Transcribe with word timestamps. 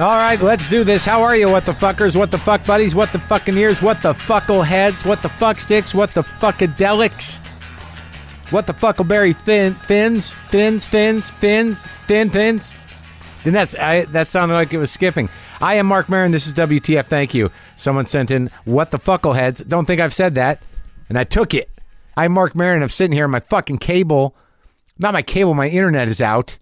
All 0.00 0.16
right, 0.16 0.40
let's 0.40 0.66
do 0.66 0.82
this. 0.82 1.04
How 1.04 1.22
are 1.22 1.36
you, 1.36 1.50
what 1.50 1.66
the 1.66 1.72
fuckers? 1.72 2.16
What 2.16 2.30
the 2.30 2.38
fuck 2.38 2.64
buddies? 2.64 2.94
What 2.94 3.12
the 3.12 3.20
fucking 3.20 3.54
ears? 3.58 3.82
What 3.82 4.00
the 4.00 4.14
fuckle 4.14 4.64
heads? 4.64 5.04
What 5.04 5.20
the 5.20 5.28
fuck 5.28 5.60
sticks? 5.60 5.94
What 5.94 6.14
the 6.14 6.22
fuckadelics? 6.22 7.36
What 8.50 8.66
the 8.66 8.72
fuckleberry 8.72 9.36
fin 9.36 9.74
fins? 9.74 10.34
Fins, 10.48 10.86
fins, 10.86 11.28
fins, 11.28 11.86
fin 12.06 12.30
fins? 12.30 12.74
Then 13.44 13.52
that's 13.52 13.74
I, 13.74 14.06
that 14.06 14.30
sounded 14.30 14.54
like 14.54 14.72
it 14.72 14.78
was 14.78 14.90
skipping. 14.90 15.28
I 15.60 15.74
am 15.74 15.84
Marc 15.84 16.08
Maron. 16.08 16.32
This 16.32 16.46
is 16.46 16.54
WTF. 16.54 17.04
Thank 17.04 17.34
you. 17.34 17.50
Someone 17.76 18.06
sent 18.06 18.30
in 18.30 18.50
what 18.64 18.92
the 18.92 18.98
fuckleheads. 18.98 19.68
Don't 19.68 19.84
think 19.84 20.00
I've 20.00 20.14
said 20.14 20.34
that, 20.36 20.62
and 21.10 21.18
I 21.18 21.24
took 21.24 21.52
it. 21.52 21.68
I'm 22.16 22.32
Marc 22.32 22.54
Maron. 22.54 22.82
I'm 22.82 22.88
sitting 22.88 23.12
here. 23.12 23.28
My 23.28 23.40
fucking 23.40 23.78
cable, 23.78 24.34
not 24.98 25.12
my 25.12 25.20
cable. 25.20 25.52
My 25.52 25.68
internet 25.68 26.08
is 26.08 26.22
out, 26.22 26.56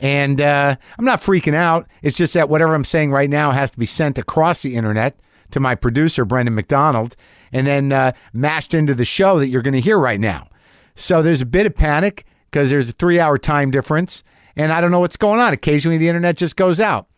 and 0.00 0.40
uh, 0.40 0.76
I'm 0.98 1.04
not 1.04 1.20
freaking 1.22 1.54
out. 1.54 1.86
It's 2.02 2.16
just 2.16 2.34
that 2.34 2.48
whatever 2.48 2.74
I'm 2.74 2.84
saying 2.84 3.12
right 3.12 3.30
now 3.30 3.52
has 3.52 3.70
to 3.70 3.78
be 3.78 3.86
sent 3.86 4.18
across 4.18 4.62
the 4.62 4.76
internet 4.76 5.18
to 5.50 5.60
my 5.60 5.74
producer 5.74 6.24
Brendan 6.24 6.54
McDonald, 6.54 7.16
and 7.52 7.66
then 7.66 7.92
uh, 7.92 8.12
mashed 8.32 8.74
into 8.74 8.94
the 8.94 9.04
show 9.04 9.38
that 9.38 9.48
you're 9.48 9.62
going 9.62 9.74
to 9.74 9.80
hear 9.80 9.98
right 9.98 10.20
now. 10.20 10.48
So 10.96 11.22
there's 11.22 11.40
a 11.40 11.46
bit 11.46 11.66
of 11.66 11.74
panic 11.74 12.26
because 12.50 12.70
there's 12.70 12.88
a 12.88 12.92
three 12.92 13.20
hour 13.20 13.38
time 13.38 13.70
difference, 13.70 14.22
and 14.56 14.72
I 14.72 14.80
don't 14.80 14.90
know 14.90 15.00
what's 15.00 15.16
going 15.16 15.40
on. 15.40 15.52
Occasionally 15.52 15.98
the 15.98 16.08
internet 16.08 16.36
just 16.36 16.56
goes 16.56 16.80
out. 16.80 17.08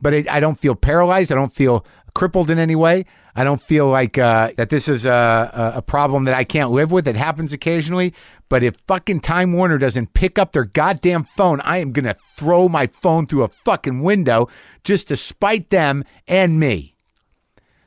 But 0.00 0.12
it, 0.12 0.30
I 0.30 0.40
don't 0.40 0.60
feel 0.60 0.74
paralyzed. 0.74 1.32
I 1.32 1.36
don't 1.36 1.52
feel 1.52 1.86
crippled 2.14 2.50
in 2.50 2.58
any 2.58 2.76
way. 2.76 3.04
I 3.38 3.44
don't 3.44 3.60
feel 3.60 3.86
like 3.88 4.16
uh, 4.16 4.52
that 4.56 4.70
this 4.70 4.88
is 4.88 5.04
a, 5.04 5.72
a, 5.76 5.82
problem 5.82 6.24
that 6.24 6.34
I 6.34 6.42
can't 6.42 6.70
live 6.70 6.90
with. 6.90 7.06
It 7.06 7.16
happens 7.16 7.52
occasionally. 7.52 8.14
But 8.48 8.62
if 8.62 8.76
fucking 8.86 9.20
Time 9.20 9.52
Warner 9.52 9.76
doesn't 9.76 10.14
pick 10.14 10.38
up 10.38 10.52
their 10.52 10.64
goddamn 10.64 11.24
phone, 11.24 11.60
I 11.60 11.78
am 11.78 11.92
going 11.92 12.06
to 12.06 12.16
throw 12.38 12.66
my 12.66 12.86
phone 12.86 13.26
through 13.26 13.42
a 13.42 13.48
fucking 13.48 14.00
window 14.00 14.48
just 14.84 15.08
to 15.08 15.18
spite 15.18 15.68
them 15.68 16.02
and 16.26 16.58
me. 16.58 16.96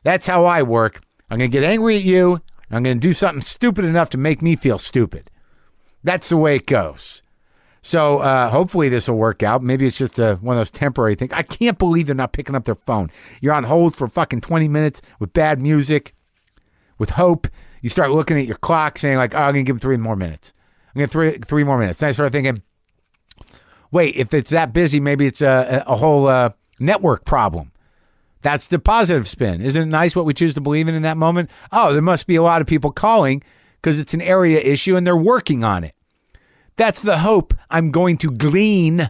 That's 0.04 0.28
how 0.28 0.46
I 0.46 0.62
work. 0.62 1.02
I'm 1.32 1.40
going 1.40 1.50
to 1.50 1.58
get 1.58 1.68
angry 1.68 1.96
at 1.96 2.04
you. 2.04 2.42
I'm 2.70 2.84
going 2.84 3.00
to 3.00 3.08
do 3.08 3.14
something 3.14 3.42
stupid 3.42 3.86
enough 3.86 4.12
to 4.12 4.20
make 4.20 4.44
me 4.44 4.56
feel 4.56 4.78
stupid. 4.78 5.32
That's 6.04 6.30
the 6.30 6.38
way 6.38 6.58
it 6.58 6.68
goes. 6.68 7.24
So 7.82 8.20
uh, 8.20 8.50
hopefully 8.50 8.90
this 8.90 9.08
will 9.08 9.18
work 9.18 9.42
out. 9.44 9.64
Maybe 9.64 9.88
it's 9.88 9.98
just 9.98 10.20
a, 10.20 10.36
one 10.42 10.58
of 10.58 10.60
those 10.60 10.72
temporary 10.72 11.16
things. 11.16 11.32
I 11.34 11.44
can't 11.44 11.78
believe 11.78 12.08
they're 12.08 12.16
not 12.16 12.34
picking 12.34 12.56
up 12.56 12.66
their 12.66 12.76
phone. 12.76 13.10
You're 13.42 13.54
on 13.54 13.64
hold 13.64 13.96
for 13.96 14.08
fucking 14.08 14.42
20 14.42 14.68
minutes 14.68 15.02
with 15.20 15.34
bad 15.34 15.62
music, 15.62 16.14
with 16.98 17.12
hope. 17.12 17.48
You 17.82 17.90
start 17.90 18.12
looking 18.12 18.38
at 18.38 18.46
your 18.46 18.58
clock, 18.58 18.98
saying 18.98 19.18
like, 19.18 19.34
"Oh, 19.34 19.38
I'm 19.38 19.54
gonna 19.54 19.64
give 19.64 19.78
them 19.78 19.80
three 19.80 19.98
more 19.98 20.18
minutes. 20.18 20.54
I'm 20.94 21.00
gonna 21.00 21.08
three 21.08 21.38
three 21.38 21.64
more 21.64 21.78
minutes." 21.78 22.02
And 22.02 22.10
I 22.10 22.12
start 22.12 22.34
thinking, 22.34 22.62
"Wait, 23.92 24.16
if 24.18 24.34
it's 24.34 24.50
that 24.50 24.74
busy, 24.74 25.00
maybe 25.00 25.26
it's 25.26 25.42
a, 25.42 25.84
a 25.88 25.96
whole 25.96 26.28
uh, 26.28 26.50
network 26.80 27.24
problem." 27.24 27.72
That's 28.42 28.68
the 28.68 28.80
positive 28.80 29.28
spin. 29.28 29.62
Isn't 29.62 29.84
it 29.84 29.86
nice 29.86 30.16
what 30.16 30.26
we 30.26 30.34
choose 30.34 30.54
to 30.56 30.62
believe 30.62 30.88
in 30.88 30.96
in 30.96 31.02
that 31.04 31.18
moment? 31.18 31.50
Oh, 31.72 31.94
there 31.94 32.02
must 32.02 32.28
be 32.28 32.36
a 32.36 32.42
lot 32.42 32.62
of 32.62 32.68
people 32.68 32.92
calling 32.92 33.44
because 33.82 34.00
it's 34.00 34.14
an 34.14 34.22
area 34.22 34.60
issue 34.60 34.96
and 34.96 35.06
they're 35.06 35.16
working 35.16 35.64
on 35.64 35.84
it. 35.84 35.94
That's 36.80 37.02
the 37.02 37.18
hope 37.18 37.54
I'm 37.70 37.92
going 37.92 38.16
to 38.20 38.32
glean. 38.32 39.10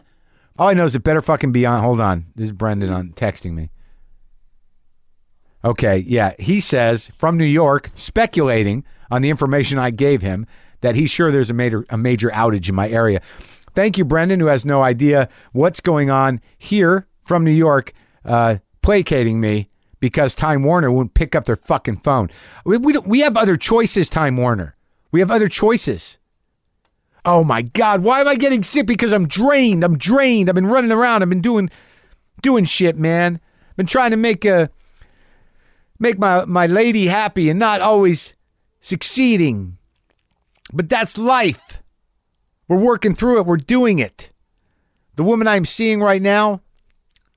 All 0.58 0.70
I 0.70 0.74
know 0.74 0.86
is 0.86 0.96
it 0.96 1.04
better 1.04 1.22
fucking 1.22 1.52
be 1.52 1.64
on. 1.64 1.80
Hold 1.80 2.00
on. 2.00 2.26
This 2.34 2.46
is 2.46 2.52
Brendan 2.52 2.90
on 2.90 3.10
texting 3.10 3.52
me. 3.52 3.70
Okay, 5.64 5.98
yeah. 5.98 6.32
He 6.36 6.58
says 6.58 7.12
from 7.16 7.38
New 7.38 7.44
York, 7.44 7.92
speculating 7.94 8.84
on 9.08 9.22
the 9.22 9.30
information 9.30 9.78
I 9.78 9.90
gave 9.90 10.20
him, 10.20 10.48
that 10.80 10.96
he's 10.96 11.12
sure 11.12 11.30
there's 11.30 11.48
a 11.48 11.54
major 11.54 11.86
a 11.90 11.96
major 11.96 12.28
outage 12.30 12.68
in 12.68 12.74
my 12.74 12.88
area. 12.88 13.20
Thank 13.72 13.96
you, 13.96 14.04
Brendan, 14.04 14.40
who 14.40 14.46
has 14.46 14.66
no 14.66 14.82
idea 14.82 15.28
what's 15.52 15.80
going 15.80 16.10
on 16.10 16.40
here 16.58 17.06
from 17.22 17.44
New 17.44 17.52
York, 17.52 17.92
uh, 18.24 18.56
placating 18.82 19.40
me 19.40 19.70
because 20.00 20.34
Time 20.34 20.64
Warner 20.64 20.90
won't 20.90 21.14
pick 21.14 21.36
up 21.36 21.44
their 21.44 21.54
fucking 21.54 21.98
phone. 21.98 22.30
We 22.64 22.78
we, 22.78 22.98
we 22.98 23.20
have 23.20 23.36
other 23.36 23.54
choices, 23.54 24.08
Time 24.08 24.36
Warner. 24.36 24.74
We 25.12 25.20
have 25.20 25.30
other 25.30 25.46
choices. 25.46 26.18
Oh 27.24 27.44
my 27.44 27.62
God, 27.62 28.02
why 28.02 28.20
am 28.20 28.28
I 28.28 28.34
getting 28.34 28.62
sick? 28.62 28.86
Because 28.86 29.12
I'm 29.12 29.28
drained. 29.28 29.84
I'm 29.84 29.98
drained. 29.98 30.48
I've 30.48 30.54
been 30.54 30.66
running 30.66 30.92
around. 30.92 31.22
I've 31.22 31.28
been 31.28 31.42
doing 31.42 31.70
doing 32.42 32.64
shit, 32.64 32.96
man. 32.96 33.40
I've 33.70 33.76
been 33.76 33.86
trying 33.86 34.10
to 34.12 34.16
make 34.16 34.44
a 34.44 34.70
make 35.98 36.18
my 36.18 36.44
my 36.44 36.66
lady 36.66 37.06
happy 37.06 37.50
and 37.50 37.58
not 37.58 37.80
always 37.80 38.34
succeeding. 38.80 39.76
But 40.72 40.88
that's 40.88 41.18
life. 41.18 41.82
We're 42.68 42.78
working 42.78 43.14
through 43.14 43.38
it. 43.38 43.46
We're 43.46 43.56
doing 43.56 43.98
it. 43.98 44.30
The 45.16 45.24
woman 45.24 45.48
I'm 45.48 45.64
seeing 45.64 46.00
right 46.00 46.22
now, 46.22 46.60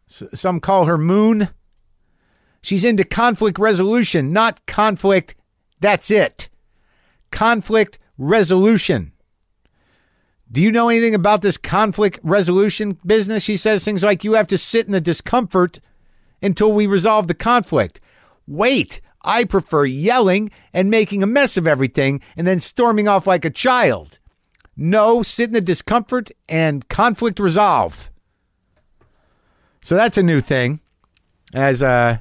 some 0.07 0.59
call 0.59 0.85
her 0.85 0.97
Moon. 0.97 1.49
She's 2.61 2.85
into 2.85 3.03
conflict 3.03 3.57
resolution, 3.57 4.31
not 4.31 4.65
conflict. 4.67 5.35
That's 5.81 6.11
it. 6.11 6.49
Conflict 7.31 7.97
resolution. 8.17 9.12
Do 10.53 10.61
you 10.61 10.71
know 10.71 10.89
anything 10.89 11.15
about 11.15 11.41
this 11.41 11.57
conflict 11.57 12.19
resolution 12.21 12.99
business? 13.03 13.41
She 13.41 13.57
says 13.57 13.83
things 13.83 14.03
like 14.03 14.23
you 14.23 14.33
have 14.33 14.47
to 14.49 14.57
sit 14.57 14.85
in 14.85 14.91
the 14.91 15.01
discomfort 15.01 15.79
until 16.43 16.71
we 16.71 16.85
resolve 16.85 17.27
the 17.27 17.33
conflict. 17.33 17.99
Wait, 18.45 19.01
I 19.23 19.45
prefer 19.45 19.85
yelling 19.85 20.51
and 20.71 20.91
making 20.91 21.23
a 21.23 21.27
mess 21.27 21.57
of 21.57 21.65
everything 21.65 22.21
and 22.37 22.45
then 22.45 22.59
storming 22.59 23.07
off 23.07 23.25
like 23.25 23.45
a 23.45 23.49
child. 23.49 24.19
No, 24.77 25.23
sit 25.23 25.47
in 25.47 25.53
the 25.53 25.61
discomfort 25.61 26.29
and 26.47 26.87
conflict 26.87 27.39
resolve. 27.39 28.11
So 29.81 29.95
that's 29.95 30.19
a 30.19 30.23
new 30.23 30.39
thing. 30.39 30.81
As 31.55 31.81
uh, 31.81 32.19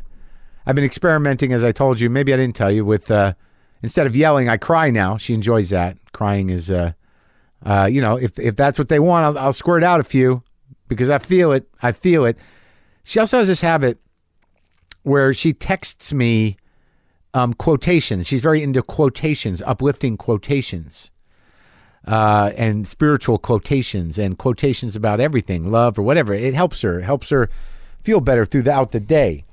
I've 0.64 0.75
been 0.75 0.84
experimenting, 0.84 1.53
as 1.53 1.64
I 1.64 1.72
told 1.72 2.00
you, 2.00 2.09
maybe 2.09 2.32
I 2.32 2.38
didn't 2.38 2.56
tell 2.56 2.72
you, 2.72 2.87
with 2.87 3.10
uh, 3.10 3.34
instead 3.82 4.06
of 4.06 4.16
yelling, 4.16 4.49
I 4.49 4.56
cry 4.56 4.88
now. 4.88 5.19
She 5.19 5.34
enjoys 5.34 5.69
that. 5.69 5.99
Crying 6.12 6.49
is, 6.49 6.70
uh, 6.70 6.93
uh, 7.64 7.88
you 7.90 8.00
know, 8.00 8.16
if 8.16 8.38
if 8.38 8.56
that's 8.56 8.78
what 8.78 8.88
they 8.88 8.98
want, 8.98 9.24
I'll, 9.36 9.46
I'll 9.46 9.52
squirt 9.52 9.84
out 9.84 10.00
a 10.00 10.04
few 10.04 10.42
because 10.88 11.10
I 11.10 11.18
feel 11.18 11.52
it. 11.52 11.68
I 11.82 11.92
feel 11.92 12.24
it. 12.24 12.36
She 13.04 13.20
also 13.20 13.38
has 13.38 13.46
this 13.46 13.60
habit 13.60 13.98
where 15.02 15.34
she 15.34 15.52
texts 15.52 16.12
me 16.12 16.56
um, 17.34 17.54
quotations. 17.54 18.26
She's 18.26 18.42
very 18.42 18.62
into 18.62 18.82
quotations, 18.82 19.62
uplifting 19.62 20.16
quotations, 20.16 21.10
uh, 22.06 22.52
and 22.56 22.86
spiritual 22.86 23.38
quotations, 23.38 24.18
and 24.18 24.38
quotations 24.38 24.96
about 24.96 25.20
everything, 25.20 25.70
love 25.70 25.98
or 25.98 26.02
whatever. 26.02 26.34
It 26.34 26.54
helps 26.54 26.82
her. 26.82 26.98
It 26.98 27.04
helps 27.04 27.30
her 27.30 27.48
feel 28.02 28.20
better 28.20 28.44
throughout 28.44 28.92
the 28.92 29.00
day. 29.00 29.44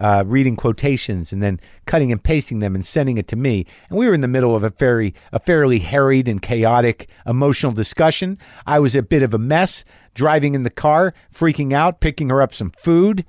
Uh, 0.00 0.24
reading 0.26 0.56
quotations 0.56 1.30
and 1.30 1.42
then 1.42 1.60
cutting 1.84 2.10
and 2.10 2.24
pasting 2.24 2.60
them 2.60 2.74
and 2.74 2.86
sending 2.86 3.18
it 3.18 3.28
to 3.28 3.36
me. 3.36 3.66
And 3.90 3.98
we 3.98 4.06
were 4.06 4.14
in 4.14 4.22
the 4.22 4.28
middle 4.28 4.56
of 4.56 4.64
a 4.64 4.70
very, 4.70 5.14
a 5.30 5.38
fairly 5.38 5.78
harried 5.78 6.26
and 6.26 6.40
chaotic 6.40 7.10
emotional 7.26 7.72
discussion. 7.72 8.38
I 8.66 8.78
was 8.78 8.94
a 8.94 9.02
bit 9.02 9.22
of 9.22 9.34
a 9.34 9.38
mess, 9.38 9.84
driving 10.14 10.54
in 10.54 10.62
the 10.62 10.70
car, 10.70 11.12
freaking 11.34 11.74
out, 11.74 12.00
picking 12.00 12.30
her 12.30 12.40
up 12.40 12.54
some 12.54 12.72
food, 12.78 13.26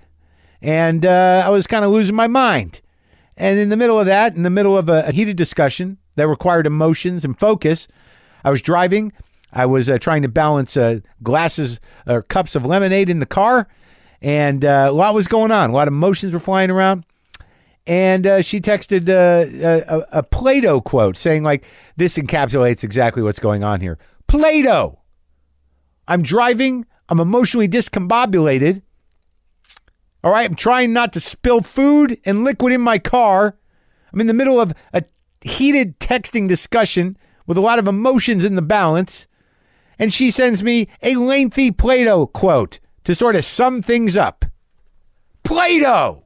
and 0.61 1.05
uh, 1.05 1.43
I 1.45 1.49
was 1.49 1.67
kind 1.67 1.83
of 1.83 1.91
losing 1.91 2.15
my 2.15 2.27
mind. 2.27 2.79
And 3.35 3.59
in 3.59 3.67
the 3.67 3.75
middle 3.75 3.99
of 3.99 4.05
that, 4.05 4.35
in 4.35 4.43
the 4.43 4.49
middle 4.49 4.77
of 4.77 4.87
a, 4.87 5.03
a 5.07 5.11
heated 5.11 5.35
discussion 5.35 5.97
that 6.15 6.27
required 6.27 6.67
emotions 6.67 7.25
and 7.25 7.37
focus, 7.37 7.87
I 8.45 8.49
was 8.49 8.61
driving. 8.61 9.11
I 9.51 9.65
was 9.65 9.89
uh, 9.89 9.97
trying 9.97 10.21
to 10.21 10.29
balance 10.29 10.77
uh, 10.77 10.99
glasses 11.21 11.79
or 12.07 12.21
cups 12.21 12.55
of 12.55 12.65
lemonade 12.65 13.09
in 13.09 13.19
the 13.19 13.25
car, 13.25 13.67
and 14.21 14.63
uh, 14.63 14.87
a 14.89 14.91
lot 14.91 15.13
was 15.13 15.27
going 15.27 15.51
on. 15.51 15.69
A 15.69 15.73
lot 15.73 15.87
of 15.87 15.93
emotions 15.93 16.33
were 16.33 16.39
flying 16.39 16.69
around. 16.69 17.05
And 17.87 18.27
uh, 18.27 18.41
she 18.41 18.61
texted 18.61 19.09
uh, 19.09 19.83
a, 19.87 20.19
a 20.19 20.23
Plato 20.23 20.81
quote 20.81 21.17
saying, 21.17 21.43
like, 21.43 21.63
this 21.97 22.17
encapsulates 22.17 22.83
exactly 22.83 23.23
what's 23.23 23.39
going 23.39 23.63
on 23.63 23.81
here. 23.81 23.97
Plato! 24.27 24.99
I'm 26.07 26.21
driving. 26.21 26.85
I'm 27.09 27.19
emotionally 27.19 27.67
discombobulated. 27.67 28.83
All 30.23 30.31
right. 30.31 30.47
I'm 30.47 30.55
trying 30.55 30.93
not 30.93 31.13
to 31.13 31.19
spill 31.19 31.61
food 31.61 32.19
and 32.23 32.43
liquid 32.43 32.73
in 32.73 32.81
my 32.81 32.99
car. 32.99 33.57
I'm 34.13 34.21
in 34.21 34.27
the 34.27 34.33
middle 34.33 34.61
of 34.61 34.73
a 34.93 35.03
heated 35.41 35.99
texting 35.99 36.47
discussion 36.47 37.17
with 37.47 37.57
a 37.57 37.61
lot 37.61 37.79
of 37.79 37.87
emotions 37.87 38.43
in 38.43 38.55
the 38.55 38.61
balance. 38.61 39.25
And 39.97 40.13
she 40.13 40.29
sends 40.29 40.63
me 40.63 40.87
a 41.01 41.15
lengthy 41.15 41.71
Plato 41.71 42.27
quote 42.27 42.79
to 43.03 43.15
sort 43.15 43.35
of 43.35 43.45
sum 43.45 43.81
things 43.81 44.15
up. 44.17 44.45
Plato! 45.43 46.25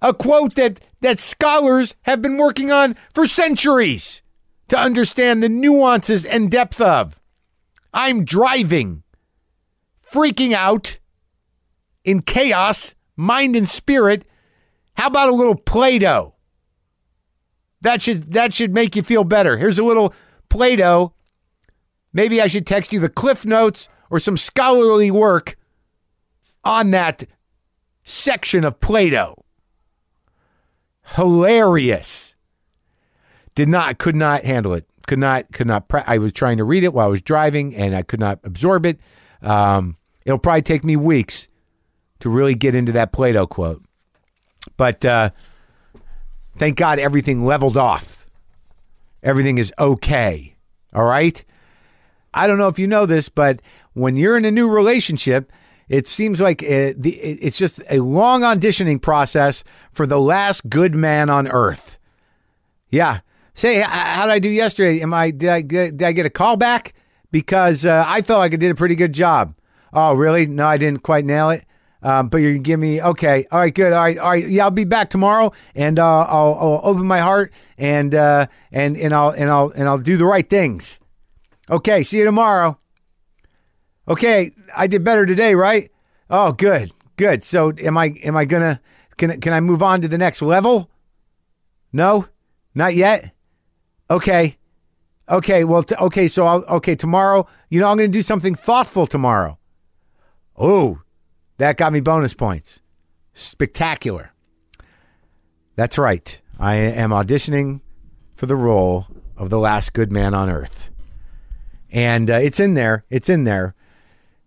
A 0.00 0.14
quote 0.14 0.54
that, 0.54 0.80
that 1.00 1.18
scholars 1.18 1.94
have 2.02 2.22
been 2.22 2.36
working 2.36 2.70
on 2.70 2.96
for 3.14 3.26
centuries 3.26 4.22
to 4.68 4.78
understand 4.78 5.42
the 5.42 5.48
nuances 5.48 6.24
and 6.24 6.50
depth 6.50 6.80
of. 6.80 7.18
I'm 7.92 8.24
driving, 8.24 9.02
freaking 10.12 10.52
out, 10.52 10.98
in 12.04 12.22
chaos, 12.22 12.94
mind 13.16 13.56
and 13.56 13.68
spirit. 13.68 14.24
How 14.94 15.08
about 15.08 15.30
a 15.30 15.34
little 15.34 15.56
Play-Doh? 15.56 16.34
That 17.80 18.02
should 18.02 18.32
that 18.32 18.52
should 18.52 18.74
make 18.74 18.96
you 18.96 19.02
feel 19.02 19.24
better. 19.24 19.56
Here's 19.56 19.78
a 19.78 19.84
little 19.84 20.12
Play-Doh. 20.48 21.12
Maybe 22.12 22.40
I 22.40 22.46
should 22.46 22.66
text 22.66 22.92
you 22.92 22.98
the 22.98 23.08
cliff 23.08 23.46
notes 23.46 23.88
or 24.10 24.18
some 24.18 24.36
scholarly 24.36 25.10
work 25.10 25.56
on 26.64 26.90
that 26.90 27.24
section 28.04 28.64
of 28.64 28.80
Plato. 28.80 29.44
Hilarious. 31.14 32.34
Did 33.54 33.68
not, 33.68 33.98
could 33.98 34.16
not 34.16 34.44
handle 34.44 34.74
it. 34.74 34.86
Could 35.06 35.18
not, 35.18 35.50
could 35.52 35.66
not. 35.66 35.88
Pre- 35.88 36.02
I 36.06 36.18
was 36.18 36.32
trying 36.32 36.58
to 36.58 36.64
read 36.64 36.84
it 36.84 36.92
while 36.92 37.06
I 37.06 37.10
was 37.10 37.22
driving 37.22 37.74
and 37.74 37.94
I 37.94 38.02
could 38.02 38.20
not 38.20 38.38
absorb 38.44 38.84
it. 38.84 38.98
Um, 39.42 39.96
it'll 40.24 40.38
probably 40.38 40.62
take 40.62 40.84
me 40.84 40.96
weeks 40.96 41.48
to 42.20 42.28
really 42.28 42.54
get 42.54 42.74
into 42.74 42.92
that 42.92 43.12
Plato 43.12 43.46
quote. 43.46 43.82
But 44.76 45.04
uh, 45.04 45.30
thank 46.56 46.76
God 46.76 46.98
everything 46.98 47.44
leveled 47.44 47.76
off. 47.76 48.26
Everything 49.22 49.58
is 49.58 49.72
okay. 49.78 50.54
All 50.94 51.04
right. 51.04 51.42
I 52.34 52.46
don't 52.46 52.58
know 52.58 52.68
if 52.68 52.78
you 52.78 52.86
know 52.86 53.06
this, 53.06 53.28
but 53.28 53.60
when 53.98 54.16
you're 54.16 54.36
in 54.36 54.44
a 54.44 54.50
new 54.50 54.68
relationship, 54.68 55.50
it 55.88 56.06
seems 56.06 56.40
like 56.40 56.62
it, 56.62 57.00
the, 57.02 57.10
it's 57.16 57.56
just 57.56 57.80
a 57.90 58.00
long 58.00 58.42
auditioning 58.42 59.00
process 59.00 59.64
for 59.92 60.06
the 60.06 60.20
last 60.20 60.68
good 60.68 60.94
man 60.94 61.30
on 61.30 61.48
earth. 61.48 61.98
Yeah. 62.90 63.20
Say, 63.54 63.80
how 63.80 64.26
did 64.26 64.32
I 64.32 64.38
do 64.38 64.48
yesterday? 64.48 65.00
Am 65.00 65.12
I 65.12 65.30
did 65.30 65.48
I 65.48 65.60
get, 65.62 65.96
did 65.96 66.06
I 66.06 66.12
get 66.12 66.26
a 66.26 66.30
call 66.30 66.56
back? 66.56 66.94
Because 67.30 67.84
uh, 67.84 68.04
I 68.06 68.22
felt 68.22 68.38
like 68.38 68.52
I 68.52 68.56
did 68.56 68.70
a 68.70 68.74
pretty 68.74 68.94
good 68.94 69.12
job. 69.12 69.54
Oh, 69.92 70.14
really? 70.14 70.46
No, 70.46 70.66
I 70.66 70.76
didn't 70.76 71.02
quite 71.02 71.24
nail 71.24 71.50
it. 71.50 71.64
Um, 72.00 72.28
but 72.28 72.38
you 72.38 72.58
give 72.60 72.78
me 72.78 73.02
okay. 73.02 73.46
All 73.50 73.58
right, 73.58 73.74
good. 73.74 73.92
All 73.92 74.00
right, 74.00 74.18
all 74.18 74.30
right. 74.30 74.46
Yeah, 74.46 74.64
I'll 74.64 74.70
be 74.70 74.84
back 74.84 75.10
tomorrow, 75.10 75.52
and 75.74 75.98
uh, 75.98 76.20
I'll, 76.20 76.54
I'll 76.54 76.80
open 76.84 77.06
my 77.06 77.18
heart, 77.18 77.52
and 77.76 78.14
uh, 78.14 78.46
and 78.70 78.96
and 78.96 79.12
I'll 79.12 79.30
and 79.30 79.50
I'll 79.50 79.70
and 79.70 79.88
I'll 79.88 79.98
do 79.98 80.16
the 80.16 80.24
right 80.24 80.48
things. 80.48 81.00
Okay, 81.68 82.04
see 82.04 82.18
you 82.18 82.24
tomorrow. 82.24 82.78
Okay, 84.08 84.52
I 84.74 84.86
did 84.86 85.04
better 85.04 85.26
today, 85.26 85.54
right? 85.54 85.90
Oh, 86.30 86.52
good, 86.52 86.92
good. 87.16 87.44
So, 87.44 87.72
am 87.78 87.98
I 87.98 88.06
am 88.22 88.36
I 88.36 88.44
gonna 88.44 88.80
can 89.16 89.40
can 89.40 89.52
I 89.52 89.60
move 89.60 89.82
on 89.82 90.00
to 90.00 90.08
the 90.08 90.18
next 90.18 90.40
level? 90.40 90.90
No, 91.92 92.26
not 92.74 92.94
yet. 92.94 93.32
Okay, 94.10 94.56
okay. 95.28 95.64
Well, 95.64 95.82
t- 95.82 95.94
okay. 95.96 96.28
So 96.28 96.46
I'll 96.46 96.64
okay 96.64 96.96
tomorrow. 96.96 97.46
You 97.68 97.80
know, 97.80 97.88
I'm 97.88 97.96
gonna 97.98 98.08
do 98.08 98.22
something 98.22 98.54
thoughtful 98.54 99.06
tomorrow. 99.06 99.58
Oh, 100.56 101.00
that 101.58 101.76
got 101.76 101.92
me 101.92 102.00
bonus 102.00 102.34
points. 102.34 102.80
Spectacular. 103.34 104.32
That's 105.76 105.98
right. 105.98 106.40
I 106.58 106.74
am 106.74 107.10
auditioning 107.10 107.80
for 108.34 108.46
the 108.46 108.56
role 108.56 109.06
of 109.36 109.50
the 109.50 109.58
last 109.58 109.92
good 109.92 110.10
man 110.10 110.34
on 110.34 110.50
earth. 110.50 110.90
And 111.90 112.30
uh, 112.30 112.34
it's 112.34 112.58
in 112.58 112.74
there. 112.74 113.04
It's 113.10 113.28
in 113.28 113.44
there. 113.44 113.74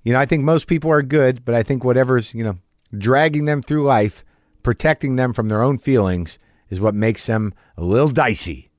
You 0.03 0.13
know, 0.13 0.19
I 0.19 0.25
think 0.25 0.43
most 0.43 0.67
people 0.67 0.91
are 0.91 1.01
good, 1.01 1.45
but 1.45 1.55
I 1.55 1.63
think 1.63 1.83
whatever's, 1.83 2.33
you 2.33 2.43
know, 2.43 2.57
dragging 2.97 3.45
them 3.45 3.61
through 3.61 3.83
life, 3.83 4.23
protecting 4.63 5.15
them 5.15 5.33
from 5.33 5.49
their 5.49 5.61
own 5.61 5.77
feelings 5.77 6.39
is 6.69 6.79
what 6.79 6.95
makes 6.95 7.25
them 7.25 7.53
a 7.77 7.83
little 7.83 8.09
dicey. 8.09 8.69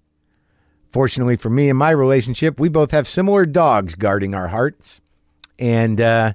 Fortunately 0.91 1.37
for 1.37 1.51
me 1.51 1.69
and 1.69 1.79
my 1.79 1.91
relationship, 1.91 2.59
we 2.59 2.69
both 2.69 2.91
have 2.91 3.07
similar 3.07 3.47
dogs 3.47 3.95
guarding 3.95 4.35
our 4.35 4.49
hearts. 4.49 5.01
And, 5.59 6.01
uh, 6.01 6.33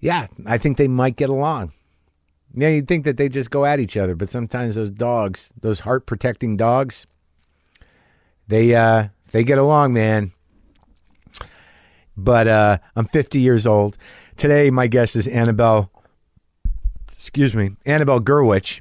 yeah, 0.00 0.26
I 0.46 0.58
think 0.58 0.76
they 0.76 0.88
might 0.88 1.16
get 1.16 1.30
along. 1.30 1.72
Yeah, 2.54 2.68
you'd 2.68 2.88
think 2.88 3.04
that 3.04 3.16
they 3.16 3.28
just 3.28 3.50
go 3.50 3.64
at 3.64 3.80
each 3.80 3.96
other, 3.96 4.14
but 4.14 4.30
sometimes 4.30 4.74
those 4.74 4.90
dogs, 4.90 5.52
those 5.60 5.80
heart 5.80 6.06
protecting 6.06 6.56
dogs, 6.56 7.06
they 8.46 8.74
uh 8.74 9.08
they 9.32 9.44
get 9.44 9.58
along, 9.58 9.92
man. 9.92 10.32
But 12.18 12.48
uh 12.48 12.78
I'm 12.96 13.06
50 13.06 13.40
years 13.40 13.66
old. 13.66 13.96
Today 14.36 14.70
my 14.70 14.86
guest 14.86 15.16
is 15.16 15.26
Annabelle 15.26 15.90
excuse 17.12 17.54
me, 17.54 17.70
Annabelle 17.84 18.20
Gurwitch, 18.20 18.80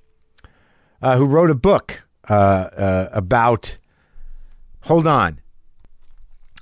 uh, 1.01 1.17
who 1.17 1.25
wrote 1.25 1.49
a 1.49 1.55
book 1.55 2.03
uh, 2.29 2.33
uh, 2.33 3.09
about 3.11 3.77
hold 4.81 5.07
on 5.07 5.39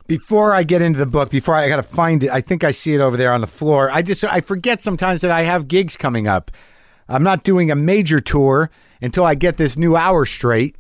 before 0.08 0.54
I 0.54 0.64
get 0.64 0.82
into 0.82 1.00
the 1.00 1.06
book, 1.06 1.30
before 1.30 1.56
I, 1.56 1.66
I 1.66 1.68
got 1.68 1.78
to 1.78 1.84
find 1.84 2.24
it, 2.24 2.30
I 2.30 2.42
think 2.42 2.64
I 2.64 2.72
see 2.72 2.94
it 2.94 3.02
over 3.02 3.18
there 3.18 3.34
on 3.34 3.42
the 3.42 3.48
floor. 3.48 3.90
I 3.92 4.02
just 4.02 4.24
I 4.24 4.42
forget 4.42 4.82
sometimes 4.82 5.22
that 5.22 5.32
I 5.32 5.42
have 5.42 5.68
gigs 5.68 5.98
coming 5.98 6.28
up. 6.28 6.52
I'm 7.08 7.24
not 7.24 7.44
doing 7.44 7.72
a 7.72 7.76
major 7.76 8.20
tour 8.20 8.70
until 9.02 9.26
I 9.26 9.36
get 9.36 9.58
this 9.58 9.78
new 9.78 9.96
hour 9.96 10.26
straight, 10.26 10.76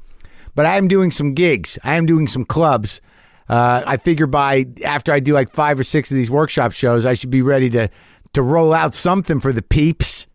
but 0.53 0.65
I 0.65 0.77
am 0.77 0.87
doing 0.87 1.11
some 1.11 1.33
gigs. 1.33 1.77
I 1.83 1.95
am 1.95 2.05
doing 2.05 2.27
some 2.27 2.45
clubs. 2.45 3.01
Uh, 3.47 3.83
I 3.85 3.97
figure 3.97 4.27
by 4.27 4.65
after 4.83 5.13
I 5.13 5.19
do 5.19 5.33
like 5.33 5.53
five 5.53 5.79
or 5.79 5.83
six 5.83 6.09
of 6.11 6.15
these 6.15 6.31
workshop 6.31 6.71
shows, 6.71 7.05
I 7.05 7.13
should 7.13 7.29
be 7.29 7.41
ready 7.41 7.69
to 7.71 7.89
to 8.33 8.41
roll 8.41 8.73
out 8.73 8.93
something 8.93 9.39
for 9.39 9.53
the 9.53 9.61
peeps. 9.61 10.27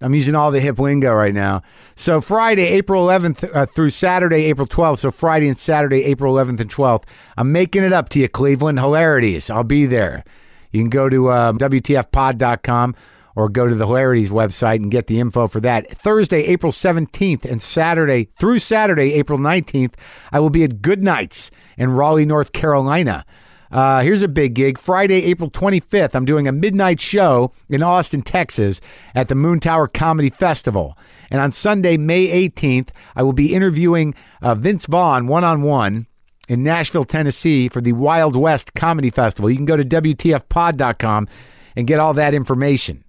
I'm 0.00 0.14
using 0.14 0.36
all 0.36 0.52
the 0.52 0.60
hip 0.60 0.78
lingo 0.78 1.12
right 1.12 1.34
now. 1.34 1.62
So 1.96 2.20
Friday, 2.20 2.66
April 2.66 3.04
11th 3.06 3.50
uh, 3.52 3.66
through 3.66 3.90
Saturday, 3.90 4.44
April 4.44 4.66
12th. 4.66 4.98
So 5.00 5.10
Friday 5.10 5.48
and 5.48 5.58
Saturday, 5.58 6.04
April 6.04 6.34
11th 6.34 6.60
and 6.60 6.70
12th. 6.70 7.02
I'm 7.36 7.50
making 7.50 7.82
it 7.82 7.92
up 7.92 8.08
to 8.10 8.20
you, 8.20 8.28
Cleveland. 8.28 8.78
Hilarities. 8.78 9.50
I'll 9.50 9.64
be 9.64 9.86
there. 9.86 10.22
You 10.70 10.80
can 10.82 10.90
go 10.90 11.08
to 11.08 11.28
uh, 11.28 11.52
WTFpod.com 11.54 12.94
or 13.38 13.48
go 13.48 13.68
to 13.68 13.74
the 13.76 13.86
Hilarities 13.86 14.30
website 14.30 14.82
and 14.82 14.90
get 14.90 15.06
the 15.06 15.20
info 15.20 15.46
for 15.46 15.60
that. 15.60 15.88
Thursday, 15.96 16.42
April 16.46 16.72
17th 16.72 17.44
and 17.44 17.62
Saturday 17.62 18.30
through 18.36 18.58
Saturday, 18.58 19.12
April 19.12 19.38
19th, 19.38 19.94
I 20.32 20.40
will 20.40 20.50
be 20.50 20.64
at 20.64 20.82
Goodnights 20.82 21.52
in 21.76 21.92
Raleigh, 21.92 22.26
North 22.26 22.52
Carolina. 22.52 23.24
Uh, 23.70 24.00
here's 24.00 24.24
a 24.24 24.28
big 24.28 24.54
gig. 24.54 24.76
Friday, 24.76 25.22
April 25.26 25.52
25th, 25.52 26.16
I'm 26.16 26.24
doing 26.24 26.48
a 26.48 26.52
midnight 26.52 27.00
show 27.00 27.52
in 27.68 27.80
Austin, 27.80 28.22
Texas 28.22 28.80
at 29.14 29.28
the 29.28 29.36
Moontower 29.36 29.92
Comedy 29.92 30.30
Festival. 30.30 30.98
And 31.30 31.40
on 31.40 31.52
Sunday, 31.52 31.96
May 31.96 32.48
18th, 32.48 32.88
I 33.14 33.22
will 33.22 33.32
be 33.32 33.54
interviewing 33.54 34.16
uh, 34.42 34.56
Vince 34.56 34.86
Vaughn 34.86 35.28
one 35.28 35.44
on 35.44 35.62
one 35.62 36.08
in 36.48 36.64
Nashville, 36.64 37.04
Tennessee 37.04 37.68
for 37.68 37.80
the 37.80 37.92
Wild 37.92 38.34
West 38.34 38.74
Comedy 38.74 39.10
Festival. 39.10 39.48
You 39.48 39.54
can 39.54 39.64
go 39.64 39.76
to 39.76 39.84
WTFpod.com 39.84 41.28
and 41.76 41.86
get 41.86 42.00
all 42.00 42.14
that 42.14 42.34
information 42.34 43.04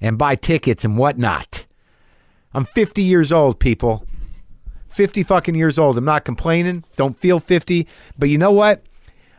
and 0.00 0.18
buy 0.18 0.34
tickets 0.34 0.84
and 0.84 0.98
whatnot. 0.98 1.64
I'm 2.54 2.64
50 2.64 3.02
years 3.02 3.32
old, 3.32 3.58
people. 3.58 4.04
50 4.88 5.22
fucking 5.24 5.54
years 5.54 5.78
old. 5.78 5.98
I'm 5.98 6.04
not 6.04 6.24
complaining. 6.24 6.84
Don't 6.96 7.18
feel 7.18 7.38
50. 7.38 7.86
But 8.18 8.28
you 8.28 8.38
know 8.38 8.52
what? 8.52 8.82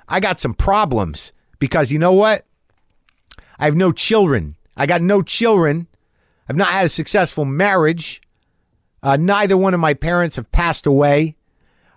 I 0.07 0.19
got 0.19 0.39
some 0.39 0.53
problems 0.53 1.33
because 1.59 1.91
you 1.91 1.99
know 1.99 2.13
what? 2.13 2.43
I 3.59 3.65
have 3.65 3.75
no 3.75 3.91
children. 3.91 4.55
I 4.75 4.85
got 4.85 5.01
no 5.01 5.21
children. 5.21 5.87
I've 6.47 6.55
not 6.55 6.69
had 6.69 6.85
a 6.85 6.89
successful 6.89 7.43
marriage. 7.43 8.21
Uh, 9.01 9.17
neither 9.17 9.57
one 9.57 9.73
of 9.73 9.79
my 9.79 9.93
parents 9.93 10.35
have 10.35 10.51
passed 10.51 10.85
away. 10.85 11.35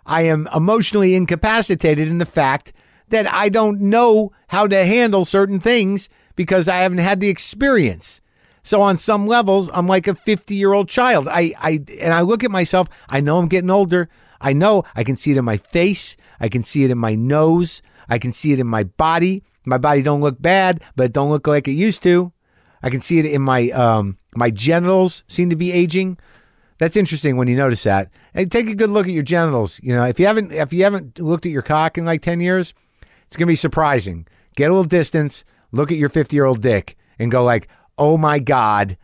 I 0.06 0.22
am 0.22 0.48
emotionally 0.54 1.14
incapacitated 1.14 2.08
in 2.08 2.18
the 2.18 2.26
fact 2.26 2.72
that 3.10 3.30
I 3.32 3.48
don't 3.48 3.80
know 3.80 4.32
how 4.48 4.66
to 4.66 4.84
handle 4.84 5.24
certain 5.24 5.60
things 5.60 6.08
because 6.34 6.66
I 6.66 6.78
haven't 6.78 6.98
had 6.98 7.20
the 7.20 7.28
experience. 7.28 8.20
So 8.62 8.82
on 8.82 8.98
some 8.98 9.26
levels, 9.26 9.70
I'm 9.72 9.86
like 9.86 10.06
a 10.06 10.14
50 10.14 10.54
year 10.54 10.72
old 10.72 10.88
child. 10.88 11.28
I, 11.28 11.54
I 11.58 11.84
and 12.00 12.12
I 12.12 12.20
look 12.20 12.44
at 12.44 12.50
myself. 12.50 12.88
I 13.08 13.20
know 13.20 13.38
I'm 13.38 13.48
getting 13.48 13.70
older. 13.70 14.08
I 14.40 14.52
know 14.52 14.84
I 14.94 15.04
can 15.04 15.16
see 15.16 15.32
it 15.32 15.36
in 15.36 15.44
my 15.44 15.56
face. 15.56 16.16
I 16.38 16.48
can 16.48 16.64
see 16.64 16.84
it 16.84 16.90
in 16.90 16.98
my 16.98 17.14
nose. 17.14 17.82
I 18.08 18.18
can 18.18 18.32
see 18.32 18.52
it 18.52 18.60
in 18.60 18.66
my 18.66 18.84
body. 18.84 19.44
My 19.66 19.78
body 19.78 20.02
don't 20.02 20.22
look 20.22 20.40
bad, 20.40 20.82
but 20.96 21.04
it 21.04 21.12
don't 21.12 21.30
look 21.30 21.46
like 21.46 21.68
it 21.68 21.72
used 21.72 22.02
to. 22.04 22.32
I 22.82 22.90
can 22.90 23.00
see 23.00 23.18
it 23.18 23.26
in 23.26 23.42
my 23.42 23.70
um, 23.70 24.18
my 24.34 24.50
genitals 24.50 25.24
seem 25.28 25.50
to 25.50 25.56
be 25.56 25.72
aging. 25.72 26.18
That's 26.78 26.96
interesting 26.96 27.36
when 27.36 27.46
you 27.46 27.56
notice 27.56 27.82
that. 27.82 28.10
And 28.32 28.50
take 28.50 28.68
a 28.68 28.74
good 28.74 28.88
look 28.88 29.06
at 29.06 29.12
your 29.12 29.22
genitals. 29.22 29.78
You 29.82 29.94
know, 29.94 30.04
if 30.04 30.18
you 30.18 30.26
haven't 30.26 30.52
if 30.52 30.72
you 30.72 30.84
haven't 30.84 31.18
looked 31.18 31.44
at 31.44 31.52
your 31.52 31.62
cock 31.62 31.98
in 31.98 32.06
like 32.06 32.22
10 32.22 32.40
years, 32.40 32.72
it's 33.26 33.36
to 33.36 33.46
be 33.46 33.54
surprising. 33.54 34.26
Get 34.56 34.70
a 34.70 34.72
little 34.72 34.84
distance, 34.84 35.44
look 35.72 35.92
at 35.92 35.98
your 35.98 36.08
50-year-old 36.08 36.62
dick 36.62 36.96
and 37.18 37.30
go 37.30 37.44
like, 37.44 37.68
"Oh 38.00 38.16
my 38.16 38.40
god, 38.40 38.98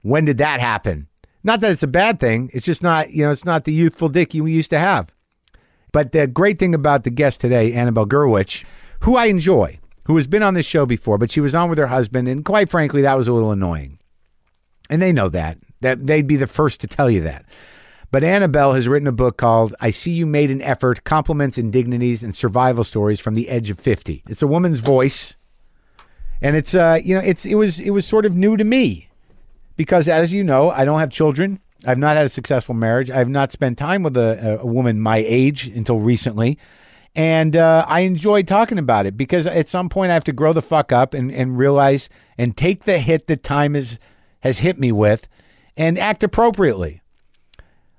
when 0.00 0.24
did 0.24 0.38
that 0.38 0.60
happen?" 0.60 1.08
Not 1.44 1.60
that 1.60 1.70
it's 1.70 1.82
a 1.82 1.88
bad 1.88 2.18
thing. 2.18 2.50
It's 2.52 2.66
just 2.66 2.82
not, 2.82 3.10
you 3.10 3.22
know, 3.22 3.30
it's 3.30 3.44
not 3.44 3.64
the 3.64 3.72
youthful 3.72 4.08
dick 4.08 4.34
you 4.34 4.46
used 4.46 4.70
to 4.70 4.78
have. 4.78 5.12
But 5.92 6.12
the 6.12 6.26
great 6.26 6.58
thing 6.58 6.74
about 6.74 7.04
the 7.04 7.10
guest 7.10 7.40
today, 7.40 7.72
Annabelle 7.72 8.06
Gurwitch, 8.06 8.64
who 9.00 9.16
I 9.16 9.26
enjoy, 9.26 9.78
who 10.06 10.16
has 10.16 10.26
been 10.26 10.42
on 10.42 10.54
this 10.54 10.66
show 10.66 10.86
before, 10.86 11.18
but 11.18 11.30
she 11.30 11.40
was 11.40 11.54
on 11.54 11.70
with 11.70 11.78
her 11.78 11.86
husband, 11.86 12.26
and 12.26 12.44
quite 12.44 12.68
frankly, 12.68 13.02
that 13.02 13.16
was 13.16 13.28
a 13.28 13.32
little 13.32 13.52
annoying. 13.52 13.98
And 14.90 15.00
they 15.00 15.12
know 15.12 15.28
that. 15.28 15.58
That 15.82 16.06
they'd 16.06 16.26
be 16.26 16.36
the 16.36 16.46
first 16.46 16.80
to 16.80 16.86
tell 16.86 17.10
you 17.10 17.20
that. 17.22 17.44
But 18.10 18.24
Annabelle 18.24 18.72
has 18.72 18.88
written 18.88 19.08
a 19.08 19.12
book 19.12 19.36
called 19.36 19.74
I 19.80 19.90
See 19.90 20.12
You 20.12 20.26
Made 20.26 20.50
an 20.50 20.62
Effort 20.62 21.04
Compliments, 21.04 21.58
Indignities, 21.58 22.22
and 22.22 22.34
Survival 22.34 22.84
Stories 22.84 23.20
from 23.20 23.34
the 23.34 23.48
Edge 23.48 23.68
of 23.70 23.78
50. 23.78 24.22
It's 24.28 24.42
a 24.42 24.46
woman's 24.46 24.78
voice. 24.78 25.36
And 26.40 26.56
it's 26.56 26.74
uh, 26.74 27.00
you 27.02 27.14
know, 27.14 27.20
it's 27.20 27.46
it 27.46 27.54
was 27.54 27.80
it 27.80 27.90
was 27.90 28.06
sort 28.06 28.26
of 28.26 28.34
new 28.34 28.56
to 28.56 28.64
me. 28.64 29.08
Because 29.76 30.08
as 30.08 30.32
you 30.32 30.42
know, 30.42 30.70
I 30.70 30.84
don't 30.84 31.00
have 31.00 31.10
children. 31.10 31.60
I've 31.86 31.98
not 31.98 32.16
had 32.16 32.26
a 32.26 32.30
successful 32.30 32.74
marriage. 32.74 33.10
I've 33.10 33.28
not 33.28 33.52
spent 33.52 33.78
time 33.78 34.02
with 34.02 34.16
a, 34.16 34.58
a 34.60 34.66
woman 34.66 35.00
my 35.00 35.18
age 35.18 35.66
until 35.68 36.00
recently. 36.00 36.58
And 37.14 37.56
uh, 37.56 37.84
I 37.88 38.00
enjoy 38.00 38.42
talking 38.42 38.78
about 38.78 39.06
it 39.06 39.16
because 39.16 39.46
at 39.46 39.68
some 39.70 39.88
point 39.88 40.10
I 40.10 40.14
have 40.14 40.24
to 40.24 40.32
grow 40.32 40.52
the 40.52 40.62
fuck 40.62 40.92
up 40.92 41.14
and, 41.14 41.32
and 41.32 41.56
realize 41.56 42.08
and 42.36 42.56
take 42.56 42.84
the 42.84 42.98
hit 42.98 43.26
that 43.28 43.42
time 43.42 43.74
is 43.74 43.98
has 44.40 44.58
hit 44.58 44.78
me 44.78 44.92
with 44.92 45.26
and 45.76 45.98
act 45.98 46.22
appropriately. 46.22 47.00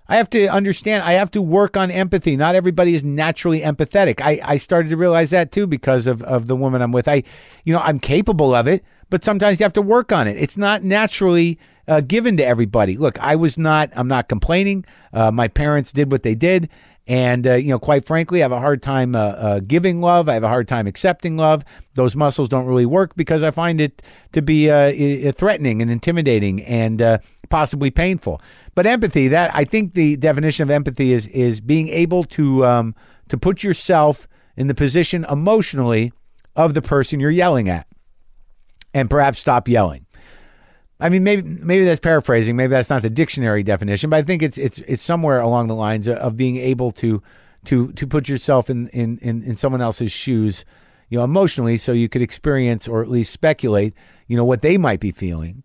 I 0.10 0.18
have 0.18 0.30
to 0.32 0.48
understand, 0.48 1.04
I 1.04 1.14
have 1.14 1.32
to 1.32 1.42
work 1.42 1.76
on 1.76 1.92
empathy. 1.92 2.36
Not 2.36 2.56
everybody 2.56 2.96
is 2.96 3.04
naturally 3.04 3.62
empathetic. 3.62 4.22
I, 4.22 4.40
I 4.44 4.58
started 4.58 4.90
to 4.90 4.98
realize 4.98 5.32
that 5.32 5.52
too 5.52 5.68
because 5.68 6.08
of, 6.08 6.24
of 6.24 6.48
the 6.48 6.56
woman 6.56 6.82
I'm 6.82 6.92
with. 6.92 7.08
I, 7.08 7.24
you 7.66 7.74
know, 7.74 7.80
I'm 7.80 8.00
capable 8.00 8.56
of 8.56 8.68
it, 8.68 8.84
but 9.10 9.24
sometimes 9.24 9.60
you 9.60 9.64
have 9.64 9.74
to 9.74 9.82
work 9.82 10.12
on 10.12 10.28
it. 10.28 10.38
It's 10.38 10.58
not 10.58 10.84
naturally 10.84 11.60
uh, 11.88 12.02
given 12.02 12.38
to 12.38 12.46
everybody. 12.46 12.98
Look, 12.98 13.20
I 13.20 13.36
was 13.36 13.58
not, 13.58 13.90
I'm 13.96 14.08
not 14.08 14.30
complaining. 14.30 14.86
Uh, 15.14 15.32
my 15.32 15.48
parents 15.48 15.92
did 15.92 16.12
what 16.12 16.24
they 16.24 16.36
did. 16.36 16.70
And, 17.10 17.48
uh, 17.48 17.54
you 17.54 17.70
know, 17.70 17.80
quite 17.80 18.06
frankly, 18.06 18.42
I 18.42 18.44
have 18.44 18.52
a 18.52 18.60
hard 18.60 18.84
time 18.84 19.16
uh, 19.16 19.20
uh, 19.20 19.60
giving 19.62 20.02
love. 20.02 20.28
I 20.28 20.34
have 20.34 20.44
a 20.44 20.50
hard 20.50 20.68
time 20.68 20.88
accepting 20.88 21.38
love. 21.38 21.64
Those 21.94 22.18
muscles 22.18 22.50
don't 22.50 22.66
really 22.66 22.86
work 22.86 23.16
because 23.16 23.44
I 23.44 23.52
find 23.52 23.80
it 23.80 24.02
to 24.34 24.42
be 24.42 24.70
uh, 24.70 25.32
threatening 25.32 25.82
and 25.82 25.90
intimidating 25.90 26.62
and 26.64 27.02
uh, 27.02 27.18
possibly 27.50 27.92
painful. 27.92 28.42
But 28.78 28.86
empathy, 28.86 29.28
that 29.30 29.50
I 29.56 29.64
think 29.64 29.96
the 29.96 30.18
definition 30.18 30.62
of 30.62 30.70
empathy 30.70 31.12
is 31.12 31.26
is 31.30 31.60
being 31.62 31.88
able 31.88 32.24
to 32.26 32.64
um, 32.64 32.94
to 33.28 33.36
put 33.36 33.64
yourself 33.64 34.28
in 34.56 34.68
the 34.68 34.76
position 34.76 35.26
emotionally 35.32 36.14
of 36.56 36.76
the 36.76 36.84
person 36.84 37.20
you're 37.20 37.32
yelling 37.32 37.70
at, 37.70 37.88
and 38.94 39.10
perhaps 39.10 39.40
stop 39.40 39.68
yelling. 39.68 40.06
I 41.00 41.10
mean, 41.10 41.24
maybe 41.24 41.42
maybe 41.42 41.86
that's 41.86 42.00
paraphrasing. 42.00 42.56
Maybe 42.56 42.70
that's 42.70 42.92
not 42.92 43.02
the 43.02 43.10
dictionary 43.10 43.64
definition, 43.64 44.12
but 44.12 44.18
I 44.18 44.22
think 44.22 44.44
it's 44.44 44.60
it's 44.60 44.78
it's 44.82 45.02
somewhere 45.02 45.40
along 45.40 45.70
the 45.70 45.76
lines 45.76 46.08
of, 46.08 46.18
of 46.18 46.38
being 46.38 46.58
able 46.58 46.92
to 46.92 47.24
to 47.66 47.92
to 47.94 48.06
put 48.06 48.30
yourself 48.30 48.70
in, 48.70 48.90
in 48.90 49.18
in 49.24 49.42
in 49.42 49.56
someone 49.56 49.82
else's 49.82 50.12
shoes, 50.12 50.66
you 51.10 51.18
know, 51.18 51.24
emotionally, 51.24 51.80
so 51.80 51.94
you 51.94 52.10
could 52.10 52.22
experience 52.22 52.88
or 52.88 53.02
at 53.02 53.10
least 53.10 53.34
speculate, 53.34 53.96
you 54.28 54.38
know, 54.38 54.46
what 54.46 54.62
they 54.62 54.78
might 54.78 55.00
be 55.00 55.10
feeling. 55.10 55.64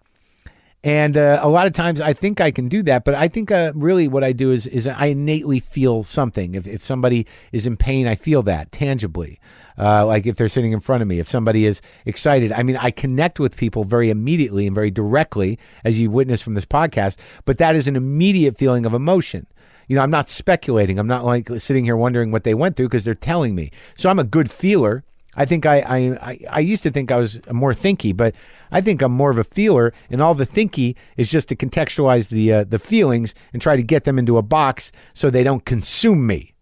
And 0.84 1.16
uh, 1.16 1.38
a 1.40 1.48
lot 1.48 1.68
of 1.68 1.72
times 1.74 2.00
I 2.00 2.12
think 2.12 2.40
I 2.40 2.50
can 2.50 2.68
do 2.68 2.82
that, 2.82 3.04
but 3.04 3.14
I 3.14 3.28
think 3.28 3.52
uh, 3.52 3.72
really 3.76 4.08
what 4.08 4.24
I 4.24 4.32
do 4.32 4.50
is 4.50 4.66
is 4.66 4.88
I 4.88 5.06
innately 5.06 5.60
feel 5.60 6.02
something. 6.02 6.56
If 6.56 6.66
if 6.66 6.82
somebody 6.82 7.26
is 7.52 7.66
in 7.66 7.76
pain, 7.76 8.08
I 8.08 8.16
feel 8.16 8.42
that 8.44 8.72
tangibly. 8.72 9.38
Uh, 9.78 10.04
like 10.04 10.26
if 10.26 10.36
they're 10.36 10.48
sitting 10.48 10.72
in 10.72 10.80
front 10.80 11.00
of 11.00 11.08
me, 11.08 11.18
if 11.18 11.28
somebody 11.28 11.66
is 11.66 11.80
excited, 12.04 12.52
I 12.52 12.62
mean, 12.62 12.76
I 12.76 12.90
connect 12.90 13.38
with 13.40 13.56
people 13.56 13.84
very 13.84 14.10
immediately 14.10 14.66
and 14.66 14.74
very 14.74 14.90
directly, 14.90 15.58
as 15.84 16.00
you 16.00 16.10
witnessed 16.10 16.44
from 16.44 16.54
this 16.54 16.66
podcast. 16.66 17.16
But 17.44 17.58
that 17.58 17.76
is 17.76 17.86
an 17.86 17.96
immediate 17.96 18.58
feeling 18.58 18.84
of 18.84 18.92
emotion. 18.92 19.46
You 19.86 19.96
know, 19.96 20.02
I'm 20.02 20.10
not 20.10 20.28
speculating. 20.28 20.98
I'm 20.98 21.06
not 21.06 21.24
like 21.24 21.48
sitting 21.58 21.84
here 21.84 21.96
wondering 21.96 22.32
what 22.32 22.44
they 22.44 22.54
went 22.54 22.76
through 22.76 22.88
because 22.88 23.04
they're 23.04 23.14
telling 23.14 23.54
me. 23.54 23.70
So 23.94 24.10
I'm 24.10 24.18
a 24.18 24.24
good 24.24 24.50
feeler. 24.50 25.04
I 25.34 25.46
think 25.46 25.64
I, 25.64 25.78
I, 25.80 26.38
I, 26.50 26.60
used 26.60 26.82
to 26.82 26.90
think 26.90 27.10
I 27.10 27.16
was 27.16 27.40
more 27.50 27.72
thinky, 27.72 28.14
but 28.14 28.34
I 28.70 28.82
think 28.82 29.00
I'm 29.00 29.12
more 29.12 29.30
of 29.30 29.38
a 29.38 29.44
feeler, 29.44 29.94
and 30.10 30.20
all 30.20 30.34
the 30.34 30.46
thinky 30.46 30.94
is 31.16 31.30
just 31.30 31.48
to 31.48 31.56
contextualize 31.56 32.28
the 32.28 32.52
uh, 32.52 32.64
the 32.64 32.78
feelings 32.78 33.34
and 33.52 33.62
try 33.62 33.76
to 33.76 33.82
get 33.82 34.04
them 34.04 34.18
into 34.18 34.36
a 34.36 34.42
box 34.42 34.92
so 35.14 35.30
they 35.30 35.42
don't 35.42 35.64
consume 35.64 36.26
me. 36.26 36.54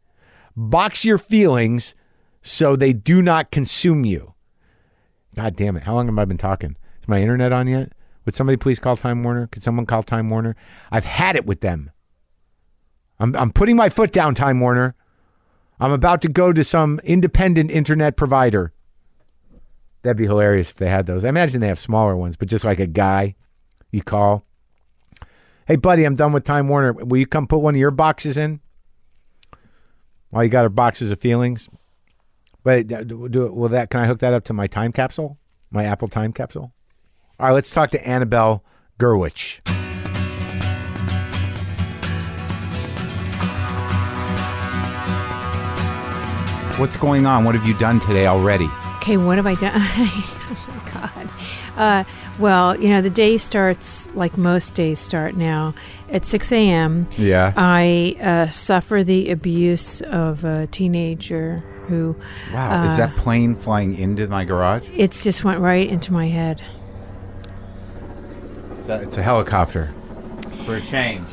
Box 0.57 1.05
your 1.05 1.19
feelings 1.19 1.95
so 2.43 2.77
they 2.77 2.93
do 2.93 3.21
not 3.21 3.51
consume 3.51 4.05
you. 4.05 4.35
God 5.35 5.57
damn 5.57 5.77
it! 5.77 5.83
How 5.83 5.95
long 5.95 6.07
have 6.07 6.19
I 6.19 6.25
been 6.25 6.39
talking? 6.39 6.77
Is 7.03 7.09
my 7.09 7.21
internet 7.21 7.53
on 7.53 7.67
yet? 7.67 7.93
Would 8.25 8.37
somebody 8.37 8.57
please 8.57 8.79
call 8.79 8.97
Time 8.97 9.25
Warner? 9.25 9.49
Could 9.49 9.65
someone 9.65 9.87
call 9.87 10.05
Time 10.05 10.31
Warner? 10.31 10.55
I've 10.93 11.07
had 11.07 11.35
it 11.35 11.45
with 11.45 11.61
them. 11.61 11.91
I'm 13.19 13.35
I'm 13.35 13.51
putting 13.51 13.75
my 13.75 13.89
foot 13.89 14.13
down, 14.13 14.37
Time 14.37 14.61
Warner. 14.61 14.95
I'm 15.81 15.93
about 15.93 16.21
to 16.23 16.29
go 16.29 16.53
to 16.53 16.63
some 16.63 17.01
independent 17.05 17.71
internet 17.71 18.17
provider. 18.17 18.73
That'd 20.03 20.19
be 20.19 20.27
hilarious 20.27 20.71
if 20.71 20.77
they 20.77 20.89
had 20.89 21.07
those. 21.07 21.25
I 21.25 21.31
imagine 21.31 21.61
they 21.61 21.69
have 21.69 21.79
smaller 21.79 22.17
ones, 22.17 22.37
but 22.37 22.49
just 22.49 22.65
like 22.65 22.79
a 22.79 22.87
guy 22.87 23.35
you 23.91 24.03
call. 24.03 24.45
Hey, 25.67 25.77
buddy, 25.77 26.05
I'm 26.05 26.17
done 26.17 26.33
with 26.33 26.45
Time 26.45 26.69
Warner. 26.69 26.93
Will 26.93 27.19
you 27.19 27.27
come 27.27 27.47
put 27.47 27.59
one 27.59 27.75
of 27.75 27.79
your 27.79 27.91
boxes 27.91 28.37
in? 28.37 28.61
While 30.31 30.45
you 30.45 30.51
got 30.51 30.65
our 30.65 30.69
boxes 30.69 31.11
of 31.11 31.19
feelings. 31.19 31.69
But 32.63 32.93
uh, 32.93 33.05
do, 33.05 33.29
do, 33.29 33.53
will 33.53 33.69
that? 33.69 33.91
Can 33.91 34.01
I 34.01 34.07
hook 34.07 34.21
that 34.21 34.35
up 34.35 34.45
to 34.45 34.53
my 34.53 34.67
time 34.67 34.93
capsule? 34.93 35.39
My 35.71 35.85
Apple 35.85 36.09
time 36.09 36.33
capsule? 36.33 36.73
All 37.39 37.47
right, 37.47 37.53
let's 37.53 37.71
talk 37.71 37.91
to 37.91 38.07
Annabelle 38.07 38.65
Gurwitch. 38.99 39.61
What's 46.81 46.97
going 46.97 47.27
on? 47.27 47.45
What 47.45 47.55
have 47.55 47.67
you 47.67 47.75
done 47.75 48.01
today 48.01 48.27
already? 48.27 48.67
Okay, 48.97 49.19
what 49.19 49.37
have 49.37 49.47
I 49.47 49.53
done? 49.55 49.73
oh 49.77 50.91
god. 50.95 51.29
Uh, 51.77 52.05
well, 52.39 52.81
you 52.81 52.89
know, 52.89 53.03
the 53.03 53.11
day 53.11 53.37
starts 53.37 54.09
like 54.15 54.39
most 54.39 54.75
days 54.77 54.99
start 54.99 55.37
now 55.37 55.75
at 56.09 56.25
6 56.25 56.51
a.m. 56.53 57.07
Yeah. 57.19 57.53
I 57.55 58.17
uh, 58.23 58.51
suffer 58.51 59.05
the 59.05 59.29
abuse 59.29 60.01
of 60.01 60.43
a 60.43 60.69
teenager 60.69 61.59
who 61.87 62.17
wow, 62.51 62.85
is 62.85 62.93
uh, 62.93 62.97
that 62.97 63.15
plane 63.15 63.57
flying 63.57 63.95
into 63.95 64.27
my 64.29 64.47
garage? 64.47 64.89
it's 64.95 65.23
just 65.23 65.45
went 65.45 65.61
right 65.61 65.87
into 65.87 66.15
my 66.15 66.29
head. 66.29 66.63
It's 68.79 68.89
a, 68.89 69.03
it's 69.03 69.19
a 69.19 69.23
helicopter. 69.23 69.93
For 70.65 70.77
a 70.77 70.81
change. 70.81 71.29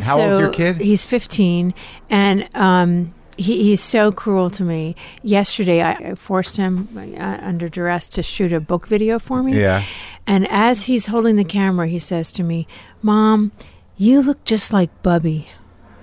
How 0.00 0.20
old's 0.20 0.40
your 0.40 0.50
kid? 0.50 0.76
He's 0.76 1.04
15, 1.04 1.74
and 2.10 2.48
um, 2.54 3.14
he, 3.36 3.62
he's 3.64 3.80
so 3.80 4.12
cruel 4.12 4.50
to 4.50 4.62
me. 4.62 4.96
Yesterday, 5.22 5.82
I 5.82 6.14
forced 6.14 6.56
him 6.56 6.88
uh, 7.18 7.38
under 7.40 7.68
duress 7.68 8.08
to 8.10 8.22
shoot 8.22 8.52
a 8.52 8.60
book 8.60 8.86
video 8.86 9.18
for 9.18 9.42
me. 9.42 9.60
Yeah. 9.60 9.84
And 10.26 10.46
as 10.50 10.84
he's 10.84 11.06
holding 11.06 11.36
the 11.36 11.44
camera, 11.44 11.86
he 11.88 11.98
says 11.98 12.32
to 12.32 12.42
me, 12.42 12.66
"Mom, 13.02 13.52
you 13.96 14.20
look 14.22 14.44
just 14.44 14.72
like 14.72 15.02
Bubby." 15.02 15.48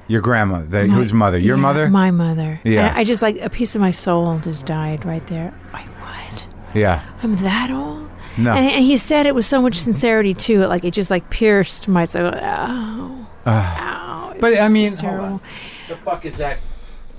Your 0.07 0.21
grandma, 0.21 0.61
the, 0.61 0.85
My- 0.85 0.95
whose 0.95 1.13
mother? 1.13 1.37
Your 1.37 1.55
yeah, 1.55 1.61
mother? 1.61 1.89
My 1.89 2.11
mother. 2.11 2.59
Yeah. 2.63 2.89
And 2.89 2.97
I 2.97 3.03
just 3.03 3.21
like 3.21 3.39
a 3.41 3.49
piece 3.49 3.73
of 3.73 3.81
my 3.81 3.91
soul 3.91 4.37
just 4.39 4.65
died 4.65 5.05
right 5.05 5.25
there. 5.27 5.53
Like 5.71 5.87
what? 6.01 6.45
yeah. 6.73 7.03
I'm 7.23 7.35
that 7.37 7.71
old. 7.71 8.09
No. 8.37 8.51
And, 8.53 8.65
and 8.65 8.83
he 8.83 8.97
said 8.97 9.25
it 9.25 9.35
with 9.35 9.45
so 9.45 9.61
much 9.61 9.75
sincerity 9.75 10.33
too. 10.33 10.59
Like 10.65 10.83
it 10.83 10.91
just 10.91 11.09
like 11.09 11.29
pierced 11.29 11.87
my 11.87 12.05
soul. 12.05 12.33
Ow. 12.33 13.27
Ow. 13.45 14.35
But, 14.39 14.59
I 14.59 14.67
mean, 14.67 14.89
just 14.89 15.01
hold 15.01 15.13
on. 15.13 15.19
terrible. 15.19 15.41
the 15.89 15.95
fuck 15.97 16.25
is 16.25 16.37
that 16.37 16.59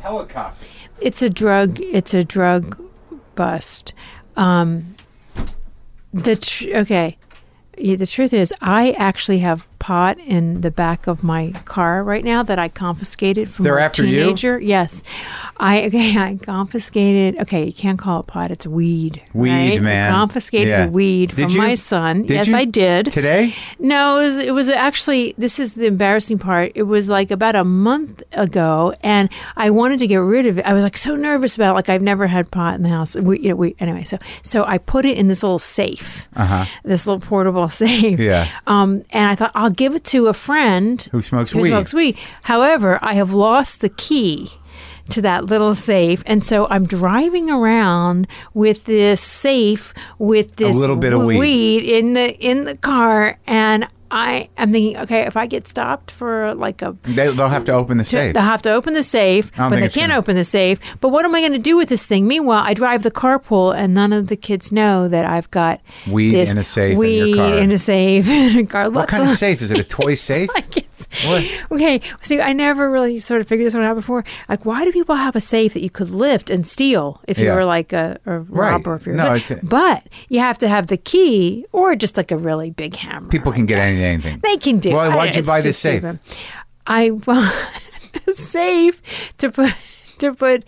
helicopter? 0.01 0.67
It's 1.01 1.23
a 1.23 1.29
drug. 1.31 1.81
It's 1.81 2.15
a 2.15 2.25
drug 2.25 2.81
bust. 3.35 3.93
Um, 4.37 4.97
the 6.13 6.37
tr- 6.37 6.69
okay. 6.77 7.19
Yeah, 7.77 7.97
the 7.97 8.07
truth 8.07 8.33
is, 8.33 8.55
I 8.61 8.93
actually 8.93 9.41
have 9.41 9.67
pot 9.85 10.19
in 10.19 10.63
the 10.63 10.71
back 10.71 11.07
of 11.07 11.23
my 11.23 11.53
car 11.67 12.03
right 12.03 12.25
now 12.25 12.43
that 12.43 12.59
I 12.59 12.71
confiscated 12.71 13.51
from 13.51 13.65
They're 13.65 13.77
a 13.77 13.85
after 13.85 14.03
you? 14.03 14.21
teenager. 14.23 14.59
Yes, 14.59 15.03
I 15.59 15.85
okay. 15.85 16.17
I 16.29 16.37
confiscated. 16.43 17.39
Okay, 17.43 17.67
you 17.67 17.73
can't 17.75 17.99
call 17.99 18.21
it 18.21 18.27
pot. 18.27 18.51
It's 18.51 18.67
weed. 18.67 19.21
Weed, 19.35 19.51
right? 19.51 19.77
I 19.79 19.81
man. 19.81 20.11
confiscated 20.11 20.69
Yeah. 20.69 20.89
weed 20.89 21.35
Did 21.37 21.43
from 21.45 21.51
you? 21.53 21.59
my 21.59 21.75
son. 21.75 22.23
Did 22.23 22.31
yes, 22.31 22.47
you? 22.49 22.57
I 22.57 22.65
did. 22.65 23.13
Today? 23.13 23.55
No, 23.79 24.17
it 24.21 24.27
was, 24.27 24.37
it 24.39 24.55
was 24.55 24.69
actually, 24.71 25.35
this 25.37 25.59
is 25.59 25.75
the 25.75 25.85
embarrassing 25.87 26.39
part. 26.39 26.73
It 26.75 26.85
was 26.85 27.11
like 27.11 27.31
about 27.31 27.55
a 27.55 27.65
month 27.65 28.23
ago, 28.33 28.95
and 29.03 29.29
I 29.57 29.69
wanted 29.69 29.99
to 29.99 30.07
get 30.07 30.17
rid 30.17 30.47
of 30.47 30.57
it. 30.59 30.65
I 30.65 30.73
was 30.73 30.83
like 30.83 30.97
so 30.97 31.15
nervous 31.15 31.57
about 31.57 31.73
it. 31.73 31.75
Like, 31.75 31.91
I've 31.91 32.01
never 32.03 32.27
had 32.27 32.51
pot 32.51 32.75
in 32.77 32.83
the 32.83 32.89
house. 32.89 33.17
We, 33.17 33.39
you 33.41 33.51
know, 33.51 33.57
we, 33.57 33.77
anyway, 33.79 34.05
so, 34.05 34.17
so 34.43 34.65
I 34.65 34.79
put 34.79 35.05
it 35.05 35.19
in 35.19 35.29
this 35.29 35.43
little 35.43 35.59
safe, 35.59 36.27
Uh-huh. 36.37 36.65
this 36.85 37.07
little 37.07 37.21
portable 37.21 37.69
safe. 37.85 38.19
Yeah. 38.19 38.49
Um, 38.67 39.05
and 39.11 39.29
I 39.29 39.35
thought, 39.35 39.53
I'll 39.55 39.74
give 39.77 39.95
it 39.95 40.05
to 40.05 40.27
a 40.29 40.33
friend 40.35 41.01
Who 41.13 41.23
smokes 41.23 41.53
who 41.53 41.61
weed? 41.61 41.71
smokes 41.71 41.95
weed. 41.95 42.17
However, 42.43 42.99
I 43.03 43.15
have 43.15 43.33
lost 43.33 43.81
the 43.81 43.89
key 43.89 44.51
to 45.11 45.21
that 45.21 45.45
little 45.45 45.75
safe, 45.75 46.23
and 46.25 46.43
so 46.43 46.67
I'm 46.71 46.87
driving 46.87 47.51
around 47.51 48.27
with 48.55 48.85
this 48.85 49.21
safe 49.21 49.93
with 50.19 50.57
this 50.57 50.75
little 50.77 50.97
bit 50.97 51.13
of 51.13 51.21
w- 51.21 51.39
weed. 51.39 51.85
in 51.85 52.15
the 52.15 52.35
in 52.39 52.65
the 52.65 52.77
car, 52.77 53.39
and 53.47 53.87
I 54.17 54.49
am 54.57 54.71
thinking, 54.71 54.97
okay, 54.99 55.23
if 55.27 55.37
I 55.37 55.47
get 55.47 55.67
stopped 55.67 56.13
for 56.13 56.55
like 56.55 56.83
a 56.83 56.97
They, 57.03 57.27
they'll 57.33 57.49
have 57.49 57.65
to 57.65 57.73
open 57.73 57.99
the 57.99 58.05
safe. 58.05 58.33
They'll 58.33 58.45
have 58.45 58.63
to 58.63 58.71
open 58.73 58.95
the 58.95 59.03
safe, 59.03 59.51
but 59.57 59.71
they 59.71 59.81
can't 59.89 59.95
gonna- 60.11 60.17
open 60.19 60.37
the 60.37 60.45
safe. 60.45 60.79
But 61.01 61.09
what 61.09 61.25
am 61.25 61.35
I 61.35 61.41
going 61.41 61.53
to 61.53 61.59
do 61.59 61.77
with 61.77 61.89
this 61.89 62.07
thing? 62.07 62.29
Meanwhile, 62.29 62.63
I 62.65 62.75
drive 62.75 63.03
the 63.03 63.11
carpool, 63.11 63.75
and 63.77 63.93
none 63.93 64.13
of 64.13 64.29
the 64.29 64.37
kids 64.37 64.71
know 64.71 65.09
that 65.09 65.25
I've 65.25 65.51
got 65.51 65.81
Weed 66.09 66.31
this 66.31 66.53
in 66.53 66.59
a 66.59 66.65
safe 66.65 66.93
in 66.93 67.01
your 67.01 67.27
weed 67.27 67.35
car. 67.35 67.55
in 67.55 67.73
a 67.73 67.79
safe 67.79 68.29
in 68.29 68.59
a 68.59 68.67
car. 68.67 68.89
what 68.89 69.09
kind 69.09 69.25
of 69.29 69.37
safe? 69.37 69.61
Is 69.61 69.73
it 69.73 69.81
a 69.81 69.85
toy 69.85 70.15
safe? 70.31 70.49
Like 70.55 70.71
What? 71.27 71.45
Okay, 71.73 72.01
see, 72.23 72.41
I 72.41 72.53
never 72.53 72.91
really 72.91 73.19
sort 73.19 73.41
of 73.41 73.49
figured 73.49 73.67
this 73.67 73.75
one 73.75 73.83
out 73.83 73.97
before. 73.97 74.25
Like, 74.49 74.65
why 74.65 74.85
do 74.85 74.93
people 74.93 75.15
have 75.17 75.35
a 75.35 75.41
safe 75.41 75.75
that 75.75 75.83
you 75.83 75.91
could 75.91 76.11
lift 76.11 76.51
and 76.51 76.67
steal 76.67 77.21
if 77.27 77.39
you 77.39 77.47
Yeah. 77.47 77.55
were 77.57 77.65
like 77.65 77.93
a, 77.93 78.19
a 78.27 78.39
robber? 78.41 78.95
If 78.95 79.07
you're 79.07 79.15
No, 79.17 79.35
a- 79.35 79.59
but 79.65 80.05
you 80.29 80.39
have 80.41 80.59
to 80.59 80.69
have 80.69 80.87
the 80.89 80.97
key 80.97 81.65
or 81.73 81.97
just 81.97 82.17
like 82.17 82.31
a 82.31 82.37
really 82.37 82.71
big 82.71 82.95
hammer. 82.97 83.29
People 83.29 83.53
can 83.53 83.63
I 83.63 83.67
get 83.67 83.77
guess. 83.77 84.01
anything. 84.03 84.41
They 84.43 84.57
can 84.57 84.79
do. 84.79 84.93
Why- 84.93 85.07
I- 85.09 85.17
why'd 85.17 85.35
you 85.35 85.43
buy 85.43 85.61
this 85.61 85.79
safe? 85.79 85.99
stupid. 86.01 86.19
I 86.87 87.11
bought 87.27 87.55
a 88.27 88.33
safe 88.35 89.03
to 89.39 89.51
put 89.51 89.75
to 90.19 90.35
put 90.35 90.65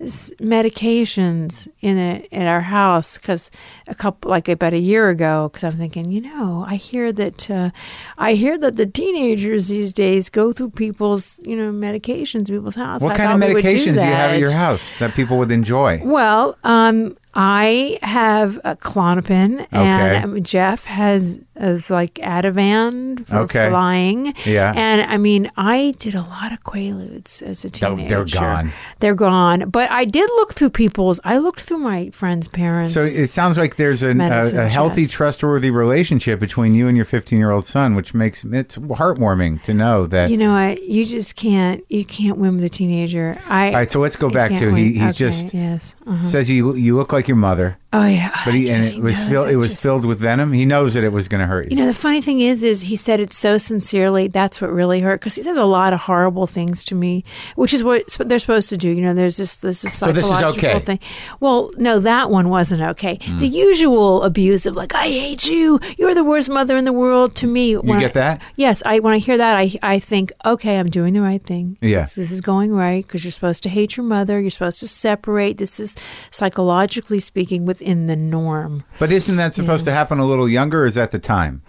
medications 0.00 1.68
in 1.80 1.96
it 1.98 2.28
at 2.32 2.46
our 2.46 2.60
house 2.60 3.18
because 3.18 3.50
a 3.86 3.94
couple 3.94 4.30
like 4.30 4.48
about 4.48 4.72
a 4.72 4.78
year 4.78 5.10
ago 5.10 5.48
because 5.52 5.64
I'm 5.64 5.78
thinking 5.78 6.10
you 6.10 6.20
know 6.20 6.64
I 6.66 6.76
hear 6.76 7.12
that 7.12 7.50
uh, 7.50 7.70
I 8.18 8.34
hear 8.34 8.58
that 8.58 8.76
the 8.76 8.86
teenagers 8.86 9.68
these 9.68 9.92
days 9.92 10.28
go 10.28 10.52
through 10.52 10.70
people's 10.70 11.40
you 11.44 11.56
know 11.56 11.72
medications 11.72 12.48
people's 12.48 12.74
house. 12.74 13.00
What 13.00 13.12
I 13.12 13.16
kind 13.16 13.42
of 13.42 13.48
would 13.48 13.62
do 13.62 13.68
medications 13.68 13.94
do 13.94 14.00
you 14.00 14.00
have 14.00 14.32
at 14.32 14.38
your 14.38 14.52
house 14.52 14.96
that 14.98 15.14
people 15.14 15.38
would 15.38 15.52
enjoy? 15.52 16.00
Well, 16.04 16.56
um, 16.64 17.16
I 17.34 17.98
have 18.02 18.58
a 18.64 18.76
Klonopin, 18.76 19.66
and 19.72 20.24
um, 20.24 20.42
Jeff 20.42 20.84
has 20.84 21.38
is 21.56 21.88
like 21.90 22.14
Ativan 22.14 23.26
for 23.26 23.36
Okay. 23.38 23.68
flying. 23.68 24.34
Yeah. 24.44 24.72
and 24.74 25.02
I 25.02 25.16
mean, 25.18 25.50
I 25.56 25.94
did 25.98 26.14
a 26.14 26.20
lot 26.22 26.52
of 26.52 26.62
Quaaludes 26.64 27.42
as 27.42 27.64
a 27.64 27.70
teenager. 27.70 28.08
they're 28.08 28.24
gone. 28.40 28.72
They're 29.00 29.14
gone. 29.14 29.68
But 29.70 29.90
I 29.90 30.04
did 30.04 30.28
look 30.36 30.52
through 30.54 30.70
people's. 30.70 31.20
I 31.24 31.38
looked 31.38 31.60
through 31.60 31.78
my 31.78 32.10
friends' 32.10 32.48
parents. 32.48 32.92
So 32.92 33.02
it 33.02 33.28
sounds 33.28 33.56
like 33.58 33.76
there's 33.76 34.02
an, 34.02 34.20
a, 34.20 34.40
a 34.64 34.68
healthy, 34.68 35.02
chest. 35.04 35.14
trustworthy 35.14 35.70
relationship 35.70 36.40
between 36.40 36.74
you 36.74 36.88
and 36.88 36.96
your 36.96 37.06
15 37.06 37.38
year 37.38 37.50
old 37.50 37.66
son, 37.66 37.94
which 37.94 38.14
makes 38.14 38.44
it's 38.44 38.76
heartwarming 38.76 39.62
to 39.62 39.74
know 39.74 40.06
that. 40.08 40.30
You 40.30 40.36
know 40.36 40.52
what? 40.52 40.82
You 40.82 41.04
just 41.06 41.36
can't. 41.36 41.84
You 41.88 42.04
can't 42.04 42.38
win 42.38 42.56
with 42.56 42.64
a 42.64 42.68
teenager. 42.68 43.36
I. 43.48 43.68
All 43.68 43.74
right, 43.74 43.90
so 43.90 44.00
let's 44.00 44.16
go 44.16 44.30
back 44.30 44.54
to 44.56 44.66
win. 44.66 44.76
he. 44.76 44.92
He's 44.94 45.02
Okay, 45.02 45.12
just 45.12 45.54
yes. 45.54 45.96
uh-huh. 46.06 46.24
says 46.24 46.50
you 46.50 46.74
you 46.74 46.96
look 46.96 47.12
like 47.12 47.28
your 47.28 47.36
mother, 47.36 47.76
Oh 47.96 48.04
yeah. 48.06 48.30
but 48.44 48.54
he 48.54 48.70
and 48.70 48.84
it 48.84 48.98
was 49.00 49.18
filled. 49.18 49.48
It 49.48 49.56
was 49.56 49.70
just- 49.70 49.82
filled 49.82 50.04
with 50.04 50.18
venom. 50.18 50.52
He 50.52 50.64
knows 50.64 50.94
that 50.94 51.04
it 51.04 51.12
was 51.12 51.28
going 51.28 51.40
to 51.40 51.46
hurt 51.46 51.70
You 51.70 51.76
you. 51.76 51.82
know, 51.82 51.86
the 51.86 51.94
funny 51.94 52.20
thing 52.20 52.40
is, 52.40 52.62
is 52.62 52.80
he 52.82 52.96
said 52.96 53.20
it 53.20 53.32
so 53.32 53.56
sincerely. 53.56 54.26
That's 54.28 54.60
what 54.60 54.72
really 54.72 55.00
hurt 55.00 55.20
because 55.20 55.36
he 55.36 55.42
says 55.42 55.56
a 55.56 55.64
lot 55.64 55.92
of 55.92 56.00
horrible 56.00 56.46
things 56.46 56.84
to 56.86 56.94
me, 56.94 57.22
which 57.54 57.72
is 57.72 57.84
what 57.84 58.02
they're 58.18 58.38
supposed 58.40 58.68
to 58.70 58.76
do. 58.76 58.88
You 58.90 59.00
know, 59.00 59.14
there's 59.14 59.36
this 59.36 59.58
this 59.58 59.84
is 59.84 59.92
So 59.94 60.12
this 60.12 60.24
is 60.24 60.30
psychological 60.32 60.68
okay? 60.70 60.78
thing. 60.80 60.98
Well, 61.40 61.70
no, 61.78 62.00
that 62.00 62.30
one 62.30 62.48
wasn't 62.48 62.82
okay. 62.82 63.18
Hmm. 63.22 63.38
The 63.38 63.46
usual 63.48 64.22
abuse 64.24 64.66
of 64.66 64.74
like, 64.74 64.94
I 64.94 65.06
hate 65.08 65.46
you. 65.46 65.78
You're 65.96 66.14
the 66.14 66.24
worst 66.24 66.48
mother 66.48 66.76
in 66.76 66.84
the 66.84 66.92
world. 66.92 67.36
To 67.36 67.46
me, 67.46 67.70
you 67.70 67.82
get 68.00 68.14
that? 68.14 68.42
Yes, 68.56 68.82
I 68.84 68.98
when 68.98 69.14
I 69.14 69.18
hear 69.18 69.36
that, 69.36 69.56
I 69.56 69.72
I 69.82 69.98
think, 70.00 70.32
okay, 70.44 70.78
I'm 70.78 70.90
doing 70.90 71.14
the 71.14 71.22
right 71.22 71.42
thing. 71.42 71.78
Yeah. 71.80 72.00
this, 72.00 72.16
this 72.16 72.30
is 72.32 72.40
going 72.40 72.72
right 72.72 73.06
because 73.06 73.24
you're 73.24 73.30
supposed 73.30 73.62
to 73.62 73.68
hate 73.68 73.96
your 73.96 74.04
mother. 74.04 74.40
You're 74.40 74.50
supposed 74.50 74.80
to 74.80 74.88
separate. 74.88 75.58
This 75.58 75.78
is 75.78 75.94
psychologically 76.32 77.20
speaking 77.20 77.66
within 77.84 78.06
the 78.06 78.16
norm. 78.16 78.84
But 78.98 79.12
isn't 79.12 79.36
that 79.36 79.54
supposed 79.54 79.84
to 79.84 79.92
happen 79.92 80.18
a 80.18 80.24
little 80.24 80.48
younger? 80.48 80.82
Or 80.82 80.86
is 80.86 80.94
that 80.94 81.10
the 81.10 81.18
time? 81.18 81.62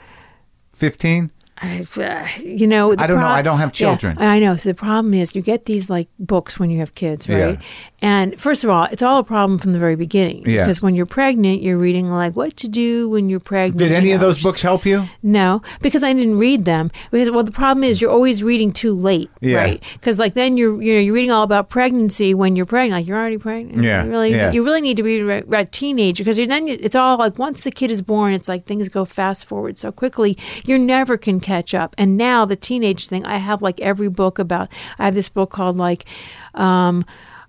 15? 0.74 1.32
I've, 1.58 1.98
uh, 1.98 2.26
you 2.42 2.68
know, 2.68 2.92
I 2.98 3.08
don't 3.08 3.22
know. 3.22 3.28
I 3.28 3.42
don't 3.42 3.60
have 3.60 3.70
Yeah, 3.70 3.96
children. 3.96 4.18
I 4.20 4.40
know. 4.40 4.56
So 4.58 4.70
the 4.70 4.76
problem 4.76 5.14
is, 5.14 5.36
you 5.36 5.42
get 5.42 5.66
these 5.66 5.90
like 5.90 6.10
books 6.20 6.60
when 6.60 6.70
you 6.70 6.80
have 6.80 6.96
kids, 6.96 7.30
right? 7.30 7.38
Yeah. 7.38 7.62
And 8.06 8.40
first 8.40 8.64
of 8.64 8.70
all, 8.70 8.84
it's 8.92 9.02
all 9.02 9.18
a 9.20 9.24
problem 9.24 9.58
from 9.58 9.74
the 9.74 9.80
very 9.80 9.96
beginning. 9.96 10.44
Yeah. 10.46 10.64
Because 10.64 10.80
when 10.82 10.94
you're 10.96 11.08
pregnant, 11.08 11.64
you're 11.64 11.78
reading 11.78 12.12
like 12.12 12.36
what 12.36 12.56
to 12.58 12.68
do 12.68 13.10
when 13.10 13.30
you're 13.30 13.40
pregnant. 13.40 13.80
Did 13.80 13.92
any 13.92 14.10
you 14.10 14.16
of 14.16 14.22
those 14.22 14.44
books 14.44 14.62
help 14.62 14.86
you? 14.86 15.06
No, 15.24 15.62
because 15.82 16.04
I 16.04 16.14
didn't 16.14 16.38
read 16.38 16.66
them. 16.66 16.92
Because 17.12 17.32
well, 17.32 17.44
the 17.44 17.52
problem 17.52 17.84
is 17.84 18.02
you're 18.02 18.12
always 18.12 18.44
reading 18.44 18.72
too 18.72 18.94
late, 18.94 19.30
Yeah. 19.42 19.58
right? 19.58 19.84
Because 19.94 20.20
like 20.20 20.34
then 20.36 20.56
you're 20.56 20.80
you 20.82 20.94
know 20.94 21.00
you're 21.00 21.16
reading 21.16 21.32
all 21.32 21.44
about 21.44 21.70
pregnancy 21.70 22.34
when 22.36 22.56
you're 22.56 22.68
pregnant. 22.68 23.00
Like 23.02 23.08
you're 23.08 23.18
already 23.18 23.40
pregnant. 23.40 23.84
Yeah, 23.84 24.04
You 24.04 24.10
really, 24.12 24.32
yeah. 24.32 24.52
you 24.52 24.64
really 24.64 24.82
need 24.82 24.98
to 24.98 25.04
read 25.04 25.22
about 25.48 25.72
teenager 25.72 26.24
because 26.24 26.38
then 26.38 26.68
it's 26.68 26.96
all 26.96 27.18
like 27.18 27.40
once 27.40 27.64
the 27.64 27.72
kid 27.72 27.90
is 27.90 28.02
born, 28.04 28.34
it's 28.34 28.48
like 28.48 28.66
things 28.66 28.88
go 28.88 29.06
fast 29.06 29.46
forward 29.46 29.80
so 29.80 29.92
quickly. 29.92 30.38
You 30.64 30.78
never 30.78 31.18
can 31.18 31.40
catch 31.40 31.74
up. 31.74 31.96
And 31.98 32.18
now 32.18 32.46
the 32.46 32.56
teenage 32.56 33.08
thing, 33.08 33.26
I 33.26 33.38
have 33.38 33.62
like 33.64 33.80
every 33.82 34.10
book 34.10 34.38
about. 34.38 34.70
I 35.00 35.06
have 35.06 35.16
this 35.16 35.30
book 35.30 35.50
called 35.50 35.78
like. 35.78 36.06
um 36.54 37.04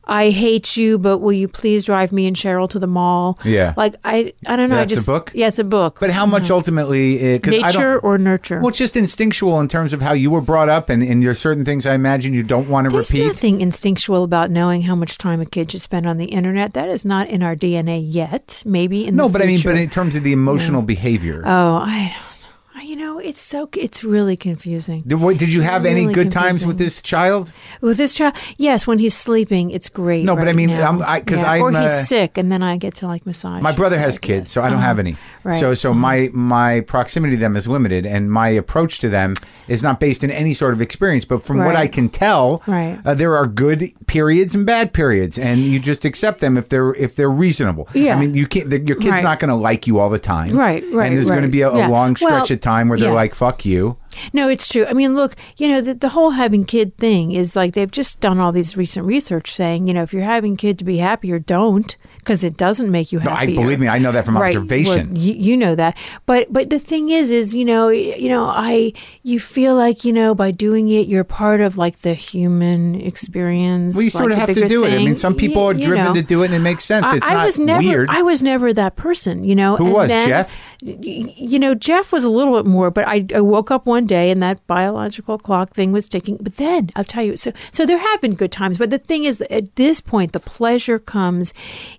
I 0.06 0.30
hate 0.30 0.76
you, 0.76 0.98
but 0.98 1.18
will 1.18 1.32
you 1.32 1.48
please 1.48 1.84
drive 1.84 2.12
me 2.12 2.26
and 2.26 2.36
Cheryl 2.36 2.68
to 2.70 2.78
the 2.78 2.86
mall? 2.86 3.38
Yeah. 3.44 3.74
like 3.76 3.96
I, 4.04 4.32
I 4.46 4.56
don't 4.56 4.70
know. 4.70 4.76
I 4.76 4.84
That's 4.84 5.02
a 5.02 5.04
book? 5.04 5.32
Yeah, 5.34 5.48
it's 5.48 5.58
a 5.58 5.64
book. 5.64 5.98
But 6.00 6.10
how 6.10 6.26
much 6.26 6.44
mm-hmm. 6.44 6.52
ultimately? 6.52 7.34
Uh, 7.34 7.38
because 7.38 7.54
I 7.54 7.66
Nature 7.68 7.98
or 7.98 8.18
nurture? 8.18 8.60
Well, 8.60 8.68
it's 8.68 8.78
just 8.78 8.96
instinctual 8.96 9.60
in 9.60 9.68
terms 9.68 9.92
of 9.92 10.00
how 10.00 10.12
you 10.12 10.30
were 10.30 10.40
brought 10.40 10.68
up, 10.68 10.88
and, 10.88 11.02
and 11.02 11.22
there's 11.22 11.38
certain 11.38 11.64
things 11.64 11.86
I 11.86 11.94
imagine 11.94 12.34
you 12.34 12.42
don't 12.42 12.68
want 12.68 12.86
to 12.86 12.90
There's 12.90 13.10
repeat. 13.10 13.24
There's 13.24 13.36
nothing 13.36 13.60
instinctual 13.60 14.22
about 14.22 14.50
knowing 14.50 14.82
how 14.82 14.94
much 14.94 15.18
time 15.18 15.40
a 15.40 15.46
kid 15.46 15.72
should 15.72 15.82
spend 15.82 16.06
on 16.06 16.18
the 16.18 16.26
internet. 16.26 16.74
That 16.74 16.88
is 16.88 17.04
not 17.04 17.28
in 17.28 17.42
our 17.42 17.56
DNA 17.56 18.04
yet. 18.04 18.62
Maybe 18.64 19.06
in 19.06 19.16
No, 19.16 19.26
the 19.26 19.32
but 19.32 19.42
I 19.42 19.46
mean, 19.46 19.60
but 19.64 19.76
in 19.76 19.90
terms 19.90 20.14
of 20.14 20.22
the 20.22 20.32
emotional 20.32 20.82
behavior, 20.82 21.42
oh, 21.44 21.76
I 21.76 21.98
don't 21.98 22.10
know. 22.10 22.35
You 22.82 22.94
know, 22.94 23.18
it's 23.18 23.40
so 23.40 23.68
it's 23.74 24.04
really 24.04 24.36
confusing. 24.36 25.02
did, 25.06 25.14
what, 25.16 25.38
did 25.38 25.52
you 25.52 25.62
have 25.62 25.86
any 25.86 26.02
really 26.02 26.14
good 26.14 26.30
times 26.30 26.64
with 26.64 26.78
this 26.78 27.00
child? 27.02 27.52
With 27.80 27.96
this 27.96 28.14
child, 28.14 28.34
yes, 28.58 28.86
when 28.86 28.98
he's 28.98 29.14
sleeping, 29.16 29.70
it's 29.70 29.88
great. 29.88 30.24
No, 30.24 30.36
but 30.36 30.46
I 30.46 30.52
mean, 30.52 30.70
now. 30.70 30.82
I'm- 30.86 31.02
I- 31.04 31.20
'cause 31.20 31.40
Yeah, 31.42 31.58
or 31.60 31.68
I'm, 31.74 31.82
he's 31.82 31.90
uh, 31.90 32.02
sick, 32.04 32.36
and 32.38 32.52
then 32.52 32.62
I 32.62 32.76
get 32.76 32.94
to 32.96 33.06
like 33.06 33.24
massage. 33.26 33.62
My 33.62 33.72
brother 33.72 33.98
has 33.98 34.18
kids, 34.18 34.50
so 34.52 34.62
I 34.62 34.66
don't 34.68 34.78
Uh-huh. 34.78 34.86
have 34.86 34.98
any. 34.98 35.16
Right. 35.42 35.58
So, 35.58 35.74
so 35.74 35.92
my 35.94 36.28
my 36.32 36.80
proximity 36.82 37.36
to 37.36 37.40
them 37.40 37.56
is 37.56 37.66
limited, 37.66 38.04
and 38.06 38.30
my 38.30 38.48
approach 38.50 38.98
to 39.00 39.08
them 39.08 39.34
is 39.68 39.82
not 39.82 39.98
based 39.98 40.22
in 40.22 40.30
any 40.30 40.52
sort 40.54 40.72
of 40.74 40.80
experience. 40.82 41.24
But 41.24 41.44
from 41.44 41.58
what 41.64 41.76
I 41.76 41.86
can 41.88 42.08
tell, 42.08 42.62
Right. 42.66 42.98
uh, 43.04 43.14
there 43.14 43.36
are 43.36 43.46
good 43.46 43.90
periods 44.06 44.54
and 44.54 44.66
bad 44.66 44.92
periods, 44.92 45.38
and 45.38 45.60
you 45.60 45.78
just 45.80 46.04
accept 46.04 46.40
them 46.40 46.56
if 46.58 46.68
they're 46.68 46.94
if 46.94 47.16
they're 47.16 47.30
reasonable. 47.30 47.88
Yeah. 47.94 48.14
I 48.16 48.20
mean, 48.20 48.34
you 48.34 48.46
can't. 48.46 48.68
The, 48.70 48.78
your 48.80 48.96
kid's 48.96 49.12
Right. 49.12 49.24
not 49.24 49.38
going 49.40 49.48
to 49.50 49.56
like 49.56 49.86
you 49.86 49.98
all 49.98 50.10
the 50.10 50.18
time, 50.18 50.56
Right, 50.56 50.84
right, 50.92 51.06
And 51.08 51.16
there's 51.16 51.26
going 51.28 51.42
to 51.42 51.48
be 51.48 51.62
a, 51.62 51.70
a 51.70 51.78
Yeah. 51.78 51.88
long 51.88 52.16
stretch 52.16 52.32
Well, 52.32 52.52
of 52.52 52.60
time 52.66 52.88
where 52.88 52.98
they're 52.98 53.08
yeah. 53.08 53.14
like, 53.14 53.34
"Fuck 53.34 53.64
you." 53.64 53.96
No, 54.32 54.48
it's 54.48 54.68
true. 54.68 54.86
I 54.86 54.92
mean, 54.94 55.14
look, 55.14 55.36
you 55.56 55.68
know, 55.68 55.80
the, 55.80 55.94
the 55.94 56.08
whole 56.10 56.30
having 56.30 56.64
kid 56.64 56.96
thing 56.96 57.32
is 57.32 57.54
like 57.54 57.74
they've 57.74 57.90
just 57.90 58.20
done 58.20 58.38
all 58.40 58.52
these 58.52 58.76
recent 58.76 59.06
research 59.06 59.52
saying, 59.52 59.88
you 59.88 59.94
know, 59.94 60.02
if 60.02 60.12
you're 60.12 60.22
having 60.22 60.56
kid 60.56 60.78
to 60.78 60.84
be 60.84 60.98
happier, 60.98 61.38
don't 61.38 61.96
because 62.18 62.42
it 62.42 62.56
doesn't 62.56 62.90
make 62.90 63.12
you 63.12 63.20
No, 63.20 63.30
I 63.30 63.46
believe 63.46 63.78
me, 63.78 63.86
I 63.86 63.98
know 63.98 64.10
that 64.10 64.24
from 64.24 64.36
Right. 64.36 64.48
observation. 64.48 65.14
Well, 65.14 65.18
you, 65.22 65.34
you 65.34 65.56
know 65.56 65.74
that, 65.76 65.96
but 66.26 66.52
but 66.52 66.70
the 66.70 66.78
thing 66.78 67.10
is, 67.10 67.30
is 67.30 67.54
you 67.54 67.64
know, 67.64 67.88
you 67.88 68.28
know, 68.28 68.44
I 68.46 68.92
you 69.22 69.38
feel 69.38 69.76
like 69.76 70.04
you 70.04 70.12
know 70.12 70.34
by 70.34 70.50
doing 70.50 70.88
it, 70.88 71.06
you're 71.06 71.24
part 71.24 71.60
of 71.60 71.76
like 71.78 72.00
the 72.00 72.14
human 72.14 73.00
experience. 73.00 73.94
well, 73.94 74.02
you 74.02 74.08
like 74.08 74.18
sort 74.18 74.32
of 74.32 74.38
have 74.38 74.52
to 74.52 74.66
do 74.66 74.84
it. 74.84 74.92
I 74.92 74.98
mean, 74.98 75.16
some 75.16 75.34
people 75.34 75.62
are 75.62 75.74
you 75.74 75.84
driven 75.84 76.04
know. 76.06 76.14
to 76.14 76.22
do 76.22 76.42
it, 76.42 76.46
and 76.46 76.54
it 76.54 76.60
makes 76.60 76.84
sense. 76.84 77.06
I, 77.06 77.16
it's 77.16 77.26
I 77.26 77.34
not 77.34 77.46
was 77.46 77.58
never, 77.58 77.82
weird. 77.82 78.10
I 78.10 78.22
was 78.22 78.42
never 78.42 78.72
that 78.72 78.96
person, 78.96 79.44
you 79.44 79.54
know. 79.54 79.76
Who 79.76 79.84
and 79.86 79.94
was, 79.94 80.08
then- 80.08 80.28
Jeff? 80.28 80.54
You 80.82 81.58
know, 81.58 81.74
Jeff 81.74 82.12
was 82.12 82.24
a 82.24 82.30
little 82.30 82.54
bit 82.56 82.66
more, 82.68 82.90
but 82.90 83.06
I, 83.06 83.24
I 83.34 83.40
woke 83.40 83.70
up 83.70 83.86
one 83.86 84.06
day 84.06 84.30
and 84.30 84.42
that 84.42 84.66
biological 84.66 85.38
clock 85.38 85.74
thing 85.74 85.92
was 85.92 86.08
ticking. 86.08 86.36
But 86.40 86.56
then 86.56 86.90
I'll 86.96 87.04
tell 87.04 87.22
you, 87.24 87.36
so 87.36 87.52
so 87.72 87.86
there 87.86 87.98
have 87.98 88.20
been 88.20 88.34
good 88.34 88.52
times, 88.52 88.78
but 88.78 88.90
the 88.90 88.98
thing 88.98 89.24
is, 89.24 89.40
at 89.42 89.76
this 89.76 90.00
point, 90.00 90.32
the 90.32 90.40
pleasure 90.40 90.98
comes 90.98 91.54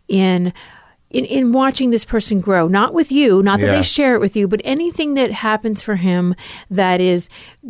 in. 0.08 0.54
In, 1.10 1.24
in 1.24 1.54
watching 1.54 1.92
this 1.92 2.04
person 2.04 2.42
grow, 2.42 2.68
not 2.68 2.94
with 2.94 3.14
you, 3.14 3.42
not 3.42 3.62
that 3.62 3.68
Yeah. 3.68 3.76
they 3.78 3.82
share 3.82 4.14
it 4.16 4.20
with 4.20 4.36
you, 4.36 4.46
but 4.46 4.60
anything 4.66 5.14
that 5.14 5.32
happens 5.32 5.82
for 5.82 5.96
him 5.96 6.36
that 6.70 7.00
is 7.00 7.30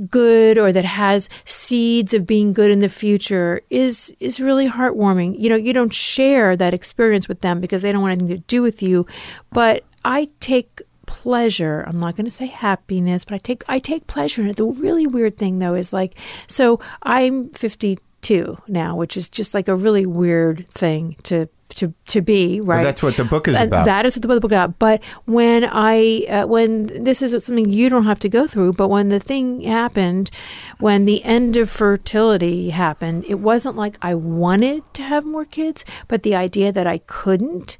good 0.09 0.57
or 0.57 0.71
that 0.73 0.85
has 0.85 1.29
seeds 1.45 2.15
of 2.15 2.25
being 2.25 2.51
good 2.51 2.71
in 2.71 2.79
the 2.79 2.89
future 2.89 3.61
is 3.69 4.11
is 4.19 4.39
really 4.39 4.67
heartwarming. 4.67 5.39
You 5.39 5.49
know, 5.49 5.55
you 5.55 5.71
don't 5.71 5.93
share 5.93 6.57
that 6.57 6.73
experience 6.73 7.27
with 7.27 7.41
them 7.41 7.61
because 7.61 7.83
they 7.83 7.91
don't 7.91 8.01
want 8.01 8.13
anything 8.13 8.37
to 8.37 8.43
do 8.47 8.63
with 8.63 8.81
you, 8.81 9.05
but 9.51 9.83
I 10.03 10.29
take 10.39 10.81
pleasure. 11.07 11.83
I'm 11.87 11.99
not 11.99 12.15
going 12.15 12.25
to 12.25 12.31
say 12.31 12.45
happiness, 12.45 13.25
but 13.25 13.33
I 13.33 13.39
take 13.39 13.63
I 13.67 13.79
take 13.79 14.05
pleasure 14.05 14.43
in 14.43 14.49
it. 14.49 14.57
The 14.57 14.65
really 14.65 15.07
weird 15.07 15.37
thing 15.37 15.57
though 15.59 15.73
is 15.73 15.91
like 15.91 16.15
so 16.45 16.79
I'm 17.01 17.49
52 17.49 18.57
now, 18.67 18.95
which 18.95 19.17
is 19.17 19.29
just 19.29 19.55
like 19.55 19.67
a 19.67 19.75
really 19.75 20.05
weird 20.05 20.69
thing 20.69 21.15
to 21.23 21.49
to 21.69 21.93
to 22.07 22.21
be, 22.21 22.59
right? 22.59 22.77
Well, 22.77 22.83
that's 22.85 23.03
what 23.03 23.17
the 23.17 23.25
book 23.25 23.47
is 23.47 23.55
And 23.55 23.67
about. 23.67 23.85
That 23.85 24.05
is 24.05 24.15
what 24.15 24.21
the 24.21 24.39
book 24.39 24.49
got. 24.49 24.79
But 24.79 25.03
when 25.25 25.63
I, 25.63 26.25
uh, 26.29 26.47
when 26.47 26.87
this 27.03 27.21
is 27.21 27.31
something 27.43 27.69
you 27.69 27.89
don't 27.89 28.05
have 28.05 28.19
to 28.19 28.29
go 28.29 28.47
through, 28.47 28.73
but 28.73 28.87
when 28.87 29.09
the 29.09 29.19
thing 29.19 29.61
happened, 29.61 30.31
when 30.79 31.05
the 31.05 31.23
end 31.23 31.57
of 31.57 31.69
fertility 31.69 32.69
happened, 32.69 33.25
it 33.27 33.35
wasn't 33.35 33.75
like 33.75 33.97
I 34.01 34.15
wanted 34.15 34.83
to 34.95 35.03
have 35.03 35.25
more 35.25 35.45
kids, 35.45 35.85
but 36.07 36.23
the 36.23 36.35
idea 36.35 36.71
that 36.71 36.87
I 36.87 36.99
couldn't, 36.99 37.77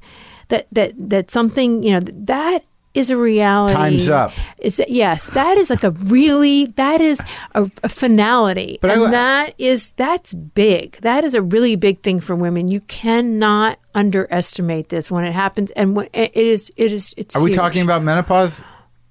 that 0.48 0.66
that 0.72 0.92
that 0.96 1.30
something, 1.30 1.82
you 1.82 1.92
know, 1.92 2.00
that 2.00 2.64
is 2.94 3.10
a 3.10 3.16
reality. 3.16 3.74
Time's 3.74 4.08
up. 4.10 4.32
Is 4.58 4.82
yes, 4.88 5.26
that 5.28 5.56
is 5.56 5.70
like 5.70 5.84
a 5.84 5.90
really 5.90 6.66
that 6.76 7.00
is 7.00 7.20
a, 7.54 7.70
a 7.82 7.88
finality, 7.88 8.78
But 8.82 8.90
I- 8.90 8.94
and 9.04 9.12
that 9.12 9.54
is 9.58 9.92
that's 9.92 10.32
big. 10.34 10.98
That 11.02 11.24
is 11.24 11.34
a 11.34 11.42
really 11.42 11.76
big 11.76 12.02
thing 12.02 12.20
for 12.20 12.34
women. 12.34 12.68
You 12.68 12.80
cannot 12.82 13.78
underestimate 13.94 14.88
this 14.88 15.10
when 15.10 15.24
it 15.24 15.32
happens, 15.32 15.70
and 15.72 15.94
when, 15.96 16.08
it 16.12 16.34
is 16.34 16.70
it 16.76 16.92
is 16.92 17.14
it's. 17.16 17.36
Are 17.36 17.42
we 17.42 17.52
talking 17.52 17.82
about 17.82 18.02
menopause? 18.02 18.62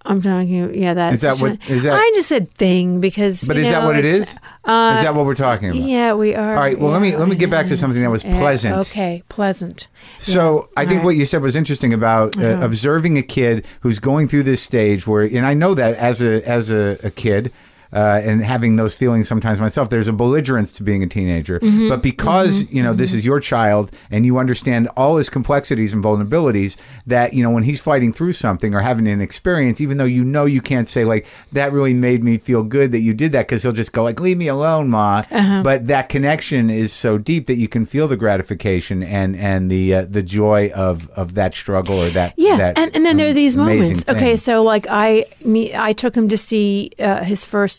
I'm 0.08 0.22
talking. 0.22 0.74
Yeah, 0.74 0.94
that's. 0.94 1.22
That 1.22 1.38
what- 1.40 1.58
is 1.70 1.84
that- 1.84 1.94
I 1.94 2.12
just 2.16 2.30
said 2.30 2.52
thing 2.56 3.00
because. 3.02 3.44
But 3.44 3.58
is 3.58 3.66
that 3.70 3.84
what 3.84 3.98
it's- 3.98 4.30
is? 4.32 4.38
Uh, 4.64 4.96
is 4.98 5.04
that 5.04 5.14
what 5.16 5.26
we're 5.26 5.36
talking 5.36 5.70
about? 5.70 5.82
yeah, 5.82 6.14
we 6.14 6.34
are. 6.36 6.50
All 6.56 6.62
right, 6.62 6.80
well, 6.80 6.92
let 6.92 7.02
me- 7.02 7.16
let 7.16 7.28
me 7.28 7.36
get 7.36 7.50
back 7.50 7.68
to 7.68 7.78
something 7.78 8.02
that 8.02 8.10
was 8.10 8.24
Yeah, 8.24 8.38
pleasant. 8.40 8.76
Okay, 8.88 9.24
pleasant. 9.30 9.88
So 10.18 10.70
I 10.76 10.82
think 10.82 10.90
Right. 10.90 10.96
Uh-huh. 10.98 11.06
what 11.06 11.16
you 11.18 11.26
said 11.26 11.42
was 11.42 11.56
interesting 11.56 11.94
about 11.94 12.38
uh, 12.38 12.60
observing 12.62 13.18
a 13.18 13.22
kid 13.22 13.66
who's 13.82 14.00
going 14.00 14.28
through 14.28 14.44
this 14.44 14.62
stage 14.62 15.06
where, 15.08 15.22
and 15.24 15.46
I 15.46 15.54
know 15.54 15.74
that 15.74 15.96
as 15.98 16.22
a 16.22 16.48
as 16.48 16.72
a, 16.72 16.98
a 17.04 17.12
kid, 17.12 17.52
uh, 17.94 18.22
and 18.24 18.44
having 18.44 18.76
those 18.76 18.96
feelings 18.96 19.28
sometimes 19.28 19.60
myself. 19.60 19.90
There's 19.90 20.08
a 20.08 20.14
belligerence 20.14 20.72
to 20.74 20.84
being 20.84 21.04
a 21.04 21.08
teenager, 21.08 21.60
Mm-hmm. 21.60 21.90
but 21.90 22.02
because 22.04 22.70
you 22.72 22.82
know 22.84 22.94
this 22.94 23.14
is 23.14 23.26
your 23.26 23.40
child 23.40 23.92
and 24.12 24.26
you 24.26 24.38
understand 24.38 24.90
all 24.98 25.18
his 25.18 25.30
complexities 25.30 25.94
and 25.94 26.04
vulnerabilities, 26.04 26.78
that 27.06 27.34
you 27.34 27.44
know 27.44 27.50
when 27.52 27.64
he's 27.64 27.80
fighting 27.80 28.14
through 28.14 28.34
something 28.34 28.74
or 28.74 28.82
having 28.82 29.08
an 29.08 29.22
experience, 29.22 29.82
even 29.82 29.98
though 29.98 30.06
you 30.06 30.24
know 30.24 30.46
you 30.46 30.62
can't 30.62 30.90
say 30.90 31.06
like 31.06 31.26
that 31.52 31.72
really 31.72 31.94
made 31.94 32.24
me 32.24 32.38
feel 32.38 32.64
good 32.64 32.92
that 32.92 33.00
you 33.00 33.14
did 33.14 33.32
that 33.32 33.48
because 33.48 33.64
he'll 33.64 33.72
just 33.72 33.92
go 33.94 34.04
like 34.04 34.20
leave 34.20 34.38
me 34.38 34.48
alone, 34.48 34.90
ma. 34.90 35.24
Uh-huh. 35.32 35.62
But 35.64 35.88
that 35.88 36.10
connection 36.10 36.70
is 36.70 36.92
so 36.94 37.18
deep 37.18 37.48
that 37.48 37.56
you 37.56 37.68
can 37.68 37.86
feel 37.86 38.08
the 38.08 38.18
gratification 38.18 39.04
and 39.04 39.36
and 39.36 39.70
the 39.72 39.94
uh, 39.96 40.06
the 40.10 40.24
joy 40.24 40.72
of 40.76 41.10
of 41.12 41.34
that 41.36 41.54
struggle 41.54 42.00
or 42.02 42.10
that 42.12 42.34
Yeah, 42.38 42.58
that 42.58 42.78
and, 42.78 42.96
and 42.96 43.06
then 43.06 43.18
there 43.18 43.30
are 43.30 43.34
these 43.34 43.56
moments. 43.56 44.04
thing. 44.04 44.16
Okay, 44.16 44.36
so 44.36 44.64
like 44.64 44.86
I 44.90 45.26
me 45.44 45.74
I 45.76 45.94
took 45.94 46.16
him 46.16 46.28
to 46.30 46.38
see 46.38 46.92
uh, 47.00 47.24
his 47.24 47.46
first 47.46 47.77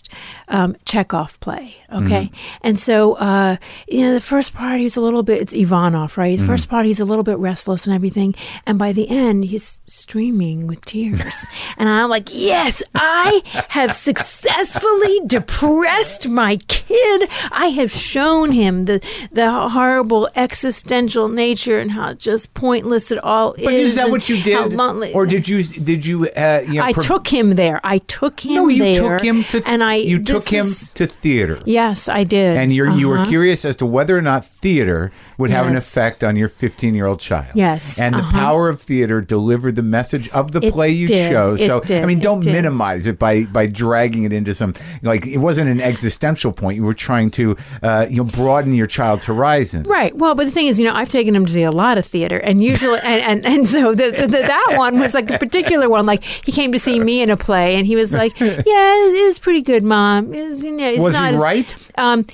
um, 0.48 0.76
Chekhov 0.84 1.38
play. 1.40 1.74
Okay, 1.90 2.24
Mm-hmm. 2.28 2.58
and 2.68 2.78
so 2.78 3.14
uh, 3.14 3.56
you 3.88 4.02
know 4.02 4.12
the 4.12 4.20
first 4.20 4.52
part 4.52 4.78
he's 4.78 4.98
a 4.98 5.00
little 5.00 5.22
bit 5.22 5.40
it's 5.40 5.54
Ivanov, 5.54 6.18
right? 6.18 6.36
The 6.36 6.42
Mm-hmm. 6.42 6.52
first 6.52 6.68
part 6.68 6.84
he's 6.84 7.00
a 7.00 7.06
little 7.06 7.22
bit 7.24 7.38
restless 7.38 7.86
and 7.86 7.94
everything, 7.94 8.34
and 8.66 8.78
by 8.78 8.92
the 8.92 9.08
end 9.08 9.46
he's 9.46 9.80
streaming 9.86 10.66
with 10.66 10.84
tears, 10.84 11.46
and 11.78 11.88
I'm 11.88 12.10
like, 12.10 12.28
yes, 12.30 12.82
I 12.94 13.40
have 13.70 13.96
successfully 14.42 15.20
depressed 15.26 16.28
my 16.28 16.56
kid. 16.68 17.28
I 17.50 17.68
have 17.68 17.90
shown 17.90 18.52
him 18.52 18.84
the 18.84 19.00
the 19.32 19.50
horrible 19.70 20.28
existential 20.36 21.28
nature 21.28 21.78
and 21.78 21.90
how 21.92 22.12
just 22.14 22.52
pointless 22.54 23.10
it 23.10 23.18
all 23.24 23.52
But 23.52 23.60
is. 23.60 23.64
But 23.64 23.74
is 23.74 23.94
that 23.96 24.10
what 24.10 24.28
you 24.28 24.42
did, 24.42 24.74
lonely- 24.74 25.12
or 25.14 25.24
did 25.26 25.48
you 25.48 25.62
did 25.62 26.04
you 26.04 26.28
uh, 26.28 26.62
you 26.66 26.74
know, 26.74 26.84
I 26.84 26.92
took 26.92 27.28
him 27.28 27.54
there. 27.54 27.80
I 27.82 27.98
took 27.98 28.40
him 28.44 28.54
no 28.54 28.68
you 28.68 28.82
there. 28.82 29.16
took 29.18 29.26
him 29.26 29.44
to 29.44 29.62
and 29.66 29.82
I 29.82 29.87
you 29.96 30.18
this 30.18 30.44
took 30.44 30.52
him 30.52 30.66
is- 30.66 30.92
to 30.92 31.06
theater. 31.06 31.60
Yes, 31.64 32.08
I 32.08 32.24
did. 32.24 32.56
And 32.56 32.72
you're, 32.72 32.90
you 32.90 33.08
were 33.08 33.18
Uh-huh. 33.18 33.30
curious 33.30 33.64
as 33.64 33.76
to 33.76 33.86
whether 33.86 34.16
or 34.16 34.22
not 34.22 34.44
theater 34.44 35.12
would 35.38 35.50
have 35.50 35.66
an 35.66 35.76
effect 35.76 36.24
on 36.24 36.34
your 36.36 36.48
15 36.48 36.94
year 36.94 37.06
old 37.06 37.20
child. 37.20 37.46
Yes, 37.54 38.00
And 38.00 38.14
the 38.14 38.18
uh-huh. 38.20 38.32
power 38.32 38.68
of 38.68 38.80
theater 38.80 39.20
delivered 39.20 39.76
the 39.76 39.82
message 39.82 40.28
of 40.30 40.50
the 40.52 40.60
It 40.64 40.72
play 40.72 40.90
you 40.90 41.06
did. 41.06 41.30
chose. 41.30 41.60
It 41.60 41.66
So, 41.66 41.80
I 41.96 42.06
mean, 42.06 42.18
don't 42.18 42.40
did. 42.40 42.52
minimize 42.52 43.06
it 43.06 43.18
by, 43.18 43.44
by 43.44 43.66
dragging 43.66 44.24
it 44.24 44.32
into 44.32 44.54
some, 44.54 44.74
like, 45.02 45.26
it 45.26 45.38
wasn't 45.38 45.70
an 45.70 45.80
existential 45.80 46.52
point. 46.52 46.76
You 46.76 46.82
were 46.84 46.94
trying 46.94 47.30
to, 47.32 47.56
uh, 47.82 48.06
you 48.10 48.16
know, 48.16 48.24
broaden 48.24 48.74
your 48.74 48.86
child's 48.88 49.26
horizon. 49.26 49.84
Right. 49.84 50.14
Well, 50.16 50.34
but 50.34 50.44
the 50.46 50.50
thing 50.50 50.66
is, 50.66 50.78
you 50.80 50.86
know, 50.86 50.94
I've 50.94 51.08
taken 51.08 51.36
him 51.36 51.46
to 51.46 51.52
see 51.52 51.62
a 51.62 51.70
lot 51.70 51.98
of 51.98 52.06
theater, 52.06 52.38
and 52.38 52.62
usually, 52.62 52.98
and 53.00 53.22
and, 53.22 53.46
and 53.46 53.68
so 53.68 53.94
the, 53.94 54.10
the, 54.10 54.26
the, 54.26 54.38
that 54.42 54.74
one 54.76 54.98
was 54.98 55.14
like 55.14 55.30
a 55.30 55.38
particular 55.38 55.88
one. 55.88 56.06
Like 56.06 56.24
he 56.24 56.50
came 56.52 56.72
to 56.72 56.78
see 56.78 56.98
me 56.98 57.22
in 57.22 57.30
a 57.30 57.36
play, 57.36 57.76
and 57.76 57.86
he 57.86 57.94
was 57.96 58.12
like, 58.12 58.38
"Yeah, 58.40 58.54
it 58.56 59.14
is 59.14 59.38
pretty 59.38 59.62
good, 59.62 59.77
mom." 59.82 60.32
It's, 60.34 60.62
you 60.62 60.72
know, 60.72 60.88
it's 60.88 61.00
Was 61.02 61.14
he 61.16 61.20
not 61.22 61.34
as- 61.34 61.40
right? 61.40 61.76
Um, 61.96 62.26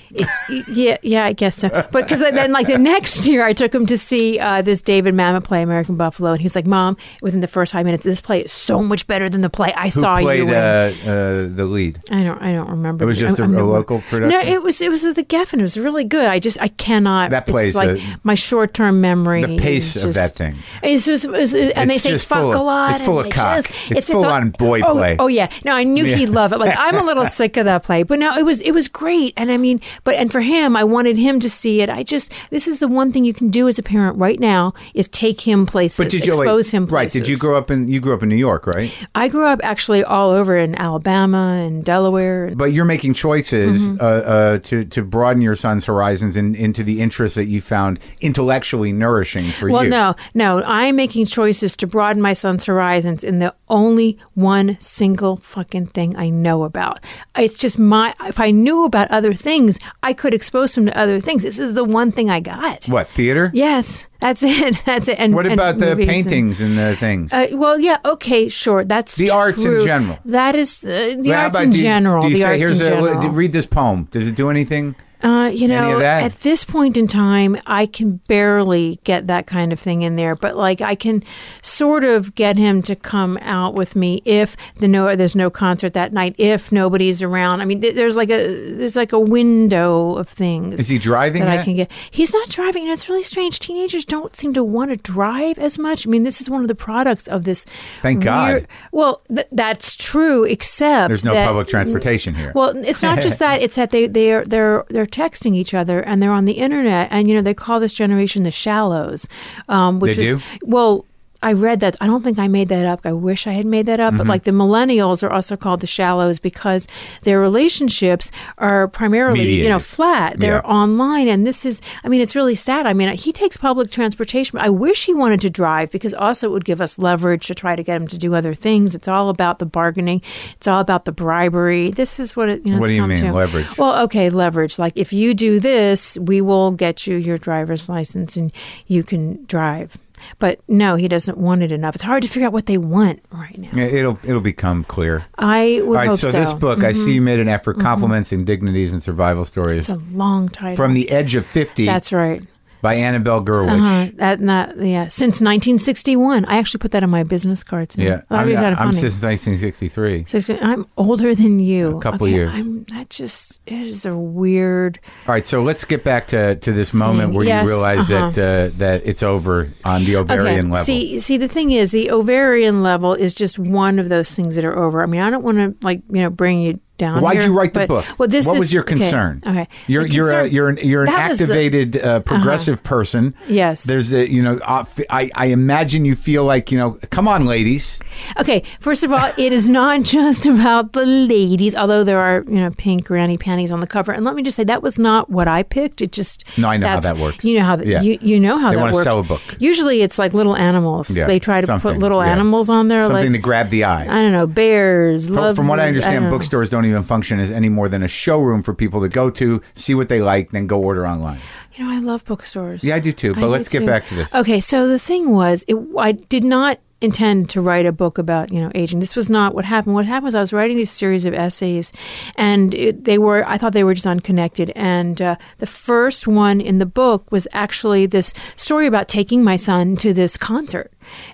yeah, 0.69 0.99
yeah, 1.03 1.25
I 1.25 1.33
guess 1.33 1.57
so. 1.57 1.69
But 1.71 1.93
because 1.93 2.21
then, 2.21 2.53
like 2.53 2.67
the 2.67 2.79
next 2.79 3.27
year, 3.27 3.45
I 3.45 3.53
took 3.55 3.75
him 3.75 3.87
to 3.87 3.97
see 3.97 4.39
uh, 4.39 4.61
this 4.63 4.83
David 4.83 5.15
Mamet 5.15 5.45
play, 5.45 5.63
American 5.63 5.97
Buffalo, 5.97 6.33
and 6.33 6.41
he's 6.41 6.55
like, 6.55 6.67
"Mom, 6.67 6.97
within 7.23 7.41
the 7.41 7.49
first 7.49 7.73
five 7.73 7.87
minutes, 7.87 8.05
this 8.05 8.21
play 8.21 8.43
is 8.43 8.53
so 8.53 8.83
much 8.83 9.07
better 9.07 9.29
than 9.29 9.41
the 9.41 9.49
play 9.51 9.73
I 9.75 9.85
Who 9.85 10.01
saw 10.03 10.19
you 10.19 10.25
played 10.27 10.41
in." 10.43 10.51
uh, 10.51 10.93
uh, 11.03 11.55
the 11.57 11.65
lead? 11.67 12.01
I 12.11 12.23
don't. 12.23 12.43
I 12.43 12.53
don't 12.53 12.69
remember. 12.69 13.05
It 13.05 13.07
was 13.07 13.19
just 13.19 13.41
I'm- 13.41 13.55
a- 13.55 13.59
I'm 13.59 13.65
a 13.65 13.71
local 13.71 14.01
production? 14.03 14.29
No, 14.29 14.41
it 14.55 14.63
was. 14.63 14.81
It 14.81 14.91
was 14.91 15.03
the 15.03 15.15
Geffen. 15.25 15.61
It 15.61 15.63
was 15.63 15.79
really 15.79 16.05
good. 16.05 16.27
I 16.27 16.39
just. 16.39 16.61
I 16.61 16.69
cannot. 16.69 17.31
That 17.31 17.45
it's 17.45 17.51
plays 17.51 17.75
like 17.75 17.99
a- 18.01 18.21
my 18.23 18.35
short-term 18.35 19.01
memory. 19.01 19.43
The 19.45 19.57
pace 19.59 19.97
is 19.97 20.05
of 20.05 20.15
that 20.15 20.37
thing. 20.37 20.57
It's 20.83 21.05
just. 21.07 21.25
It's, 21.25 21.55
and 21.55 21.89
they 21.89 21.99
say 21.99 22.11
just 22.11 22.29
fuck 22.29 22.39
full 22.41 22.53
of- 22.53 22.61
a 22.61 22.63
lot. 22.63 22.93
it's 22.93 23.03
full 23.03 23.19
of 23.21 23.31
cock. 23.31 23.65
just- 23.65 23.91
It's 23.91 24.11
a 24.11 24.13
full 24.13 24.25
fu- 24.25 24.29
on 24.29 24.51
boy 24.51 24.81
oh, 24.85 24.93
play. 24.93 25.17
Oh 25.19 25.27
yeah. 25.29 25.49
No, 25.65 25.73
I 25.73 25.85
knew 25.85 26.05
he'd 26.05 26.29
love 26.29 26.53
it. 26.53 26.59
Like 26.59 26.75
I'm 26.79 26.97
a 26.97 27.03
little 27.03 27.25
sick 27.35 27.57
of 27.57 27.65
that 27.65 27.83
play, 27.83 28.03
but 28.03 28.19
no, 28.19 28.37
it 28.37 28.45
was. 28.45 28.61
It 28.61 28.73
was 28.73 28.89
great. 28.89 29.35
And 29.37 29.51
I 29.51 29.57
mean, 29.57 29.81
but 30.05 30.15
and 30.15 30.31
for 30.33 30.41
him, 30.41 30.77
I 30.77 30.85
wanted 30.85 31.17
him 31.19 31.41
to 31.41 31.51
see 31.51 31.81
it. 31.81 31.91
I 31.91 32.03
just. 32.03 32.33
This 32.51 32.67
is 32.69 32.79
the 32.79 32.89
one 32.89 33.13
thing 33.13 33.25
you 33.25 33.35
can 33.35 33.51
do 33.51 33.69
as 33.69 33.79
a 33.79 33.83
parent 33.83 34.17
right 34.19 34.39
now 34.41 34.73
is 34.95 35.09
take 35.09 35.41
him 35.41 35.67
places, 35.67 35.99
But 35.99 36.11
did 36.11 36.25
you 36.27 36.33
wait, 36.33 36.47
expose 36.47 36.71
him 36.71 36.87
right? 36.87 37.11
Did 37.11 37.29
you 37.29 37.37
grow 37.37 37.57
up 37.57 37.71
in 37.71 37.89
you 37.89 38.01
grew 38.01 38.15
up 38.15 38.23
in 38.23 38.29
New 38.29 38.37
York, 38.37 38.67
right? 38.67 38.93
I 39.15 39.29
grew 39.29 39.45
up 39.47 39.61
actually 39.63 40.05
all 40.05 40.31
over 40.31 40.57
in 40.57 40.75
Alabama 40.77 41.61
and 41.67 41.85
Delaware. 41.85 42.53
But 42.55 42.73
you're 42.73 42.85
making 42.85 43.15
choices 43.15 43.65
Mm-hmm. 43.89 43.97
uh, 44.01 44.05
uh, 44.05 44.59
to 44.59 44.85
to 44.85 45.03
broaden 45.03 45.43
your 45.43 45.57
son's 45.57 45.87
horizons 45.87 46.37
and 46.37 46.55
into 46.57 46.83
the 46.83 47.01
interests 47.01 47.35
that 47.37 47.47
you 47.47 47.61
found 47.61 47.99
intellectually 48.21 48.93
nourishing 48.93 49.45
for 49.45 49.71
Well, 49.71 49.85
you. 49.85 49.91
Well, 49.91 50.17
no, 50.35 50.59
no. 50.59 50.65
I'm 50.67 50.97
making 50.97 51.27
choices 51.27 51.77
to 51.77 51.87
broaden 51.87 52.23
my 52.23 52.33
son's 52.33 52.65
horizons 52.65 53.23
in 53.25 53.39
the 53.39 53.55
only 53.69 54.19
one 54.35 54.77
single 54.81 55.37
fucking 55.39 55.87
thing 55.89 56.17
I 56.17 56.31
know 56.31 56.65
about. 56.65 57.01
It's 57.37 57.59
just 57.59 57.79
my. 57.79 58.15
If 58.25 58.39
I 58.39 58.51
knew 58.51 58.85
about 58.85 59.11
other 59.11 59.33
things, 59.35 59.79
I 60.03 60.13
could 60.13 60.35
expose 60.35 60.75
them 60.75 60.87
to 60.87 60.97
other 60.99 61.21
things. 61.21 61.43
This 61.43 61.59
is 61.59 61.75
the 61.75 61.85
one 61.85 62.13
thing 62.13 62.31
I 62.31 62.41
got. 62.41 62.85
What 62.87 63.09
theater? 63.11 63.51
Yes, 63.55 64.07
that's 64.21 64.43
it. 64.43 64.77
That's 64.87 65.09
it. 65.09 65.19
And 65.19 65.35
What 65.35 65.45
and 65.47 65.55
about 65.55 65.79
the 65.79 65.87
movies 65.97 66.09
and- 66.09 66.15
paintings 66.15 66.61
and 66.61 66.79
the 66.79 66.97
things? 66.97 67.33
uh, 67.33 67.49
well, 67.53 67.79
yeah, 67.79 67.99
okay, 68.05 68.49
sure. 68.49 68.85
That's 68.85 69.17
The 69.17 69.31
arts 69.31 69.65
in 69.65 69.85
general. 69.85 70.19
That 70.25 70.55
is 70.57 70.83
uh, 70.85 71.17
the 71.19 71.31
Well, 71.31 71.45
arts 71.45 71.59
in 71.61 71.71
do 71.71 71.77
you, 71.79 71.83
general. 71.83 72.23
Do 72.23 72.29
you 72.29 72.35
the 72.35 72.41
say 72.43 72.59
here's 72.59 72.81
a 72.81 72.91
general. 72.91 73.29
read 73.31 73.53
this 73.53 73.67
poem? 73.67 74.09
Does 74.13 74.29
it 74.29 74.35
do 74.37 74.49
anything? 74.49 74.95
Uh, 75.23 75.49
you 75.49 75.67
know, 75.69 76.01
at 76.01 76.41
this 76.41 76.65
point 76.65 76.97
in 76.97 77.07
time, 77.07 77.57
I 77.67 77.87
can 77.87 78.17
barely 78.29 79.01
get 79.05 79.27
that 79.29 79.47
kind 79.47 79.73
of 79.73 79.81
thing 79.81 80.03
in 80.03 80.17
there. 80.17 80.35
But 80.35 80.57
like, 80.57 80.81
I 80.83 80.95
can 80.95 81.23
sort 81.63 82.05
of 82.05 82.35
get 82.35 82.59
him 82.59 82.83
to 82.83 82.95
come 82.95 83.39
out 83.41 83.75
with 83.75 83.97
me 83.97 84.21
if 84.25 84.57
the 84.79 84.89
no, 84.89 85.17
there's 85.17 85.35
no 85.37 85.49
concert 85.49 85.95
that 85.95 86.13
night. 86.13 86.35
If 86.37 86.71
nobody's 86.73 87.23
around, 87.23 87.63
I 87.63 87.65
mean, 87.65 87.81
th- 87.81 87.95
there's 87.95 88.17
like 88.17 88.31
a 88.31 88.75
there's 88.75 88.97
like 88.97 89.13
a 89.13 89.19
window 89.21 90.17
of 90.17 90.29
things. 90.29 90.79
Is 90.81 90.89
he 90.89 90.99
driving 90.99 91.43
that 91.45 91.59
I 91.61 91.65
can 91.65 91.75
get. 91.75 91.91
He's 92.11 92.35
not 92.35 92.49
driving. 92.51 92.83
You 92.83 92.89
know, 92.89 92.93
it's 92.93 93.09
really 93.09 93.23
strange. 93.23 93.59
Teenagers 93.61 94.05
don't 94.05 94.37
seem 94.37 94.53
to 94.55 94.63
want 94.65 94.91
to 94.91 94.97
drive 94.97 95.59
as 95.59 95.79
much. 95.79 96.07
I 96.07 96.11
mean, 96.11 96.25
this 96.25 96.41
is 96.41 96.51
one 96.51 96.61
of 96.63 96.69
the 96.69 96.75
products 96.75 97.27
of 97.29 97.45
this. 97.45 97.65
Thank 98.03 98.23
God. 98.25 98.67
Well, 98.93 99.23
th- 99.35 99.47
that's 99.53 99.97
true. 99.97 100.45
Except 100.45 101.09
There's 101.09 101.25
no 101.25 101.33
that- 101.33 101.47
public 101.47 101.69
transportation 101.69 102.35
here. 102.35 102.53
well, 102.55 102.77
it's 102.85 103.03
not 103.03 103.21
just 103.21 103.39
that; 103.45 103.63
it's 103.63 103.77
that 103.77 103.91
they 103.91 104.07
they're 104.07 104.45
they're 104.45 104.85
they're 104.91 105.07
texting 105.15 105.55
each 105.57 105.73
other 105.75 106.01
and 106.01 106.21
they're 106.21 106.33
on 106.33 106.45
the 106.45 106.59
internet, 106.67 107.09
and 107.11 107.29
you 107.29 107.35
know 107.35 107.43
they 107.43 107.55
call 107.55 107.79
this 107.81 107.95
generation 107.95 108.43
the 108.43 108.51
shallows, 108.51 109.29
um, 109.69 110.01
which 110.01 110.17
They 110.17 110.25
is 110.25 110.43
do? 110.43 110.47
well. 110.65 111.05
I 111.45 111.53
read 111.53 111.81
that. 111.81 111.97
I 112.01 112.07
don't 112.07 112.23
think 112.25 112.39
I 112.39 112.49
made 112.49 112.69
that 112.71 112.87
up. 112.87 113.01
I 113.05 113.13
wish 113.13 113.47
I 113.47 113.53
had 113.53 113.67
made 113.67 113.87
that 113.87 114.01
up. 114.01 114.15
Mm-hmm. 114.15 114.19
But 114.19 114.27
like 114.27 114.45
the 114.45 114.51
millennials 114.51 115.23
are 115.23 115.31
also 115.31 115.57
called 115.57 115.81
the 115.81 115.87
shallows 115.87 116.39
because 116.41 116.89
their 117.23 117.39
relationships 117.41 118.31
are 118.59 118.89
primarily, 118.89 119.63
you 119.63 119.69
know, 119.69 119.79
flat. 119.79 120.41
They're 120.41 120.63
Yeah. 120.65 120.71
online. 120.81 121.29
And 121.29 121.47
this 121.47 121.65
is, 121.67 121.81
I 122.03 122.09
mean, 122.09 122.21
it's 122.21 122.35
really 122.35 122.55
sad. 122.55 122.87
I 122.87 122.93
mean, 122.93 123.09
he 123.17 123.33
takes 123.33 123.57
public 123.57 123.91
transportation. 123.91 124.59
I 124.59 124.71
wish 124.71 125.05
he 125.05 125.15
wanted 125.15 125.41
to 125.43 125.51
drive 125.51 125.91
because 125.91 126.15
also 126.15 126.49
it 126.49 126.51
would 126.51 126.65
give 126.65 126.81
us 126.81 126.99
leverage 126.99 127.47
to 127.49 127.55
try 127.55 127.77
to 127.77 127.83
get 127.83 127.97
him 128.01 128.09
to 128.09 128.19
do 128.19 128.35
other 128.35 128.55
things. 128.55 128.95
It's 128.95 129.09
all 129.09 129.29
about 129.29 129.59
the 129.59 129.67
bargaining. 129.67 130.23
It's 130.57 130.67
all 130.67 130.81
about 130.81 131.05
the 131.05 131.13
bribery. 131.13 131.91
This 131.91 132.19
is 132.19 132.35
what 132.35 132.49
it, 132.49 132.65
you 132.67 132.73
know, 132.73 132.79
What 132.81 132.89
do 132.89 132.95
you 132.95 133.07
mean, 133.07 133.19
to. 133.19 133.33
leverage? 133.33 133.79
Well, 133.79 134.03
okay, 134.05 134.31
leverage. 134.31 134.79
Like 134.79 134.95
if 134.97 135.13
you 135.13 135.35
do 135.35 135.61
this, 135.61 136.17
we 136.19 136.41
will 136.41 136.71
get 136.71 137.07
you 137.07 137.17
your 137.17 137.39
driver's 137.39 137.89
license 137.89 138.37
and 138.37 138.51
you 138.87 139.03
can 139.03 139.45
drive. 139.47 139.99
But 140.39 140.61
no, 140.69 140.97
he 140.97 141.09
doesn't 141.09 141.39
want 141.39 141.63
it 141.63 141.73
enough. 141.73 141.95
It's 141.95 142.05
hard 142.05 142.23
to 142.23 142.29
figure 142.29 142.47
out 142.47 142.53
what 142.53 142.67
they 142.67 142.79
want 142.79 143.23
right 143.31 143.59
now. 143.59 143.71
Yeah, 143.75 143.85
It'll 143.85 144.19
it'll 144.23 144.41
become 144.41 144.85
clear. 144.85 145.27
I 145.39 145.81
would 145.83 145.89
All 145.89 145.95
right, 145.95 146.09
hope 146.09 146.19
so, 146.19 146.31
so. 146.31 146.41
this 146.41 146.55
book, 146.55 146.83
I 146.83 146.93
see 146.93 147.13
you 147.13 147.21
mm-hmm. 147.21 147.25
made 147.25 147.41
an 147.41 147.49
effort, 147.49 147.77
mm-hmm. 147.77 147.83
compliments, 147.83 148.33
indignities, 148.33 148.93
and 148.93 149.03
survival 149.03 149.45
stories 149.45 149.89
It's 149.89 149.89
a 149.89 150.03
long 150.13 150.49
title. 150.49 150.77
from 150.77 150.95
the 150.95 151.11
edge 151.11 151.35
of 151.35 151.47
fifty 151.47 151.87
That's 151.87 152.13
right. 152.13 152.43
By 152.85 152.97
Annabelle 152.97 153.43
Gurwitch. 153.43 153.81
Uh-huh. 153.81 154.13
That, 154.17 154.41
that, 154.43 154.77
yeah. 154.77 155.09
Since 155.09 155.41
1961. 155.41 156.45
I 156.45 156.59
actually 156.59 156.81
put 156.81 156.91
that 156.91 157.03
on 157.03 157.09
my 157.09 157.23
business 157.23 157.65
cards. 157.65 157.97
Yeah, 157.97 158.21
I'm, 158.29 158.47
be 158.47 158.53
kind 158.53 158.75
of 158.75 158.79
I'm 158.79 158.89
funny. 158.89 158.99
since 158.99 159.23
1963. 159.23 160.27
So, 160.27 160.59
I'm 160.61 160.87
older 160.99 161.35
than 161.35 161.61
you. 161.61 161.97
A 161.97 162.01
couple 162.03 162.27
Okay, 162.27 162.35
years. 162.35 162.55
I'm, 162.55 162.85
that 162.85 163.09
just 163.09 163.63
it 163.65 163.73
is 163.73 164.05
a 164.05 164.15
weird. 164.15 165.01
All 165.27 165.33
right, 165.33 165.47
so 165.47 165.63
let's 165.63 165.87
get 165.87 166.05
back 166.05 166.27
to, 166.29 166.57
to 166.57 166.73
this 166.73 166.93
moment 166.93 167.33
where 167.33 167.47
Yes, 167.47 167.63
you 167.65 167.71
realize 167.71 168.11
uh-huh. 168.11 168.31
that 168.33 168.73
uh, 168.73 168.75
that 168.77 169.01
it's 169.07 169.23
over 169.23 169.73
on 169.87 170.05
the 170.05 170.17
ovarian 170.17 170.69
level. 170.69 170.85
See, 170.85 171.19
see, 171.21 171.39
the 171.39 171.49
thing 171.49 171.71
is, 171.71 171.91
the 171.93 172.11
ovarian 172.11 172.83
level 172.83 173.15
is 173.15 173.33
just 173.33 173.59
one 173.59 173.99
of 173.99 174.11
those 174.11 174.35
things 174.35 174.57
that 174.57 174.65
are 174.67 174.79
over. 174.79 175.03
I 175.03 175.07
mean, 175.07 175.23
I 175.23 175.31
don't 175.31 175.43
want 175.43 175.57
to 175.57 175.75
like 175.81 176.03
you 176.11 176.21
know 176.21 176.29
bring 176.29 176.61
you 176.61 176.81
down. 176.99 177.21
Why'd 177.23 177.39
here, 177.39 177.47
you 177.49 177.57
write 177.57 177.75
the 177.75 177.81
but- 177.81 177.89
book? 177.89 178.19
Well, 178.19 178.29
this 178.29 178.47
what 178.47 178.55
is, 178.55 178.59
was 178.61 178.73
your 178.73 178.83
concern? 178.83 179.43
Okay, 179.47 179.69
you're 179.87 180.05
The 180.05 180.15
you're 180.15 180.31
a, 180.33 180.47
you're 180.47 180.69
an, 180.69 180.79
you're 180.83 181.03
an 181.05 181.13
was 181.13 181.39
the- 181.39 181.45
activated 181.45 181.97
uh, 181.97 182.21
progressive 182.21 182.83
person. 182.83 183.35
Yes. 183.49 183.85
There's 183.85 184.13
a 184.13 184.29
you 184.31 184.43
know 184.43 184.59
I 184.65 185.31
I 185.35 185.47
imagine 185.47 186.05
you 186.05 186.15
feel 186.17 186.45
like 186.45 186.71
you 186.71 186.79
know 186.79 186.99
come 187.11 187.27
on 187.29 187.47
ladies. 187.47 187.99
Okay, 188.39 188.63
first 188.81 189.03
of 189.05 189.13
all, 189.13 189.33
it 189.37 189.53
is 189.53 189.69
not 189.69 190.03
just 190.17 190.47
about 190.47 190.93
the 190.93 191.05
ladies, 191.05 191.75
although 191.75 192.05
there 192.05 192.19
are, 192.19 192.45
you 192.47 192.61
know, 192.61 192.71
pink 192.71 193.05
granny 193.05 193.37
panties 193.37 193.71
on 193.73 193.81
the 193.81 193.87
cover. 193.87 194.13
And 194.13 194.25
let 194.25 194.35
me 194.35 194.43
just 194.43 194.57
say 194.57 194.65
that 194.65 194.83
was 194.83 194.99
not 194.99 195.31
what 195.31 195.49
I 195.49 195.63
picked. 195.65 196.01
It 196.01 196.13
just 196.13 196.45
No, 196.57 196.69
I 196.69 196.77
know 196.77 196.89
how 196.89 197.01
that 197.01 197.17
works. 197.19 197.45
You 197.45 197.59
know 197.59 197.65
how 197.65 197.77
that 197.77 197.87
Yeah. 197.87 198.03
you, 198.03 198.19
you 198.23 198.39
know 198.41 198.59
how 198.59 198.71
They 198.71 198.77
that 198.77 198.83
wanna 198.83 198.95
works. 198.95 199.05
sell 199.05 199.19
a 199.19 199.23
book. 199.25 199.43
Usually 199.59 200.03
it's 200.03 200.19
like 200.19 200.33
little 200.33 200.57
animals. 200.57 201.11
Yeah, 201.11 201.27
they 201.27 201.39
try 201.39 201.61
to 201.61 201.67
something, 201.67 201.93
put 201.95 202.01
little 202.01 202.25
yeah. 202.25 202.31
animals 202.33 202.69
on 202.71 202.89
there 202.89 203.03
Something 203.03 203.25
like 203.25 203.33
to 203.33 203.39
grab 203.39 203.71
the 203.71 203.85
eye. 203.85 204.03
I 204.03 204.23
don't 204.23 204.33
know, 204.33 204.47
bears, 204.47 205.27
From, 205.27 205.37
love 205.37 205.57
from 205.57 205.69
what 205.69 205.81
I 205.81 205.89
understand, 205.89 206.31
bookstores 206.31 206.71
don't 206.71 206.84
don't 206.85 206.91
even 206.91 207.03
function 207.03 207.41
as 207.41 207.51
any 207.51 207.69
more 207.69 207.89
than 207.89 208.03
a 208.03 208.09
showroom 208.09 208.63
for 208.63 208.75
people 208.75 209.01
to 209.01 209.09
go 209.09 209.31
to, 209.31 209.61
see 209.75 209.95
what 209.95 210.09
they 210.09 210.21
like, 210.21 210.51
then 210.51 210.67
go 210.67 210.81
order 210.81 211.07
online. 211.07 211.41
You 211.75 211.85
know, 211.85 211.93
I 211.93 211.99
love 211.99 212.25
bookstores. 212.25 212.85
Yeah, 212.85 212.97
I 212.97 213.01
do 213.01 213.13
too. 213.13 213.35
But 213.35 213.41
do 213.41 213.47
let's 213.47 213.69
get 213.69 213.81
too. 213.81 213.87
back 213.87 214.07
to 214.07 214.15
this. 214.15 214.35
Okay, 214.35 214.61
so 214.61 214.89
the 214.89 214.99
thing 214.99 215.31
was, 215.31 215.65
it, 215.67 215.77
I 215.99 216.13
did 216.13 216.45
not 216.45 216.79
intend 217.01 217.51
to 217.51 217.61
write 217.61 217.85
a 217.85 217.93
book 217.93 218.17
about 218.19 218.51
you 218.51 218.61
know 218.61 218.71
aging. 218.75 218.99
This 219.01 219.15
was 219.15 219.29
not 219.29 219.55
what 219.55 219.65
happened. 219.65 219.95
What 219.95 220.07
happened 220.07 220.27
was 220.27 220.35
I 220.35 220.41
was 220.41 220.53
writing 220.53 220.77
these 220.77 220.91
series 220.91 221.25
of 221.25 221.35
essays, 221.35 221.93
and 222.37 222.75
it, 222.75 223.05
they 223.05 223.19
were 223.19 223.47
I 223.47 223.59
thought 223.59 223.73
they 223.73 223.85
were 223.85 223.95
just 223.95 224.07
unconnected. 224.07 224.73
And 224.75 225.21
uh, 225.21 225.37
the 225.59 225.67
first 225.67 226.27
one 226.27 226.61
in 226.61 226.79
the 226.79 226.87
book 226.87 227.31
was 227.31 227.47
actually 227.53 228.07
this 228.07 228.33
story 228.57 228.87
about 228.87 229.09
taking 229.09 229.45
my 229.45 229.57
son 229.57 229.97
to 229.97 230.15
this 230.15 230.37
concert. 230.37 230.93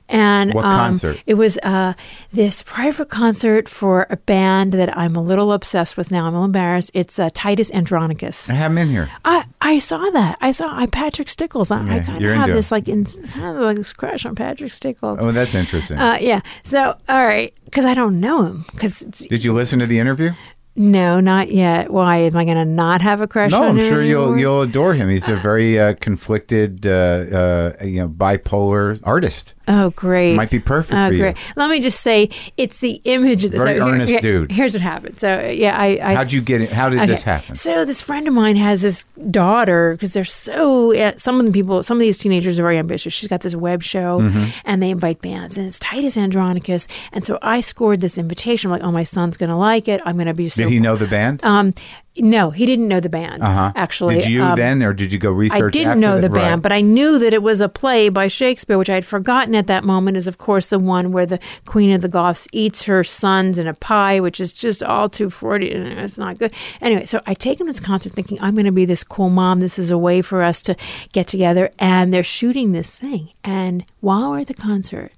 And 0.08 0.54
What 0.54 0.64
um, 0.64 0.72
concert? 0.72 1.22
It 1.26 1.34
was 1.34 1.58
uh, 1.62 1.94
this 2.30 2.62
private 2.62 3.08
concert 3.08 3.68
for 3.68 4.06
a 4.10 4.16
band 4.16 4.72
that 4.72 4.96
I'm 4.96 5.16
a 5.16 5.22
little 5.22 5.52
obsessed 5.52 5.96
with 5.96 6.10
now. 6.10 6.26
I'm 6.26 6.34
a 6.34 6.38
little 6.38 6.44
embarrassed. 6.44 6.90
It's 6.94 7.18
uh, 7.18 7.30
Titus 7.32 7.70
Andronicus. 7.72 8.50
I 8.50 8.54
have 8.54 8.72
him 8.72 8.78
in 8.78 8.88
here. 8.88 9.10
I, 9.24 9.44
I 9.60 9.78
saw 9.78 10.10
that. 10.10 10.38
I 10.40 10.50
saw 10.50 10.68
I 10.76 10.86
Patrick 10.86 11.28
Stickles. 11.28 11.70
I, 11.70 11.80
I 11.80 12.00
kind 12.00 12.24
of 12.24 12.34
have 12.34 12.48
this 12.48 12.70
like 12.70 12.88
in, 12.88 13.04
kind 13.04 13.56
of 13.56 13.62
like 13.62 13.76
this 13.76 13.92
crush 13.92 14.24
on 14.26 14.34
Patrick 14.34 14.72
Stickles. 14.72 15.18
Oh, 15.20 15.32
that's 15.32 15.54
interesting. 15.54 15.98
Uh, 15.98 16.18
yeah. 16.20 16.40
So 16.62 16.96
all 17.08 17.26
right, 17.26 17.54
because 17.64 17.84
I 17.84 17.94
don't 17.94 18.20
know 18.20 18.44
him. 18.44 18.64
Because 18.72 19.00
Did 19.00 19.44
you 19.44 19.52
listen 19.52 19.78
to 19.78 19.86
the 19.86 19.98
interview? 19.98 20.32
No, 20.76 21.20
not 21.20 21.50
yet. 21.52 21.90
Why 21.90 22.18
am 22.18 22.36
I 22.36 22.44
going 22.44 22.56
to 22.56 22.64
not 22.64 23.00
have 23.02 23.20
a 23.20 23.26
crush 23.26 23.50
No, 23.50 23.62
on 23.64 23.68
I'm 23.70 23.76
him 23.78 23.88
sure 23.88 24.02
you'll 24.02 24.38
you'll 24.38 24.62
adore 24.62 24.94
him. 24.94 25.08
He's 25.08 25.28
a 25.28 25.36
very 25.36 25.78
uh, 25.78 25.94
conflicted, 26.00 26.86
uh, 26.86 26.90
uh, 26.90 27.72
you 27.84 28.00
know, 28.00 28.08
bipolar 28.08 29.00
artist. 29.04 29.54
Oh, 29.68 29.90
great. 29.90 30.34
Might 30.34 30.50
be 30.50 30.58
perfect 30.58 30.94
Oh, 30.98 31.08
for 31.08 31.12
you. 31.12 31.20
great. 31.20 31.36
Let 31.54 31.70
me 31.70 31.80
just 31.80 32.00
say, 32.00 32.28
it's 32.56 32.78
the 32.78 33.00
image. 33.04 33.44
Of 33.44 33.52
the, 33.52 33.58
Very 33.58 33.78
so 33.78 33.88
earnest 33.88 34.10
here- 34.10 34.20
dude. 34.20 34.50
Here's 34.50 34.72
what 34.72 34.80
happened. 34.80 35.20
So 35.20 35.48
yeah, 35.52 35.76
I. 35.78 35.98
I 36.02 36.14
How'd 36.14 36.32
you 36.32 36.40
get 36.40 36.60
it? 36.60 36.72
How 36.72 36.88
did 36.88 37.08
this 37.08 37.22
happen? 37.22 37.54
So 37.56 37.84
this 37.84 38.00
friend 38.00 38.26
of 38.26 38.34
mine 38.34 38.56
has 38.56 38.82
this 38.82 39.04
daughter 39.30 39.92
because 39.92 40.12
they're 40.12 40.24
so. 40.24 40.94
uh, 40.96 41.12
Some 41.16 41.38
of 41.40 41.46
the 41.46 41.52
people, 41.52 41.82
some 41.84 41.98
of 41.98 42.00
these 42.00 42.18
teenagers 42.18 42.58
are 42.58 42.62
very 42.62 42.78
ambitious. 42.78 43.12
She's 43.12 43.28
got 43.28 43.42
this 43.42 43.54
web 43.54 43.82
show, 43.82 44.20
Mm-hmm. 44.20 44.44
and 44.64 44.82
they 44.82 44.90
invite 44.90 45.20
bands, 45.22 45.56
and 45.56 45.66
it's 45.66 45.78
Titus 45.78 46.16
Andronicus. 46.16 46.88
And 47.12 47.24
so 47.24 47.38
I 47.42 47.60
scored 47.60 48.00
this 48.00 48.18
invitation. 48.18 48.70
I'm 48.72 48.78
like, 48.78 48.86
oh, 48.86 48.90
my 48.92 49.04
son's 49.04 49.36
gonna 49.36 49.58
like 49.58 49.86
it. 49.88 50.00
I'm 50.04 50.16
gonna 50.18 50.34
be 50.34 50.48
so. 50.48 50.59
Did 50.64 50.72
he 50.72 50.80
know 50.80 50.96
the 50.96 51.06
band? 51.06 51.42
Um, 51.44 51.74
no, 52.18 52.50
he 52.50 52.66
didn't 52.66 52.88
know 52.88 52.98
the 53.00 53.08
band. 53.08 53.40
Uh-huh. 53.42 53.72
Actually, 53.76 54.16
Did 54.16 54.26
you 54.28 54.42
Um, 54.42 54.56
then, 54.56 54.82
or 54.82 54.92
did 54.92 55.12
you 55.12 55.18
go 55.18 55.30
research? 55.30 55.62
I 55.62 55.70
didn't 55.70 56.00
know 56.00 56.16
that? 56.16 56.22
the 56.22 56.28
band, 56.28 56.54
Right. 56.56 56.62
but 56.62 56.72
I 56.72 56.80
knew 56.80 57.18
that 57.20 57.32
it 57.32 57.42
was 57.42 57.60
a 57.60 57.68
play 57.68 58.08
by 58.08 58.26
Shakespeare, 58.28 58.76
which 58.76 58.90
I 58.90 58.94
had 58.94 59.04
forgotten 59.04 59.54
at 59.54 59.68
that 59.68 59.84
moment. 59.84 60.16
Is 60.16 60.26
of 60.26 60.36
course 60.36 60.66
the 60.66 60.78
one 60.80 61.12
where 61.12 61.24
the 61.24 61.38
Queen 61.66 61.92
of 61.92 62.00
the 62.02 62.08
Goths 62.08 62.48
eats 62.52 62.82
her 62.82 63.04
sons 63.04 63.58
in 63.58 63.66
a 63.68 63.74
pie, 63.74 64.18
which 64.20 64.40
is 64.40 64.52
just 64.52 64.82
all 64.82 65.08
too 65.08 65.30
forty. 65.30 65.70
and 65.72 65.86
It's 66.00 66.18
not 66.18 66.38
good. 66.38 66.52
Anyway, 66.82 67.06
so 67.06 67.20
I 67.26 67.34
take 67.34 67.60
him 67.60 67.66
to 67.68 67.72
this 67.72 67.80
concert, 67.80 68.12
thinking 68.12 68.38
I'm 68.42 68.54
going 68.54 68.66
to 68.66 68.72
be 68.72 68.84
this 68.84 69.04
cool 69.04 69.30
mom. 69.30 69.60
This 69.60 69.78
is 69.78 69.90
a 69.90 69.96
way 69.98 70.20
for 70.20 70.42
us 70.42 70.60
to 70.62 70.76
get 71.12 71.26
together, 71.28 71.70
and 71.78 72.12
they're 72.12 72.24
shooting 72.24 72.72
this 72.72 72.96
thing. 72.96 73.30
And 73.44 73.84
while 74.00 74.30
we're 74.32 74.40
at 74.40 74.48
the 74.48 74.54
concert. 74.54 75.12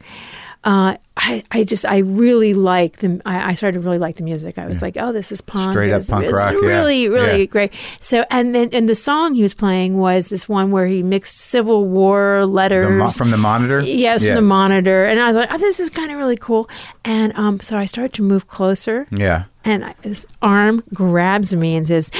Uh, 0.64 0.96
I, 1.16 1.42
I 1.50 1.64
just 1.64 1.84
I 1.84 1.98
really 1.98 2.54
like 2.54 2.98
the 2.98 3.20
I, 3.26 3.50
I 3.50 3.54
started 3.54 3.80
to 3.80 3.84
really 3.84 3.98
like 3.98 4.16
the 4.16 4.22
music. 4.22 4.58
I 4.58 4.66
was 4.66 4.80
like, 4.80 4.96
oh, 4.96 5.12
this 5.12 5.30
is 5.32 5.40
punk. 5.40 5.72
Straight 5.72 5.92
up 5.92 6.06
punk 6.06 6.30
rock, 6.32 6.52
yeah. 6.52 6.58
Really, 6.68 7.08
really 7.08 7.40
Yeah. 7.40 7.44
great. 7.46 7.72
So 8.00 8.24
and 8.30 8.54
then 8.54 8.70
and 8.72 8.88
the 8.88 8.94
song 8.94 9.34
he 9.34 9.42
was 9.42 9.54
playing 9.54 9.98
was 9.98 10.28
this 10.30 10.48
one 10.48 10.70
where 10.70 10.86
he 10.86 11.02
mixed 11.02 11.36
Civil 11.36 11.86
War 11.86 12.38
The 12.40 12.46
letters. 12.46 12.98
mo- 12.98 13.10
from 13.10 13.30
the 13.30 13.36
monitor. 13.36 13.80
Yes, 13.80 14.24
yeah. 14.24 14.30
from 14.30 14.36
the 14.36 14.48
monitor, 14.48 15.04
and 15.04 15.20
I 15.20 15.26
was 15.28 15.36
like, 15.36 15.52
"Oh, 15.52 15.58
this 15.58 15.80
is 15.80 15.90
kind 15.90 16.10
of 16.10 16.16
really 16.18 16.36
cool." 16.38 16.68
And 17.04 17.32
um, 17.36 17.60
so 17.60 17.76
I 17.76 17.84
started 17.84 18.14
to 18.14 18.22
move 18.22 18.46
closer, 18.48 19.06
Yeah. 19.10 19.44
and 19.64 19.84
I, 19.84 19.94
this 20.02 20.24
arm 20.40 20.82
grabs 20.94 21.54
me 21.54 21.76
and 21.76 21.84
says, 21.86 22.10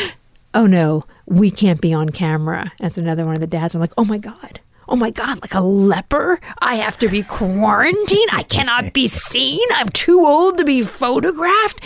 "Oh 0.52 0.66
no, 0.66 1.04
we 1.26 1.50
can't 1.50 1.80
be 1.80 1.92
on 1.94 2.10
camera." 2.10 2.72
That's 2.80 2.98
another 2.98 3.24
one 3.24 3.34
of 3.34 3.40
the 3.40 3.46
dads. 3.46 3.74
I'm 3.74 3.80
like, 3.80 3.94
"Oh 3.96 4.04
my 4.04 4.18
god." 4.18 4.60
Oh 4.92 4.96
my 4.96 5.10
God, 5.10 5.40
like 5.40 5.54
a 5.54 5.60
leper? 5.60 6.38
I 6.58 6.74
have 6.74 6.98
to 6.98 7.08
be 7.08 7.22
quarantined? 7.22 8.28
I 8.30 8.42
cannot 8.42 8.92
be 8.92 9.06
seen? 9.08 9.58
I'm 9.72 9.88
too 9.88 10.20
old 10.26 10.58
to 10.58 10.64
be 10.64 10.82
photographed? 10.82 11.80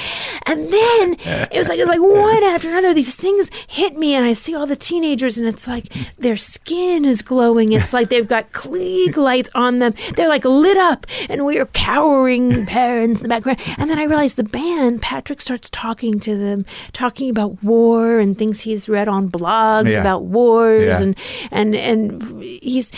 And 0.44 0.72
then 0.72 1.14
it 1.20 1.56
was 1.56 1.68
like, 1.68 1.78
it 1.78 1.82
was 1.82 1.88
like 1.88 2.00
one 2.00 2.42
after 2.42 2.68
another. 2.68 2.92
These 2.94 3.14
things 3.14 3.48
hit 3.68 3.96
me, 3.96 4.14
and 4.14 4.24
I 4.26 4.32
see 4.32 4.56
all 4.56 4.66
the 4.66 4.74
teenagers, 4.74 5.38
and 5.38 5.46
it's 5.46 5.68
like 5.68 5.84
their 6.18 6.36
skin 6.36 7.04
is 7.04 7.22
glowing. 7.22 7.72
It's 7.72 7.92
like 7.92 8.08
they've 8.08 8.26
got 8.26 8.50
Klieg 8.50 9.16
lights 9.16 9.50
on 9.54 9.78
them. 9.78 9.94
They're 10.16 10.28
like 10.28 10.44
lit 10.44 10.76
up, 10.76 11.06
and 11.28 11.46
we 11.46 11.58
are 11.60 11.66
cowering 11.66 12.66
parents 12.76 13.20
in 13.20 13.22
the 13.22 13.28
background. 13.28 13.60
And 13.78 13.88
then 13.88 14.00
I 14.00 14.04
realized 14.04 14.34
the 14.34 14.42
band, 14.42 15.00
Patrick 15.00 15.40
starts 15.40 15.70
talking 15.70 16.18
to 16.20 16.36
them, 16.36 16.66
talking 16.92 17.30
about 17.30 17.62
war 17.62 18.18
and 18.18 18.36
things 18.36 18.60
he's 18.62 18.88
read 18.88 19.06
on 19.06 19.30
blogs 19.30 19.92
Yeah. 19.92 20.00
about 20.00 20.24
wars, 20.24 21.00
Yeah. 21.00 21.02
and 21.06 21.16
and 21.52 21.74
and 21.76 22.42
he's. 22.42 22.90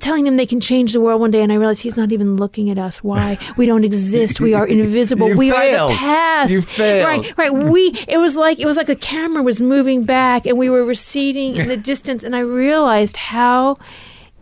Telling 0.00 0.24
them 0.24 0.36
they 0.36 0.46
can 0.46 0.60
change 0.60 0.92
the 0.92 1.00
world 1.00 1.20
one 1.20 1.30
day, 1.30 1.42
and 1.42 1.52
I 1.52 1.54
realized 1.54 1.82
he's 1.82 1.96
not 1.96 2.12
even 2.12 2.36
looking 2.36 2.70
at 2.70 2.78
us. 2.78 3.02
Why 3.02 3.38
we 3.56 3.66
don't 3.66 3.84
exist? 3.84 4.40
We 4.40 4.54
are 4.54 4.66
invisible. 4.78 5.34
We 5.36 5.50
are 5.52 5.88
the 5.88 5.94
past. 5.94 6.50
You 6.50 6.62
failed. 6.62 7.06
Right, 7.06 7.38
right. 7.38 7.52
We. 7.52 7.94
It 8.08 8.18
was 8.18 8.36
like 8.36 8.58
it 8.58 8.66
was 8.66 8.76
like 8.76 8.88
a 8.88 8.96
camera 8.96 9.42
was 9.42 9.60
moving 9.60 10.04
back, 10.04 10.46
and 10.46 10.58
we 10.58 10.68
were 10.68 10.84
receding 10.84 11.56
in 11.56 11.68
the 11.68 11.76
distance, 11.92 12.24
and 12.24 12.34
I 12.34 12.40
realized 12.40 13.16
how 13.16 13.78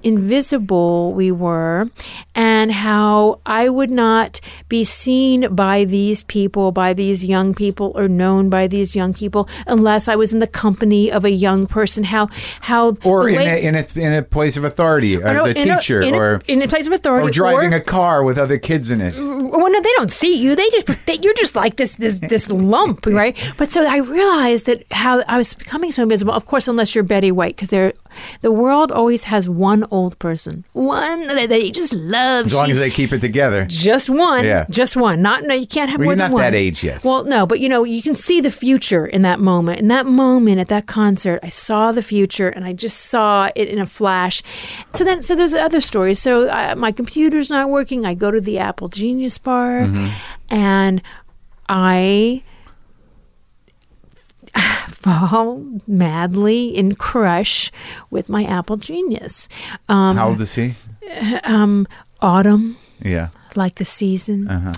invisible 0.03 1.13
we 1.15 1.31
were 1.33 1.89
and 2.35 2.71
how 2.73 3.41
I 3.47 3.69
would 3.69 3.91
not 3.91 4.41
be 4.69 4.85
seen 4.85 5.55
by 5.55 5.85
these 5.85 6.23
people, 6.23 6.73
by 6.73 6.93
these 6.93 7.25
young 7.25 7.55
people, 7.55 7.93
or 7.95 8.09
known 8.09 8.51
by 8.51 8.67
these 8.67 8.95
young 8.95 9.15
people 9.15 9.49
unless 9.67 10.09
I 10.09 10.17
was 10.17 10.33
in 10.33 10.39
the 10.39 10.47
company 10.47 11.11
of 11.11 11.25
a 11.25 11.31
young 11.31 11.67
person. 11.67 12.05
How 12.05 12.29
how 12.61 12.97
Or 13.05 13.29
in 13.29 13.37
way- 13.37 13.65
a, 13.65 13.69
in 13.69 13.75
a 13.75 13.87
in 13.97 14.13
a 14.13 14.23
place 14.23 14.57
of 14.57 14.65
authority 14.65 15.17
as 15.17 15.47
a 15.47 15.55
teacher, 15.55 16.01
in 16.01 16.15
or 16.15 16.43
in 16.47 16.63
a 16.63 16.69
place 16.69 16.87
of 16.87 16.93
authority, 16.93 17.29
or 17.29 17.31
driving 17.31 17.75
or, 17.75 17.79
a 17.79 17.81
car 17.81 18.23
with 18.23 18.39
other 18.39 18.59
kids 18.59 18.91
in 18.91 19.01
it. 19.01 19.15
well, 19.17 19.71
no, 19.71 19.81
they 19.81 19.93
don't 19.97 20.11
see 20.11 20.37
you. 20.37 20.55
They 20.55 20.69
just 20.71 21.07
they, 21.07 21.15
you're 21.23 21.35
just 21.35 21.57
like 21.57 21.77
this 21.77 21.97
this 21.97 22.21
this 22.21 22.49
lump, 22.51 23.07
right? 23.23 23.37
But 23.57 23.71
so 23.71 23.85
I 23.87 23.99
realized 23.99 24.67
that 24.67 24.85
how 24.91 25.23
I 25.27 25.39
was 25.39 25.55
becoming 25.55 25.93
so 25.93 26.03
invisible. 26.03 26.33
Of 26.33 26.47
course, 26.47 26.69
unless 26.69 26.95
you're 26.95 27.05
Betty 27.05 27.33
White, 27.33 27.57
because 27.57 27.69
they're 27.71 27.93
the 28.43 28.53
world 28.53 28.91
always 28.93 29.25
has 29.25 29.49
one 29.49 29.85
old 29.91 30.19
person, 30.19 30.65
one 30.73 31.27
that 31.29 31.49
they 31.49 31.71
just 31.71 31.93
love. 31.95 32.47
As 32.47 32.55
long 32.55 32.71
as 32.71 32.79
they 32.79 32.91
keep 32.91 33.13
it 33.13 33.21
together. 33.21 33.65
just 33.67 34.09
one, 34.11 34.45
Yeah. 34.45 34.67
just 34.71 34.97
one. 34.97 35.23
Not 35.23 35.45
no, 35.45 35.55
you 35.55 35.67
can't 35.67 35.91
have 35.91 35.99
Well, 36.01 36.07
more 36.07 36.13
you're 36.13 36.17
than 36.19 36.31
not 36.31 36.35
one. 36.35 36.43
that 36.43 36.55
age 36.55 36.83
yet. 36.85 37.05
Well, 37.05 37.25
no, 37.25 37.47
but 37.47 37.61
you 37.61 37.69
know, 37.69 37.85
you 37.85 38.03
can 38.03 38.15
see 38.15 38.41
the 38.41 38.51
future 38.51 39.07
in 39.07 39.23
that 39.23 39.41
moment. 39.41 39.81
In 39.81 39.89
that 39.89 40.07
moment 40.07 40.61
at 40.61 40.69
that 40.69 40.87
concert, 40.87 41.41
I 41.43 41.49
saw 41.49 41.93
the 41.93 42.03
future, 42.03 42.49
and 42.49 42.65
I 42.65 42.73
just 42.73 42.99
saw 43.07 43.49
it 43.55 43.69
in 43.69 43.79
a 43.79 43.87
flash. 43.87 44.43
So 44.95 45.05
then, 45.05 45.23
so 45.23 45.35
there's 45.35 45.55
other 45.55 45.81
stories. 45.81 46.19
So 46.21 46.49
uh, 46.49 46.75
my 46.77 46.93
computer's 46.93 47.51
not 47.51 47.69
working. 47.71 48.05
I 48.07 48.15
go 48.15 48.31
to 48.31 48.41
the 48.41 48.59
Apple 48.59 48.89
Genius 48.89 49.39
Bar, 49.39 49.81
Mm-hmm. 49.83 50.09
and 50.55 51.03
I 51.69 52.43
fall 55.07 55.65
madly 55.87 56.77
in 56.77 56.95
crush 56.97 57.71
with 58.11 58.29
my 58.29 58.45
Apple 58.45 58.77
Genius. 58.77 59.49
Um, 59.89 60.17
How 60.17 60.29
old 60.29 60.41
is 60.41 60.55
he? 60.55 60.75
um, 61.45 61.87
autumn 62.21 62.77
Yeah. 63.03 63.29
like 63.55 63.77
the 63.77 63.85
season. 63.85 64.49
Uh-huh. 64.49 64.73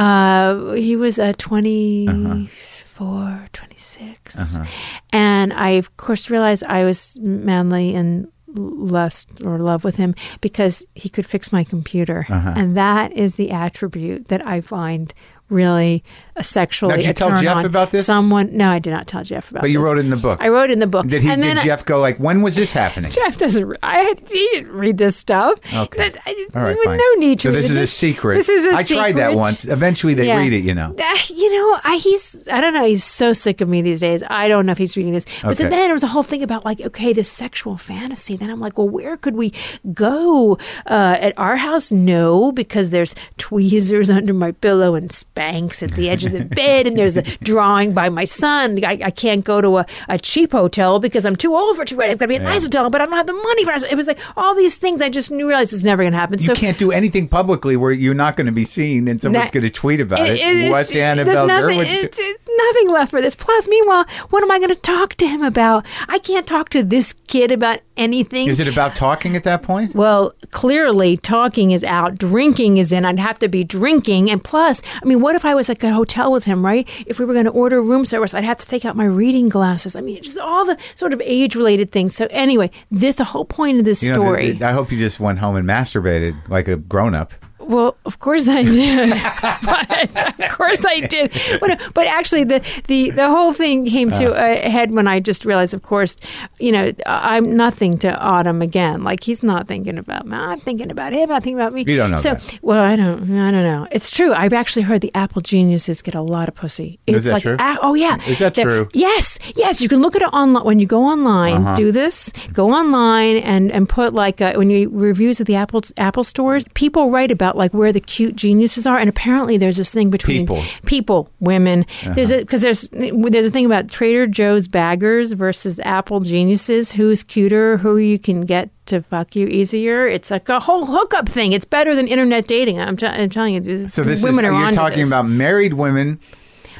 Uh, 0.00 0.72
he 0.74 0.94
was 0.96 1.18
uh, 1.18 1.32
24, 1.36 3.48
26. 3.52 4.56
Uh-huh. 4.56 4.64
And 5.12 5.52
I, 5.52 5.70
of 5.70 5.96
course, 5.96 6.30
realized 6.30 6.64
I 6.64 6.84
was 6.84 7.18
madly 7.20 7.94
in 7.94 8.28
lust 8.54 9.28
or 9.42 9.58
love 9.58 9.84
with 9.84 9.96
him 9.96 10.14
because 10.40 10.84
he 10.94 11.08
could 11.08 11.26
fix 11.26 11.52
my 11.52 11.64
computer. 11.64 12.26
Uh-huh. 12.28 12.52
And 12.56 12.76
that 12.76 13.12
is 13.12 13.36
the 13.36 13.50
attribute 13.50 14.28
that 14.28 14.46
I 14.46 14.60
find 14.60 15.12
really 15.48 16.02
a 16.36 16.44
sexually 16.44 16.92
Now, 16.92 16.96
did 16.96 17.06
you 17.06 17.12
tell 17.12 17.36
Jeff 17.40 17.64
about 17.64 17.90
this? 17.90 18.06
Someone, 18.06 18.56
no, 18.56 18.70
I 18.70 18.78
did 18.78 18.90
not 18.90 19.06
tell 19.06 19.22
Jeff 19.22 19.50
about 19.50 19.60
this. 19.60 19.68
But 19.68 19.70
you 19.70 19.78
this. 19.80 19.84
wrote 19.86 19.98
it 19.98 20.04
in 20.04 20.10
the 20.10 20.16
book. 20.16 20.38
I 20.42 20.48
wrote 20.48 20.70
it 20.70 20.72
in 20.74 20.78
the 20.78 20.86
book. 20.86 21.06
Did 21.06 21.22
he? 21.22 21.28
and 21.28 21.42
Did 21.42 21.50
then 21.50 21.58
I- 21.58 21.64
Jeff 21.64 21.84
go 21.84 21.98
like? 22.00 22.18
When 22.18 22.42
was 22.42 22.56
this 22.56 22.72
happening? 22.72 23.10
Jeff 23.10 23.36
doesn't. 23.36 23.76
I 23.82 24.14
he 24.30 24.48
didn't 24.54 24.72
read 24.72 24.98
this 24.98 25.16
stuff. 25.16 25.58
Okay. 25.74 25.98
That's- 26.10 26.16
All 26.54 26.62
right, 26.62 26.76
with 26.76 26.84
fine. 26.84 26.96
no 26.98 27.14
need 27.18 27.38
to. 27.40 27.48
So 27.48 27.52
this 27.52 27.70
it. 27.70 27.74
is 27.74 27.80
a 27.80 27.86
secret. 27.86 28.36
This 28.36 28.48
is 28.48 28.66
a 28.66 28.72
I 28.74 28.82
tried 28.82 29.16
that 29.16 29.34
once. 29.34 29.64
Eventually, 29.64 30.14
they 30.14 30.26
Yeah. 30.28 30.38
read 30.38 30.52
it. 30.52 30.64
You 30.64 30.74
know. 30.74 30.94
Uh, 30.98 31.18
you 31.28 31.52
know, 31.52 31.80
I, 31.84 31.96
he's, 31.96 32.48
I 32.50 32.60
don't 32.60 32.72
know, 32.74 32.84
he's 32.86 33.04
so 33.04 33.32
sick 33.32 33.60
of 33.60 33.68
me 33.68 33.82
these 33.82 34.00
days. 34.00 34.22
I 34.30 34.48
don't 34.48 34.64
know 34.66 34.72
if 34.72 34.78
he's 34.78 34.96
reading 34.96 35.12
this. 35.12 35.26
But 35.42 35.56
so 35.56 35.64
then 35.64 35.70
there 35.72 35.92
was 35.92 36.02
a 36.02 36.06
whole 36.06 36.22
thing 36.22 36.42
about, 36.42 36.64
like, 36.64 36.80
okay, 36.80 37.12
this 37.12 37.28
sexual 37.28 37.76
fantasy. 37.76 38.36
Then 38.36 38.48
I'm 38.50 38.60
like, 38.60 38.78
well, 38.78 38.88
where 38.88 39.16
could 39.16 39.34
we 39.36 39.52
go? 39.92 40.58
Uh, 40.86 41.16
at 41.20 41.34
our 41.38 41.56
house? 41.56 41.92
No, 41.92 42.52
because 42.52 42.90
there's 42.90 43.14
tweezers 43.38 44.08
under 44.18 44.32
my 44.34 44.52
pillow 44.52 44.94
and 44.94 45.10
Spanx 45.10 45.82
at 45.82 45.92
the 45.92 46.08
edge 46.08 46.21
the 46.28 46.44
bed, 46.44 46.86
and 46.86 46.96
there's 46.96 47.16
a 47.16 47.22
drawing 47.42 47.92
by 47.92 48.08
my 48.08 48.24
son. 48.24 48.82
I, 48.84 48.98
I 49.04 49.10
can't 49.10 49.44
go 49.44 49.60
to 49.60 49.78
a, 49.78 49.86
a 50.08 50.18
cheap 50.18 50.52
hotel 50.52 50.98
because 50.98 51.24
I'm 51.24 51.36
too 51.36 51.54
old 51.54 51.76
for 51.76 51.84
cheap. 51.84 51.98
It's 52.00 52.18
got 52.18 52.24
to 52.24 52.28
be 52.28 52.36
a 52.36 52.40
nice 52.40 52.64
hotel, 52.64 52.90
but 52.90 53.00
I 53.00 53.06
don't 53.06 53.14
have 53.14 53.26
the 53.26 53.32
money 53.32 53.64
for 53.64 53.72
it. 53.72 53.82
It 53.90 53.96
was 53.96 54.06
like 54.06 54.18
all 54.36 54.54
these 54.54 54.76
things. 54.76 55.02
I 55.02 55.08
just 55.08 55.30
knew 55.30 55.46
realized 55.48 55.72
it's 55.72 55.84
never 55.84 56.02
going 56.02 56.12
to 56.12 56.18
happen. 56.18 56.38
You 56.38 56.46
so 56.46 56.54
can't 56.54 56.78
do 56.78 56.92
anything 56.92 57.28
publicly 57.28 57.76
where 57.76 57.92
you're 57.92 58.14
not 58.14 58.36
going 58.36 58.46
to 58.46 58.52
be 58.52 58.64
seen 58.64 59.08
and 59.08 59.20
someone's 59.20 59.50
going 59.50 59.62
to 59.64 59.70
tweet 59.70 60.00
about 60.00 60.20
it. 60.20 60.36
it's- 60.38 60.70
What's 60.70 60.94
Annabelle 60.96 61.46
nothing, 61.46 61.80
it's, 61.80 62.18
it's 62.20 62.48
nothing 62.56 62.88
left 62.90 63.10
for 63.10 63.20
this. 63.20 63.34
Plus, 63.34 63.68
meanwhile, 63.68 64.06
what 64.30 64.42
am 64.42 64.50
I 64.50 64.58
going 64.58 64.70
to 64.70 64.74
talk 64.76 65.14
to 65.16 65.26
him 65.26 65.42
about? 65.42 65.84
I 66.08 66.18
can't 66.18 66.46
talk 66.46 66.68
to 66.70 66.82
this 66.82 67.12
kid 67.26 67.50
about 67.52 67.80
anything. 67.96 68.48
Is 68.48 68.60
it 68.60 68.68
about 68.68 68.94
talking 68.96 69.36
at 69.36 69.44
that 69.44 69.62
point? 69.62 69.94
Well, 69.94 70.34
clearly 70.50 71.16
talking 71.16 71.70
is 71.72 71.84
out, 71.84 72.16
drinking 72.18 72.76
is 72.78 72.92
in. 72.92 73.04
I'd 73.04 73.18
have 73.18 73.38
to 73.40 73.48
be 73.48 73.64
drinking. 73.64 74.30
And 74.30 74.42
plus, 74.42 74.82
I 75.02 75.04
mean, 75.06 75.20
what 75.20 75.34
if 75.34 75.44
I 75.44 75.54
was 75.54 75.68
like 75.68 75.82
a 75.84 75.90
hotel 75.92 76.11
with 76.30 76.44
him, 76.44 76.64
right? 76.64 76.88
If 77.06 77.18
we 77.18 77.24
were 77.24 77.32
going 77.32 77.44
to 77.46 77.50
order 77.50 77.80
room 77.82 78.04
service, 78.04 78.34
I'd 78.34 78.44
have 78.44 78.58
to 78.58 78.66
take 78.66 78.84
out 78.84 78.96
my 78.96 79.04
reading 79.04 79.48
glasses. 79.48 79.96
I 79.96 80.00
mean, 80.00 80.22
just 80.22 80.38
all 80.38 80.64
the 80.64 80.76
sort 80.94 81.12
of 81.12 81.20
age 81.24 81.54
related 81.56 81.92
things. 81.92 82.14
So, 82.14 82.26
anyway, 82.30 82.70
this, 82.90 83.16
the 83.16 83.24
whole 83.24 83.44
point 83.44 83.78
of 83.78 83.84
this 83.84 84.02
You 84.02 84.10
know, 84.10 84.14
the- 84.16 84.20
story. 84.22 84.50
the- 84.52 84.66
I 84.68 84.72
hope 84.72 84.92
you 84.92 84.98
just 84.98 85.18
went 85.20 85.38
home 85.38 85.56
and 85.56 85.66
masturbated 85.68 86.36
like 86.48 86.68
a 86.68 86.76
grown 86.76 87.14
up. 87.14 87.32
Well, 87.62 87.96
of 88.04 88.18
course 88.18 88.48
I 88.48 88.62
did. 88.62 89.10
but 89.64 90.40
of 90.40 90.50
course 90.56 90.84
I 90.84 91.00
did. 91.00 91.32
But, 91.60 91.80
but 91.94 92.06
actually, 92.06 92.44
the, 92.44 92.62
the, 92.88 93.10
the 93.10 93.28
whole 93.28 93.52
thing 93.52 93.86
came 93.86 94.10
to 94.12 94.32
Uh. 94.34 94.58
a 94.66 94.70
head 94.70 94.90
when 94.90 95.06
I 95.08 95.20
just 95.20 95.44
realized, 95.44 95.74
of 95.74 95.82
course, 95.82 96.16
you 96.58 96.72
know, 96.72 96.92
I'm 97.06 97.56
nothing 97.56 97.98
to 97.98 98.18
Autumn 98.20 98.62
again. 98.62 99.04
Like 99.04 99.22
he's 99.24 99.42
not 99.42 99.68
thinking 99.68 99.98
about 99.98 100.26
me. 100.26 100.36
I'm 100.36 100.58
thinking 100.60 100.90
about 100.90 101.12
him. 101.12 101.30
I'm 101.30 101.40
thinking 101.42 101.60
about 101.60 101.72
me. 101.72 101.84
You 101.86 101.96
don't 101.96 102.10
know 102.12 102.16
So, 102.16 102.34
that. 102.34 102.58
well, 102.62 102.82
I 102.82 102.96
don't. 102.96 103.22
I 103.38 103.50
don't 103.50 103.64
know. 103.64 103.86
It's 103.90 104.10
true. 104.10 104.32
I've 104.32 104.52
actually 104.52 104.82
heard 104.82 105.00
the 105.00 105.12
Apple 105.14 105.42
geniuses 105.42 106.02
get 106.02 106.14
a 106.14 106.22
lot 106.22 106.48
of 106.48 106.54
pussy. 106.54 106.98
It's 107.06 107.24
that 107.24 107.32
like, 107.32 107.42
true? 107.42 107.56
a- 107.58 107.78
oh 107.82 107.94
yeah. 107.94 108.18
Is 108.26 108.38
that 108.38 108.54
They're- 108.54 108.64
true? 108.64 108.88
Yes. 108.92 109.38
Yes. 109.56 109.80
You 109.80 109.88
can 109.88 110.00
look 110.00 110.16
at 110.16 110.22
it 110.22 110.32
online 110.32 110.64
when 110.64 110.78
you 110.80 110.86
go 110.86 111.02
online. 111.04 111.56
Uh-huh. 111.62 111.74
Do 111.74 111.92
this. 111.92 112.32
Go 112.52 112.70
online 112.72 113.36
and 113.38 113.70
and 113.72 113.88
put 113.88 114.14
like 114.14 114.40
uh, 114.40 114.54
when 114.54 114.70
you 114.70 114.88
reviews 114.90 115.40
of 115.40 115.46
the 115.46 115.54
Apple 115.56 115.82
Apple 115.96 116.24
stores. 116.24 116.64
People 116.74 117.10
write 117.10 117.30
about 117.30 117.51
like 117.56 117.72
where 117.74 117.92
the 117.92 118.00
cute 118.00 118.36
geniuses 118.36 118.86
are, 118.86 118.98
and 118.98 119.08
apparently 119.08 119.56
there's 119.58 119.76
this 119.76 119.90
thing 119.90 120.10
between 120.10 120.42
People. 120.46 120.62
people, 120.86 121.28
women. 121.40 121.84
There's 122.14 122.30
Uh-huh. 122.30 122.40
a 122.40 122.42
because 122.44 122.60
there's 122.60 122.88
there's 122.90 123.46
a 123.46 123.50
thing 123.50 123.66
about 123.66 123.88
Trader 123.90 124.26
Joe's 124.26 124.68
baggers 124.68 125.32
versus 125.32 125.80
Apple 125.80 126.20
geniuses. 126.20 126.92
Who's 126.92 127.22
cuter? 127.22 127.76
Who 127.78 127.96
you 127.98 128.18
can 128.18 128.42
get 128.42 128.70
to 128.86 129.02
fuck 129.02 129.36
you 129.36 129.46
easier? 129.46 130.06
It's 130.08 130.30
like 130.30 130.48
a 130.48 130.60
whole 130.60 130.86
hookup 130.86 131.28
thing. 131.28 131.52
It's 131.52 131.64
better 131.64 131.94
than 131.94 132.08
internet 132.08 132.46
dating. 132.46 132.80
I'm, 132.80 132.96
t- 132.96 133.06
I'm 133.06 133.30
telling 133.30 133.54
you. 133.64 133.88
So 133.88 134.02
this 134.02 134.22
women 134.24 134.44
is 134.44 134.50
are 134.52 134.60
you're 134.60 134.72
talking 134.72 134.98
this. 134.98 135.08
about 135.08 135.26
married 135.26 135.74
women 135.74 136.18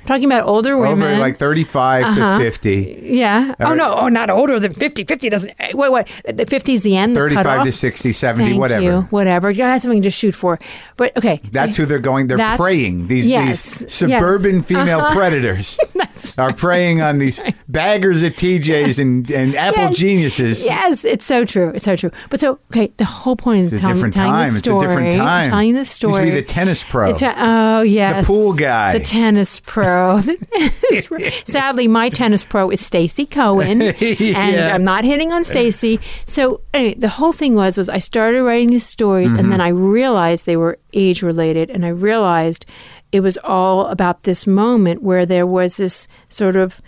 I'm 0.02 0.06
talking 0.08 0.24
about 0.24 0.46
older 0.48 0.76
women. 0.76 1.02
over 1.10 1.18
like 1.18 1.36
35 1.38 2.04
Uh-huh. 2.04 2.38
to 2.38 2.44
50, 2.44 3.00
Yeah. 3.04 3.54
Oh 3.60 3.74
no. 3.74 3.94
Oh, 3.94 4.08
not 4.08 4.30
older 4.30 4.58
than 4.58 4.74
fifty. 4.74 5.04
Fifty 5.04 5.28
doesn't. 5.28 5.52
eh, 5.60 5.70
Wait. 5.74 6.06
The 6.26 6.44
fifty 6.46 6.72
is 6.74 6.82
the 6.82 6.96
end. 6.96 7.14
The 7.14 7.20
35 7.20 7.44
cutoff? 7.44 7.64
to 7.66 7.72
60, 7.72 8.12
70, 8.12 8.48
Thank 8.50 8.60
whatever. 8.60 8.82
You. 8.82 9.00
Whatever. 9.10 9.50
You 9.50 9.62
have 9.62 9.80
something 9.82 10.02
to 10.02 10.10
shoot 10.10 10.34
for. 10.34 10.58
But 10.96 11.16
okay. 11.16 11.40
so 11.44 11.48
That's 11.52 11.76
who 11.76 11.86
they're 11.86 11.98
going. 12.00 12.26
They're 12.26 12.56
preying. 12.56 13.06
These, 13.08 13.28
yes, 13.28 13.78
these 13.80 13.92
suburban 13.92 14.56
yes. 14.56 14.64
female 14.66 15.00
Uh-huh. 15.00 15.14
predators 15.14 15.78
are 16.38 16.52
preying 16.52 17.00
on 17.00 17.18
these 17.18 17.40
baggers 17.68 18.22
at 18.24 18.36
TJ's 18.36 18.98
and, 18.98 19.30
and 19.30 19.54
Apple 19.66 19.82
Yes. 19.82 19.96
geniuses. 19.96 20.64
Yes, 20.64 21.04
it's 21.04 21.24
so 21.24 21.44
true. 21.44 21.70
It's 21.74 21.84
so 21.84 21.94
true. 21.96 22.10
But 22.30 22.40
so 22.40 22.58
okay, 22.72 22.92
the 22.96 23.04
whole 23.04 23.36
point 23.36 23.66
of 23.66 23.72
It's 23.72 23.80
a 23.80 23.82
telling, 23.82 23.94
different 23.96 24.14
telling 24.14 24.32
time. 24.32 24.52
the 24.52 24.58
It's 24.58 24.66
a 24.68 24.78
different 24.80 25.12
time. 25.14 25.50
telling 25.50 25.72
the 25.74 25.78
Used 25.80 25.92
story. 25.92 26.18
to 26.18 26.22
be 26.24 26.30
the 26.30 26.42
tennis 26.42 26.82
pro. 26.84 27.12
The 27.12 27.18
te- 27.18 27.34
oh 27.36 27.82
yes, 27.82 28.22
The 28.22 28.26
pool 28.26 28.54
guy. 28.54 28.98
the 28.98 29.04
tennis 29.04 29.60
pro. 29.60 29.91
Pro. 29.92 31.20
Sadly, 31.44 31.88
my 31.88 32.08
tennis 32.08 32.44
pro 32.44 32.70
is 32.70 32.84
Stacy 32.84 33.26
Cohen, 33.26 33.82
and 33.82 33.96
Yeah. 34.20 34.72
I'm 34.74 34.84
not 34.84 35.04
hitting 35.04 35.32
on 35.32 35.44
Stacy. 35.44 36.00
So 36.26 36.60
anyway, 36.74 36.94
the 36.94 37.08
whole 37.08 37.32
thing 37.32 37.54
was 37.54 37.76
was 37.76 37.88
I 37.88 37.98
started 37.98 38.42
writing 38.42 38.70
these 38.70 38.86
stories, 38.86 39.32
and 39.32 39.50
then 39.52 39.60
Mm-hmm. 39.60 39.60
I 39.60 39.68
realized 39.68 40.46
they 40.46 40.56
were 40.56 40.78
age 40.94 41.22
related, 41.22 41.70
and 41.70 41.84
I 41.84 41.88
realized 41.90 42.64
it 43.12 43.20
was 43.20 43.36
all 43.44 43.86
about 43.88 44.22
this 44.22 44.46
moment 44.46 45.02
where 45.02 45.26
there 45.26 45.46
was 45.46 45.76
this 45.76 46.08
sort 46.30 46.56
of 46.56 46.80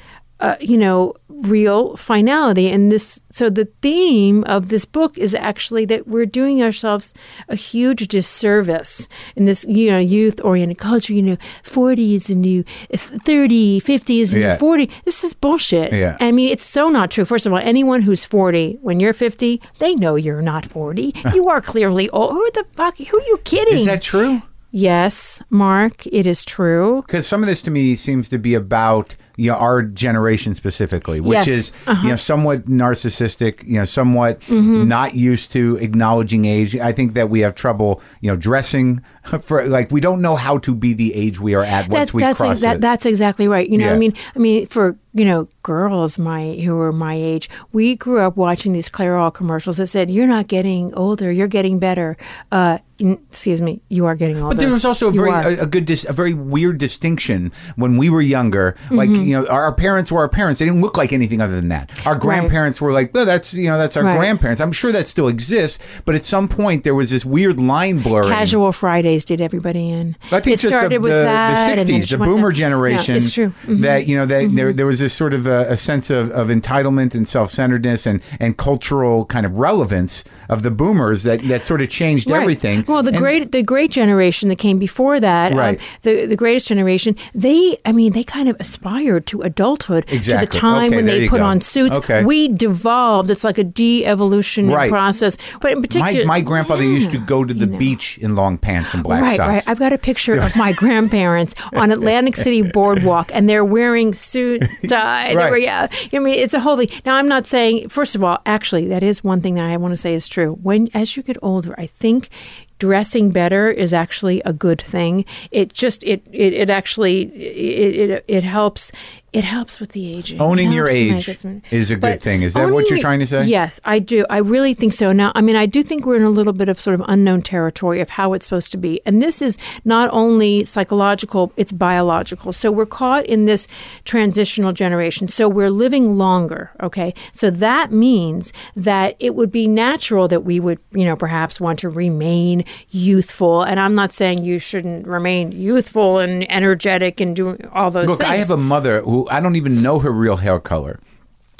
uh, 0.45 0.57
you 0.61 0.77
know, 0.77 1.15
real 1.29 1.97
finality. 1.97 2.69
And 2.71 2.93
this, 2.93 3.21
so 3.31 3.49
the 3.49 3.65
theme 3.81 4.45
of 4.45 4.69
this 4.69 4.85
book 4.85 5.17
is 5.17 5.35
actually 5.35 5.87
that 5.87 6.07
we're 6.07 6.27
doing 6.27 6.63
ourselves 6.63 7.15
a 7.49 7.57
huge 7.57 8.07
disservice 8.09 9.09
in 9.37 9.47
this, 9.47 9.65
you 9.65 9.91
know, 9.91 9.99
youth 9.99 10.39
oriented 10.45 10.77
culture, 10.79 11.15
you 11.15 11.23
know, 11.23 11.39
40s 11.63 12.29
and 12.29 12.43
new 12.43 12.63
30, 12.95 13.81
50s 13.81 14.33
and 14.35 14.43
Yeah. 14.43 14.57
40. 14.59 14.91
This 15.07 15.25
is 15.25 15.33
bullshit. 15.33 15.93
Yeah. 15.93 16.19
I 16.21 16.31
mean, 16.31 16.51
it's 16.51 16.65
so 16.65 16.91
not 16.91 17.11
true. 17.11 17.25
First 17.25 17.47
of 17.47 17.53
all, 17.53 17.59
anyone 17.63 18.03
who's 18.03 18.25
40, 18.25 18.79
when 18.83 19.01
you're 19.01 19.15
50, 19.15 19.63
they 19.79 19.95
know 19.95 20.17
you're 20.17 20.43
not 20.43 20.67
40. 20.67 21.15
You 21.35 21.49
are 21.49 21.61
clearly 21.61 22.09
old. 22.11 22.33
Who 22.33 22.51
the 22.53 22.65
fuck? 22.77 22.97
Who 22.99 23.17
are 23.19 23.27
you 23.33 23.39
kidding? 23.45 23.79
Is 23.79 23.87
that 23.87 24.03
true? 24.03 24.43
yes, 24.71 25.43
Mark, 25.51 26.07
it 26.09 26.27
is 26.27 26.45
true. 26.45 27.03
Because 27.07 27.27
some 27.27 27.43
of 27.43 27.49
this 27.49 27.63
to 27.63 27.71
me 27.71 27.97
seems 27.97 28.29
to 28.29 28.39
be 28.39 28.55
about 28.55 29.17
you 29.37 29.51
know 29.51 29.57
our 29.57 29.83
generation 29.83 30.55
specifically, 30.55 31.21
which 31.21 31.47
Yes. 31.47 31.49
is 31.49 31.73
Uh-huh. 31.87 32.03
you 32.03 32.09
know 32.11 32.17
somewhat 32.17 32.67
narcissistic, 32.67 33.63
you 33.67 33.75
know 33.75 33.85
somewhat 33.85 34.41
Mm-hmm. 34.43 34.87
not 34.89 35.15
used 35.15 35.53
to 35.53 35.77
acknowledging 35.81 36.45
age. 36.45 36.77
I 36.77 36.93
think 36.93 37.15
that 37.15 37.31
we 37.31 37.41
have 37.41 37.55
trouble, 37.55 38.01
you 38.21 38.31
know, 38.31 38.37
dressing 38.37 39.01
for 39.43 39.67
like 39.69 39.91
we 39.91 40.01
don't 40.01 40.21
know 40.21 40.37
how 40.37 40.59
to 40.59 40.75
be 40.75 40.93
the 40.95 41.15
age 41.15 41.41
we 41.41 41.55
are 41.55 41.65
at 41.65 41.89
once 41.89 41.93
that's 42.11 42.15
we 42.15 42.23
that's 42.23 42.37
cross 42.39 42.61
that, 42.61 42.77
it. 42.77 42.81
that's 42.81 43.07
exactly 43.07 43.49
right. 43.49 43.69
You 43.69 43.79
know, 43.79 43.87
Yeah. 43.87 43.95
I 43.95 43.99
mean, 43.99 44.13
I 44.37 44.39
mean, 44.39 44.67
for 44.67 44.97
you 45.17 45.25
know, 45.25 45.49
girls 45.63 46.19
my 46.19 46.55
who 46.65 46.75
were 46.77 46.93
my 46.93 47.15
age, 47.15 47.49
we 47.73 47.97
grew 47.97 48.19
up 48.19 48.37
watching 48.37 48.73
these 48.73 48.89
Clairol 48.89 49.33
commercials 49.33 49.77
that 49.79 49.87
said, 49.87 50.11
"You're 50.11 50.27
not 50.27 50.49
getting 50.49 50.93
older, 50.95 51.31
you're 51.33 51.47
getting 51.49 51.79
better." 51.79 52.17
Uh, 52.51 52.79
n- 53.01 53.19
excuse 53.31 53.61
me, 53.61 53.81
you 53.89 54.07
are 54.07 54.17
getting 54.17 54.39
older. 54.43 54.57
But 54.57 54.61
there 54.61 54.73
was 54.73 54.85
also 54.85 55.09
a 55.09 55.13
You 55.13 55.25
very 55.25 55.31
a, 55.57 55.63
a 55.63 55.67
good, 55.67 55.85
dis, 55.87 56.05
a 56.05 56.13
very 56.13 56.35
weird 56.35 56.79
distinction 56.79 57.53
when 57.77 57.97
we 57.97 58.11
were 58.11 58.21
younger. 58.23 58.75
Like 58.91 59.09
Mm-hmm. 59.09 59.24
You 59.25 59.41
know, 59.41 59.47
our, 59.49 59.73
parents 59.73 60.13
were 60.13 60.21
our 60.21 60.29
parents. 60.29 60.59
They 60.59 60.67
didn't 60.67 60.81
look 60.81 60.97
like 60.97 61.13
anything 61.13 61.41
other 61.41 61.55
than 61.55 61.69
that. 61.69 61.91
Our 62.07 62.15
grandparents 62.15 62.81
were 62.81 62.93
like, 62.93 63.13
well, 63.15 63.27
that's 63.27 63.53
you 63.55 63.69
know, 63.69 63.79
that's 63.79 63.97
our 63.97 64.05
Right. 64.05 64.17
grandparents. 64.19 64.61
I'm 64.61 64.73
sure 64.73 64.93
that 64.93 65.07
still 65.09 65.29
exists, 65.29 65.79
but 66.05 66.15
at 66.15 66.25
some 66.25 66.49
point 66.49 66.85
there 66.85 66.95
was 66.95 67.11
this 67.11 67.25
weird 67.25 67.59
line 67.59 68.01
blurring. 68.01 68.29
Casual 68.29 68.73
Fridays 68.73 69.25
did 69.25 69.41
everybody 69.41 69.91
in. 69.91 70.17
I 70.31 70.41
think 70.41 70.55
it 70.59 70.61
just 70.61 70.73
started 70.75 70.93
the, 70.93 71.01
with 71.01 71.13
the, 71.13 71.23
that, 71.25 71.79
the 71.87 71.93
60s, 71.93 72.11
the 72.11 72.19
boomer 72.19 72.53
generation. 72.53 73.15
Yeah, 73.15 73.19
it's 73.19 73.33
true. 73.33 73.53
Mhm. 73.67 73.81
That, 73.83 74.07
you 74.07 74.17
know, 74.17 74.27
that 74.27 74.51
there, 74.55 74.73
there 74.73 74.87
was 74.87 74.99
this 75.01 75.13
sort 75.15 75.33
of 75.35 75.47
a, 75.47 75.67
a 75.71 75.77
sense 75.77 76.11
of, 76.11 76.31
of 76.33 76.49
entitlement 76.49 77.15
and 77.15 77.29
self 77.29 77.51
centeredness 77.51 78.07
and, 78.07 78.21
and 78.41 78.57
cultural 78.57 79.25
kind 79.27 79.47
of 79.47 79.59
relevance 79.59 80.25
of 80.49 80.63
the 80.63 80.71
boomers 80.71 81.23
that, 81.23 81.41
that 81.49 81.67
sort 81.67 81.81
of 81.81 81.89
changed 81.89 82.29
Right. 82.29 82.41
everything. 82.43 82.85
Well, 82.89 83.03
the 83.03 83.11
And- 83.11 83.19
great 83.19 83.53
the 83.53 83.63
great 83.63 83.91
generation 83.91 84.49
that 84.49 84.57
came 84.57 84.79
before 84.79 85.21
that, 85.21 85.53
um, 85.53 85.77
the 86.03 86.27
the 86.27 86.37
greatest 86.37 86.67
generation, 86.69 87.15
they 87.35 87.77
I 87.85 87.93
mean 87.93 88.13
they 88.13 88.25
kind 88.25 88.49
of 88.49 88.57
aspired 88.59 89.14
to 89.21 89.43
adulthood 89.43 90.07
to 90.09 90.19
the 90.19 90.47
time 90.47 90.87
Okay, 90.89 90.97
when 90.97 91.07
they 91.07 91.29
put 91.29 91.39
go. 91.39 91.45
on 91.45 91.61
suits. 91.61 91.97
Okay. 91.97 92.25
We 92.25 92.49
devolved. 92.49 93.31
It's 93.31 93.45
like 93.45 93.59
a 93.59 93.65
de-evolution 93.65 94.69
Right. 94.71 94.91
process. 94.91 95.37
But 95.61 95.73
in 95.73 95.83
particular, 95.83 96.25
my 96.25 96.41
grandfather 96.41 96.83
used 96.83 97.13
to 97.13 97.19
go 97.19 97.45
to 97.45 97.53
the 97.55 97.61
you 97.67 97.73
know. 97.73 97.79
beach 97.79 98.19
in 98.19 98.35
long 98.35 98.59
pants 98.59 98.95
and 98.95 99.03
black 99.03 99.23
Right, 99.23 99.37
socks. 99.37 99.49
right. 99.49 99.69
I've 99.69 99.79
got 99.79 99.93
a 99.93 99.99
picture 99.99 100.35
of 100.39 100.55
my 100.65 100.73
grandparents 100.73 101.55
on 101.75 101.91
Atlantic 101.91 102.37
City 102.37 102.63
Boardwalk, 102.63 103.31
and 103.35 103.49
they're 103.49 103.65
wearing 103.65 104.15
suit 104.15 104.63
tie. 104.89 105.35
Right. 105.35 105.51
were, 105.51 105.57
yeah. 105.57 105.89
I 106.13 106.19
mean, 106.19 106.35
it's 106.39 106.55
a 106.55 106.61
whole 106.61 106.77
thing. 106.77 106.89
Now, 107.07 107.17
I'm 107.17 107.29
not 107.29 107.47
saying. 107.47 107.89
First 107.89 108.15
of 108.15 108.23
all, 108.25 108.39
actually, 108.47 108.87
that 108.89 109.03
is 109.03 109.23
one 109.25 109.41
thing 109.41 109.55
that 109.55 109.65
I 109.65 109.77
want 109.77 109.93
to 109.93 109.97
say 109.97 110.15
is 110.15 110.29
true. 110.29 110.59
When 110.63 110.89
as 110.95 111.17
you 111.17 111.23
get 111.23 111.37
older, 111.43 111.75
I 111.79 111.87
think 111.87 112.29
dressing 112.79 113.31
better 113.31 113.71
is 113.71 113.93
actually 113.93 114.41
a 114.45 114.53
good 114.53 114.81
thing. 114.81 115.25
It 115.51 115.73
just 115.73 116.03
it 116.05 116.23
it, 116.33 116.53
it 116.53 116.71
actually 116.71 117.23
it, 117.35 118.11
it 118.11 118.25
it 118.29 118.45
helps. 118.45 118.91
It 119.35 119.43
helps 119.43 119.81
with 119.81 119.91
the 119.91 120.17
aging. 120.17 120.41
Owning 120.41 120.71
your 120.71 120.87
helps 120.87 120.99
to 120.99 121.49
make 121.49 121.65
age 121.65 121.73
is 121.73 121.91
a 121.91 121.97
good 121.97 122.01
But 122.01 122.23
thing. 122.23 122.43
Is 122.43 122.55
that 122.55 122.71
what 122.71 122.89
you're 122.89 123.01
trying 123.01 123.19
to 123.19 123.27
say? 123.27 123.45
Yes, 123.47 123.81
I 123.85 123.99
do. 123.99 124.25
I 124.31 124.37
really 124.37 124.75
think 124.75 124.93
so. 124.93 125.13
Now, 125.13 125.33
I 125.35 125.41
mean, 125.41 125.57
I 125.57 125.67
do 125.67 125.83
think 125.83 126.07
we're 126.07 126.15
in 126.15 126.23
a 126.23 126.31
little 126.31 126.53
bit 126.53 126.69
of 126.69 126.81
sort 126.81 126.95
of 126.95 127.03
unknown 127.09 127.43
territory 127.43 128.01
of 128.01 128.11
how 128.11 128.33
it's 128.33 128.47
supposed 128.47 128.71
to 128.71 128.79
be. 128.79 129.01
And 129.05 129.21
this 129.21 129.43
is 129.43 129.59
not 129.85 130.09
only 130.13 130.65
psychological, 130.65 131.53
it's 131.57 131.73
biological. 131.73 132.53
So 132.53 132.71
we're 132.71 132.87
caught 132.87 133.27
in 133.27 133.47
this 133.47 133.67
transitional 134.05 134.73
generation. 134.73 135.27
So 135.27 135.49
we're 135.49 135.71
living 135.71 136.17
longer, 136.17 136.71
okay? 136.81 137.13
So 137.33 137.51
that 137.51 137.91
means 137.91 138.53
that 138.77 139.17
it 139.19 139.35
would 139.35 139.51
be 139.51 139.67
natural 139.67 140.29
that 140.29 140.45
we 140.45 140.61
would, 140.61 140.79
you 140.93 141.05
know, 141.05 141.17
perhaps 141.17 141.61
want 141.61 141.81
to 141.81 141.89
remain 141.89 142.65
youthful. 142.91 143.63
And 143.63 143.81
I'm 143.81 143.97
not 143.97 144.13
saying 144.13 144.45
you 144.45 144.61
shouldn't 144.61 145.09
remain 145.09 145.51
youthful 145.51 146.21
and 146.21 146.49
energetic 146.49 147.21
and 147.21 147.35
doing 147.35 147.69
all 147.73 147.91
those 147.91 148.07
Look, 148.07 148.21
things. 148.21 148.29
Look, 148.29 148.35
I 148.35 148.37
have 148.37 148.53
a 148.53 148.57
mother 148.57 149.01
who 149.01 149.24
I 149.31 149.41
don't 149.41 149.57
even 149.57 149.83
know 149.83 149.99
her 149.99 150.11
real 150.11 150.37
hair 150.37 150.61
color. 150.61 151.01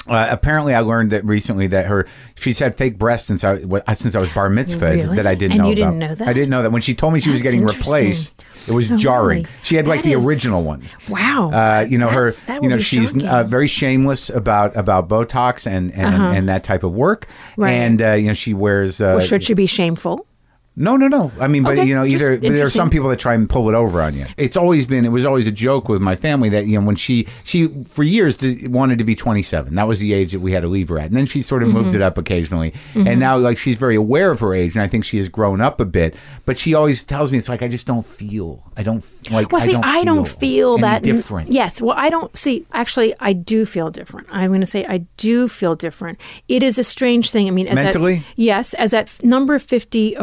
Uh, 0.07 0.27
apparently, 0.29 0.75
I 0.75 0.81
learned 0.81 1.11
that 1.13 1.25
recently 1.25 1.65
that 1.67 1.87
her 1.87 2.05
she's 2.35 2.59
had 2.59 2.75
fake 2.77 2.99
breasts 2.99 3.25
since 3.27 3.43
I 3.43 3.57
since 3.95 4.13
I 4.15 4.19
was 4.19 4.29
bar 4.29 4.49
mitzvah 4.51 4.91
Really? 4.91 5.15
that 5.15 5.25
I 5.25 5.33
didn't 5.33 5.53
And 5.53 5.61
know 5.63 5.69
you 5.69 5.73
about. 5.73 5.85
didn't 5.93 5.97
know 5.99 6.15
that? 6.15 6.27
I 6.27 6.33
didn't 6.33 6.51
know 6.51 6.61
that 6.61 6.71
when 6.71 6.83
she 6.83 6.93
told 6.93 7.13
me 7.13 7.19
she 7.19 7.31
was 7.31 7.41
getting 7.41 7.63
replaced. 7.65 8.45
It 8.67 8.71
was 8.71 8.91
Oh, 8.91 8.97
jarring. 8.97 9.37
really? 9.43 9.49
She 9.63 9.75
had 9.75 9.87
like 9.87 10.03
the 10.03 10.11
is- 10.13 10.23
original 10.23 10.63
ones. 10.63 10.95
Wow. 11.09 11.49
Uh, 11.51 11.85
you 11.89 11.97
know 11.97 12.05
That's- 12.11 12.41
her. 12.41 12.59
You 12.61 12.69
know 12.69 12.77
she's 12.77 13.17
uh, 13.23 13.43
very 13.45 13.65
shameless 13.67 14.29
about 14.29 14.75
about 14.75 15.09
Botox 15.09 15.65
and 15.65 15.91
and, 15.95 16.15
and 16.15 16.49
that 16.49 16.63
type 16.63 16.83
of 16.83 16.91
work. 16.93 17.25
Uh-huh. 17.27 17.63
Right. 17.63 17.71
And 17.71 17.99
uh, 17.99 18.11
you 18.13 18.27
know 18.27 18.33
she 18.35 18.53
wears. 18.53 19.01
Uh, 19.01 19.15
well, 19.17 19.19
should 19.25 19.43
she 19.43 19.55
be 19.55 19.65
shameful? 19.65 20.27
No, 20.75 20.97
no, 20.97 21.07
no. 21.07 21.31
I 21.39 21.47
mean, 21.47 21.63
but 21.63 21.77
Okay, 21.77 21.87
you 21.87 21.95
know, 21.95 22.03
either 22.05 22.35
there 22.37 22.65
are 22.65 22.69
some 22.69 22.89
people 22.89 23.09
that 23.09 23.19
try 23.19 23.33
and 23.33 23.49
pull 23.49 23.69
it 23.69 23.75
over 23.75 24.01
on 24.01 24.15
you. 24.15 24.25
It's 24.37 24.57
always 24.57 24.85
been. 24.85 25.05
It 25.05 25.09
was 25.09 25.25
always 25.25 25.47
a 25.47 25.51
joke 25.51 25.87
with 25.89 26.01
my 26.01 26.15
family 26.15 26.49
that 26.49 26.67
you 26.67 26.79
know 26.79 26.85
when 26.85 26.95
she 26.95 27.27
she 27.43 27.67
for 27.89 28.03
years 28.03 28.35
did, 28.35 28.71
wanted 28.73 28.97
to 28.97 29.03
be 29.03 29.15
27. 29.15 29.75
That 29.75 29.87
was 29.87 29.99
the 29.99 30.13
age 30.13 30.31
that 30.33 30.39
we 30.41 30.51
had 30.51 30.61
to 30.61 30.67
leave 30.67 30.89
her 30.89 30.99
at, 30.99 31.05
and 31.07 31.15
then 31.15 31.25
she 31.25 31.41
sort 31.41 31.61
of 31.63 31.69
Mm-hmm. 31.69 31.77
moved 31.77 31.95
it 31.95 32.01
up 32.01 32.17
occasionally. 32.17 32.73
And 32.93 33.19
now 33.19 33.37
like 33.37 33.57
she's 33.57 33.75
very 33.77 33.95
aware 33.95 34.31
of 34.31 34.39
her 34.41 34.53
age, 34.53 34.75
and 34.75 34.83
I 34.83 34.87
think 34.87 35.05
she 35.05 35.17
has 35.17 35.29
grown 35.29 35.61
up 35.61 35.79
a 35.79 35.85
bit. 35.85 36.15
But 36.45 36.57
she 36.57 36.73
always 36.73 37.03
tells 37.03 37.31
me 37.31 37.37
it's 37.37 37.49
like 37.49 37.61
I 37.63 37.67
just 37.67 37.87
don't 37.87 38.05
feel. 38.05 38.61
I 38.77 38.83
don't 38.83 39.03
like. 39.31 39.51
Well, 39.51 39.61
see, 39.61 39.75
I 39.75 40.03
don't 40.03 40.27
feel, 40.27 40.73
any 40.73 40.81
that 40.81 41.03
different. 41.03 41.51
Yes. 41.51 41.81
Well, 41.81 41.95
I 41.97 42.09
don't 42.09 42.35
see. 42.37 42.65
Actually, 42.73 43.15
I 43.19 43.33
do 43.33 43.65
feel 43.65 43.89
different. 43.89 44.27
I'm 44.29 44.49
going 44.51 44.61
to 44.61 44.67
say 44.67 44.85
I 44.85 44.99
do 45.17 45.47
feel 45.47 45.75
different. 45.75 46.19
It 46.47 46.61
is 46.61 46.77
a 46.77 46.83
strange 46.83 47.31
thing. 47.31 47.47
I 47.47 47.51
mean, 47.51 47.67
as 47.67 47.75
that- 47.75 47.83
Mentally? 47.85 48.23
yes. 48.35 48.73
As 48.75 48.91
that 48.91 49.09
number 49.23 49.57
fifty 49.57 50.13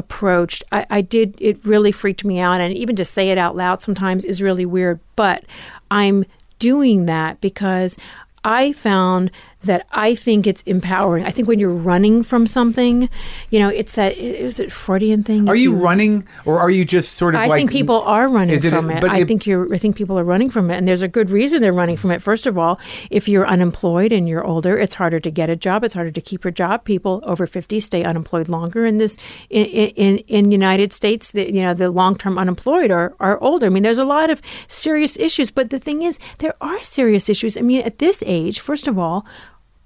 approached, 0.43 0.65
I, 0.73 0.87
I 0.91 1.01
did. 1.01 1.37
It 1.41 1.65
really 1.65 1.93
freaked 1.93 2.25
me 2.25 2.39
out, 2.41 2.61
and 2.61 2.75
even 2.75 2.97
to 2.97 3.05
say 3.05 3.31
it 3.31 3.39
out 3.39 3.57
loud 3.57 3.81
sometimes 3.81 4.25
is 4.25 4.43
really 4.43 4.67
weird. 4.67 4.99
But 5.15 5.45
I'm 5.91 6.25
doing 6.59 7.07
that 7.07 7.41
because 7.41 7.97
I 8.45 8.73
found 8.73 9.31
that 9.65 9.87
I 9.93 10.15
think 10.15 10.47
it's 10.47 10.63
empowering. 10.63 11.25
I 11.25 11.31
think 11.31 11.49
when 11.49 11.59
you're 11.59 11.71
running 11.71 12.23
from 12.23 12.47
something, 12.47 13.09
you 13.51 13.59
know, 13.59 13.69
it's 13.69 13.95
that 13.95 14.17
is 14.17 14.59
it 14.61 14.73
Freudian 14.73 15.23
thing. 15.23 15.49
Are 15.49 15.55
If 15.55 15.61
you 15.61 15.75
running, 15.75 16.27
or 16.45 16.59
are 16.61 16.71
you 16.71 16.85
just 16.85 17.13
sort 17.15 17.35
of 17.35 17.41
like? 17.41 17.47
I 17.47 17.49
like? 17.51 17.59
think 17.61 17.71
people 17.71 18.01
are 18.03 18.29
running 18.29 18.57
it- 18.57 18.63
from 18.63 18.91
it. 18.91 19.01
but 19.01 19.11
I 19.11 19.19
it- 19.21 19.29
think 19.29 19.47
you're. 19.47 19.73
I 19.75 19.79
think 19.79 19.97
people 19.97 20.19
are 20.19 20.25
running 20.25 20.51
from 20.51 20.71
it, 20.71 20.77
and 20.77 20.87
there's 20.89 21.03
a 21.03 21.09
good 21.09 21.31
reason 21.31 21.61
they're 21.63 21.73
running 21.73 21.97
from 21.97 22.11
it. 22.11 22.23
First 22.23 22.47
of 22.47 22.59
all, 22.59 22.79
if 23.11 23.29
you're 23.29 23.47
unemployed 23.47 24.13
and 24.13 24.29
you're 24.29 24.45
older, 24.45 24.79
it's 24.79 24.95
harder 24.95 25.21
to 25.21 25.31
get 25.31 25.49
a 25.51 25.57
job. 25.57 25.85
It's 25.85 25.95
harder 25.95 26.11
to 26.11 26.21
keep 26.21 26.45
your 26.45 26.51
job. 26.53 26.85
People 26.85 27.23
over 27.25 27.47
50 27.47 27.81
stay 27.81 28.03
unemployed 28.05 28.49
longer 28.49 28.85
in 28.87 28.99
this 28.99 29.17
in 29.51 29.65
in 29.67 30.19
in 30.29 30.51
United 30.51 30.93
States. 30.93 31.31
The, 31.33 31.53
you 31.53 31.63
know, 31.63 31.75
the 31.75 31.91
long 31.91 32.17
term 32.17 32.39
unemployed 32.39 32.91
are 32.91 33.15
are 33.21 33.41
older. 33.43 33.67
I 33.67 33.69
mean, 33.69 33.83
there's 33.83 33.99
a 33.99 34.05
lot 34.05 34.31
of 34.31 34.43
serious 34.69 35.17
issues. 35.19 35.51
But 35.51 35.71
the 35.71 35.79
thing 35.79 36.03
is, 36.03 36.19
there 36.39 36.55
are 36.61 36.83
serious 36.83 37.29
issues. 37.29 37.57
I 37.57 37.61
mean, 37.61 37.83
at 37.83 37.99
this 37.99 38.23
age, 38.27 38.61
first 38.61 38.89
of 38.89 38.99
all. 38.99 39.25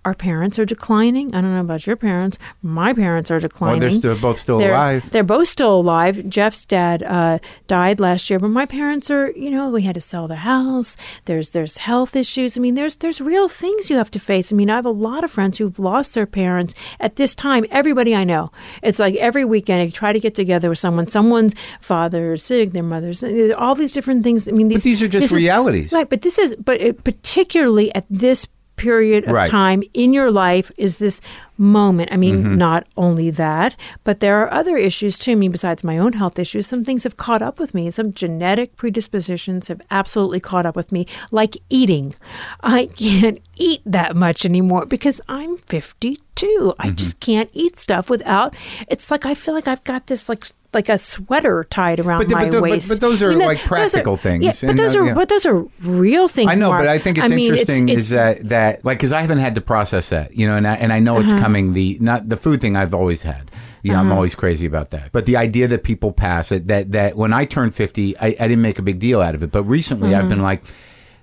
Our 0.07 0.14
parents 0.14 0.57
are 0.61 0.64
declining. 0.64 1.34
I 1.34 1.40
don't 1.40 1.52
know 1.52 1.61
about 1.61 1.84
your 1.84 1.96
parents. 1.96 2.38
My 2.62 2.92
parents 2.92 3.28
are 3.32 3.40
declining. 3.40 3.80
Well, 3.80 3.90
they're 3.90 3.98
still- 3.98 4.16
both 4.16 4.38
still 4.38 4.59
They're- 4.59 4.70
alive. 4.70 5.11
they're 5.11 5.24
both 5.24 5.48
still 5.48 5.80
alive. 5.80 6.28
Jeff's 6.28 6.64
dad 6.64 7.02
uh, 7.02 7.40
died 7.66 7.98
last 7.98 8.30
year, 8.30 8.38
but 8.38 8.50
my 8.50 8.66
parents 8.66 9.11
are, 9.11 9.32
you 9.32 9.50
know, 9.50 9.68
we 9.68 9.82
had 9.82 9.96
to 9.96 10.00
sell 10.00 10.28
the 10.28 10.36
house. 10.36 10.96
There's 11.24 11.50
there's 11.50 11.78
health 11.78 12.14
issues. 12.14 12.57
I 12.57 12.61
mean, 12.61 12.74
there's 12.76 12.94
there's 13.02 13.20
real 13.20 13.48
things 13.48 13.90
you 13.90 13.96
have 13.96 14.12
to 14.12 14.20
face. 14.20 14.52
I 14.52 14.54
mean, 14.54 14.70
I 14.70 14.76
have 14.76 14.86
a 14.86 14.90
lot 14.90 15.24
of 15.24 15.30
friends 15.32 15.59
who've 15.59 15.76
lost 15.76 16.14
their 16.14 16.24
parents 16.26 16.72
at 17.00 17.16
this 17.16 17.34
time. 17.34 17.66
Everybody 17.72 18.14
I 18.14 18.22
know, 18.22 18.52
it's 18.84 19.00
like 19.00 19.16
every 19.16 19.44
weekend 19.44 19.82
I 19.82 19.88
try 19.90 20.12
to 20.12 20.20
get 20.20 20.36
together 20.36 20.68
with 20.68 20.78
someone. 20.78 21.09
Someone's 21.09 21.54
father 21.80 22.34
is 22.34 22.44
sick, 22.44 22.70
their 22.74 22.84
mother's 22.84 23.24
all 23.59 23.74
these 23.74 23.90
different 23.90 24.22
things. 24.22 24.46
I 24.48 24.52
mean, 24.52 24.68
these 24.68 24.84
these 24.84 25.02
are 25.02 25.09
just 25.09 25.22
this 25.24 25.32
is- 25.32 25.36
realities. 25.36 25.90
right? 25.90 26.09
But 26.09 26.20
this 26.22 26.38
is, 26.38 26.54
but 26.54 26.80
it, 26.80 27.02
particularly 27.02 27.92
at 27.92 28.04
this 28.09 28.46
period 28.77 29.24
of 29.24 29.33
Right. 29.33 29.49
time 29.51 29.83
in 29.95 30.12
your 30.12 30.31
life 30.31 30.70
is 30.77 30.99
this 30.99 31.20
moment. 31.59 32.11
I 32.12 32.16
mean, 32.16 32.37
Mm-hmm. 32.43 32.55
not 32.57 32.87
only 32.97 33.31
that, 33.31 33.74
but 34.05 34.20
there 34.20 34.39
are 34.43 34.53
other 34.53 34.77
issues 34.77 35.18
too. 35.18 35.33
I 35.33 35.35
mean, 35.37 35.51
besides 35.51 35.83
my 35.83 35.97
own 35.99 36.12
health 36.12 36.39
issues, 36.39 36.66
some 36.66 36.85
things 36.85 37.05
have 37.05 37.16
caught 37.16 37.41
up 37.43 37.59
with 37.59 37.72
me. 37.74 37.91
Some 37.91 38.12
genetic 38.12 38.77
predispositions 38.77 39.68
have 39.68 39.81
absolutely 39.91 40.41
caught 40.41 40.66
up 40.66 40.77
with 40.77 40.93
me, 40.93 41.07
like 41.31 41.57
eating. 41.70 42.14
I 42.62 42.87
can't 42.97 43.39
eat 43.57 43.81
that 43.87 44.14
much 44.16 44.45
anymore 44.45 44.85
because 44.87 45.20
I'm 45.29 45.57
52. 45.57 46.74
I 46.79 46.87
Mm-hmm. 46.89 46.95
just 46.97 47.20
can't 47.20 47.49
eat 47.55 47.81
stuff 47.81 48.11
without. 48.11 48.55
It's 48.89 49.11
like 49.11 49.24
I 49.24 49.33
feel 49.35 49.55
like 49.55 49.66
I've 49.68 49.85
got 49.85 50.07
this 50.09 50.29
like 50.29 50.47
like 50.77 50.89
a 50.89 50.99
sweater 50.99 51.64
tied 51.68 51.99
around 51.99 52.18
But 52.20 52.31
my 52.31 52.49
but 52.49 52.62
waist. 52.62 52.89
but 52.89 53.01
those 53.01 53.20
are, 53.24 53.33
like, 53.35 53.59
those 53.59 53.64
are- 53.66 53.68
practical 53.68 54.16
things, 54.16 54.45
Yeah, 54.45 54.53
but 54.61 54.70
and, 54.70 54.79
those 54.79 54.95
uh, 54.95 55.01
are 55.01 55.07
yeah. 55.07 55.14
but 55.14 55.29
those 55.29 55.45
are 55.45 55.64
real 55.81 56.29
things. 56.29 56.53
I 56.53 56.55
know, 56.55 56.68
Mark. 56.68 56.83
but 56.83 56.89
I 56.89 56.99
think 57.01 57.18
it's 57.18 57.29
mean, 57.31 57.41
interesting 57.51 57.89
it's- 57.89 58.05
is 58.05 58.11
that 58.11 58.49
that 58.51 58.85
like 58.85 58.99
because 58.99 59.11
I 59.11 59.20
haven't 59.22 59.39
had 59.39 59.57
to 59.57 59.61
process 59.61 60.11
that, 60.11 60.37
you 60.37 60.47
know, 60.47 60.55
and 60.55 60.66
I, 60.68 60.74
and 60.77 60.93
I 60.93 61.01
know 61.01 61.16
Uh-huh. 61.18 61.24
it's 61.33 61.41
coming. 61.41 61.72
The 61.72 61.99
not 62.01 62.29
the 62.29 62.37
food 62.37 62.61
thing 62.61 62.77
I've 62.77 62.95
always 62.95 63.22
had. 63.24 63.51
You 63.83 63.93
know, 63.93 64.01
I'm 64.01 64.11
always 64.11 64.35
crazy 64.35 64.66
about 64.66 64.91
that. 64.91 65.12
But 65.12 65.27
the 65.27 65.37
idea 65.37 65.68
that 65.68 65.85
people 65.85 66.11
pass 66.11 66.51
it 66.51 66.66
that 66.66 66.91
that 66.93 67.16
when 67.16 67.33
I 67.33 67.45
turned 67.45 67.72
50, 67.74 68.18
I, 68.18 68.27
I 68.27 68.49
didn't 68.49 68.62
make 68.62 68.81
a 68.81 68.83
big 68.83 68.99
deal 68.99 69.20
out 69.22 69.35
of 69.37 69.43
it. 69.45 69.53
But 69.53 69.62
recently, 69.62 70.12
I've 70.14 70.22
Mm-hmm. 70.22 70.29
been 70.31 70.43
like. 70.43 70.62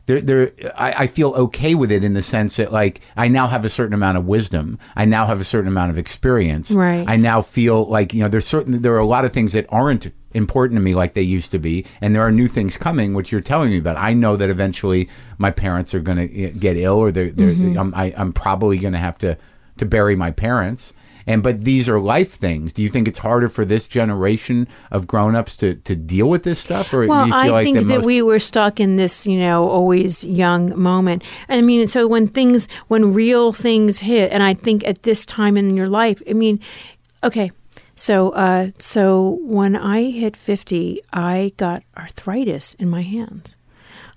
There, 0.05 0.19
there, 0.19 0.51
I, 0.75 1.03
I 1.03 1.07
feel 1.07 1.29
okay 1.29 1.75
with 1.75 1.91
it 1.91 2.03
in 2.03 2.13
the 2.13 2.21
sense 2.21 2.57
that, 2.57 2.73
like, 2.73 2.99
I 3.15 3.29
now 3.29 3.47
have 3.47 3.63
a 3.63 3.69
certain 3.69 3.93
amount 3.93 4.17
of 4.17 4.25
wisdom. 4.25 4.77
I 4.95 5.05
now 5.05 5.25
have 5.25 5.39
a 5.39 5.45
certain 5.45 5.69
amount 5.69 5.91
of 5.91 5.97
experience. 5.97 6.71
Right. 6.71 7.05
I 7.07 7.15
now 7.15 7.41
feel 7.41 7.85
like, 7.85 8.13
you 8.13 8.19
know, 8.19 8.27
there's 8.27 8.45
certain, 8.45 8.81
there 8.81 8.93
are 8.95 8.99
a 8.99 9.05
lot 9.05 9.23
of 9.23 9.31
things 9.31 9.53
that 9.53 9.65
aren't 9.69 10.11
important 10.33 10.77
to 10.77 10.81
me 10.81 10.93
like 10.93 11.13
they 11.13 11.21
used 11.21 11.51
to 11.51 11.59
be, 11.59 11.85
and 12.01 12.13
there 12.13 12.21
are 12.21 12.31
new 12.31 12.47
things 12.47 12.75
coming, 12.75 13.13
which 13.13 13.31
you're 13.31 13.39
telling 13.39 13.69
me 13.69 13.77
about. 13.77 13.95
I 13.97 14.13
know 14.13 14.35
that 14.35 14.49
eventually 14.49 15.07
my 15.37 15.51
parents 15.51 15.93
are 15.93 16.01
going 16.01 16.17
to 16.17 16.43
eh, 16.43 16.49
get 16.49 16.75
ill, 16.75 16.95
or 16.95 17.11
they're, 17.11 17.31
they're 17.31 17.53
mm-hmm. 17.53 17.79
I'm, 17.79 17.93
I, 17.93 18.13
I'm 18.17 18.33
probably 18.33 18.77
going 18.79 18.93
to 18.93 18.99
have 18.99 19.17
to 19.19 19.37
to 19.77 19.85
bury 19.85 20.15
my 20.15 20.31
parents. 20.31 20.93
And 21.25 21.41
but 21.41 21.63
these 21.63 21.87
are 21.87 21.99
life 21.99 22.33
things. 22.33 22.73
Do 22.73 22.81
you 22.81 22.89
think 22.89 23.07
it's 23.07 23.19
harder 23.19 23.49
for 23.49 23.65
this 23.65 23.87
generation 23.87 24.67
of 24.91 25.07
grown-ups 25.07 25.57
to, 25.57 25.75
to 25.75 25.95
deal 25.95 26.29
with 26.29 26.43
this 26.43 26.59
stuff, 26.59 26.93
or 26.93 27.05
Well, 27.07 27.25
do 27.25 27.29
you 27.29 27.33
feel 27.33 27.41
I 27.41 27.49
like 27.49 27.63
think 27.63 27.77
that, 27.77 27.85
most- 27.85 28.05
we 28.05 28.21
were 28.21 28.39
stuck 28.39 28.79
in 28.79 28.97
this, 28.97 29.25
you 29.25 29.39
know, 29.39 29.67
always 29.69 30.23
young 30.23 30.77
moment. 30.79 31.23
I 31.49 31.61
mean, 31.61 31.87
so 31.87 32.07
when 32.07 32.27
things, 32.27 32.67
when 32.87 33.13
real 33.13 33.53
things 33.53 33.99
hit, 33.99 34.31
and 34.31 34.43
I 34.43 34.53
think 34.53 34.85
at 34.87 35.03
this 35.03 35.25
time 35.25 35.57
in 35.57 35.75
your 35.75 35.87
life, 35.87 36.21
I 36.29 36.33
mean, 36.33 36.59
okay, 37.23 37.51
so 37.95 38.31
uh, 38.31 38.71
so 38.79 39.37
when 39.41 39.75
I 39.75 40.09
hit 40.09 40.35
fifty, 40.35 40.99
I 41.13 41.53
got 41.57 41.83
arthritis 41.95 42.73
in 42.75 42.89
my 42.89 43.03
hands. 43.03 43.55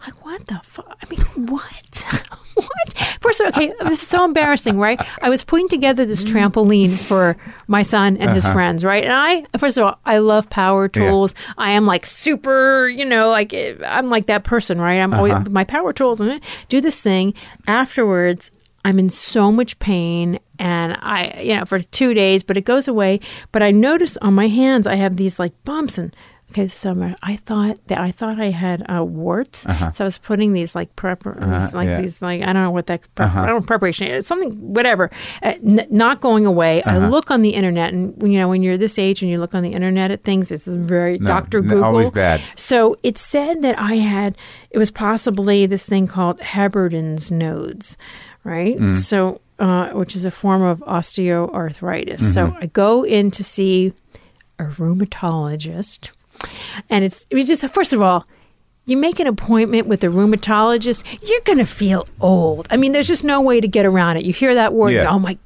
Like 0.07 0.25
what 0.25 0.47
the 0.47 0.61
fuck? 0.63 0.97
I 1.03 1.11
mean, 1.11 1.49
what? 1.49 2.07
what? 2.55 3.17
First 3.21 3.41
of 3.41 3.47
all, 3.47 3.49
okay, 3.49 3.73
this 3.81 4.03
is 4.03 4.07
so 4.07 4.25
embarrassing, 4.25 4.79
right? 4.79 5.01
I 5.21 5.29
was 5.29 5.43
putting 5.43 5.69
together 5.69 6.07
this 6.07 6.23
mm. 6.23 6.33
trampoline 6.33 6.97
for 6.97 7.37
my 7.67 7.83
son 7.83 8.17
and 8.19 8.31
his 8.31 8.45
uh-huh. 8.45 8.55
friends, 8.55 8.85
right? 8.85 9.03
And 9.03 9.13
I, 9.13 9.45
first 9.59 9.77
of 9.77 9.85
all, 9.85 9.99
I 10.05 10.19
love 10.19 10.49
power 10.49 10.87
tools. 10.87 11.35
I 11.59 11.73
am 11.73 11.87
like 11.87 12.07
super, 12.07 12.89
you 12.89 13.05
know, 13.05 13.31
like 13.31 13.53
I'm 13.85 14.09
like 14.09 14.27
that 14.27 14.45
person, 14.45 14.81
right? 14.81 15.01
I'm 15.01 15.13
always 15.13 15.33
uh-huh. 15.33 15.51
my 15.51 15.65
power 15.65 15.93
tools 15.93 16.21
and 16.21 16.41
do 16.69 16.81
this 16.81 17.01
thing. 17.01 17.35
Afterwards, 17.67 18.53
I'm 18.85 19.01
in 19.01 19.11
so 19.11 19.51
much 19.51 19.77
pain 19.81 20.39
and 20.61 20.97
I, 21.01 21.41
you 21.43 21.57
know, 21.57 21.65
for 21.65 21.81
two 21.81 22.15
days, 22.15 22.45
but 22.45 22.57
it 22.57 22.65
goes 22.65 22.87
away. 22.87 23.19
But 23.51 23.65
I 23.65 23.73
notice 23.73 24.17
on 24.19 24.35
my 24.35 24.47
hands, 24.47 24.87
I 24.87 24.95
have 24.95 25.17
these 25.17 25.41
like 25.41 25.53
bumps 25.65 25.99
and. 25.99 26.15
Okay, 26.51 26.69
so 26.69 26.91
I'm- 26.91 27.17
thought 27.45 27.79
that 27.89 27.99
I 27.99 28.13
thought 28.13 28.41
I 28.41 28.51
had 28.51 28.85
uh, 28.89 29.05
warts, 29.05 29.61
so 29.93 30.05
I 30.05 30.05
was 30.05 30.19
putting 30.19 30.53
these 30.53 30.75
like 30.75 30.95
prepper, 30.97 31.35
these, 31.39 31.75
like 31.75 31.89
yeah. 31.89 32.01
these 32.01 32.23
like 32.23 32.43
I 32.43 32.53
don't 32.53 32.65
know 32.65 32.71
what 32.71 32.87
that 32.87 33.03
prep, 33.15 33.35
I 33.35 33.47
don't 33.47 33.61
know 33.61 33.67
preparation 33.67 34.09
is 34.09 34.27
something 34.27 34.53
whatever, 34.53 35.11
uh, 35.43 35.55
n- 35.65 35.87
not 35.91 36.21
going 36.21 36.47
away. 36.47 36.83
I 36.85 36.99
look 37.09 37.31
on 37.31 37.43
the 37.43 37.51
internet, 37.51 37.93
and 37.93 38.21
when 38.21 38.31
you 38.31 38.39
know 38.39 38.49
when 38.49 38.63
you're 38.63 38.79
this 38.79 38.99
age 38.99 39.23
and 39.23 39.31
you 39.31 39.39
look 39.39 39.55
on 39.55 39.63
the 39.63 39.73
internet 39.73 40.11
at 40.11 40.25
things, 40.25 40.49
this 40.49 40.67
is 40.67 40.77
very 40.77 41.19
Doctor 41.19 41.63
no, 41.63 41.69
Google. 41.69 41.85
always 41.85 42.11
bad. 42.11 42.41
So 42.57 42.97
it 43.03 43.19
said 43.19 43.63
that 43.63 43.79
I 43.79 43.97
had, 43.97 44.37
it 44.71 44.79
was 44.79 44.91
possibly 44.91 45.67
this 45.67 45.87
thing 45.87 46.07
called 46.07 46.41
Heberden's 46.41 47.31
nodes, 47.31 47.97
right? 48.45 48.77
Mm. 48.77 48.95
So, 48.95 49.41
uh, 49.59 49.91
which 49.91 50.15
is 50.17 50.25
a 50.25 50.31
form 50.31 50.63
of 50.63 50.81
osteoarthritis. 50.81 52.19
Mm-hmm. 52.19 52.31
So 52.33 52.57
I 52.61 52.67
go 52.67 53.05
in 53.05 53.31
to 53.33 53.45
see 53.45 53.93
a 54.59 54.65
rheumatologist, 54.65 56.11
and 56.91 57.05
it's, 57.05 57.27
it 57.31 57.35
was 57.35 57.47
just, 57.47 57.67
first 57.69 57.93
of 57.93 58.01
all, 58.03 58.27
you 58.85 58.97
make 58.97 59.19
an 59.19 59.27
appointment 59.27 59.87
with 59.89 60.05
a 60.05 60.09
rheumatologist, 60.09 61.03
you're 61.29 61.41
going 61.41 61.59
to 61.59 61.65
feel 61.67 62.07
old. 62.21 62.67
I 62.71 62.77
mean, 62.77 62.93
there's 62.93 63.09
just 63.09 63.25
no 63.25 63.41
way 63.41 63.61
to 63.61 63.67
get 63.69 63.85
around 63.85 64.17
it. 64.19 64.25
You 64.25 64.33
hear 64.33 64.55
that 64.55 64.73
word, 64.73 64.91
Yeah. 64.93 65.11
oh 65.11 65.19
my 65.19 65.37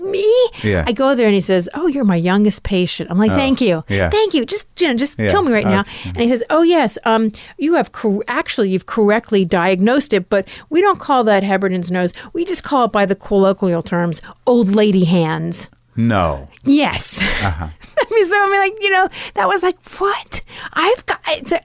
me? 0.00 0.50
Yeah. 0.62 0.84
I 0.86 0.92
go 0.92 1.16
there 1.16 1.26
and 1.26 1.34
he 1.34 1.40
says, 1.40 1.68
"Oh, 1.74 1.88
you're 1.88 2.04
my 2.04 2.14
youngest 2.14 2.62
patient." 2.62 3.10
I'm 3.10 3.18
like, 3.18 3.32
"Thank 3.32 3.60
you, 3.60 3.82
yeah. 3.88 4.08
thank 4.10 4.32
you. 4.32 4.46
Just, 4.46 4.64
you 4.78 4.86
know, 4.86 4.94
just 4.94 5.18
Yeah. 5.18 5.28
kill 5.32 5.42
me 5.42 5.50
right 5.52 5.66
Uh, 5.66 5.70
now." 5.70 5.84
And 6.04 6.18
he 6.18 6.28
says, 6.28 6.44
"Oh 6.50 6.62
yes, 6.62 6.98
um, 7.04 7.32
you 7.58 7.74
have 7.74 7.90
cor- 7.90 8.22
actually 8.28 8.70
you've 8.70 8.86
correctly 8.86 9.44
diagnosed 9.44 10.12
it, 10.12 10.28
but 10.28 10.46
we 10.70 10.80
don't 10.80 11.00
call 11.00 11.24
that 11.24 11.42
Heberden's 11.42 11.90
nodes. 11.90 12.14
We 12.32 12.44
just 12.44 12.62
call 12.62 12.84
it 12.84 12.92
by 12.92 13.06
the 13.06 13.16
colloquial 13.16 13.82
terms, 13.82 14.22
old 14.46 14.72
lady 14.72 15.04
hands." 15.04 15.68
no. 15.96 16.46
Yes, 16.64 17.20
Uh-huh. 17.42 17.66
Mean, 18.14 18.24
so 18.24 18.36
I 18.36 18.48
mean, 18.50 18.60
like 18.60 18.82
you 18.82 18.90
know, 18.90 19.08
that 19.34 19.48
was 19.48 19.62
like 19.62 19.78
what 19.98 20.42
I've 20.72 21.04
got, 21.06 21.20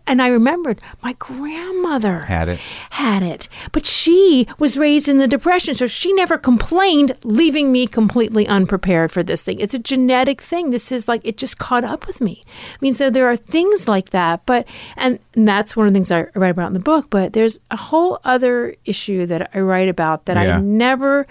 and 0.08 0.22
I 0.22 0.28
remembered 0.28 0.82
my 1.02 1.14
grandmother 1.14 2.22
Had 2.22 2.50
it. 2.50 2.60
had 2.92 3.24
it, 3.24 3.48
but 3.72 3.86
she 3.86 4.48
was 4.60 4.78
raised 4.78 5.08
in 5.08 5.18
the 5.18 5.28
depression, 5.28 5.74
so 5.74 5.86
she 5.88 6.14
never 6.14 6.38
complained, 6.38 7.14
leaving 7.24 7.72
me 7.72 7.88
completely 7.88 8.48
unprepared 8.48 9.12
for 9.12 9.24
this 9.24 9.44
thing. 9.44 9.60
It's 9.60 9.74
a 9.74 9.80
genetic 9.80 10.42
thing. 10.42 10.70
This 10.72 10.92
is 10.92 11.08
like 11.08 11.22
it 11.24 11.38
just 11.38 11.58
caught 11.58 11.84
up 11.84 12.08
with 12.08 12.22
me. 12.22 12.44
I 12.48 12.78
mean, 12.82 12.94
so 12.94 13.10
there 13.10 13.28
are 13.28 13.38
things 13.38 13.88
like 13.88 14.10
that, 14.12 14.46
but 14.46 14.68
and, 14.98 15.20
and 15.36 15.48
that's 15.48 15.76
one 15.76 15.88
of 15.88 15.94
the 15.94 15.98
things 15.98 16.12
I 16.12 16.26
write 16.36 16.50
about 16.52 16.68
in 16.68 16.74
the 16.74 16.80
book. 16.80 17.10
But 17.10 17.34
there's 17.34 17.60
a 17.72 17.78
whole 17.78 18.20
other 18.24 18.76
issue 18.86 19.26
that 19.28 19.50
I 19.54 19.60
write 19.60 19.90
about 19.90 20.26
that 20.26 20.38
Yeah. 20.38 20.58
I 20.58 20.62
never. 20.62 21.28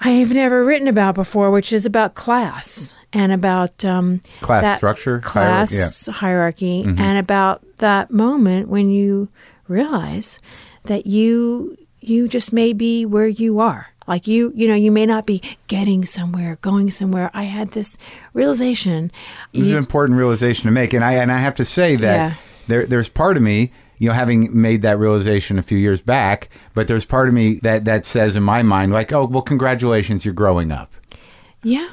I've 0.00 0.32
never 0.32 0.64
written 0.64 0.88
about 0.88 1.14
before, 1.14 1.50
which 1.50 1.72
is 1.72 1.84
about 1.86 2.14
class 2.14 2.94
and 3.12 3.32
about 3.32 3.84
um, 3.84 4.20
Class 4.40 4.78
structure, 4.78 5.18
class 5.20 6.06
hierarchy, 6.06 6.82
hierarchy, 6.82 7.02
and 7.02 7.18
about 7.18 7.62
that 7.78 8.10
moment 8.10 8.68
when 8.68 8.90
you 8.90 9.28
realize 9.68 10.38
that 10.84 11.06
you 11.06 11.76
you 12.00 12.28
just 12.28 12.52
may 12.52 12.72
be 12.72 13.04
where 13.04 13.26
you 13.28 13.58
are. 13.60 13.88
Like 14.06 14.26
you, 14.26 14.52
you 14.56 14.66
know, 14.66 14.74
you 14.74 14.90
may 14.90 15.06
not 15.06 15.26
be 15.26 15.42
getting 15.68 16.06
somewhere, 16.06 16.56
going 16.62 16.90
somewhere. 16.90 17.30
I 17.34 17.42
had 17.44 17.72
this 17.72 17.96
realization. 18.32 19.12
This 19.52 19.66
is 19.66 19.72
an 19.72 19.76
important 19.78 20.18
realization 20.18 20.64
to 20.64 20.70
make, 20.72 20.92
and 20.94 21.04
I 21.04 21.14
and 21.14 21.30
I 21.30 21.38
have 21.38 21.54
to 21.56 21.64
say 21.64 21.96
that 21.96 22.14
Yeah. 22.16 22.34
there 22.68 22.86
there's 22.86 23.08
part 23.08 23.36
of 23.36 23.42
me, 23.42 23.70
you 24.00 24.08
know, 24.08 24.14
having 24.14 24.48
made 24.60 24.80
that 24.82 24.98
realization 24.98 25.58
a 25.58 25.62
few 25.62 25.78
years 25.78 26.00
back, 26.00 26.48
but 26.74 26.88
there's 26.88 27.04
part 27.04 27.28
of 27.28 27.34
me 27.34 27.60
that 27.62 27.84
that 27.84 28.06
says 28.06 28.34
in 28.34 28.42
my 28.42 28.62
mind, 28.62 28.92
like, 28.92 29.12
oh, 29.12 29.26
well, 29.26 29.42
congratulations, 29.42 30.24
you're 30.24 30.34
growing 30.34 30.72
up. 30.72 30.90
Yeah. 31.62 31.88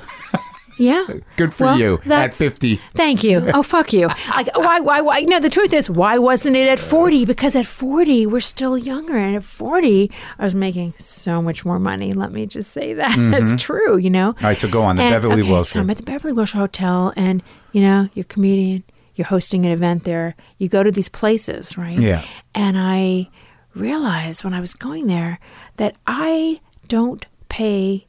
Yeah. 0.79 1.05
Good 1.35 1.53
for 1.53 1.65
Well, 1.65 1.77
you 1.77 1.93
at 1.95 2.03
that's- 2.05 2.37
50. 2.37 2.79
Thank 2.95 3.25
you. 3.25 3.49
Oh, 3.53 3.61
fuck 3.61 3.91
you. 3.91 4.07
Like, 4.29 4.55
why, 4.57 4.79
why, 4.79 5.01
why? 5.01 5.21
No, 5.21 5.39
the 5.39 5.49
truth 5.49 5.73
is, 5.73 5.89
why 5.89 6.17
wasn't 6.17 6.55
it 6.55 6.69
at 6.69 6.79
40? 6.79 7.25
Because 7.25 7.57
at 7.57 7.65
40, 7.65 8.25
we're 8.25 8.39
still 8.39 8.77
younger. 8.77 9.17
And 9.17 9.35
at 9.35 9.43
40, 9.43 10.09
I 10.39 10.43
was 10.45 10.55
making 10.55 10.93
so 10.99 11.41
much 11.41 11.65
more 11.65 11.79
money. 11.79 12.13
Let 12.13 12.31
me 12.31 12.45
just 12.45 12.71
say 12.71 12.93
that. 12.93 13.09
That's 13.17 13.47
mm-hmm. 13.47 13.55
true, 13.57 13.97
you 13.97 14.09
know? 14.09 14.27
All 14.27 14.35
right, 14.43 14.57
so 14.57 14.69
go 14.69 14.83
on 14.83 14.95
the 14.95 15.03
And- 15.03 15.13
Beverly 15.13 15.41
okay, 15.41 15.51
Wilshire. 15.51 15.71
So 15.71 15.79
I'm 15.81 15.89
at 15.89 15.97
the 15.97 16.03
Beverly 16.03 16.33
Wilshire 16.33 16.61
Hotel, 16.61 17.11
and, 17.17 17.43
you 17.73 17.81
know, 17.81 18.07
you're 18.13 18.21
a 18.21 18.25
comedian, 18.25 18.83
you're 19.17 19.25
hosting 19.27 19.65
an 19.65 19.71
event 19.71 20.03
there. 20.03 20.35
You 20.57 20.69
go 20.69 20.83
to 20.83 20.91
these 20.91 21.09
places, 21.09 21.77
right? 21.77 21.99
Yeah. 21.99 22.23
And 22.55 22.77
I 22.77 23.29
realized 23.75 24.43
when 24.43 24.53
I 24.53 24.59
was 24.61 24.73
going 24.73 25.07
there 25.07 25.39
that 25.77 25.95
I 26.07 26.59
don't 26.87 27.25
pay 27.49 28.05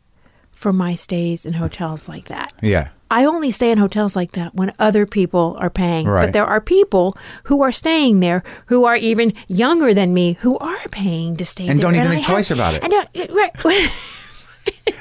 for 0.53 0.73
my 0.73 0.95
stays 0.95 1.47
in 1.47 1.53
hotels 1.55 2.09
like 2.09 2.27
that. 2.27 2.53
Yeah. 2.63 2.89
I 3.11 3.25
only 3.25 3.51
stay 3.53 3.71
in 3.71 3.79
hotels 3.79 4.15
like 4.15 4.33
that 4.33 4.55
when 4.55 4.73
other 4.79 5.07
people 5.07 5.57
are 5.61 5.71
paying. 5.71 6.07
Right. 6.07 6.27
But 6.27 6.33
there 6.35 6.45
are 6.45 6.61
people 6.61 7.17
who 7.45 7.63
are 7.63 7.73
staying 7.73 8.21
there 8.21 8.43
who 8.67 8.85
are 8.85 8.97
even 8.97 9.33
younger 9.47 9.95
than 9.95 10.13
me 10.13 10.35
who 10.41 10.59
are 10.59 10.89
paying 10.91 11.37
to 11.39 11.45
stay 11.45 11.67
And 11.69 11.79
there. 11.79 11.85
don't 11.85 11.95
even 11.95 12.09
I 12.09 12.11
think 12.11 12.27
have- 12.27 12.35
twice 12.35 12.51
about 12.51 12.75
it. 12.75 12.85
I 12.85 12.89
don't, 12.89 13.09
right. 13.33 13.91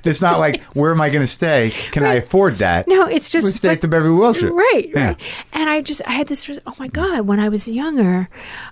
It's 0.03 0.21
not 0.21 0.39
like 0.39 0.61
where 0.73 0.91
am 0.91 1.01
I 1.01 1.09
going 1.09 1.21
to 1.21 1.27
stay? 1.27 1.71
Can 1.91 2.03
I 2.05 2.13
afford 2.15 2.59
that? 2.59 2.87
no, 2.87 3.07
it's 3.07 3.29
just 3.29 3.43
We 3.45 3.51
stay 3.51 3.69
at 3.69 3.81
the 3.81 3.87
Beverly 3.89 4.13
Wilshire. 4.15 4.53
Right, 4.53 4.89
Yeah. 4.93 5.07
right. 5.07 5.21
And 5.53 5.69
I 5.69 5.81
just 5.81 6.01
I 6.07 6.11
had 6.11 6.27
this 6.27 6.49
oh 6.65 6.73
my 6.79 6.87
god, 6.87 7.21
when 7.21 7.39
I 7.39 7.49
was 7.49 7.67
younger, 7.67 8.29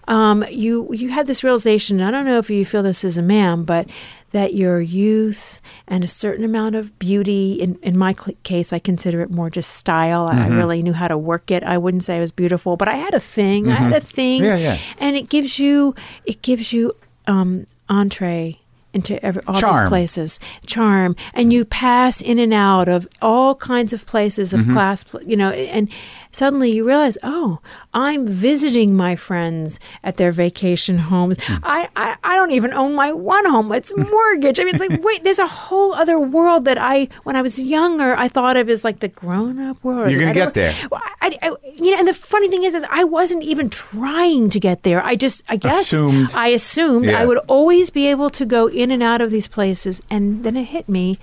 um, 0.08 0.46
you 0.50 0.88
you 0.94 1.10
had 1.10 1.28
this 1.28 1.44
realization, 1.44 2.02
I 2.02 2.12
don't 2.12 2.26
know 2.26 2.38
if 2.38 2.50
you 2.50 2.64
feel 2.66 2.84
this 2.84 3.04
as 3.04 3.18
a 3.18 3.22
man, 3.22 3.64
but 3.64 3.90
that 4.32 4.54
your 4.54 4.82
youth 4.82 5.62
and 5.88 6.04
a 6.04 6.08
certain 6.08 6.44
amount 6.46 6.76
of 6.76 6.98
beauty 7.00 7.54
in 7.54 7.76
in 7.82 7.98
my 7.98 8.14
case 8.44 8.72
I 8.74 8.80
consider 8.80 9.22
it 9.22 9.30
more 9.32 9.50
just 9.50 9.72
style. 9.76 10.28
I 10.28 10.36
Mm-hmm. 10.36 10.58
really 10.58 10.82
knew 10.84 10.94
how 10.94 11.08
to 11.08 11.18
work 11.18 11.52
it. 11.52 11.64
I 11.64 11.78
wouldn't 11.78 12.04
say 12.04 12.18
I 12.18 12.20
was 12.22 12.32
beautiful, 12.32 12.78
but 12.78 12.88
I 12.88 12.96
had 12.96 13.14
a 13.14 13.20
thing. 13.20 13.70
I 13.72 13.76
had 13.76 13.94
a 13.94 14.00
thing. 14.02 14.42
Mm-hmm. 14.42 14.58
Yeah, 14.64 14.74
yeah. 14.76 14.78
And 15.00 15.16
it 15.18 15.28
gives 15.30 15.60
you 15.60 15.96
it 16.26 16.42
gives 16.42 16.72
you 16.72 16.96
um 17.28 17.66
entree 17.90 18.60
into 18.96 19.24
every 19.24 19.42
all 19.48 19.60
Charm. 19.60 19.84
these 19.84 19.90
places 19.90 20.40
charm 20.66 21.16
and 21.34 21.52
you 21.54 21.66
pass 21.66 22.22
in 22.22 22.40
and 22.40 22.54
out 22.54 22.88
of 22.90 23.08
all 23.22 23.54
kinds 23.56 23.94
of 23.94 24.06
places 24.06 24.54
Mm-hmm. 24.54 24.70
of 24.70 24.74
class 24.76 25.06
you 25.26 25.36
know 25.36 25.50
and 25.52 25.90
suddenly 26.36 26.70
you 26.72 26.86
realize 26.86 27.18
oh 27.24 27.60
i'm 27.94 28.28
visiting 28.28 28.90
my 28.96 29.16
friends 29.16 29.80
at 30.04 30.18
their 30.18 30.32
vacation 30.32 30.98
homes 31.10 31.38
Hmm. 31.46 31.58
I, 31.64 31.90
I 31.96 32.08
i 32.24 32.36
don't 32.36 32.52
even 32.52 32.74
own 32.74 32.94
my 32.96 33.12
one 33.12 33.46
home 33.54 33.72
it's 33.72 33.92
mortgage 34.16 34.60
i 34.60 34.64
mean 34.64 34.76
it's 34.76 34.84
like 34.88 35.04
wait 35.04 35.24
there's 35.24 35.40
a 35.40 35.48
whole 35.48 35.94
other 35.94 36.18
world 36.20 36.66
that 36.66 36.78
i 36.78 37.08
when 37.24 37.36
i 37.36 37.42
was 37.42 37.56
younger 37.60 38.16
i 38.16 38.28
thought 38.28 38.58
of 38.58 38.70
as 38.70 38.84
like 38.84 39.00
the 39.00 39.08
grown-up 39.22 39.78
world 39.84 40.10
You're 40.12 40.20
gonna 40.20 40.34
get 40.34 40.54
there. 40.54 40.74
Well, 40.92 41.02
I, 41.22 41.38
I, 41.42 41.48
you 41.76 41.92
know 41.92 42.00
and 42.00 42.08
the 42.08 42.14
funny 42.14 42.50
thing 42.50 42.64
is 42.64 42.74
is 42.76 42.86
i 42.90 43.04
wasn't 43.04 43.44
even 43.44 43.70
trying 43.70 44.50
to 44.50 44.60
get 44.60 44.84
there 44.84 45.04
i 45.04 45.16
just 45.16 45.44
i 45.50 45.56
guess 45.56 45.82
Assumed. 45.82 46.32
i 46.34 46.48
assumed 46.50 47.06
Yeah. 47.06 47.22
i 47.22 47.26
would 47.26 47.40
always 47.48 47.90
be 47.90 48.08
able 48.08 48.30
to 48.32 48.46
go 48.46 48.68
in 48.68 48.92
and 48.92 49.02
out 49.04 49.22
of 49.22 49.32
these 49.32 49.48
places. 49.48 50.02
And 50.10 50.44
then 50.44 50.58
it 50.58 50.66
hit 50.66 50.90
me, 50.90 51.20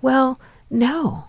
well, 0.00 0.38
no. 0.70 1.24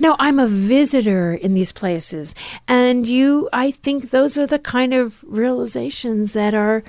No, 0.00 0.16
I'm 0.18 0.38
a 0.38 0.48
visitor 0.48 1.34
in 1.34 1.54
these 1.54 1.72
places. 1.72 2.34
And 2.66 3.06
you, 3.06 3.48
I 3.52 3.70
think 3.70 4.10
those 4.10 4.36
are 4.36 4.46
the 4.46 4.58
kind 4.58 4.92
of 4.92 5.22
realizations 5.22 6.32
that 6.32 6.52
are, 6.54 6.82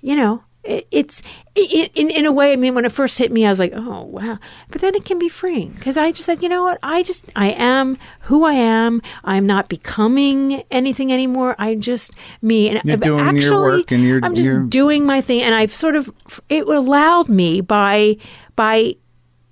you 0.00 0.14
know, 0.14 0.44
it, 0.62 0.86
it's 0.90 1.22
it, 1.54 1.90
in 1.94 2.10
in 2.10 2.26
a 2.26 2.32
way. 2.32 2.52
I 2.52 2.56
mean, 2.56 2.74
when 2.74 2.84
it 2.84 2.92
first 2.92 3.16
hit 3.16 3.32
me, 3.32 3.46
I 3.46 3.48
was 3.48 3.58
like, 3.58 3.72
"Oh 3.74 4.02
wow!" 4.02 4.38
But 4.70 4.82
then 4.82 4.94
it 4.94 5.06
can 5.06 5.18
be 5.18 5.30
freeing 5.30 5.70
because 5.70 5.96
I 5.96 6.12
just 6.12 6.26
said, 6.26 6.42
"You 6.42 6.50
know 6.50 6.64
what? 6.64 6.78
I 6.82 7.02
just 7.02 7.24
I 7.34 7.52
am 7.52 7.96
who 8.20 8.44
I 8.44 8.52
am. 8.52 9.00
I'm 9.24 9.46
not 9.46 9.70
becoming 9.70 10.62
anything 10.70 11.14
anymore. 11.14 11.56
I'm 11.58 11.80
just 11.80 12.10
me." 12.42 12.68
And 12.68 12.78
You're 12.84 12.98
but 12.98 13.04
doing 13.06 13.18
your 13.24 13.26
actually, 13.28 13.78
work 13.78 13.90
and 13.90 14.02
you're- 14.04 14.20
I'm 14.22 14.34
just 14.34 14.48
you're- 14.48 14.68
doing 14.68 15.06
my 15.06 15.22
thing, 15.22 15.40
and 15.40 15.54
I've 15.54 15.74
sort 15.74 15.96
of 15.96 16.12
it 16.50 16.68
allowed 16.68 17.30
me 17.30 17.62
by 17.62 18.18
by 18.54 18.96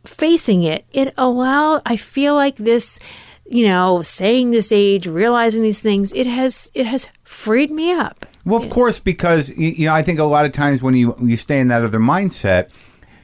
facing 0.09 0.63
it. 0.63 0.85
It 0.93 1.15
allowed. 1.17 1.83
I 1.87 1.97
feel 1.97 2.35
like 2.35 2.57
this, 2.57 2.99
you 3.47 3.67
know, 3.67 4.03
saying 4.03 4.51
this 4.51 4.73
age, 4.73 5.07
realizing 5.07 5.63
these 5.63 5.81
things. 5.81 6.13
It 6.13 6.27
has 6.27 6.71
it 6.75 6.87
has 6.87 7.07
freed 7.25 7.71
me 7.71 7.93
up. 7.93 8.27
Well, 8.45 8.63
of 8.63 8.71
course, 8.71 8.99
because 8.99 9.51
you 9.57 9.87
know, 9.87 9.95
I 9.95 10.03
think 10.03 10.19
a 10.19 10.25
lot 10.25 10.47
of 10.47 10.53
times 10.53 10.83
when 10.83 10.95
you 10.95 11.15
you 11.23 11.37
stay 11.37 11.61
in 11.61 11.69
that 11.69 11.85
other 11.85 11.99
mindset, 11.99 12.71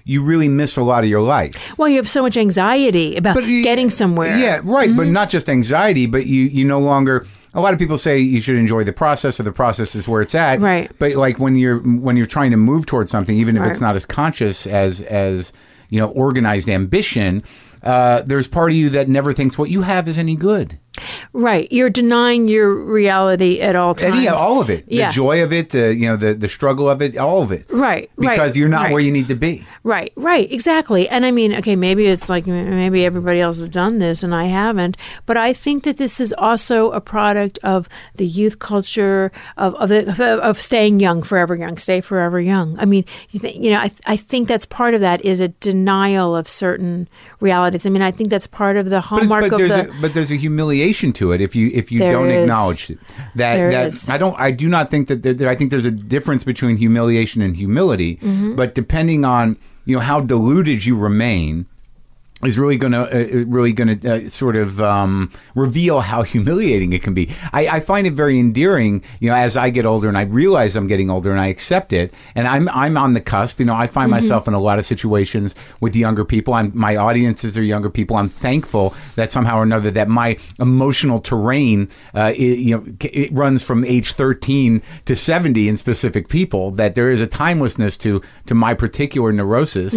you 0.05 0.22
really 0.22 0.49
miss 0.49 0.76
a 0.76 0.82
lot 0.82 1.03
of 1.03 1.11
your 1.11 1.22
life. 1.22 1.78
Well, 1.78 1.89
you 1.89 1.97
have 1.97 2.09
so 2.09 2.22
much 2.22 2.37
anxiety 2.37 3.16
about 3.16 3.43
you- 3.45 3.62
getting 3.62 3.91
somewhere. 3.91 4.37
Yeah, 4.37 4.61
right. 4.62 4.89
Mm-hmm. 4.89 4.99
But 4.99 5.07
not 5.09 5.30
just 5.30 5.49
anxiety, 5.49 6.07
but 6.07 6.26
you 6.26 6.43
you 6.43 6.64
no 6.64 6.78
longer. 6.78 7.26
A 7.57 7.61
lot 7.61 7.72
of 7.72 7.78
people 7.78 7.99
say 7.99 8.18
you 8.18 8.41
should 8.41 8.57
enjoy 8.57 8.82
the 8.82 8.93
process, 8.93 9.39
or 9.39 9.45
the 9.45 9.53
process 9.53 9.95
is 9.95 10.09
where 10.09 10.20
it's 10.20 10.35
at. 10.35 10.61
Right. 10.61 10.91
But 10.99 11.12
like 11.12 11.39
when 11.39 11.55
you're 11.55 11.78
when 11.78 12.16
you're 12.16 12.26
trying 12.26 12.51
to 12.51 12.57
move 12.57 12.85
towards 12.85 13.11
something, 13.12 13.37
even 13.39 13.57
if 13.57 13.62
it's 13.62 13.80
not 13.80 13.95
as 13.97 14.05
conscious 14.05 14.66
as 14.66 15.01
as 15.03 15.53
you 15.89 16.01
know 16.01 16.09
organized 16.09 16.68
ambition, 16.68 17.43
uh, 17.82 18.22
there's 18.22 18.47
part 18.47 18.70
of 18.70 18.76
you 18.76 18.91
that 18.91 19.09
never 19.09 19.32
thinks 19.32 19.59
what 19.59 19.70
you 19.70 19.82
have 19.82 20.09
is 20.09 20.18
any 20.18 20.37
good. 20.37 20.78
Right. 21.32 21.70
You're 21.72 21.90
denying 21.90 22.47
your 22.49 22.74
reality 22.74 23.61
at 23.61 23.74
all 23.74 23.95
times. 23.95 24.22
yeah, 24.22 24.32
all 24.34 24.61
of 24.61 24.70
it. 24.70 24.84
Yeah. 24.86 25.09
The 25.09 25.12
joy 25.12 25.42
of 25.42 25.53
it, 25.53 25.70
the 25.70 25.95
you 25.95 26.07
know, 26.07 26.16
the 26.16 26.34
the 26.34 26.49
struggle 26.49 26.88
of 26.88 27.03
it, 27.03 27.16
all 27.16 27.42
of 27.42 27.51
it. 27.51 27.66
Right. 27.70 28.11
right, 28.16 28.36
Because 28.36 28.57
you're 28.57 28.68
not 28.68 28.84
right. 28.84 28.92
where 28.92 29.01
you 29.01 29.11
need 29.11 29.28
to 29.28 29.34
be. 29.34 29.66
Right, 29.82 30.12
right, 30.16 30.51
exactly. 30.53 31.09
And 31.09 31.26
I 31.26 31.30
mean, 31.30 31.53
okay, 31.57 31.76
maybe 31.76 32.07
it's 32.07 32.28
like 32.28 32.47
maybe 32.47 33.05
everybody 33.05 33.40
else 33.40 33.59
has 33.59 33.68
done 33.68 33.99
this 33.99 34.22
and 34.22 34.34
I 34.34 34.45
haven't, 34.45 34.97
but 35.26 35.36
I 35.36 35.53
think 35.53 35.84
that 35.84 35.97
this 35.97 36.20
is 36.20 36.32
also 36.38 36.90
a 36.92 37.01
product 37.01 37.59
of 37.64 37.88
the 38.14 38.26
youth 38.26 38.61
culture 38.61 39.32
of 39.57 39.74
of, 39.74 39.88
the, 39.88 40.09
of, 40.09 40.20
of 40.20 40.61
staying 40.62 41.01
young, 41.01 41.22
forever 41.22 41.57
young, 41.57 41.76
stay 41.78 42.01
forever 42.01 42.40
young. 42.40 42.78
I 42.78 42.84
mean, 42.84 43.05
you, 43.30 43.40
th- 43.40 43.57
you 43.57 43.70
know, 43.70 43.78
I, 43.78 43.90
I 44.07 44.16
think 44.16 44.47
that's 44.49 44.64
part 44.66 44.95
of 44.95 45.01
that 45.01 45.24
is 45.24 45.40
a 45.40 45.49
denial 45.49 46.36
of 46.36 46.49
certain 46.49 47.09
realities. 47.40 47.84
I 47.84 47.90
mean, 47.90 48.03
I 48.03 48.12
think 48.12 48.30
that's 48.30 48.47
part 48.47 48.76
of 48.76 48.90
the 48.90 49.01
hallmark 49.01 49.51
but 49.51 49.53
of 49.53 49.59
there's 49.59 49.70
the. 49.70 49.90
a, 49.90 50.01
but 50.01 50.14
there's 50.14 50.30
a 50.30 50.36
humiliation 50.36 50.84
to 50.93 51.32
it 51.32 51.41
if 51.41 51.55
you 51.57 51.70
if 51.72 51.91
you 51.93 51.99
There 52.01 52.12
don't 52.12 52.30
is. 52.30 52.43
acknowledge 52.43 52.91
it. 52.91 52.99
That 53.35 53.55
There 53.57 53.70
that 53.70 53.89
is. 53.89 54.09
I 54.09 54.18
don't 54.18 54.39
I 54.39 54.51
do 54.51 54.68
not 54.68 54.91
think 54.91 55.09
that 55.09 55.22
there, 55.22 55.32
there- 55.35 55.49
I 55.49 55.55
think 55.57 55.70
there's 55.70 55.85
a 55.87 55.91
difference 55.91 56.45
between 56.45 56.76
humiliation 56.76 57.43
and 57.43 57.57
humility. 57.57 58.16
Mm-hmm. 58.16 58.55
But 58.57 58.74
depending 58.74 59.24
on 59.24 59.57
you 59.85 59.97
know 59.97 60.01
how 60.03 60.20
deluded 60.20 60.85
you 60.85 60.97
remain 60.97 61.66
is 62.43 62.59
really 62.59 62.76
going 62.76 62.93
to 62.93 63.01
uh, 63.01 63.45
really 63.47 63.72
going 63.72 64.01
to 64.01 64.26
uh, 64.26 64.28
sort 64.28 64.57
of 64.57 64.80
um, 64.80 65.30
reveal 65.55 66.01
how 66.01 66.22
humiliating 66.22 66.93
it 66.93 67.03
can 67.03 67.14
be. 67.14 67.30
I, 67.53 67.68
I 67.68 67.80
find 67.80 68.07
it 68.07 68.12
very 68.12 68.39
endearing, 68.39 69.03
you 69.20 69.30
know, 69.30 69.37
as 69.37 69.57
I 69.57 69.70
get 69.70 69.87
older 69.87 70.09
and 70.09 70.18
I 70.18 70.22
realize 70.22 70.74
I'm 70.76 70.89
getting 70.89 71.11
older 71.11 71.30
and 71.30 71.41
I 71.41 71.47
accept 71.47 71.93
it, 71.93 72.12
and 72.35 72.47
I'm 72.49 72.68
I'm 72.70 72.99
on 72.99 73.14
the 73.14 73.20
cusp. 73.20 73.61
You 73.61 73.66
know, 73.66 73.74
I 73.74 73.87
find 73.87 74.11
myself 74.11 74.49
in 74.49 74.53
a 74.53 74.61
lot 74.61 74.78
of 74.78 74.85
situations 74.85 75.55
with 75.80 75.95
younger 75.95 76.24
people. 76.24 76.55
I'm 76.55 76.72
my 76.74 76.97
audiences 76.97 77.57
are 77.57 77.62
younger 77.62 77.89
people. 77.89 78.16
I'm 78.16 78.28
thankful 78.28 78.95
that 79.14 79.30
somehow 79.32 79.59
or 79.59 79.62
another 79.62 79.91
that 79.93 80.09
my 80.09 80.37
emotional 80.59 81.20
terrain, 81.20 81.89
uh, 82.14 82.18
i 82.18 82.30
you 82.32 82.76
know, 82.76 82.85
it 83.01 83.32
runs 83.32 83.62
from 83.62 83.85
age 83.85 84.12
13 84.12 84.82
to 85.05 85.16
70 85.16 85.68
in 85.68 85.76
specific 85.76 86.28
people. 86.28 86.72
That 86.72 86.95
there 86.95 87.11
is 87.11 87.20
a 87.20 87.26
timelessness 87.28 87.97
to 87.99 88.20
to 88.47 88.55
my 88.55 88.74
particular 88.74 89.32
neurosis. 89.32 89.95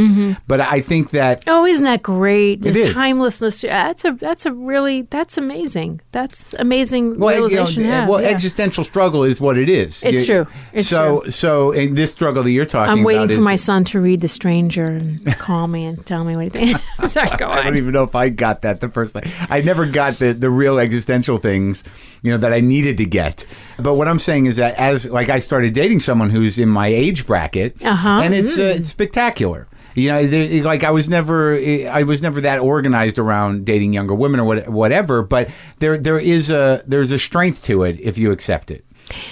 But 0.47 0.61
I 0.61 0.81
think 0.81 1.09
that 1.11 1.43
Oh, 1.47 1.65
isn't 1.65 1.83
that 1.83 2.03
great? 2.03 2.26
Great. 2.27 2.65
It 2.65 2.73
The 2.73 2.79
is. 2.89 2.93
timelessness. 2.93 3.61
That's 3.61 4.03
a 4.05 4.11
that's 4.11 4.45
a 4.45 4.51
really 4.51 5.03
that's 5.03 5.37
amazing. 5.37 6.01
That's 6.11 6.53
amazing 6.59 7.19
Well, 7.19 7.33
you 7.35 7.41
know, 7.41 7.47
realization. 7.47 7.83
have, 7.85 8.09
well, 8.09 8.21
yeah. 8.21 8.27
existential 8.29 8.83
struggle 8.83 9.23
is 9.23 9.39
what 9.39 9.57
it 9.57 9.69
is. 9.69 10.03
It's 10.03 10.27
You- 10.27 10.43
true. 10.43 10.47
It's 10.73 10.89
so, 10.89 11.23
so, 11.29 11.71
and 11.71 11.97
this 11.97 12.11
struggle 12.11 12.43
that 12.43 12.51
you're 12.51 12.65
talking 12.65 12.91
about. 12.93 12.97
I'm 12.99 13.03
waiting 13.03 13.27
for 13.27 13.33
is, 13.33 13.39
my 13.39 13.55
son 13.55 13.83
to 13.85 14.01
read 14.01 14.19
The 14.21 14.27
Stranger 14.27 14.85
and 14.85 15.25
call 15.37 15.67
me 15.67 15.85
and 15.85 16.05
tell 16.05 16.23
me 16.25 16.35
what 16.35 16.45
he 16.45 16.49
thinks. 16.49 16.81
Sorry, 17.13 17.29
go 17.37 17.45
I 17.47 17.59
on. 17.59 17.65
don't 17.65 17.77
even 17.77 17.93
know 17.93 18.03
if 18.03 18.15
I 18.15 18.29
got 18.29 18.61
that 18.63 18.81
the 18.81 18.89
first 18.89 19.13
time. 19.13 19.29
I 19.49 19.61
never 19.61 19.85
got 19.85 20.19
the 20.19 20.33
the 20.33 20.49
real 20.49 20.79
existential 20.79 21.37
things, 21.37 21.83
you 22.23 22.31
know, 22.31 22.37
that 22.37 22.51
I 22.53 22.59
needed 22.59 22.97
to 22.97 23.05
get. 23.05 23.45
But 23.79 23.93
what 23.95 24.07
I'm 24.07 24.19
saying 24.19 24.47
is 24.47 24.57
that 24.57 24.75
as 24.75 25.05
like 25.05 25.29
I 25.29 25.39
started 25.39 25.73
dating 25.73 26.01
someone 26.01 26.29
who's 26.29 26.57
in 26.59 26.67
my 26.69 26.87
age 26.87 27.25
bracket, 27.25 27.77
Uh-huh. 27.83 28.21
and 28.23 28.33
it's 28.35 28.57
uh, 28.57 28.75
it's 28.77 28.89
spectacular. 28.89 29.67
You 29.97 30.09
know, 30.11 30.27
they- 30.27 30.61
like 30.61 30.83
I 30.83 30.91
was 30.91 31.09
never 31.09 31.55
I 31.55 32.03
was 32.03 32.21
never 32.21 32.39
that 32.41 32.59
organized 32.59 33.17
around 33.17 33.65
dating 33.65 33.93
younger 33.93 34.13
women 34.13 34.39
or 34.39 34.45
what, 34.45 34.69
whatever. 34.69 35.23
But 35.23 35.49
there 35.79 35.97
there 35.97 36.19
is 36.19 36.49
a 36.51 36.83
there's 36.85 37.11
a 37.11 37.17
strength 37.19 37.63
to 37.65 37.83
it 37.83 37.99
if 37.99 38.17
you 38.17 38.31
accept 38.31 38.69
it. 38.71 38.85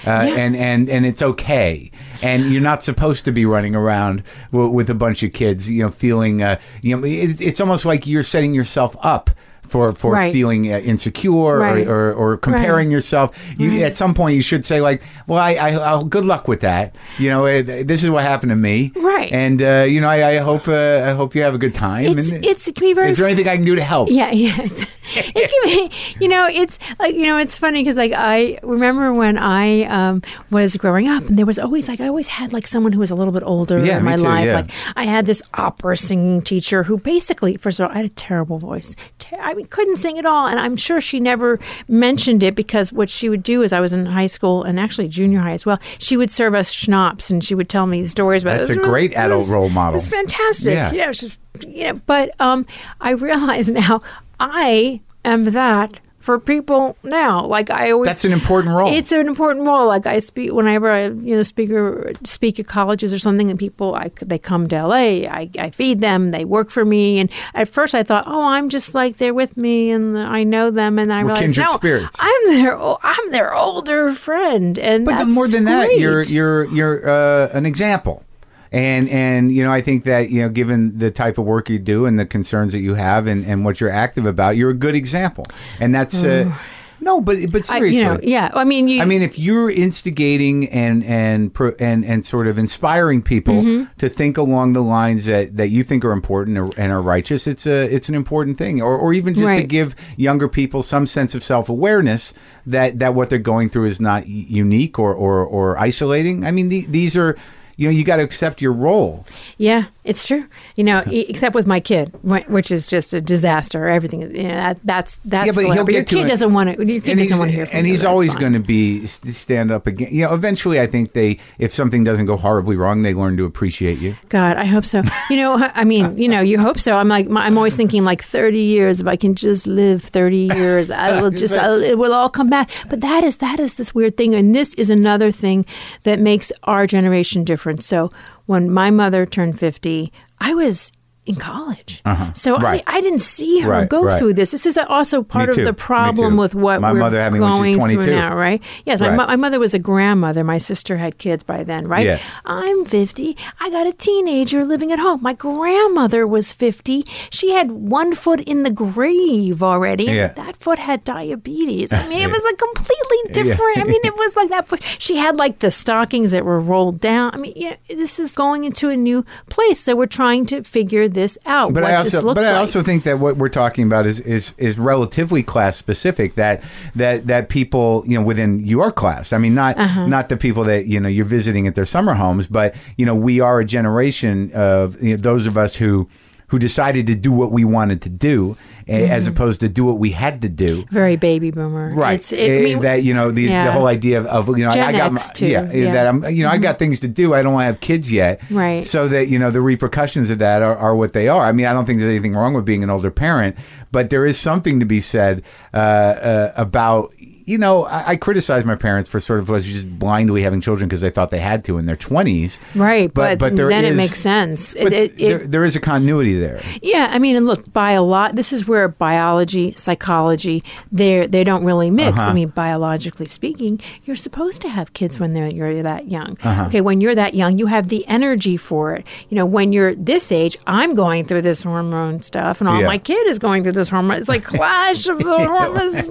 Uh, 0.07 0.09
and, 0.09 0.55
and 0.55 0.89
and 0.89 1.05
it's 1.05 1.21
okay, 1.21 1.91
and 2.21 2.49
you're 2.51 2.61
not 2.61 2.81
supposed 2.81 3.25
to 3.25 3.31
be 3.33 3.45
running 3.45 3.75
around 3.75 4.23
w- 4.53 4.69
with 4.71 4.89
a 4.89 4.93
bunch 4.95 5.21
of 5.21 5.33
kids, 5.33 5.69
you 5.69 5.83
know, 5.83 5.91
feeling, 5.91 6.41
uh, 6.41 6.57
you 6.81 6.95
know, 6.95 7.05
it, 7.05 7.41
it's 7.41 7.59
almost 7.59 7.85
like 7.85 8.07
you're 8.07 8.23
setting 8.23 8.53
yourself 8.55 8.95
up 9.01 9.29
for 9.67 9.91
for 9.93 10.11
Right. 10.13 10.31
feeling 10.33 10.71
uh, 10.71 10.77
insecure 10.79 11.57
Right. 11.59 11.87
or, 11.87 12.11
or, 12.11 12.13
or 12.33 12.37
comparing 12.37 12.87
Right. 12.87 12.93
yourself. 12.93 13.31
You, 13.57 13.83
At 13.83 13.97
some 13.97 14.13
point, 14.13 14.35
you 14.35 14.41
should 14.41 14.65
say 14.65 14.79
like, 14.81 15.01
"Well, 15.27 15.39
I, 15.39 15.53
I 15.55 15.69
I'll, 15.75 16.03
good 16.03 16.25
luck 16.25 16.47
with 16.47 16.61
that." 16.61 16.95
You 17.19 17.29
know, 17.29 17.45
uh, 17.45 17.61
this 17.63 18.03
is 18.03 18.09
what 18.09 18.23
happened 18.23 18.51
to 18.51 18.55
me, 18.55 18.91
Right. 18.95 19.31
And 19.31 19.61
uh, 19.61 19.85
you 19.87 19.99
know, 20.01 20.09
I, 20.09 20.35
I 20.35 20.37
hope 20.37 20.67
uh, 20.67 21.03
I 21.05 21.11
hope 21.11 21.35
you 21.35 21.41
have 21.43 21.55
a 21.55 21.57
good 21.57 21.73
time. 21.73 22.03
It's 22.17 22.31
and, 22.31 22.45
it's 22.45 22.67
it 22.67 22.75
can 22.75 22.87
be 22.87 22.93
very 22.93 23.09
is 23.09 23.17
there 23.17 23.27
anything 23.27 23.47
I 23.47 23.55
can 23.57 23.65
do 23.65 23.75
to 23.75 23.83
help? 23.83 24.09
Yeah, 24.09 24.31
yeah. 24.45 24.55
It's, 24.61 24.85
it 25.15 25.51
can 25.51 25.63
be, 25.89 25.95
you 26.19 26.27
know, 26.27 26.47
it's 26.47 26.79
like, 26.99 27.13
you 27.15 27.25
know, 27.27 27.37
it's 27.37 27.55
funny 27.57 27.81
because 27.83 27.95
like 27.97 28.11
I 28.15 28.57
remember 28.63 29.13
when 29.13 29.37
I 29.37 29.83
um, 29.83 30.23
was 30.49 30.75
growing 30.77 31.07
up 31.07 31.27
and 31.29 31.37
there 31.37 31.45
was 31.45 31.59
always 31.59 31.87
like, 31.87 31.99
I 32.01 32.07
always 32.07 32.27
had 32.27 32.51
like 32.53 32.65
someone 32.65 32.91
who 32.91 32.99
was 32.99 33.11
a 33.11 33.15
little 33.15 33.31
bit 33.33 33.43
older 33.45 33.85
Yeah, 33.85 33.99
in 33.99 34.03
my 34.03 34.15
too, 34.15 34.23
life. 34.23 34.45
yeah. 34.47 34.55
Like 34.55 34.71
I 34.95 35.03
had 35.03 35.27
this 35.27 35.43
opera 35.53 35.95
singing 35.95 36.41
teacher 36.41 36.83
who 36.83 36.97
basically, 36.97 37.55
first 37.57 37.79
of 37.79 37.85
all, 37.85 37.91
I 37.93 37.97
had 37.97 38.05
a 38.05 38.09
terrible 38.09 38.57
voice. 38.57 38.95
Ter- 39.19 39.37
I 39.39 39.53
mean, 39.55 39.65
couldn't 39.67 39.97
sing 39.97 40.19
at 40.19 40.25
all. 40.25 40.47
And 40.47 40.59
I'm 40.59 40.75
sure 40.75 41.01
she 41.01 41.19
never 41.19 41.59
mentioned 41.87 42.43
it 42.43 42.55
because 42.55 42.91
what 42.93 43.09
she 43.09 43.29
would 43.29 43.43
do 43.43 43.61
is 43.63 43.73
I 43.73 43.79
was 43.79 43.93
in 43.93 44.05
high 44.05 44.27
school 44.27 44.63
and 44.63 44.79
actually 44.79 45.07
junior 45.07 45.39
high 45.39 45.53
as 45.53 45.65
well. 45.65 45.79
She 45.99 46.17
would 46.17 46.29
serve 46.29 46.53
us 46.53 46.71
schnapps 46.71 47.29
and 47.29 47.43
she 47.43 47.55
would 47.55 47.69
tell 47.69 47.87
me 47.87 48.07
stories 48.07 48.43
about 48.43 48.57
That's 48.57 48.69
it. 48.69 48.77
a 48.77 48.79
was 48.79 48.87
great 48.87 49.13
adult 49.13 49.39
was- 49.39 49.49
role 49.49 49.69
model. 49.69 49.99
It's 49.99 50.07
fantastic. 50.07 50.73
Yeah. 50.73 50.91
You 50.91 50.97
know, 50.99 51.11
just, 51.13 51.39
you 51.67 51.85
know, 51.85 52.01
but 52.05 52.39
um, 52.39 52.65
I 53.01 53.11
realize 53.11 53.69
now 53.69 54.01
I 54.39 55.01
am 55.23 55.45
that 55.45 55.99
for 56.25 56.39
people 56.39 56.97
now. 57.03 57.45
Like 57.45 57.69
I 57.69 57.91
always, 57.91 58.09
That's 58.09 58.25
an 58.25 58.33
important 58.33 58.75
role. 58.75 58.91
It's 58.91 59.11
an 59.11 59.27
important 59.27 59.67
role. 59.67 59.85
Like 59.85 60.07
I 60.07 60.17
speak 60.17 60.51
whenever 60.51 60.89
I, 60.89 61.05
you 61.05 61.35
know, 61.35 61.43
speak 61.43 61.69
or 61.69 62.13
speak 62.23 62.59
at 62.59 62.65
colleges 62.65 63.13
or 63.13 63.19
something, 63.19 63.51
and 63.51 63.59
people, 63.59 63.93
I 63.93 64.09
they 64.21 64.39
come 64.39 64.67
to 64.69 64.87
LA. 64.87 65.29
I, 65.29 65.51
I 65.59 65.69
feed 65.69 66.01
them. 66.01 66.31
They 66.31 66.43
work 66.43 66.71
for 66.71 66.83
me. 66.83 67.19
And 67.19 67.29
at 67.53 67.69
first, 67.69 67.93
I 67.93 68.01
thought, 68.01 68.23
oh, 68.25 68.43
I'm 68.43 68.69
just 68.69 68.95
like 68.95 69.17
they're 69.17 69.35
with 69.35 69.55
me, 69.55 69.91
and 69.91 70.17
I 70.17 70.43
know 70.43 70.71
them. 70.71 70.97
And 70.97 71.13
I 71.13 71.23
We're 71.23 71.33
realized, 71.33 71.59
no, 71.59 71.73
spirits. 71.73 72.17
I'm 72.19 72.47
their, 72.47 72.75
I'm 72.75 73.31
their 73.31 73.53
older 73.53 74.11
friend. 74.11 74.79
And 74.79 75.05
But 75.05 75.25
more 75.25 75.47
than 75.47 75.65
that, 75.65 75.99
you're 75.99 76.23
you're 76.23 76.65
you're 76.65 77.07
uh, 77.07 77.49
an 77.53 77.67
example. 77.67 78.23
And 78.71 79.07
and 79.09 79.51
you 79.51 79.63
know, 79.63 79.71
I 79.71 79.81
think 79.81 80.03
that 80.05 80.29
you 80.29 80.41
know, 80.41 80.49
given 80.49 80.97
the 80.97 81.11
type 81.11 81.37
of 81.37 81.45
work 81.45 81.69
you 81.69 81.79
do 81.79 82.05
and 82.05 82.19
the 82.19 82.25
concerns 82.25 82.71
that 82.73 82.79
you 82.79 82.95
have 82.95 83.27
and, 83.27 83.45
and 83.45 83.63
what 83.63 83.79
you're 83.79 83.89
active 83.89 84.25
about, 84.25 84.57
you're 84.57 84.71
a 84.71 84.73
good 84.75 84.95
example. 84.95 85.45
And 85.79 85.93
that's 85.95 86.23
uh, 86.23 86.51
no, 86.99 87.21
but 87.21 87.37
but 87.51 87.61
Mm. 87.63 87.71
I, 87.71 87.77
seriously, 87.77 87.97
you 87.97 88.03
know, 88.03 88.19
yeah. 88.23 88.49
I 88.53 88.63
mean, 88.63 88.87
you. 88.87 89.01
I 89.01 89.05
mean, 89.05 89.21
if 89.21 89.37
you're 89.37 89.69
instigating 89.69 90.67
and 90.69 91.03
and 91.03 91.53
pro- 91.53 91.75
and 91.79 92.03
and 92.03 92.25
sort 92.25 92.47
of 92.47 92.57
inspiring 92.57 93.21
people 93.21 93.53
Mm-hmm. 93.55 93.83
to 93.99 94.09
think 94.09 94.37
along 94.37 94.73
the 94.73 94.81
lines 94.81 95.25
that, 95.25 95.55
that 95.57 95.67
you 95.69 95.83
think 95.83 96.03
are 96.03 96.11
important 96.11 96.57
and 96.77 96.91
are 96.91 97.01
righteous, 97.01 97.47
it's 97.47 97.65
a 97.67 97.93
it's 97.93 98.09
an 98.09 98.15
important 98.15 98.57
thing. 98.57 98.81
Or 98.81 98.97
or 98.97 99.13
even 99.13 99.35
just 99.35 99.53
to 99.53 99.63
give 99.63 99.95
younger 100.17 100.47
people 100.47 100.83
some 100.83 101.05
sense 101.05 101.35
of 101.35 101.43
self 101.43 101.69
awareness 101.69 102.33
that 102.65 102.99
that 102.99 103.13
what 103.13 103.29
they're 103.29 103.39
going 103.39 103.69
through 103.69 103.85
is 103.85 104.01
not 104.01 104.27
unique 104.27 104.97
or 104.97 105.13
or, 105.13 105.45
or 105.45 105.77
isolating. 105.77 106.45
I 106.45 106.51
mean, 106.51 106.69
the, 106.69 106.85
these 106.87 107.15
are. 107.15 107.37
You 107.75 107.87
know, 107.87 107.91
you 107.91 108.03
got 108.03 108.17
to 108.17 108.23
accept 108.23 108.61
your 108.61 108.71
role. 108.71 109.25
Yeah, 109.57 109.85
it's 110.05 110.27
true. 110.27 110.45
You 110.75 110.83
know, 110.83 111.03
e- 111.09 111.25
except 111.27 111.55
with 111.55 111.65
my 111.65 111.79
kid, 111.79 112.13
which 112.23 112.69
is 112.69 112.85
just 112.85 113.13
a 113.13 113.19
disaster. 113.19 113.89
Everything, 113.89 114.21
you 114.21 114.43
know, 114.43 114.53
that, 114.53 114.79
that's 114.83 115.19
that's. 115.25 115.47
Yeah, 115.47 115.51
but 115.53 115.65
he'll 115.73 115.89
your 115.89 116.03
kid 116.03 116.27
doesn't 116.27 116.53
want 116.53 116.77
to. 116.77 116.85
Your 116.85 117.01
kid 117.01 117.11
and 117.11 117.19
doesn't 117.19 117.39
want 117.39 117.49
to 117.49 117.55
hear 117.55 117.65
from 117.65 117.79
and 117.79 117.87
you. 117.87 117.93
he's 117.93 118.05
always 118.05 118.35
going 118.35 118.53
to 118.53 118.59
be 118.59 119.07
stand 119.07 119.71
up 119.71 119.87
again. 119.87 120.09
You 120.11 120.25
know, 120.25 120.33
eventually, 120.33 120.79
I 120.79 120.85
think 120.85 121.13
they, 121.13 121.39
if 121.57 121.73
something 121.73 122.03
doesn't 122.03 122.27
go 122.27 122.37
horribly 122.37 122.75
wrong, 122.75 123.01
they 123.01 123.15
learn 123.15 123.35
to 123.37 123.45
appreciate 123.45 123.97
you. 123.97 124.15
God, 124.29 124.57
I 124.57 124.65
hope 124.65 124.85
so. 124.85 125.01
You 125.29 125.37
know, 125.37 125.55
I 125.73 125.83
mean, 125.83 126.17
you 126.17 126.27
know, 126.27 126.41
you 126.41 126.59
hope 126.59 126.79
so. 126.79 126.95
I'm 126.95 127.07
like, 127.07 127.27
I'm 127.29 127.57
always 127.57 127.75
thinking 127.75 128.03
like 128.03 128.21
30 128.21 128.59
years. 128.59 129.01
If 129.01 129.07
I 129.07 129.15
can 129.15 129.33
just 129.33 129.65
live 129.65 130.03
30 130.03 130.37
years, 130.55 130.91
I 130.91 131.19
will 131.19 131.31
just, 131.31 131.55
I'll, 131.55 131.81
it 131.81 131.97
will 131.97 132.13
all 132.13 132.29
come 132.29 132.49
back. 132.49 132.69
But 132.89 133.01
that 133.01 133.23
is 133.23 133.37
that 133.37 133.59
is 133.59 133.73
this 133.75 133.95
weird 133.95 134.17
thing, 134.17 134.35
and 134.35 134.53
this 134.53 134.75
is 134.75 134.91
another 134.91 135.31
thing 135.31 135.65
that 136.03 136.19
makes 136.19 136.51
our 136.63 136.85
generation 136.85 137.43
different. 137.43 137.83
So 137.83 138.11
when 138.45 138.69
my 138.69 138.91
mother 138.91 139.25
turned 139.25 139.59
50, 139.59 140.11
I 140.39 140.53
was 140.53 140.91
in 141.25 141.35
college, 141.35 142.01
so 142.35 142.55
Uh-huh. 142.55 142.63
Right. 142.63 142.83
I, 142.87 142.97
I 142.97 143.01
didn't 143.01 143.19
see 143.19 143.59
her 143.61 143.69
Right, 143.71 143.89
go 143.89 144.03
right. 144.03 144.19
through 144.19 144.35
this. 144.35 144.51
This 144.51 144.65
is 144.65 144.77
also 144.77 145.23
part 145.23 145.49
of 145.49 145.55
the 145.55 145.73
problem 145.73 146.37
with 146.37 146.53
what 146.53 146.81
My 146.81 146.93
we're 146.93 146.99
mother 146.99 147.19
had 147.21 147.33
me 147.33 147.39
when 147.39 147.51
she 147.53 147.59
was 147.59 147.65
going 147.67 147.77
22. 147.77 148.03
through 148.03 148.13
now, 148.13 148.35
right? 148.35 148.61
Yes, 148.85 148.99
my, 148.99 149.09
my 149.15 149.35
mother 149.35 149.59
was 149.59 149.73
a 149.73 149.79
grandmother. 149.79 150.43
My 150.43 150.59
sister 150.59 150.97
had 150.97 151.17
kids 151.17 151.41
by 151.43 151.63
then, 151.63 151.87
right? 151.87 152.05
Yeah. 152.05 152.19
I'm 152.45 152.85
50. 152.85 153.35
I 153.59 153.69
got 153.71 153.87
a 153.87 153.93
teenager 153.93 154.63
living 154.63 154.91
at 154.91 154.99
home. 154.99 155.21
My 155.23 155.33
grandmother 155.33 156.27
was 156.27 156.53
50. 156.53 157.05
She 157.31 157.51
had 157.51 157.71
one 157.71 158.13
foot 158.13 158.39
in 158.41 158.63
the 158.63 158.71
grave 158.71 159.63
already. 159.63 160.05
Yeah. 160.05 160.27
That 160.33 160.57
foot 160.57 160.77
had 160.79 161.03
diabetes. 161.03 161.91
I 161.91 162.07
mean, 162.07 162.21
it 162.21 162.29
was 162.31 162.43
like 162.43 162.57
completely 162.57 163.33
different. 163.33 163.77
I 163.79 163.83
mean, 163.85 164.01
it 164.03 164.15
was 164.23 164.35
like 164.35 164.49
that 164.49 164.67
foot. 164.67 164.83
She 164.99 165.17
had 165.17 165.37
like 165.37 165.59
the 165.59 165.71
stockings 165.71 166.31
that 166.31 166.45
were 166.45 166.59
rolled 166.59 166.99
down. 166.99 167.31
I 167.33 167.37
mean, 167.37 167.53
yeah, 167.55 167.75
this 167.89 168.19
is 168.19 168.31
going 168.33 168.63
into 168.63 168.89
a 168.89 168.95
new 168.97 169.25
place. 169.49 169.79
So 169.79 169.95
we're 169.95 170.05
trying 170.05 170.45
to 170.47 170.63
figure 170.63 171.07
this 171.15 171.37
out. 171.47 171.73
But 171.73 171.83
I 171.83 171.95
also, 171.95 172.21
but 172.33 172.43
I 172.43 172.51
like. 172.51 172.59
also 172.59 172.83
think 172.83 173.03
that 173.05 173.17
what 173.19 173.37
we're 173.37 173.49
talking 173.49 173.83
about 173.85 174.05
is, 174.05 174.19
is 174.19 174.53
is 174.59 174.77
relatively 174.77 175.41
class 175.41 175.75
specific. 175.77 176.35
That 176.35 176.61
that 176.95 177.25
that 177.25 177.49
people 177.49 178.03
you 178.05 178.19
know 178.19 178.23
within 178.23 178.59
your 178.65 178.91
class. 178.91 179.33
I 179.33 179.39
mean, 179.39 179.55
not 179.55 179.77
Uh-huh. 179.79 180.05
not 180.05 180.29
the 180.29 180.37
people 180.37 180.63
that 180.65 180.85
you 180.85 180.99
know 180.99 181.09
you're 181.09 181.25
visiting 181.25 181.65
at 181.65 181.73
their 181.73 181.85
summer 181.85 182.13
homes, 182.13 182.45
but 182.47 182.75
you 182.97 183.05
know 183.07 183.15
we 183.15 183.39
are 183.39 183.59
a 183.59 183.65
generation 183.65 184.51
of 184.53 185.01
you 185.01 185.11
know, 185.15 185.17
those 185.17 185.47
of 185.47 185.57
us 185.57 185.75
who 185.77 186.07
who 186.49 186.59
decided 186.59 187.07
to 187.07 187.15
do 187.15 187.31
what 187.31 187.51
we 187.51 187.65
wanted 187.65 188.03
to 188.03 188.09
do, 188.09 188.55
a- 188.87 189.09
as 189.09 189.27
opposed 189.27 189.61
to 189.61 189.69
do 189.69 189.83
what 189.85 189.97
we 189.97 190.11
had 190.11 190.41
to 190.41 190.49
do. 190.49 190.85
Very 190.91 191.15
baby 191.15 191.51
boomer. 191.51 191.93
Right. 191.93 192.15
It's, 192.15 192.31
it, 192.31 192.39
I 192.39 192.53
Eh, 192.55 192.63
mean, 192.63 192.79
that 192.81 193.03
you 193.03 193.13
know 193.13 193.31
the, 193.31 193.47
the 193.47 193.71
whole 193.71 193.87
idea 193.87 194.19
of, 194.19 194.25
of 194.27 194.57
you 194.57 194.65
know 194.65 194.71
Gen 194.71 194.83
I 194.83 194.91
got 194.97 195.13
my, 195.13 195.21
too, 195.33 195.47
yeah, 195.47 195.61
eh, 195.71 195.77
yeah. 195.85 195.91
that 195.93 196.07
I'm 196.07 196.23
you 196.29 196.43
know 196.43 196.49
I 196.49 196.57
got 196.57 196.79
things 196.79 196.99
to 197.01 197.07
do. 197.07 197.33
I 197.33 197.41
don't 197.43 197.53
want 197.53 197.63
to 197.63 197.67
have 197.67 197.79
kids 197.79 198.11
yet. 198.11 198.41
Right. 198.51 198.85
So 198.85 199.07
that 199.07 199.27
you 199.27 199.39
know 199.39 199.51
the 199.51 199.61
repercussions 199.61 200.29
of 200.29 200.39
that 200.39 200.61
are, 200.61 200.75
are 200.77 200.95
what 200.95 201.13
they 201.13 201.27
are. 201.27 201.43
I 201.45 201.51
mean 201.51 201.65
I 201.65 201.73
don't 201.73 201.85
think 201.85 201.99
there's 201.99 202.11
anything 202.11 202.35
wrong 202.35 202.53
with 202.53 202.65
being 202.65 202.83
an 202.83 202.89
older 202.89 203.11
parent, 203.11 203.55
but 203.91 204.09
there 204.09 204.25
is 204.25 204.37
something 204.39 204.79
to 204.79 204.85
be 204.85 205.01
said 205.01 205.43
uh, 205.73 205.77
uh, 205.77 206.53
about. 206.55 207.11
You 207.45 207.57
know, 207.59 207.85
I, 207.85 208.09
I 208.11 208.15
criticize 208.15 208.65
my 208.65 208.75
parents 208.75 209.07
for 209.07 209.19
sort 209.19 209.39
of 209.39 209.49
was 209.49 209.65
just 209.65 209.87
blindly 209.99 210.41
having 210.41 210.61
children 210.61 210.87
because 210.89 211.01
they 211.01 211.11
thought 211.11 211.29
they 211.29 211.39
had 211.39 211.63
to 211.65 211.77
in 211.77 211.85
their 211.85 211.95
twenties. 211.95 212.59
Right, 212.73 213.13
but, 213.13 213.39
there 213.39 213.69
then 213.69 213.85
it 213.85 213.95
makes 213.95 214.19
sense. 214.19 214.73
But 214.73 214.91
It- 214.93 215.11
it- 215.11 215.17
there, 215.19 215.37
there 215.47 215.63
is 215.63 215.75
a 215.75 215.79
continuity 215.79 216.39
there. 216.39 216.59
Yeah, 216.81 217.09
I 217.11 217.19
mean, 217.19 217.35
and 217.35 217.45
look, 217.45 217.71
by 217.71 217.91
a 217.91 218.01
lot, 218.01 218.35
this 218.35 218.51
is 218.51 218.67
where 218.67 218.87
biology, 218.87 219.73
psychology, 219.77 220.63
they 220.91 221.27
they 221.27 221.43
don't 221.43 221.63
really 221.63 221.91
mix. 221.91 222.17
Uh-huh. 222.17 222.31
I 222.31 222.33
mean, 222.33 222.49
biologically 222.49 223.27
speaking, 223.27 223.79
you're 224.05 224.15
supposed 224.15 224.61
to 224.63 224.69
have 224.69 224.93
kids 224.93 225.19
when 225.19 225.33
they're 225.33 225.47
you're 225.47 225.83
that 225.83 226.07
young. 226.09 226.37
Uh-huh. 226.43 226.65
Okay, 226.67 226.81
when 226.81 226.99
you're 227.01 227.15
that 227.15 227.35
young, 227.35 227.59
you 227.59 227.67
have 227.67 227.89
the 227.89 228.07
energy 228.07 228.57
for 228.57 228.95
it. 228.95 229.05
You 229.29 229.35
know, 229.35 229.45
when 229.45 229.71
you're 229.71 229.93
this 229.95 230.31
age, 230.31 230.57
I'm 230.65 230.95
going 230.95 231.25
through 231.25 231.43
this 231.43 231.61
hormone 231.61 232.21
stuff, 232.23 232.59
and 232.59 232.67
all 232.67 232.79
Yeah. 232.81 232.87
my 232.87 232.97
kid 232.97 233.27
is 233.27 233.37
going 233.37 233.61
through 233.63 233.73
this 233.73 233.89
hormone. 233.89 234.17
It's 234.17 234.27
like 234.29 234.43
clash 234.55 235.07
of 235.07 235.19
the 235.19 235.37
hormones. 235.47 236.09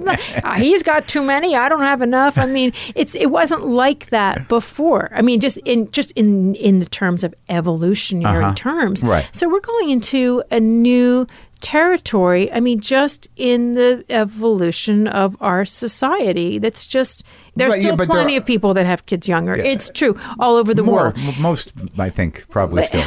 He's 0.57 0.81
got 0.83 1.07
too 1.07 1.24
many. 1.25 1.55
I 1.55 1.67
don't 1.67 1.81
have 1.81 2.01
enough. 2.01 2.37
I 2.37 2.45
mean, 2.45 2.71
it's 2.95 3.15
it 3.15 3.27
wasn't 3.31 3.67
like 3.67 4.09
that 4.11 4.47
before. 4.47 5.11
I 5.13 5.21
mean, 5.21 5.39
just 5.41 5.57
in 5.59 5.91
just 5.91 6.11
in 6.11 6.55
in 6.55 6.77
the 6.77 6.85
terms 6.85 7.23
of 7.23 7.33
evolutionary 7.49 8.53
terms. 8.55 9.03
Uh-huh. 9.03 9.11
Right. 9.11 9.29
So 9.33 9.49
we're 9.49 9.59
going 9.59 9.89
into 9.89 10.43
a 10.51 10.59
new 10.59 11.27
territory. 11.61 12.51
I 12.51 12.59
mean, 12.59 12.79
just 12.79 13.27
in 13.35 13.73
the 13.73 14.05
evolution 14.09 15.07
of 15.07 15.35
our 15.41 15.65
society. 15.65 16.59
That's 16.59 16.85
just 16.85 17.23
there's 17.55 17.71
But, 17.71 17.75
yeah, 17.77 17.81
still 17.81 17.95
but 17.97 18.07
there 18.07 18.15
plenty 18.15 18.35
are- 18.35 18.39
of 18.41 18.45
people 18.45 18.73
that 18.75 18.85
have 18.85 19.05
kids 19.07 19.27
younger. 19.27 19.55
It's 19.55 19.89
true 19.89 20.17
all 20.39 20.57
over 20.57 20.73
the 20.73 20.83
More, 20.83 21.13
world. 21.15 21.17
most 21.39 21.73
I 21.97 22.09
think 22.09 22.45
probably 22.49 22.83
still. 22.83 23.05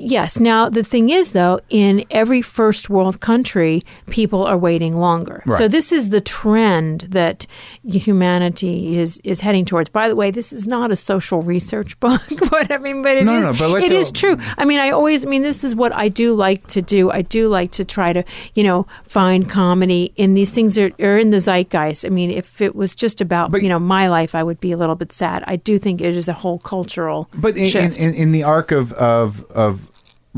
Yes. 0.00 0.38
Now 0.38 0.68
the 0.68 0.84
thing 0.84 1.08
is, 1.08 1.32
though, 1.32 1.60
in 1.68 2.04
every 2.10 2.40
first 2.42 2.88
world 2.88 3.20
country, 3.20 3.84
people 4.08 4.44
are 4.44 4.56
waiting 4.56 4.96
longer. 4.96 5.42
Right. 5.44 5.58
So 5.58 5.68
this 5.68 5.92
is 5.92 6.10
the 6.10 6.20
trend 6.20 7.06
that 7.10 7.46
humanity 7.84 8.96
is 8.96 9.18
is 9.24 9.40
heading 9.40 9.64
towards. 9.64 9.88
By 9.88 10.08
the 10.08 10.14
way, 10.16 10.30
this 10.30 10.52
is 10.52 10.66
not 10.66 10.90
a 10.90 10.96
social 10.96 11.42
research 11.42 11.98
book, 12.00 12.22
but 12.50 12.70
I 12.70 12.78
mean, 12.78 13.02
but 13.02 13.16
it 13.16 13.20
is. 13.20 13.26
No, 13.26 13.40
no, 13.40 13.52
but 13.52 13.82
it 13.82 13.92
is 13.92 14.10
true. 14.12 14.36
I 14.56 14.64
mean, 14.64 14.78
I 14.78 14.90
always. 14.90 15.24
I 15.24 15.28
mean, 15.28 15.42
this 15.42 15.64
is 15.64 15.74
what 15.74 15.92
I 15.94 16.08
do 16.08 16.34
like 16.34 16.66
to 16.68 16.82
do. 16.82 17.10
I 17.10 17.22
do 17.22 17.48
like 17.48 17.72
to 17.72 17.84
try 17.84 18.12
to, 18.12 18.24
you 18.54 18.62
know, 18.62 18.86
find 19.04 19.50
comedy 19.50 20.12
in 20.16 20.34
these 20.34 20.52
things 20.52 20.76
that 20.76 20.98
are 21.00 21.18
in 21.18 21.30
the 21.30 21.40
zeitgeist. 21.40 22.04
I 22.04 22.08
mean, 22.08 22.30
if 22.30 22.60
it 22.60 22.76
was 22.76 22.94
just 22.94 23.20
about 23.20 23.50
But- 23.50 23.62
you 23.62 23.68
know 23.68 23.78
my 23.78 24.08
life, 24.08 24.34
I 24.34 24.42
would 24.42 24.60
be 24.60 24.72
a 24.72 24.76
little 24.76 24.94
bit 24.94 25.12
sad. 25.12 25.42
I 25.46 25.56
do 25.56 25.78
think 25.78 26.00
it 26.00 26.16
is 26.16 26.28
a 26.28 26.32
whole 26.32 26.58
cultural 26.58 27.28
But 27.34 27.56
in, 27.56 27.76
in, 27.76 27.92
in, 27.94 28.14
in 28.14 28.32
the 28.32 28.44
arc 28.44 28.70
of 28.70 28.92
of 28.92 29.44
of 29.50 29.87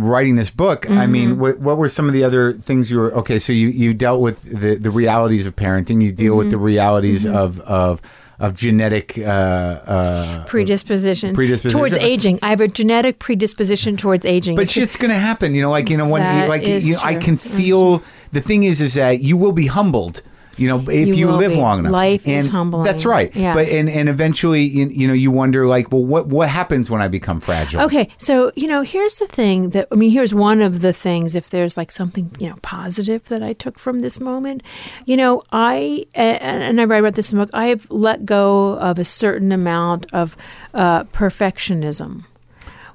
writing 0.04 0.36
this 0.36 0.50
book, 0.50 0.86
I 0.88 0.92
Mm-hmm. 0.92 1.12
mean, 1.12 1.38
what, 1.38 1.58
what 1.60 1.76
were 1.78 1.88
some 1.88 2.06
of 2.08 2.12
the 2.14 2.24
other 2.24 2.52
things 2.54 2.90
you 2.90 2.98
were 2.98 3.12
okay? 3.14 3.38
So 3.38 3.52
you, 3.52 3.68
you 3.68 3.94
dealt 3.94 4.20
with 4.20 4.42
the, 4.42 4.74
the 4.76 4.90
realities 4.90 5.46
of 5.46 5.56
parenting. 5.56 6.02
You 6.02 6.12
deal 6.12 6.36
with 6.36 6.46
Mm-hmm. 6.46 6.50
the 6.52 6.58
realities 6.58 7.26
of 7.26 7.60
of 7.60 8.00
of 8.38 8.54
genetic. 8.54 9.18
Uh, 9.18 9.22
uh, 9.22 10.44
predisposition, 10.46 11.34
Predisposition. 11.34 11.78
towards 11.78 11.96
aging. 11.98 12.38
I 12.42 12.48
have 12.50 12.60
a 12.62 12.68
genetic 12.68 13.18
predisposition 13.18 13.96
towards 13.98 14.24
aging. 14.24 14.56
but 14.56 14.62
It's- 14.62 14.72
shit's 14.72 14.96
gonna 14.96 15.14
happen, 15.14 15.54
you 15.54 15.60
know. 15.62 15.70
Like 15.70 15.90
you 15.90 15.96
know, 15.96 16.08
when 16.08 16.48
like 16.48 16.66
you 16.66 16.96
I 17.02 17.16
can 17.16 17.36
feel 17.36 18.02
the 18.32 18.40
thing 18.40 18.62
is, 18.64 18.80
is 18.80 18.94
that 18.94 19.20
you 19.20 19.36
will 19.36 19.52
be 19.52 19.66
humbled. 19.66 20.22
You 20.60 20.68
know, 20.68 20.80
if 20.90 21.08
You 21.08 21.14
you, 21.14 21.30
live 21.30 21.52
be. 21.52 21.56
long 21.56 21.78
enough, 21.78 21.92
Life 21.92 22.26
and 22.26 22.36
is 22.36 22.48
humbling. 22.48 22.84
That's 22.84 23.06
right. 23.06 23.34
Yeah. 23.34 23.54
But 23.54 23.68
and 23.70 23.88
and 23.88 24.10
eventually, 24.10 24.62
you, 24.62 24.88
you 24.88 25.08
know, 25.08 25.14
you 25.14 25.30
wonder 25.30 25.66
like, 25.66 25.90
well, 25.90 26.04
what 26.04 26.26
what 26.26 26.50
happens 26.50 26.90
when 26.90 27.00
I 27.00 27.08
become 27.08 27.40
fragile? 27.40 27.80
Okay, 27.80 28.10
so 28.18 28.52
you 28.56 28.68
know, 28.68 28.82
here's 28.82 29.14
the 29.14 29.26
thing 29.26 29.70
that 29.70 29.88
I 29.90 29.94
mean, 29.94 30.10
here's 30.10 30.34
one 30.34 30.60
of 30.60 30.82
the 30.82 30.92
things. 30.92 31.34
If 31.34 31.48
there's 31.48 31.78
like 31.78 31.90
something 31.90 32.30
you 32.38 32.50
know 32.50 32.56
positive 32.60 33.24
that 33.28 33.42
I 33.42 33.54
took 33.54 33.78
from 33.78 34.00
this 34.00 34.20
moment, 34.20 34.62
you 35.06 35.16
know, 35.16 35.42
I 35.50 36.04
and, 36.14 36.78
I 36.78 36.84
write 36.84 36.98
about 36.98 37.14
this 37.14 37.32
in 37.32 37.38
the 37.38 37.46
book. 37.46 37.54
I 37.54 37.68
have 37.68 37.90
let 37.90 38.26
go 38.26 38.74
of 38.74 38.98
a 38.98 39.04
certain 39.06 39.52
amount 39.52 40.12
of 40.12 40.36
uh, 40.74 41.04
perfectionism. 41.04 42.24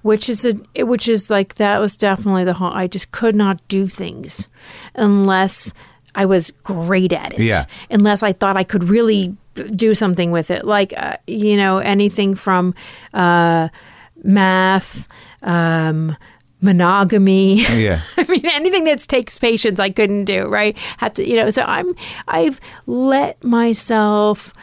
Which 0.03 0.30
is 0.30 0.45
a, 0.45 0.84
which 0.84 1.07
is 1.07 1.32
like 1.32 1.55
that 1.55 1.80
was 1.80 1.97
definitely 1.97 2.43
the 2.43 2.53
whole. 2.53 2.72
I 2.72 2.86
just 2.86 3.11
could 3.11 3.36
not 3.36 3.68
do 3.68 3.88
things 3.88 4.47
unless 4.93 5.74
I 6.16 6.26
was 6.26 6.51
great 6.63 7.13
at 7.13 7.34
it. 7.34 7.41
Yeah. 7.41 7.66
Unless 7.89 8.24
I 8.24 8.34
thought 8.34 8.57
I 8.57 8.63
could 8.63 8.86
really 8.86 9.36
do 9.76 9.93
something 9.93 10.32
with 10.32 10.51
it, 10.51 10.66
like 10.66 10.93
uh, 10.97 11.18
you 11.28 11.57
know 11.57 11.78
anything 11.78 12.36
from 12.36 12.74
uh, 13.13 13.70
math, 14.24 15.07
um, 15.41 16.16
monogamy. 16.61 17.61
Yeah. 17.61 18.01
I 18.18 18.24
mean, 18.26 18.45
anything 18.45 18.86
that 18.86 18.99
takes 19.01 19.38
patience, 19.38 19.80
I 19.80 19.89
couldn't 19.89 20.26
do. 20.26 20.47
Right? 20.47 20.78
Had 20.97 21.16
to, 21.16 21.28
you 21.28 21.36
know. 21.38 21.49
So 21.49 21.61
I'm, 21.63 21.95
I've 22.28 22.59
let 22.88 23.43
myself 23.43 24.53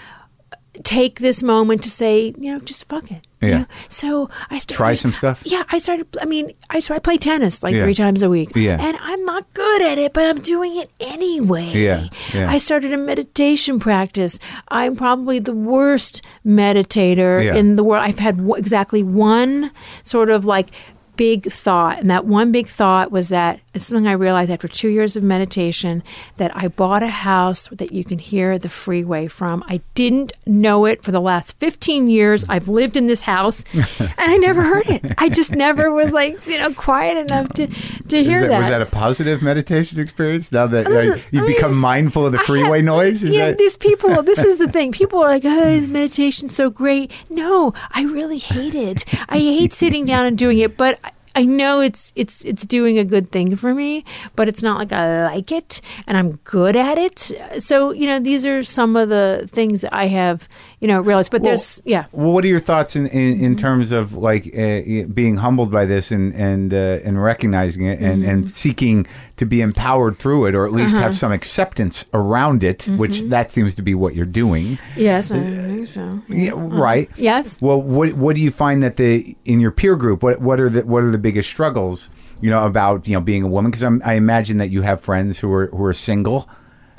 take 0.85 1.21
this 1.21 1.43
moment 1.43 1.83
to 1.83 1.91
say, 1.91 2.33
you 2.39 2.51
know, 2.53 2.59
just 2.61 2.89
fuck 2.89 3.11
it. 3.11 3.27
you 3.43 3.49
Yeah. 3.49 3.59
know? 3.59 3.67
So 3.89 4.31
I 4.51 4.59
started 4.59 4.77
Try 4.77 4.95
some 4.95 5.13
stuff? 5.13 5.43
Yeah, 5.45 5.65
I 5.71 5.79
started. 5.79 6.07
I 6.21 6.25
mean, 6.25 6.53
I 6.71 6.81
so 6.81 6.95
I 6.95 6.99
play 6.99 7.19
tennis 7.19 7.63
like 7.63 7.75
Yeah. 7.75 7.83
three 7.83 7.95
times 7.95 8.23
a 8.23 8.31
week. 8.31 8.53
Yeah. 8.55 8.79
and 8.81 8.97
I'm 9.01 9.25
not 9.25 9.53
good 9.53 9.83
at 9.83 9.99
it, 9.99 10.13
but 10.13 10.27
I'm 10.27 10.41
doing 10.41 10.77
it 10.77 10.91
anyway. 11.01 11.71
Yeah, 11.75 12.07
yeah. 12.33 12.51
I 12.51 12.59
started 12.59 12.93
a 12.93 12.97
meditation 12.97 13.79
practice. 13.81 14.39
I'm 14.69 14.97
probably 14.97 15.39
the 15.41 15.55
worst 15.55 16.23
meditator 16.47 17.45
Yeah. 17.45 17.55
in 17.57 17.77
the 17.77 17.85
world. 17.85 18.05
I've 18.05 18.19
had 18.19 18.37
w- 18.37 18.55
exactly 18.55 19.03
one 19.03 19.71
sort 20.05 20.31
of 20.31 20.45
like 20.45 20.69
big 21.17 21.53
thought 21.53 21.99
and 22.01 22.09
that 22.11 22.25
one 22.25 22.51
big 22.53 22.67
thought 22.67 23.13
was 23.13 23.29
that 23.29 23.61
it's 23.75 23.87
something 23.87 24.07
i 24.07 24.13
realized 24.13 24.51
after 24.51 24.69
two 24.69 24.89
years 24.89 25.17
of 25.17 25.23
meditation 25.23 26.03
that 26.37 26.55
i 26.57 26.69
bought 26.69 27.03
a 27.03 27.09
house 27.09 27.69
that 27.73 27.93
you 27.93 28.05
can 28.05 28.19
hear 28.19 28.59
the 28.59 28.69
freeway 28.69 29.27
from 29.27 29.63
i 29.69 29.81
didn't 29.95 30.33
know 30.47 30.85
it 30.85 31.03
for 31.03 31.11
the 31.11 31.21
last 31.21 31.59
15 31.59 32.09
years 32.09 32.45
i've 32.49 32.69
lived 32.69 32.97
in 32.97 33.07
this 33.07 33.23
house 33.23 33.65
and 33.99 34.13
i 34.19 34.37
never 34.37 34.63
heard 34.63 34.87
it 34.89 35.13
i 35.19 35.29
just 35.29 35.53
never 35.55 35.93
was 35.93 36.13
like 36.13 36.45
you 36.47 36.59
know 36.59 36.73
quiet 36.75 37.17
enough 37.17 37.49
to 37.55 37.67
to 38.09 38.23
hear 38.23 38.43
that- 38.43 38.49
that 38.53 38.59
Was 38.61 38.69
that 38.69 38.83
a 38.83 38.91
positive 38.91 39.41
meditation 39.43 39.99
experience? 39.99 40.53
Now 40.53 40.67
that 40.67 40.87
uh, 40.87 40.91
you 40.91 41.13
I 41.13 41.17
mean, 41.43 41.47
become 41.47 41.71
it's- 41.71 41.75
mindful 41.77 42.27
of 42.27 42.33
the 42.33 42.39
freeway 42.41 42.79
have- 42.79 42.85
noise, 42.85 43.23
is 43.23 43.35
yeah, 43.35 43.47
that 43.47 43.59
these 43.59 43.77
people. 43.79 44.23
This 44.23 44.39
is 44.41 44.59
the 44.59 44.69
thing. 44.71 44.93
People 45.01 45.21
are 45.21 45.29
like, 45.29 45.45
"Oh, 45.47 45.81
meditation's 45.81 46.55
so 46.55 46.69
great." 46.69 47.11
No, 47.31 47.73
I 47.93 48.03
really 48.03 48.39
hate 48.39 48.75
it. 48.75 49.05
I 49.31 49.39
hate 49.39 49.73
sitting 49.73 50.05
down 50.05 50.27
and 50.27 50.37
doing 50.37 50.59
it, 50.59 50.77
but. 50.77 50.99
I, 51.35 51.45
know 51.45 51.81
it's 51.81 52.13
it's 52.17 52.45
it's 52.45 52.65
doing 52.65 52.99
a 52.99 53.05
good 53.05 53.31
thing 53.31 53.57
for 53.57 53.75
me, 53.75 54.05
but 54.37 54.49
it's 54.49 54.63
not 54.63 54.79
like 54.79 54.93
I 54.93 55.25
like 55.25 55.53
it 55.53 55.81
and 56.07 56.17
I'm 56.17 56.37
good 56.45 56.77
at 56.77 56.99
it. 56.99 57.33
So 57.63 57.91
you 57.91 58.07
know, 58.07 58.19
these 58.19 58.47
are 58.47 58.63
some 58.63 58.97
of 58.97 59.09
the 59.09 59.49
things 59.53 59.85
I 59.85 60.07
have 60.07 60.49
you 60.83 60.89
know 60.89 61.01
realized. 61.01 61.31
But 61.31 61.43
there's 61.45 61.81
yeah, 61.85 62.05
Well, 62.13 62.33
what 62.35 62.45
are 62.45 62.49
your 62.49 62.61
thoughts 62.61 62.97
in, 62.97 63.07
in, 63.07 63.41
in 63.41 63.57
terms 63.57 63.93
of 63.93 64.15
like 64.15 64.47
uh, 64.49 65.05
being 65.15 65.37
humbled 65.37 65.71
by 65.71 65.85
this 65.87 66.11
and 66.11 66.35
and 66.35 66.75
uh, 66.75 66.99
and 67.07 67.23
recognizing 67.23 67.85
it 67.87 68.01
and, 68.01 68.23
Mm-hmm. 68.23 68.31
and 68.31 68.51
seeking 68.51 69.07
to 69.37 69.47
be 69.47 69.61
empowered 69.61 70.17
through 70.17 70.47
it, 70.47 70.55
or 70.55 70.67
at 70.67 70.73
least 70.73 70.95
Uh-huh. 70.95 71.05
have 71.05 71.15
some 71.17 71.33
acceptance 71.33 72.05
around 72.13 72.63
it, 72.65 72.81
Mm-hmm. 72.81 72.99
which 72.99 73.23
that 73.31 73.53
seems 73.53 73.75
to 73.77 73.83
be 73.83 73.95
what 73.95 74.15
you're 74.17 74.27
doing. 74.45 74.77
yes, 74.97 75.31
I 75.31 75.39
think 75.41 75.89
so. 75.89 76.21
Yeah, 76.29 76.51
right. 76.57 77.09
Yes. 77.17 77.59
Well, 77.63 77.81
what 77.81 78.13
what 78.15 78.35
do 78.37 78.43
you 78.43 78.51
find 78.51 78.83
that 78.83 78.97
the 78.97 79.37
in 79.45 79.61
your 79.61 79.71
peer 79.71 79.95
group? 79.97 80.23
What 80.23 80.41
what 80.41 80.59
are 80.61 80.69
the 80.69 80.83
what 80.85 81.05
are 81.05 81.11
the 81.13 81.19
biggest 81.29 81.49
struggles? 81.49 82.11
You 82.41 82.51
know 82.51 82.67
about 82.67 83.07
you 83.07 83.15
know 83.15 83.21
being 83.21 83.45
a 83.45 83.49
woman 83.49 83.71
because 83.71 83.85
I 83.85 84.15
imagine 84.15 84.59
that 84.59 84.71
you 84.71 84.83
have 84.83 85.01
friends 85.01 85.39
who 85.39 85.53
are 85.53 85.69
who 85.69 85.85
are 85.85 85.93
single. 85.95 86.49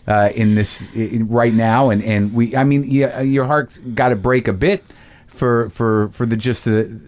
Uh, 0.05 0.29
in 0.35 0.55
this 0.55 0.85
i 0.97 1.19
right 1.23 1.53
now, 1.53 1.89
and, 1.89 2.03
and 2.03 2.33
we, 2.33 2.53
I 2.57 2.65
mean, 2.65 2.83
yeah, 2.85 3.21
your 3.21 3.45
heart's 3.45 3.77
got 3.77 4.09
to 4.09 4.17
break 4.17 4.49
a 4.49 4.53
bit 4.53 4.83
for 5.27 5.69
for 5.69 6.09
for 6.09 6.25
the 6.25 6.35
just 6.35 6.65
the 6.65 6.99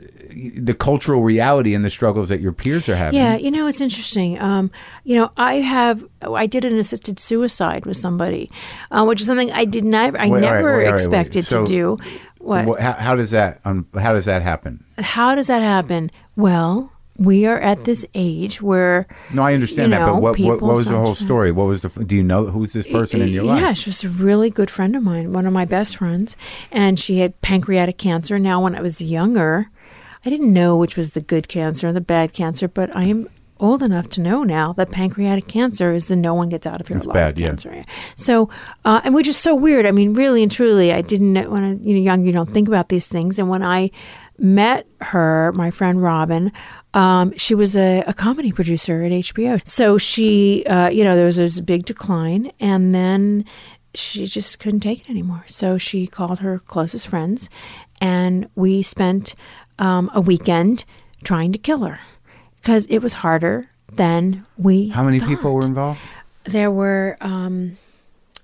the 0.55 0.73
cultural 0.73 1.21
reality 1.21 1.73
and 1.73 1.83
the 1.83 1.89
struggles 1.89 2.29
that 2.29 2.39
your 2.41 2.51
peers 2.53 2.87
are 2.87 2.95
having. 2.95 3.19
Yeah, 3.19 3.35
you 3.35 3.51
know, 3.51 3.67
it's 3.67 3.81
interesting. 3.81 4.39
Um, 4.39 4.71
you 5.03 5.15
know, 5.15 5.31
I 5.35 5.55
have 5.55 6.05
I 6.21 6.45
did 6.45 6.63
an 6.63 6.77
assisted 6.77 7.19
suicide 7.19 7.85
with 7.85 7.97
somebody, 7.97 8.49
uh, 8.91 9.03
which 9.05 9.19
is 9.21 9.27
something 9.27 9.51
I 9.51 9.65
did 9.65 9.83
never 9.83 10.17
I 10.17 10.27
Wait, 10.27 10.41
never 10.41 10.77
right, 10.77 10.85
wait. 10.85 10.93
expected 10.93 11.45
So- 11.45 11.65
to 11.65 11.71
do. 11.71 11.97
What? 12.39 12.79
How, 12.79 12.93
how 12.93 13.15
does 13.15 13.31
that 13.31 13.59
um, 13.65 13.87
how 13.99 14.13
does 14.13 14.25
that 14.25 14.41
happen? 14.43 14.83
How 14.99 15.33
does 15.35 15.47
that 15.47 15.63
happen? 15.63 16.11
Well, 16.35 16.91
we 17.18 17.45
are 17.45 17.59
at 17.59 17.86
this 17.86 18.05
age 18.13 18.61
where 18.61 19.07
No, 19.34 19.43
I 19.43 19.53
understand 19.53 19.91
You 19.91 19.99
that, 19.99 20.05
but 20.05 20.22
what, 20.22 20.39
what 20.39 20.61
what 20.61 20.76
was 20.76 20.86
the 20.86 20.97
whole 20.97 21.16
story? 21.16 21.51
What 21.51 21.66
was 21.68 21.82
the? 21.82 21.89
Do 21.89 22.16
you 22.16 22.24
know 22.24 22.47
who's 22.47 22.74
this 22.74 22.88
person 22.88 23.22
in 23.22 23.30
your 23.30 23.43
life? 23.43 23.61
Yeah, 23.61 23.74
she 23.74 23.89
was 23.89 24.03
a 24.03 24.09
really 24.09 24.49
good 24.49 24.70
friend 24.70 24.95
of 24.95 25.03
mine, 25.03 25.32
one 25.32 25.45
of 25.45 25.53
my 25.53 25.66
best 25.66 25.97
friends, 25.97 26.36
and 26.72 26.99
she 26.99 27.20
had 27.20 27.39
pancreatic 27.41 27.97
cancer. 27.97 28.38
Now, 28.38 28.61
when 28.61 28.76
I 28.76 28.82
was 28.82 29.01
younger, 29.01 29.70
I 30.26 30.30
didn't 30.30 30.51
know 30.51 30.76
which 30.76 30.97
was 30.97 31.11
the 31.11 31.22
good 31.22 31.47
cancer 31.47 31.88
and 31.88 31.95
the 31.95 32.01
bad 32.01 32.34
cancer, 32.34 32.68
but 32.68 32.93
I 32.95 33.03
am 33.03 33.30
old 33.59 33.82
enough 33.82 34.09
to 34.09 34.22
know 34.22 34.43
now 34.43 34.74
that 34.74 34.91
pancreatic 34.91 35.47
cancer 35.47 35.93
is 35.93 36.07
the 36.07 36.16
no 36.16 36.34
one 36.34 36.49
gets 36.49 36.68
out 36.68 36.82
of 36.82 36.88
here 36.88 36.97
It's 36.97 37.05
alive 37.05 37.13
bad, 37.13 37.39
yeah. 37.39 37.47
cancer. 37.47 37.86
So, 38.18 38.49
uh, 38.84 39.01
and 39.03 39.16
which 39.16 39.28
is 39.28 39.38
so 39.38 39.55
weird. 39.55 39.86
I 39.86 39.91
mean, 39.91 40.13
really 40.13 40.43
and 40.43 40.51
truly, 40.51 40.91
I 40.91 41.01
didn't 41.01 41.32
know 41.34 41.49
when 41.49 41.63
I, 41.63 41.74
you 41.76 41.95
know 41.95 42.01
young. 42.01 42.26
You 42.26 42.34
don't 42.34 42.53
think 42.53 42.68
about 42.68 42.89
these 42.89 43.07
things, 43.07 43.39
and 43.39 43.49
when 43.49 43.63
I 43.63 43.91
met 44.38 44.86
her, 45.01 45.53
my 45.53 45.72
friend 45.72 46.01
Robin. 46.01 46.51
Um, 46.95 47.37
she 47.37 47.53
was 47.53 47.75
a, 47.75 48.03
a 48.07 48.13
comedy 48.13 48.51
producer 48.53 49.03
at 49.03 49.11
HBO. 49.11 49.61
So 49.67 49.97
she, 49.97 50.65
uh, 50.65 50.87
you 50.87 51.03
know, 51.03 51.15
there 51.15 51.25
was 51.25 51.35
this 51.35 51.59
big 51.59 51.85
decline, 51.85 52.51
and 52.59 52.95
then 52.95 53.43
she 53.93 54.25
just 54.25 54.59
couldn't 54.59 54.79
take 54.79 55.01
it 55.01 55.09
anymore. 55.09 55.43
So 55.47 55.77
she 55.77 56.07
called 56.07 56.39
her 56.39 56.57
closest 56.59 57.07
friends, 57.07 57.49
and 58.01 58.49
we 58.55 58.81
spent 58.81 59.35
um, 59.77 60.09
a 60.13 60.21
weekend 60.21 60.85
trying 61.23 61.51
to 61.51 61.57
kill 61.57 61.79
her 61.79 61.99
because 62.61 62.85
it 62.87 62.99
was 62.99 63.13
harder 63.13 63.69
than 63.91 64.45
we. 64.57 64.87
How 64.89 65.03
many 65.03 65.19
thought. 65.19 65.29
people 65.29 65.53
were 65.53 65.65
involved? 65.65 65.99
There 66.45 66.71
were 66.71 67.17
um, 67.21 67.77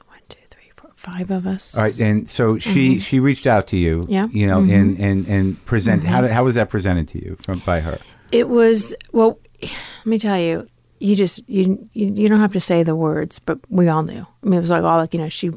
one, 0.07 0.19
two, 0.27 0.39
three, 0.49 0.71
four, 0.75 0.91
five 0.95 1.31
of 1.31 1.47
us. 1.47 1.77
All 1.77 1.83
right, 1.83 1.99
and 2.01 2.29
so 2.29 2.57
she 2.57 2.99
she 2.99 3.19
reached 3.21 3.47
out 3.47 3.67
to 3.67 3.77
you, 3.77 4.01
Mm-hmm. 4.01 4.11
Yeah. 4.11 4.25
Mm-hmm. 4.25 4.37
you 4.37 4.47
know, 4.47 4.59
and 4.59 4.99
and 4.99 5.27
and 5.27 5.65
present 5.65 6.03
how 6.03 6.19
did, 6.21 6.31
how 6.31 6.43
was 6.43 6.55
that 6.55 6.69
presented 6.69 7.07
to 7.09 7.23
you 7.23 7.37
from 7.41 7.59
by 7.59 7.79
her? 7.79 7.97
It 8.32 8.49
was 8.49 8.95
well. 9.11 9.39
Let 9.61 10.05
me 10.05 10.17
tell 10.17 10.39
you, 10.39 10.67
you 10.99 11.15
just 11.15 11.47
you, 11.49 11.89
you 11.93 12.27
don't 12.27 12.39
have 12.39 12.53
to 12.53 12.61
say 12.61 12.84
the 12.84 12.95
words, 12.95 13.39
but 13.39 13.59
we 13.69 13.88
all 13.88 14.03
knew. 14.03 14.25
I 14.43 14.45
mean, 14.45 14.57
it 14.57 14.61
was 14.61 14.69
like 14.69 14.84
all 14.84 14.97
like 14.97 15.13
you 15.13 15.19
know 15.19 15.29
she 15.29 15.51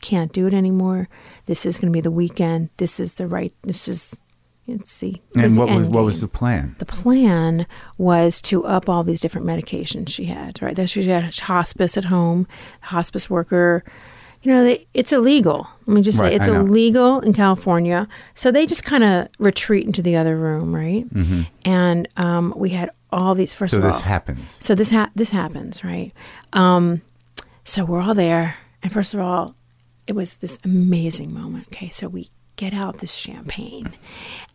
can't 0.00 0.32
do 0.32 0.46
it 0.46 0.54
anymore. 0.54 1.08
This 1.46 1.66
is 1.66 1.76
going 1.76 1.92
to 1.92 1.96
be 1.96 2.00
the 2.00 2.10
weekend. 2.10 2.70
This 2.78 3.00
is 3.00 3.14
the 3.14 3.26
right. 3.26 3.52
This 3.62 3.88
is 3.88 4.20
let's 4.66 4.90
see. 4.90 5.20
And 5.36 5.56
what 5.56 5.68
was 5.68 5.76
end 5.76 5.94
what 5.94 6.04
was 6.04 6.20
the 6.20 6.28
plan? 6.28 6.76
the 6.78 6.86
plan 6.86 7.66
was 7.98 8.40
to 8.42 8.64
up 8.64 8.88
all 8.88 9.02
these 9.02 9.20
different 9.20 9.46
medications 9.46 10.08
she 10.08 10.26
had. 10.26 10.60
Right, 10.62 10.76
that 10.76 10.90
she 10.90 11.04
had 11.04 11.36
hospice 11.38 11.96
at 11.96 12.04
home. 12.04 12.46
Hospice 12.82 13.28
worker 13.28 13.84
you 14.42 14.52
know, 14.52 14.64
they, 14.64 14.86
it's 14.94 15.12
illegal. 15.12 15.66
Let 15.86 15.94
me 15.94 16.02
just 16.02 16.18
say 16.18 16.24
Right, 16.24 16.32
it's 16.34 16.46
illegal 16.46 17.20
in 17.20 17.32
California. 17.32 18.08
So 18.34 18.50
they 18.50 18.64
just 18.66 18.84
kind 18.84 19.04
of 19.04 19.28
retreat 19.38 19.86
into 19.86 20.00
the 20.02 20.16
other 20.16 20.36
room, 20.36 20.74
right? 20.74 21.08
Mm-hmm. 21.12 21.42
And 21.64 22.08
um, 22.16 22.54
we 22.56 22.70
had 22.70 22.90
all 23.12 23.34
these. 23.34 23.52
First 23.52 23.72
So 23.72 23.78
of 23.78 23.84
all, 23.84 23.92
this 23.92 24.00
happens. 24.00 24.56
so 24.60 24.74
this 24.74 24.90
ha- 24.90 25.10
this 25.14 25.30
happens, 25.30 25.84
right? 25.84 26.12
Um, 26.52 27.02
so 27.64 27.84
we're 27.84 28.00
all 28.00 28.14
there, 28.14 28.56
and 28.82 28.92
first 28.92 29.14
of 29.14 29.20
all, 29.20 29.54
it 30.06 30.14
was 30.14 30.38
this 30.38 30.58
amazing 30.64 31.32
moment. 31.34 31.66
Okay, 31.68 31.90
so 31.90 32.08
we 32.08 32.30
get 32.56 32.72
out 32.72 32.98
this 32.98 33.12
champagne, 33.14 33.92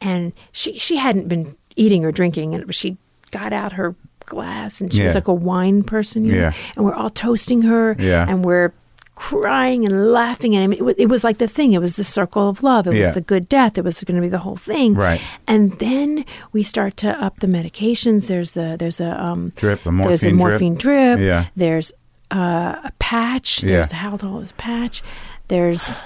and 0.02 0.34
she 0.52 0.80
she 0.80 0.96
hadn't 0.98 1.28
been 1.28 1.56
eating 1.76 2.06
or 2.06 2.12
drinking, 2.12 2.56
and 2.56 2.74
she 2.74 2.98
got 3.32 3.52
out 3.54 3.74
her 3.74 3.94
glass, 4.26 4.82
and 4.82 4.92
she 4.94 5.04
was 5.04 5.14
like 5.16 5.28
a 5.28 5.34
wine 5.34 5.84
person, 5.84 6.26
you 6.26 6.32
know? 6.32 6.38
Yeah. 6.40 6.54
and 6.76 6.86
we're 6.86 6.94
all 6.96 7.10
toasting 7.12 7.62
her, 7.64 7.96
Yeah. 8.00 8.26
and 8.28 8.44
we're 8.44 8.74
crying 9.16 9.86
and 9.86 10.12
laughing 10.12 10.54
and 10.56 10.64
I 10.64 10.68
mean, 10.68 10.80
it, 10.80 10.84
was, 10.84 10.96
it 10.98 11.06
was 11.08 11.24
like 11.24 11.38
the 11.38 11.48
thing 11.48 11.72
it 11.74 11.80
was 11.80 11.96
the 11.96 12.04
circle 12.04 12.50
of 12.50 12.62
love 12.64 12.86
it 12.86 12.94
Yeah. 12.96 13.06
was 13.08 13.14
the 13.16 13.22
good 13.22 13.48
death 13.48 13.78
it 13.78 13.84
was 13.84 14.04
going 14.04 14.16
to 14.16 14.22
be 14.22 14.28
the 14.30 14.40
whole 14.40 14.58
thing 14.58 14.94
Right. 14.94 15.22
and 15.48 15.72
then 15.80 16.26
we 16.52 16.64
start 16.64 16.98
to 16.98 17.10
up 17.24 17.40
the 17.40 17.48
medications 17.48 18.28
there's 18.28 18.52
the 18.52 18.76
there's 18.78 19.00
a 19.00 19.12
um 19.22 19.54
Drip, 19.56 19.86
a 19.86 19.92
there's 19.92 20.24
a 20.24 20.32
morphine 20.32 20.36
drip. 20.36 20.38
morphine 20.38 20.76
drip. 20.76 21.20
Yeah. 21.20 21.46
There's 21.56 21.92
uh, 22.32 22.76
a 22.84 22.92
patch. 23.00 23.62
There's 23.62 23.92
Yeah. 23.94 23.98
a 24.08 24.10
Haldol's 24.12 24.52
patch. 24.54 25.02
There's 25.48 26.02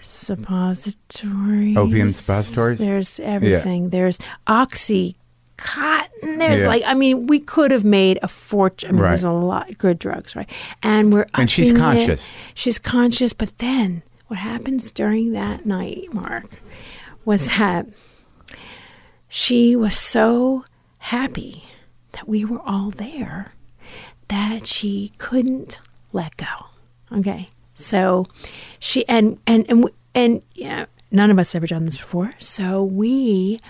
suppositories. 0.00 1.76
Opium 1.76 2.10
suppositories? 2.10 2.78
There's 2.78 3.20
everything. 3.20 3.90
There's 3.90 4.18
oxy. 4.46 5.16
Cotton. 5.58 6.38
There's 6.38 6.62
Yeah. 6.62 6.68
like, 6.68 6.82
I 6.86 6.94
mean, 6.94 7.26
we 7.26 7.38
could 7.40 7.70
have 7.70 7.84
made 7.84 8.18
a 8.22 8.28
fortune. 8.28 8.88
I 8.88 8.92
mean, 8.92 9.02
Right. 9.02 9.08
there's 9.10 9.24
a 9.24 9.30
lot 9.30 9.76
good 9.76 9.98
drugs, 9.98 10.34
right? 10.34 10.48
And 10.82 11.12
we're 11.12 11.26
And 11.34 11.50
she's 11.50 11.70
upping 11.72 11.76
it. 11.76 11.80
conscious. 12.06 12.32
She's 12.54 12.78
conscious, 12.78 13.32
but 13.34 13.58
then 13.58 14.02
what 14.28 14.38
happens 14.38 14.90
during 14.90 15.32
that 15.32 15.66
night, 15.66 16.12
Mark, 16.12 16.60
was 17.24 17.48
that 17.58 17.86
she 19.28 19.76
was 19.76 19.96
so 19.98 20.64
happy 20.98 21.64
that 22.12 22.28
we 22.28 22.44
were 22.44 22.60
all 22.64 22.90
there 22.90 23.52
that 24.28 24.66
she 24.66 25.12
couldn't 25.18 25.78
let 26.12 26.36
go. 26.36 26.46
Okay. 27.12 27.48
So 27.74 28.26
she 28.78 29.06
and 29.08 29.38
and 29.46 29.64
and 29.68 29.88
and 30.14 30.42
yeah, 30.54 30.86
none 31.10 31.30
of 31.30 31.38
us 31.38 31.54
ever 31.54 31.66
done 31.66 31.84
this 31.84 31.96
before. 31.96 32.32
So 32.38 32.82
we 32.82 33.60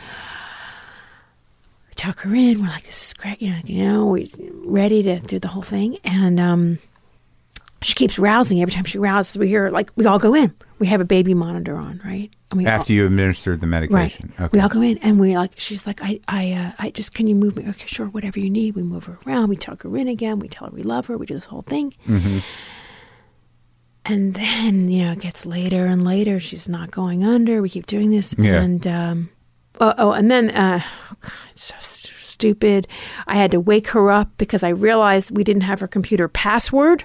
tuck 1.98 2.20
her 2.20 2.34
in. 2.34 2.62
We're 2.62 2.68
like, 2.68 2.84
this 2.86 3.08
is 3.08 3.12
great. 3.12 3.42
You 3.42 3.50
know, 3.50 3.60
you 3.66 3.84
know, 3.84 4.06
we 4.06 4.30
ready 4.64 5.02
to 5.02 5.18
do 5.20 5.38
the 5.38 5.48
whole 5.48 5.60
thing. 5.62 5.98
And 6.04 6.40
um, 6.40 6.78
she 7.82 7.92
keeps 7.94 8.18
rousing. 8.18 8.62
Every 8.62 8.72
time 8.72 8.84
she 8.84 8.98
rouses, 8.98 9.36
we 9.36 9.48
hear 9.48 9.68
like 9.70 9.90
we 9.96 10.06
all 10.06 10.18
go 10.18 10.34
in. 10.34 10.54
We 10.78 10.86
have 10.86 11.00
a 11.00 11.04
baby 11.04 11.34
monitor 11.34 11.76
on, 11.76 12.00
right? 12.04 12.30
And 12.50 12.58
we 12.58 12.64
all- 12.64 12.70
After 12.72 12.92
you 12.92 13.04
administered 13.04 13.60
the 13.60 13.66
Right. 13.66 13.90
medication. 13.90 14.32
Okay. 14.40 14.48
We 14.52 14.60
all 14.60 14.68
go 14.70 14.80
in 14.80 14.96
and 14.98 15.18
we 15.20 15.36
like. 15.36 15.52
She's 15.58 15.86
like, 15.86 16.00
I, 16.02 16.20
I, 16.28 16.52
uh, 16.52 16.72
I 16.78 16.90
just 16.90 17.12
can 17.14 17.26
you 17.26 17.34
move 17.34 17.56
me? 17.56 17.66
Okay, 17.68 17.86
sure, 17.86 18.06
whatever 18.06 18.38
you 18.40 18.48
need. 18.48 18.74
We 18.76 18.82
move 18.84 19.04
her 19.04 19.18
around. 19.26 19.48
We 19.48 19.56
tuck 19.56 19.82
her 19.82 19.96
in 19.96 20.06
again. 20.08 20.38
We 20.38 20.48
tell 20.48 20.68
her 20.68 20.72
we 20.74 20.84
love 20.84 21.06
her. 21.06 21.18
We 21.18 21.26
do 21.26 21.34
this 21.34 21.44
whole 21.46 21.62
thing. 21.62 21.92
Mm-hmm. 22.06 22.38
And 24.04 24.34
then 24.34 24.88
you 24.88 25.04
know 25.04 25.12
it 25.12 25.20
gets 25.20 25.44
later 25.44 25.84
and 25.84 26.02
later. 26.04 26.40
She's 26.40 26.68
not 26.68 26.90
going 26.90 27.24
under. 27.24 27.60
We 27.60 27.68
keep 27.68 27.86
doing 27.86 28.10
this. 28.10 28.34
Yeah. 28.38 28.62
And 28.62 28.86
um, 28.86 29.30
oh, 29.80 29.94
oh, 29.98 30.12
and 30.12 30.30
then 30.30 30.50
uh, 30.50 30.80
oh 30.84 31.16
God, 31.20 31.32
so 31.54 31.74
st- 31.80 32.14
stupid. 32.38 32.86
I 33.26 33.34
had 33.34 33.50
to 33.50 33.58
wake 33.60 33.88
her 33.88 34.10
up 34.10 34.30
because 34.38 34.62
I 34.62 34.68
realized 34.68 35.36
we 35.36 35.42
didn't 35.42 35.62
have 35.62 35.80
her 35.80 35.88
computer 35.88 36.28
password. 36.28 37.04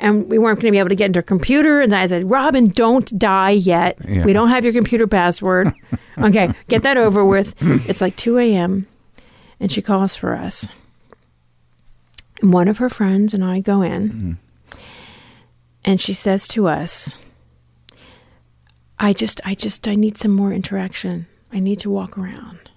And 0.00 0.28
we 0.28 0.36
weren't 0.38 0.58
going 0.58 0.72
to 0.72 0.72
be 0.72 0.80
able 0.80 0.88
to 0.88 0.96
get 0.96 1.06
into 1.06 1.18
her 1.18 1.22
computer. 1.22 1.80
And 1.80 1.94
I 1.94 2.08
said, 2.08 2.28
Robin, 2.28 2.68
don't 2.70 3.16
die 3.16 3.50
yet. 3.50 3.98
Yeah. 4.06 4.24
We 4.24 4.32
don't 4.32 4.48
have 4.48 4.64
your 4.64 4.72
computer 4.72 5.06
password. 5.06 5.72
okay, 6.18 6.52
get 6.66 6.82
that 6.82 6.96
over 6.96 7.24
with. 7.24 7.54
It's 7.88 8.00
like 8.00 8.16
2 8.16 8.38
a.m. 8.38 8.88
And 9.60 9.70
she 9.70 9.80
calls 9.80 10.16
for 10.16 10.34
us. 10.34 10.66
And 12.40 12.52
one 12.52 12.66
of 12.66 12.78
her 12.78 12.90
friends 12.90 13.32
and 13.32 13.44
I 13.44 13.60
go 13.60 13.82
in. 13.82 14.38
And 15.84 16.00
she 16.00 16.12
says 16.12 16.48
to 16.48 16.66
us, 16.66 17.14
I 18.98 19.12
just, 19.12 19.40
I 19.44 19.54
just, 19.54 19.86
I 19.86 19.94
need 19.94 20.18
some 20.18 20.32
more 20.32 20.52
interaction. 20.52 21.26
I 21.52 21.60
need 21.60 21.78
to 21.80 21.90
walk 21.90 22.16
around. 22.16 22.70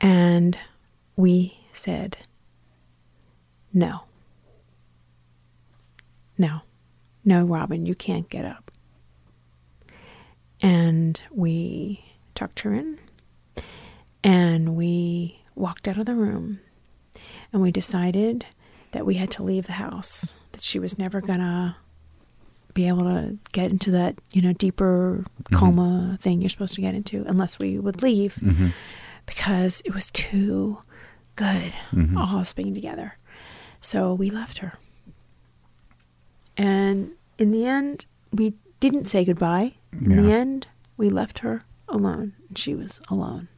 And 0.00 0.58
we 1.14 1.58
said, 1.72 2.16
no. 3.72 4.02
No. 6.38 6.62
No, 7.24 7.44
Robin, 7.44 7.86
you 7.86 7.94
can't 7.94 8.28
get 8.28 8.44
up. 8.44 8.70
And 10.62 11.20
we 11.30 12.04
tucked 12.34 12.60
her 12.60 12.72
in 12.72 12.98
and 14.24 14.76
we 14.76 15.40
walked 15.54 15.86
out 15.88 15.98
of 15.98 16.06
the 16.06 16.14
room 16.14 16.60
and 17.52 17.60
we 17.60 17.70
decided 17.70 18.46
that 18.92 19.04
we 19.04 19.14
had 19.14 19.30
to 19.32 19.42
leave 19.42 19.66
the 19.66 19.72
house, 19.72 20.34
that 20.52 20.62
she 20.62 20.78
was 20.78 20.98
never 20.98 21.20
going 21.20 21.40
to 21.40 21.76
be 22.76 22.86
able 22.88 23.04
to 23.04 23.36
get 23.52 23.70
into 23.70 23.90
that, 23.90 24.14
you 24.32 24.42
know, 24.42 24.52
deeper 24.52 25.24
coma 25.54 26.18
thing 26.20 26.40
you're 26.40 26.50
supposed 26.50 26.74
to 26.74 26.80
get 26.82 26.94
into 26.94 27.24
unless 27.26 27.58
we 27.58 27.78
would 27.78 28.02
leave 28.02 28.34
Mm-hmm. 28.36 28.68
because 29.24 29.80
it 29.84 29.94
was 29.94 30.10
too 30.10 30.78
good, 31.36 31.72
Mm-hmm. 31.92 32.16
all 32.18 32.36
us 32.38 32.52
being 32.52 32.74
together. 32.74 33.16
So 33.80 34.12
we 34.14 34.28
left 34.30 34.58
her. 34.58 34.74
And 36.56 37.12
in 37.38 37.50
the 37.50 37.64
end, 37.66 38.06
we 38.32 38.54
didn't 38.80 39.06
say 39.06 39.24
goodbye. 39.24 39.74
In 39.92 40.16
the 40.26 40.32
end, 40.32 40.66
we 40.96 41.08
left 41.08 41.38
her 41.40 41.62
alone. 41.88 42.34
And 42.48 42.58
she 42.58 42.74
was 42.74 43.00
alone. 43.08 43.48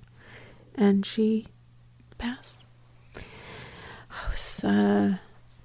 And 0.74 1.04
she 1.06 1.46
passed. 2.18 2.58
It 3.16 3.22
was, 4.32 4.64
uh, 4.64 5.16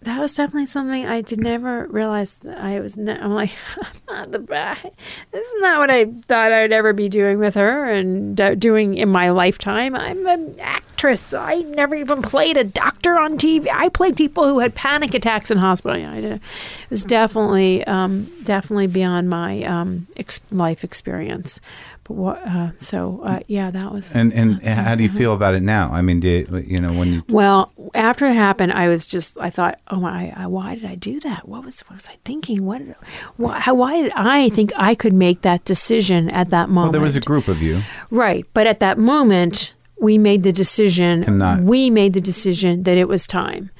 that 0.03 0.19
was 0.19 0.33
definitely 0.35 0.65
something 0.65 1.05
I 1.05 1.21
did 1.21 1.39
never 1.39 1.87
realize 1.87 2.37
that 2.39 2.57
I 2.57 2.79
was. 2.79 2.97
Ne- 2.97 3.17
I'm 3.17 3.33
like, 3.33 3.51
I'm 3.81 3.91
not 4.07 4.31
the 4.31 4.39
best. 4.39 4.85
This 5.31 5.47
is 5.47 5.61
not 5.61 5.79
what 5.79 5.89
I 5.89 6.05
thought 6.27 6.51
I'd 6.51 6.71
ever 6.71 6.93
be 6.93 7.09
doing 7.09 7.39
with 7.39 7.55
her 7.55 7.89
and 7.89 8.35
do- 8.35 8.55
doing 8.55 8.95
in 8.95 9.09
my 9.09 9.29
lifetime. 9.31 9.95
I'm 9.95 10.25
an 10.27 10.55
actress. 10.59 11.33
I 11.33 11.61
never 11.61 11.95
even 11.95 12.21
played 12.21 12.57
a 12.57 12.63
doctor 12.63 13.17
on 13.17 13.37
TV. 13.37 13.67
I 13.71 13.89
played 13.89 14.15
people 14.15 14.47
who 14.47 14.59
had 14.59 14.75
panic 14.75 15.13
attacks 15.13 15.51
in 15.51 15.57
hospital. 15.57 16.05
I 16.05 16.21
did. 16.21 16.33
It 16.33 16.41
was 16.89 17.03
definitely, 17.03 17.83
um, 17.85 18.31
definitely 18.43 18.87
beyond 18.87 19.29
my 19.29 19.63
um, 19.63 20.07
ex- 20.17 20.41
life 20.51 20.83
experience. 20.83 21.59
But 22.05 22.13
what? 22.15 22.45
Uh, 22.45 22.71
so 22.77 23.21
uh, 23.23 23.39
yeah, 23.47 23.71
that 23.71 23.93
was. 23.93 24.13
And 24.13 24.33
and 24.33 24.55
that's 24.61 24.65
how 24.65 24.95
do 24.95 25.03
you 25.03 25.09
feel 25.09 25.33
about 25.33 25.53
it 25.53 25.63
now? 25.63 25.89
I 25.93 26.01
mean, 26.01 26.19
do 26.19 26.27
you, 26.27 26.57
you 26.67 26.77
know 26.77 26.91
when 26.91 27.13
you 27.13 27.23
Well, 27.29 27.71
after 27.93 28.25
it 28.25 28.33
happened, 28.33 28.73
I 28.73 28.89
was 28.89 29.05
just 29.05 29.37
I 29.37 29.49
thought, 29.49 29.79
oh 29.87 29.97
my, 29.97 30.33
I, 30.35 30.47
why 30.47 30.75
did 30.75 30.85
I 30.85 30.95
do 30.95 31.19
that? 31.21 31.47
What 31.47 31.63
was 31.63 31.79
what 31.81 31.95
was 31.95 32.07
I 32.07 32.17
thinking? 32.25 32.65
What 32.65 32.79
did, 32.79 32.95
why, 33.37 33.59
how, 33.59 33.73
why 33.73 34.01
did 34.01 34.11
I 34.15 34.49
think 34.49 34.73
I 34.75 34.95
could 34.95 35.13
make 35.13 35.41
that 35.43 35.63
decision 35.63 36.29
at 36.33 36.49
that 36.49 36.69
moment? 36.69 36.85
well, 36.85 36.91
there 36.91 37.01
was 37.01 37.15
a 37.15 37.21
group 37.21 37.47
of 37.47 37.61
you. 37.61 37.81
right, 38.11 38.45
but 38.53 38.67
at 38.67 38.81
that 38.81 38.97
moment, 38.97 39.73
we 39.97 40.17
made 40.17 40.43
the 40.43 40.51
decision. 40.51 41.23
To 41.23 41.31
not. 41.31 41.61
We 41.61 41.89
made 41.89 42.13
the 42.13 42.21
decision 42.21 42.83
that 42.83 42.97
it 42.97 43.07
was 43.07 43.27
time. 43.27 43.71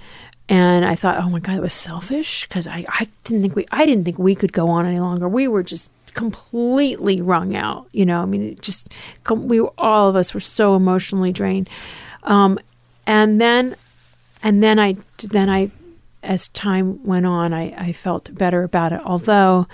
And 0.50 0.86
I 0.86 0.96
thought, 0.96 1.18
oh 1.20 1.30
my 1.30 1.40
god, 1.40 1.56
it 1.56 1.62
was 1.62 1.74
selfish 1.74 2.48
because 2.48 2.68
I, 2.68 2.86
I 2.90 3.08
didn't 3.24 3.42
think 3.42 3.56
we 3.56 3.66
I 3.72 3.86
didn't 3.86 4.06
think 4.06 4.20
we 4.20 4.36
could 4.36 4.54
go 4.54 4.70
on 4.70 4.86
any 4.86 5.00
longer. 5.00 5.28
We 5.28 5.48
were 5.48 5.64
just 5.64 5.90
completely 6.14 7.22
wrung 7.22 7.56
out. 7.56 7.88
You 7.92 8.06
know, 8.06 8.22
I 8.22 8.26
mean, 8.26 8.44
it 8.44 8.62
just 8.62 8.90
we 9.30 9.60
were, 9.60 9.74
all 9.78 10.10
of 10.10 10.16
us 10.16 10.34
were 10.34 10.40
so 10.40 10.76
emotionally 10.76 11.32
drained. 11.32 11.70
Um, 12.24 12.60
and 13.06 13.40
then, 13.42 13.76
and 14.42 14.64
then 14.64 14.80
I 14.80 14.98
then 15.18 15.50
I, 15.50 15.72
as 16.22 16.48
time 16.50 17.04
went 17.04 17.26
on, 17.26 17.54
I, 17.54 17.74
I 17.78 17.92
felt 17.92 18.34
better 18.34 18.64
about 18.64 18.94
it. 18.94 19.02
Although, 19.04 19.68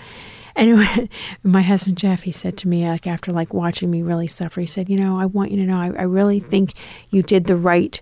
anyway, 0.56 1.10
my 1.44 1.62
husband 1.62 1.98
Jeff, 1.98 2.24
he 2.24 2.32
said 2.32 2.58
to 2.58 2.68
me 2.68 2.88
like 2.88 3.08
after 3.08 3.32
like 3.32 3.54
watching 3.54 3.92
me 3.92 4.02
really 4.02 4.28
suffer, 4.28 4.62
he 4.62 4.68
said, 4.68 4.90
you 4.90 5.00
know, 5.00 5.20
I 5.20 5.26
want 5.26 5.52
you 5.52 5.58
to 5.58 5.66
know, 5.66 5.78
I, 5.78 5.88
I 5.88 6.04
really 6.04 6.40
think 6.40 6.74
you 7.10 7.22
did 7.22 7.46
the 7.46 7.56
right 7.56 8.00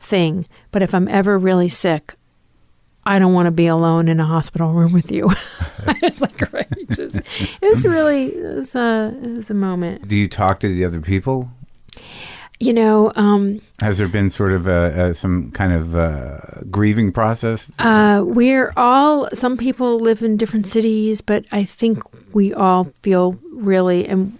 thing. 0.00 0.46
But 0.70 0.82
if 0.82 0.94
I'm 0.94 1.08
ever 1.08 1.38
really 1.38 1.68
sick, 1.68 2.14
I 3.08 3.18
don't 3.18 3.32
want 3.32 3.46
to 3.46 3.50
be 3.50 3.66
alone 3.66 4.06
in 4.06 4.20
a 4.20 4.26
hospital 4.26 4.70
room 4.74 4.92
with 4.92 5.10
you. 5.10 5.30
I 5.86 5.98
was 6.02 6.20
like, 6.20 6.52
right. 6.52 6.66
It 6.70 6.98
was, 6.98 7.16
it 7.16 7.62
was 7.62 7.86
really, 7.86 8.26
it 8.34 8.54
was, 8.54 8.74
a, 8.74 9.18
it 9.22 9.30
was 9.30 9.48
a 9.48 9.54
moment. 9.54 10.06
Do 10.06 10.14
you 10.14 10.28
talk 10.28 10.60
to 10.60 10.68
the 10.68 10.84
other 10.84 11.00
people? 11.00 11.50
You 12.60 12.74
know, 12.74 13.10
um, 13.16 13.62
Has 13.80 13.96
there 13.96 14.08
been 14.08 14.28
sort 14.28 14.52
of 14.52 14.66
a, 14.66 15.10
a, 15.10 15.14
some 15.14 15.52
kind 15.52 15.72
of 15.72 15.94
uh, 15.94 16.38
grieving 16.70 17.10
process? 17.10 17.72
uh, 17.78 18.22
we're 18.26 18.74
all, 18.76 19.30
some 19.30 19.56
people 19.56 19.98
live 20.00 20.22
in 20.22 20.36
different 20.36 20.66
cities, 20.66 21.22
but 21.22 21.46
I 21.50 21.64
think 21.64 22.02
we 22.34 22.52
all 22.52 22.92
feel 23.02 23.38
really, 23.52 24.06
and 24.06 24.36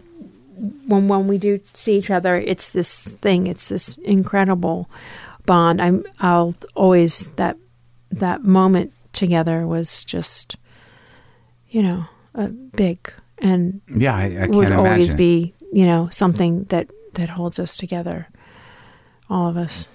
when, 0.87 1.09
when 1.09 1.27
we 1.27 1.39
do 1.39 1.59
see 1.73 1.97
each 1.97 2.11
other, 2.11 2.37
it's 2.37 2.75
this 2.75 3.09
thing, 3.23 3.47
it's 3.47 3.69
this 3.69 3.97
incredible 4.05 4.91
bond. 5.47 5.81
I'm, 5.81 6.05
I'll 6.21 6.55
always, 6.75 7.29
that, 7.37 7.57
that 8.11 8.45
moment 8.45 8.93
together 9.13 9.67
was 9.67 10.05
just, 10.05 10.57
you 11.71 11.83
know, 11.83 12.05
uh, 12.35 12.47
big 12.47 13.13
and 13.39 13.81
Yeah, 13.89 14.17
I, 14.17 14.25
I 14.43 14.47
would 14.47 14.69
can't 14.69 14.75
always 14.75 15.13
imagine. 15.13 15.17
be, 15.17 15.55
you 15.73 15.87
know, 15.87 16.09
something 16.11 16.65
that 16.65 16.89
that 17.15 17.31
holds 17.31 17.59
us 17.59 17.77
together, 17.77 18.29
all 19.29 19.49
of 19.49 19.57
us. 19.57 19.89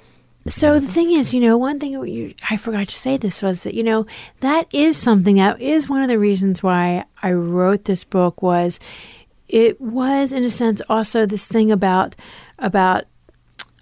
So 0.45 0.78
the 0.78 0.88
thing 0.88 1.11
is, 1.11 1.34
you 1.34 1.39
know, 1.39 1.57
one 1.57 1.80
thing 1.80 1.91
you, 1.93 2.34
I 2.49 2.57
forgot 2.57 2.89
to 2.89 2.97
say 2.99 3.16
this 3.16 3.41
was 3.41 3.64
that 3.64 3.74
you 3.76 3.84
know 3.84 4.05
that 4.41 4.68
is 4.74 4.97
something 4.97 5.38
that 5.38 5.61
is 5.61 5.88
one 5.88 6.01
of 6.01 6.09
the 6.09 6.20
reasons 6.20 6.61
why 6.61 7.05
I 7.22 7.32
wrote 7.32 7.86
this 7.86 8.03
book 8.03 8.41
was 8.41 8.78
it 9.47 9.80
was 9.80 10.34
in 10.34 10.43
a 10.43 10.51
sense 10.51 10.82
also 10.89 11.26
this 11.26 11.47
thing 11.47 11.72
about 11.72 12.16
about 12.59 13.05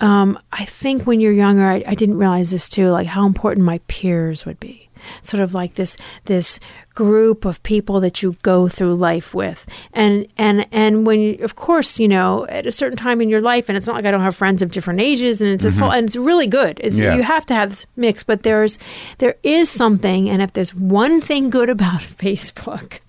um, 0.02 0.38
I 0.52 0.66
think 0.66 1.04
when 1.04 1.20
you're 1.20 1.32
younger, 1.32 1.64
I, 1.64 1.84
I 1.88 1.96
didn't 1.96 2.18
realize 2.18 2.52
this 2.52 2.68
too, 2.68 2.90
like 2.90 3.08
how 3.08 3.26
important 3.26 3.66
my 3.66 3.80
peers 3.88 4.46
would 4.46 4.60
be. 4.60 4.90
Sort 5.24 5.42
of 5.42 5.56
like 5.56 5.76
this 5.76 5.98
this 6.26 6.60
group 6.94 7.46
of 7.46 7.62
people 7.64 8.00
that 8.02 8.22
you 8.22 8.36
go 8.42 8.68
through 8.68 8.96
life 8.96 9.34
with, 9.34 9.66
and 9.94 10.28
and 10.38 10.68
and 10.72 11.06
when 11.08 11.20
you, 11.20 11.38
of 11.44 11.56
course 11.56 12.00
you 12.00 12.08
know 12.08 12.46
at 12.50 12.66
a 12.66 12.72
certain 12.72 12.98
time 12.98 13.22
in 13.22 13.30
your 13.30 13.42
life, 13.42 13.70
and 13.70 13.78
it's 13.78 13.88
not 13.88 13.96
like 13.96 14.06
I 14.06 14.12
don't 14.12 14.22
have 14.22 14.36
friends 14.36 14.62
of 14.62 14.72
different 14.72 15.00
ages, 15.00 15.42
and 15.42 15.50
it's 15.52 15.64
this 15.64 15.76
whole 15.76 15.92
and 15.92 16.08
it's 16.08 16.16
really 16.16 16.48
good. 16.48 16.80
It's, 16.84 16.98
Yeah. 17.00 17.16
You 17.16 17.24
have 17.24 17.46
to 17.48 17.54
have 17.54 17.70
this 17.70 17.86
mix, 17.96 18.24
but 18.24 18.44
there's 18.44 18.78
there 19.20 19.36
is 19.44 19.70
something, 19.70 20.30
and 20.30 20.42
if 20.42 20.54
there's 20.54 20.74
one 20.76 21.22
thing 21.22 21.50
good 21.50 21.70
about 21.70 22.02
Facebook, 22.26 23.00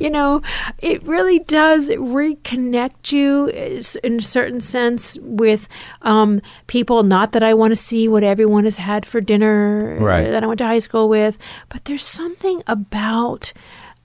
you 0.00 0.10
know, 0.10 0.42
it 0.78 1.02
really 1.06 1.38
does 1.40 1.88
reconnect 1.88 3.12
you 3.12 3.46
in 4.02 4.18
a 4.18 4.22
certain 4.22 4.60
sense 4.60 5.16
with 5.22 5.68
um, 6.02 6.40
people. 6.66 7.02
Not 7.02 7.32
that 7.32 7.42
I 7.42 7.54
want 7.54 7.70
to 7.72 7.76
see 7.76 8.08
what 8.08 8.22
everyone 8.24 8.64
has 8.64 8.76
had 8.76 9.06
for 9.06 9.20
dinner 9.20 9.96
Right. 10.00 10.30
that 10.30 10.42
I 10.42 10.46
went 10.46 10.58
to 10.58 10.66
high 10.66 10.80
school 10.80 11.08
with, 11.08 11.38
but 11.68 11.84
there's 11.84 12.04
something 12.04 12.62
about. 12.66 13.23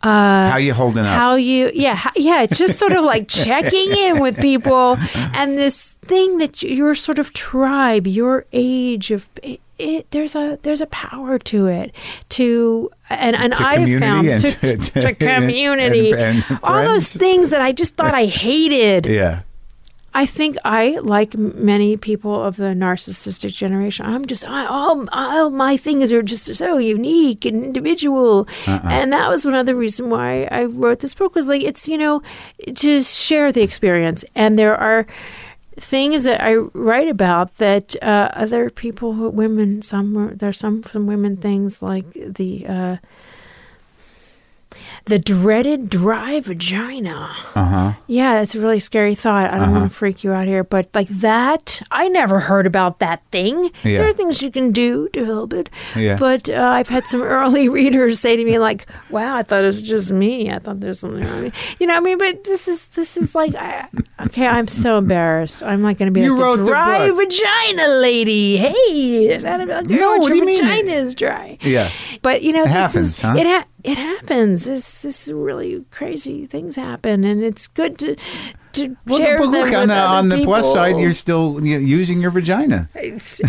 Uh, 0.02 0.50
How 0.50 0.56
you 0.58 0.74
holding 0.74 1.04
up? 1.04 1.14
how 1.14 1.36
you 1.36 1.72
yeah 1.74 1.94
how, 1.94 2.12
yeah 2.16 2.42
it's 2.42 2.58
just 2.58 2.80
sort 2.80 2.94
of 2.94 3.04
like 3.04 3.28
checking 3.44 3.92
in 3.92 4.20
with 4.22 4.40
people 4.40 4.96
and 5.16 5.58
this 5.58 5.98
thing 6.06 6.38
that 6.38 6.64
your 6.64 6.96
sort 6.96 7.20
of 7.20 7.34
tribe 7.34 8.08
your 8.08 8.46
age 8.54 9.12
of 9.12 9.28
it, 9.44 9.60
it, 9.78 10.10
there's 10.12 10.36
a 10.36 10.58
there's 10.62 10.80
a 10.80 10.86
power 10.88 11.38
to 11.38 11.68
it 11.68 11.92
to 12.30 12.90
and 13.10 13.36
and 13.36 13.52
To 13.56 13.62
I've 13.66 14.00
found 14.00 14.26
and 14.30 14.42
to, 14.42 14.78
to- 14.78 15.02
to 15.02 15.16
community 15.16 16.14
and 16.14 16.46
all 16.64 16.82
those 16.82 17.12
things 17.12 17.50
that 17.50 17.60
I 17.62 17.74
just 17.74 17.98
thought 17.98 18.14
I 18.16 18.26
hated 18.26 19.06
yeah. 19.06 19.42
I 20.20 20.26
think 20.26 20.58
I, 20.66 20.98
like 21.02 21.34
many 21.38 21.96
people 21.96 22.44
of 22.44 22.58
the 22.58 22.76
narcissistic 22.76 23.54
generation, 23.56 24.06
I'm 24.06 24.26
just, 24.26 24.46
I, 24.46 24.66
all, 24.66 25.08
all 25.14 25.50
my 25.50 25.78
things 25.78 26.12
are 26.12 26.22
just 26.22 26.54
so 26.58 26.78
unique 26.78 27.46
and 27.46 27.64
individual. 27.64 28.46
Uh-uh. 28.68 28.82
And 28.84 29.14
that 29.14 29.30
was 29.30 29.46
one 29.46 29.54
of 29.54 29.66
the 29.66 29.76
reasons 29.76 30.10
why 30.10 30.44
I 30.52 30.66
wrote 30.66 31.00
this 31.00 31.14
book 31.14 31.36
was 31.36 31.48
like, 31.48 31.64
it's, 31.64 31.88
you 31.88 31.98
know, 31.98 32.22
to 32.76 33.02
share 33.02 33.54
the 33.54 33.62
experience. 33.62 34.26
And 34.36 34.60
there 34.60 34.76
are 34.76 35.08
things 35.78 36.26
that 36.26 36.44
I 36.44 36.56
write 36.56 37.08
about 37.08 37.58
that 37.60 37.96
uh, 38.04 38.28
other 38.34 38.70
people, 38.70 39.14
women, 39.14 39.82
some, 39.84 40.36
there's 40.36 40.60
some, 40.60 40.84
some 40.84 41.08
women 41.08 41.38
things 41.38 41.82
like 41.82 42.12
the, 42.12 42.68
uh, 42.68 42.98
the 45.06 45.18
dreaded 45.18 45.90
dry 45.90 46.40
vagina. 46.40 47.36
Uh 47.56 47.66
huh. 47.66 47.94
Yeah, 48.08 48.42
it's 48.42 48.54
a 48.56 48.60
really 48.60 48.80
scary 48.80 49.16
thought. 49.16 49.50
I 49.52 49.56
don't 49.58 49.70
Uh-huh. 49.70 49.80
want 49.80 49.92
to 49.92 49.96
freak 49.98 50.24
you 50.24 50.32
out 50.32 50.48
here, 50.48 50.64
but 50.64 50.88
like 50.94 51.08
that, 51.10 51.82
I 51.92 52.08
never 52.08 52.40
heard 52.40 52.68
about 52.68 53.00
that 53.00 53.22
thing. 53.32 53.72
Yeah. 53.84 53.98
There 54.00 54.10
are 54.10 54.14
things 54.14 54.42
you 54.42 54.52
can 54.52 54.72
do 54.72 55.10
to 55.14 55.26
help 55.26 55.54
it. 55.54 55.70
Yeah. 55.96 56.18
But 56.18 56.50
uh, 56.50 56.54
I've 56.62 56.88
had 56.90 57.06
some 57.06 57.22
early 57.40 57.68
readers 57.70 58.20
say 58.20 58.36
to 58.36 58.44
me 58.46 58.60
like, 58.60 58.86
"Wow, 59.10 59.36
I 59.36 59.44
thought 59.44 59.64
it 59.64 59.68
was 59.68 59.82
just 59.82 60.12
me. 60.12 60.52
I 60.52 60.60
thought 60.60 60.80
there's 60.80 61.00
something 61.00 61.24
wrong." 61.26 61.44
with 61.44 61.54
me." 61.54 61.60
You 61.80 61.88
know, 61.88 61.94
what 61.94 62.02
I 62.02 62.04
mean, 62.04 62.18
but 62.20 62.44
this 62.44 62.68
is 62.68 62.86
this 62.88 63.18
is 63.18 63.34
like, 63.34 63.56
I, 63.56 63.88
okay, 64.28 64.46
I'm 64.48 64.68
so 64.68 64.98
embarrassed. 64.98 65.64
I'm 65.64 65.82
like 65.82 65.98
going 65.98 66.08
to 66.08 66.12
be 66.14 66.22
You 66.22 66.38
like 66.38 66.58
the 66.58 66.64
the 66.64 66.70
dry 66.70 67.08
book. 67.10 67.18
vagina 67.18 67.88
lady. 67.88 68.58
Hey, 68.58 69.28
is 69.34 69.44
that 69.44 69.62
about 69.62 69.88
girl? 69.88 69.98
No, 69.98 70.18
what 70.18 70.28
your 70.28 70.30
do 70.30 70.36
you 70.38 70.46
mean? 70.46 70.62
vagina 70.62 70.92
is 70.92 71.16
dry. 71.16 71.58
Yeah. 71.62 71.90
But 72.22 72.44
you 72.44 72.54
know, 72.54 72.64
this 72.66 72.72
happens, 72.74 73.08
is 73.08 73.20
huh? 73.22 73.36
it. 73.38 73.46
Ha- 73.48 73.66
it 73.82 73.98
happens. 73.98 74.59
This 74.66 75.04
this 75.04 75.30
really 75.30 75.86
crazy 75.92 76.46
things 76.46 76.76
happen, 76.76 77.24
and 77.24 77.42
it's 77.44 77.68
good 77.68 77.98
to 78.00 78.16
to 78.74 78.96
Well, 79.06 79.20
share 79.20 79.38
but 79.38 79.48
look 79.48 79.74
on 79.74 79.92
on 79.92 80.30
the 80.30 80.44
plus 80.44 80.72
side, 80.72 81.00
you're 81.00 81.14
still 81.14 81.66
using 81.66 82.22
your 82.22 82.32
vagina. 82.32 82.90
It's 82.96 83.42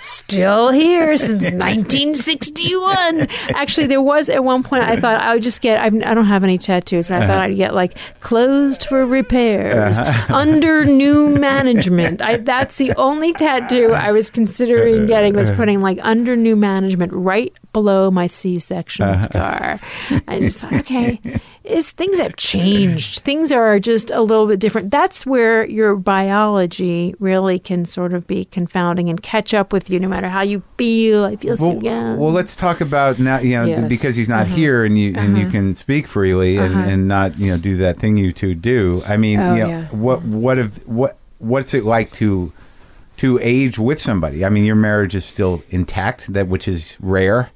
still 0.00 0.70
here 0.70 1.16
since 1.16 1.42
1961. 1.50 3.28
Actually, 3.54 3.86
there 3.86 4.02
was 4.02 4.28
at 4.28 4.44
one 4.44 4.62
point 4.62 4.84
I 4.84 4.98
thought 4.98 5.20
I 5.20 5.34
would 5.34 5.42
just 5.42 5.60
get. 5.60 5.78
I've, 5.80 5.94
I 5.94 6.14
don't 6.14 6.26
have 6.26 6.44
any 6.44 6.58
tattoos, 6.58 7.08
but 7.08 7.22
I 7.22 7.26
thought 7.26 7.30
uh-huh. 7.30 7.40
I'd 7.44 7.56
get 7.56 7.74
like 7.74 7.96
closed 8.20 8.84
for 8.84 9.04
repairs 9.06 9.98
uh-huh. 9.98 10.34
under 10.34 10.84
new 10.84 11.28
management. 11.28 12.22
I, 12.22 12.36
that's 12.36 12.76
the 12.76 12.92
only 12.96 13.32
tattoo 13.32 13.92
I 13.92 14.12
was 14.12 14.30
considering 14.30 15.06
getting 15.06 15.34
was 15.34 15.50
putting 15.50 15.80
like 15.80 15.98
under 16.02 16.36
new 16.36 16.56
management 16.56 17.12
right 17.12 17.52
below 17.72 18.10
my 18.10 18.26
C-section 18.26 19.08
uh-huh. 19.08 19.22
scar. 19.22 19.80
I 20.28 20.40
just 20.40 20.60
thought, 20.60 20.72
okay, 20.72 21.20
is 21.70 21.90
things 21.92 22.18
have 22.18 22.36
changed. 22.36 23.20
Things 23.20 23.52
are 23.52 23.78
just 23.78 24.10
a 24.10 24.20
little 24.22 24.46
bit 24.46 24.58
different. 24.60 24.90
That's 24.90 25.24
where 25.24 25.64
your 25.66 25.96
biology 25.96 27.14
really 27.18 27.58
can 27.58 27.84
sort 27.84 28.12
of 28.14 28.26
be 28.26 28.44
confounding 28.46 29.08
and 29.08 29.22
catch 29.22 29.52
up 29.54 29.72
with 29.72 29.90
you 29.90 30.00
no 30.00 30.08
matter 30.08 30.28
how 30.28 30.42
you 30.42 30.62
feel. 30.78 31.24
I 31.24 31.36
feel 31.36 31.56
so 31.56 31.68
Well, 31.70 31.82
young. 31.84 32.18
well, 32.18 32.32
let's 32.32 32.56
talk 32.56 32.80
about 32.80 33.18
now. 33.18 33.38
You 33.38 33.50
know, 33.56 33.64
Yes. 33.66 33.88
because 33.88 34.16
he's 34.16 34.28
not 34.28 34.46
here, 34.46 34.84
and 34.84 34.98
you 34.98 35.12
and 35.16 35.36
you 35.36 35.44
Uh-huh. 35.44 35.52
can 35.52 35.74
speak 35.74 36.06
freely 36.08 36.56
and, 36.56 36.74
Uh-huh. 36.74 36.88
and 36.88 37.08
not 37.08 37.38
you 37.38 37.50
know 37.50 37.58
do 37.58 37.76
that 37.78 37.98
thing 37.98 38.16
you 38.16 38.32
two 38.32 38.54
do. 38.54 39.02
I 39.06 39.16
mean, 39.16 39.38
Oh, 39.40 39.54
you 39.54 39.60
know, 39.60 39.68
yeah. 39.68 39.84
what 39.90 40.22
what 40.24 40.58
if 40.58 40.86
what 40.86 41.16
what's 41.38 41.74
it 41.74 41.84
like 41.84 42.12
to 42.14 42.52
to 43.18 43.38
age 43.42 43.78
with 43.78 44.00
somebody? 44.00 44.44
I 44.44 44.48
mean, 44.48 44.64
your 44.64 44.76
marriage 44.76 45.14
is 45.14 45.24
still 45.24 45.62
intact, 45.70 46.32
that 46.32 46.48
which 46.48 46.66
is 46.66 46.96
rare. 47.00 47.50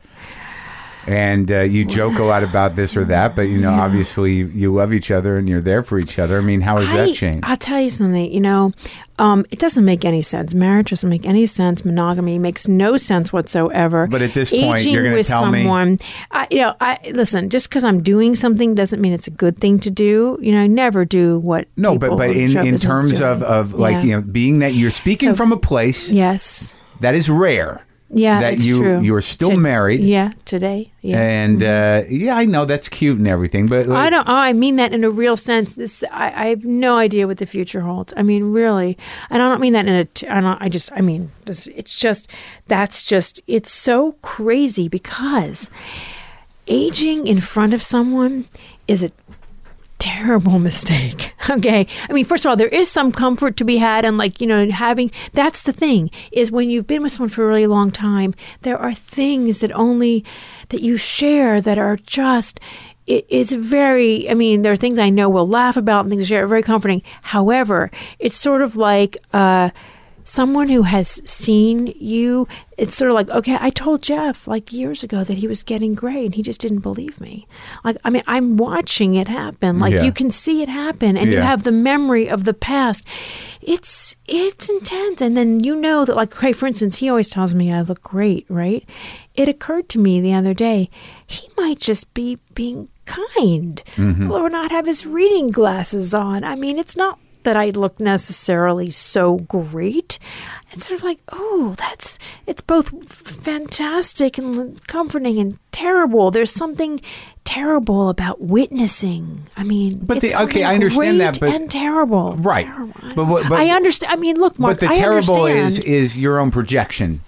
And 1.06 1.52
uh, 1.52 1.60
you 1.60 1.84
joke 1.84 2.18
a 2.18 2.22
lot 2.24 2.42
about 2.42 2.76
this 2.76 2.96
or 2.96 3.04
that, 3.04 3.36
but 3.36 3.42
you 3.42 3.58
know, 3.58 3.70
obviously 3.72 4.32
you, 4.34 4.46
you 4.48 4.72
love 4.74 4.92
each 4.94 5.10
other 5.10 5.36
and 5.36 5.48
you're 5.48 5.60
there 5.60 5.82
for 5.82 5.98
each 5.98 6.18
other. 6.18 6.38
I 6.38 6.40
mean, 6.40 6.60
how 6.62 6.78
has 6.80 6.88
I, 6.88 6.96
that 7.08 7.14
changed? 7.14 7.44
I'll 7.44 7.56
tell 7.58 7.80
you 7.80 7.90
something. 7.90 8.32
You 8.32 8.40
know, 8.40 8.72
um, 9.18 9.44
it 9.50 9.58
doesn't 9.58 9.84
make 9.84 10.04
any 10.04 10.22
sense. 10.22 10.54
Marriage 10.54 10.90
doesn't 10.90 11.10
make 11.10 11.26
any 11.26 11.44
sense. 11.46 11.84
Monogamy 11.84 12.38
makes 12.38 12.66
no 12.68 12.96
sense 12.96 13.32
whatsoever. 13.32 14.06
But 14.06 14.22
at 14.22 14.32
this 14.34 14.50
point, 14.50 14.80
Aging 14.80 14.94
you're 14.94 15.02
gonna 15.04 15.16
with 15.16 15.26
tell 15.26 15.50
me- 15.50 15.62
someone, 15.62 15.98
I, 16.30 16.48
you 16.50 16.58
know, 16.58 16.74
I 16.80 16.98
listen. 17.12 17.50
Just 17.50 17.68
because 17.68 17.84
I'm 17.84 18.02
doing 18.02 18.34
something 18.34 18.74
doesn't 18.74 19.00
mean 19.00 19.12
it's 19.12 19.26
a 19.26 19.30
good 19.32 19.58
thing 19.58 19.80
to 19.80 19.90
do. 19.90 20.38
You 20.40 20.52
know, 20.52 20.62
I 20.62 20.66
never 20.66 21.04
do 21.04 21.38
what. 21.38 21.68
no, 21.76 21.98
but 21.98 22.16
but 22.16 22.30
in, 22.30 22.56
in 22.56 22.78
terms 22.78 23.18
doing. 23.18 23.22
of, 23.22 23.42
of 23.42 23.74
like 23.74 23.92
Yeah. 23.96 24.02
you 24.02 24.10
know 24.16 24.20
being 24.22 24.60
that 24.60 24.72
you're 24.74 24.90
speaking 24.90 25.30
So- 25.30 25.36
from 25.36 25.52
a 25.52 25.58
place 25.58 26.08
yes, 26.10 26.74
that 27.00 27.14
is 27.14 27.28
rare. 27.28 27.82
Yeah, 28.10 28.40
that 28.40 28.60
you 28.60 28.78
true. 28.78 29.00
you're 29.00 29.20
still 29.20 29.50
To- 29.50 29.56
married. 29.56 30.00
Yeah, 30.00 30.32
today. 30.44 30.92
Yeah. 31.00 31.20
And 31.20 31.62
uh, 31.62 32.02
yeah, 32.08 32.36
I 32.36 32.44
know 32.44 32.64
that's 32.64 32.88
cute 32.88 33.18
and 33.18 33.26
everything, 33.26 33.66
but 33.66 33.88
I 33.90 34.10
don't. 34.10 34.28
Oh, 34.28 34.34
I 34.34 34.52
mean 34.52 34.76
that 34.76 34.92
in 34.92 35.04
a 35.04 35.10
real 35.10 35.36
sense. 35.36 35.74
This, 35.74 36.04
I, 36.12 36.44
I 36.44 36.46
have 36.48 36.64
no 36.64 36.96
idea 36.96 37.26
what 37.26 37.38
the 37.38 37.46
future 37.46 37.80
holds. 37.80 38.12
I 38.16 38.22
mean, 38.22 38.52
really, 38.52 38.96
and 39.30 39.42
I 39.42 39.48
don't 39.50 39.60
mean 39.60 39.72
that 39.72 39.86
in 39.86 39.94
a. 39.94 40.04
T- 40.04 40.28
I 40.28 40.40
don't. 40.40 40.60
I 40.60 40.68
just. 40.68 40.92
I 40.92 41.00
mean, 41.00 41.30
this, 41.46 41.66
it's 41.68 41.98
just. 41.98 42.28
That's 42.68 43.06
just. 43.06 43.40
It's 43.46 43.72
so 43.72 44.12
crazy 44.22 44.88
because 44.88 45.70
aging 46.66 47.26
in 47.26 47.40
front 47.40 47.74
of 47.74 47.82
someone 47.82 48.46
is 48.88 49.02
a 49.02 49.10
terrible 50.04 50.58
mistake. 50.58 51.32
Okay. 51.50 51.86
I 52.08 52.12
mean, 52.14 52.24
first 52.24 52.46
of 52.46 52.48
all, 52.48 52.56
there 52.56 52.68
is 52.68 52.90
some 52.90 53.12
comfort 53.12 53.58
to 53.58 53.64
be 53.64 53.76
had 53.76 54.06
and 54.06 54.16
like, 54.16 54.40
you 54.40 54.46
know, 54.46 54.70
having 54.70 55.10
that's 55.34 55.64
the 55.64 55.74
thing 55.74 56.10
is 56.32 56.50
when 56.50 56.70
you've 56.70 56.86
been 56.86 57.02
with 57.02 57.12
someone 57.12 57.28
for 57.28 57.44
a 57.44 57.46
really 57.46 57.66
long 57.66 57.92
time, 57.92 58.34
there 58.62 58.78
are 58.78 58.94
things 58.94 59.60
that 59.60 59.70
only 59.72 60.24
that 60.70 60.80
you 60.80 60.96
share 60.96 61.60
that 61.60 61.76
are 61.76 61.98
just 61.98 62.60
it 63.06 63.26
is 63.28 63.52
very 63.52 64.28
I 64.30 64.34
mean, 64.34 64.62
there 64.62 64.72
are 64.72 64.76
things 64.76 64.98
I 64.98 65.10
know 65.10 65.28
we'll 65.28 65.46
laugh 65.46 65.76
about 65.76 66.06
and 66.06 66.10
things 66.10 66.26
share 66.26 66.46
very 66.46 66.62
comforting. 66.62 67.02
However, 67.20 67.90
it's 68.18 68.36
sort 68.36 68.62
of 68.62 68.74
like 68.74 69.18
uh 69.34 69.68
someone 70.24 70.68
who 70.68 70.82
has 70.82 71.20
seen 71.24 71.92
you 71.98 72.48
it's 72.76 72.94
sort 72.96 73.10
of 73.10 73.14
like 73.14 73.28
okay 73.30 73.56
i 73.60 73.70
told 73.70 74.02
jeff 74.02 74.48
like 74.48 74.72
years 74.72 75.02
ago 75.04 75.22
that 75.22 75.36
he 75.38 75.46
was 75.46 75.62
getting 75.62 75.94
gray 75.94 76.24
and 76.24 76.34
he 76.34 76.42
just 76.42 76.60
didn't 76.60 76.80
believe 76.80 77.20
me. 77.20 77.46
Like 77.84 77.96
i 78.04 78.10
mean 78.10 78.22
i'm 78.26 78.56
watching 78.56 79.14
it 79.14 79.28
happen. 79.28 79.78
Like 79.78 79.92
Yeah. 79.92 80.02
you 80.02 80.12
can 80.12 80.30
see 80.30 80.62
it 80.62 80.68
happen 80.68 81.16
and 81.16 81.30
you 81.30 81.38
have 81.40 81.62
the 81.62 81.72
memory 81.72 82.28
of 82.28 82.44
the 82.44 82.54
past. 82.54 83.04
It's 83.60 84.16
it's 84.26 84.68
intense. 84.68 85.20
And 85.20 85.36
then 85.36 85.60
you 85.60 85.76
know 85.76 86.04
that 86.04 86.16
like 86.16 86.34
okay 86.36 86.52
for 86.52 86.66
instance 86.66 86.96
he 86.96 87.08
always 87.08 87.30
tells 87.30 87.54
me 87.54 87.72
i 87.72 87.80
look 87.82 88.02
great 88.02 88.46
right? 88.48 88.84
It 89.34 89.48
occurred 89.48 89.88
to 89.90 89.98
me 89.98 90.20
the 90.20 90.32
other 90.34 90.54
day 90.54 90.90
he 91.26 91.48
might 91.56 91.78
just 91.78 92.12
be 92.14 92.38
being 92.54 92.88
kind 93.04 93.82
mm-hmm. 93.96 94.30
or 94.30 94.48
not 94.48 94.70
have 94.70 94.86
his 94.86 95.04
reading 95.06 95.50
glasses 95.50 96.14
on. 96.14 96.42
I 96.44 96.54
mean 96.56 96.78
it's 96.78 96.96
not 96.96 97.18
that 97.44 97.56
I 97.56 97.70
look 97.70 97.98
necessarily 98.00 98.90
so 98.90 99.36
great. 99.38 100.18
It's 100.72 100.88
sort 100.88 100.98
of 100.98 101.04
like, 101.04 101.20
oh, 101.30 101.74
that's 101.78 102.18
it's 102.46 102.60
both 102.60 102.88
fantastic 103.08 104.38
and 104.38 104.84
comforting 104.88 105.38
and 105.38 105.58
terrible. 105.72 106.30
There's 106.30 106.50
something 106.50 107.00
terrible 107.44 108.08
about 108.08 108.40
witnessing. 108.40 109.46
I 109.56 109.62
mean, 109.62 110.00
But 110.02 110.18
it's 110.24 110.34
the- 110.36 110.42
okay, 110.44 110.64
I 110.64 110.74
understand 110.74 111.20
that, 111.20 111.38
but- 111.38 111.54
and 111.54 111.70
terrible, 111.70 112.34
Right. 112.38 112.66
Terrible. 112.66 112.94
But 113.14 113.26
what- 113.26 113.48
but- 113.48 113.58
I 113.58 113.68
understand. 113.70 114.12
I 114.12 114.16
mean, 114.16 114.36
look, 114.36 114.58
Marc. 114.58 114.80
but 114.80 114.86
the 114.88 114.92
I 114.92 114.96
terrible 114.96 115.46
is 115.46 115.78
is 115.78 116.18
your 116.18 116.40
own 116.40 116.50
projection. 116.50 117.20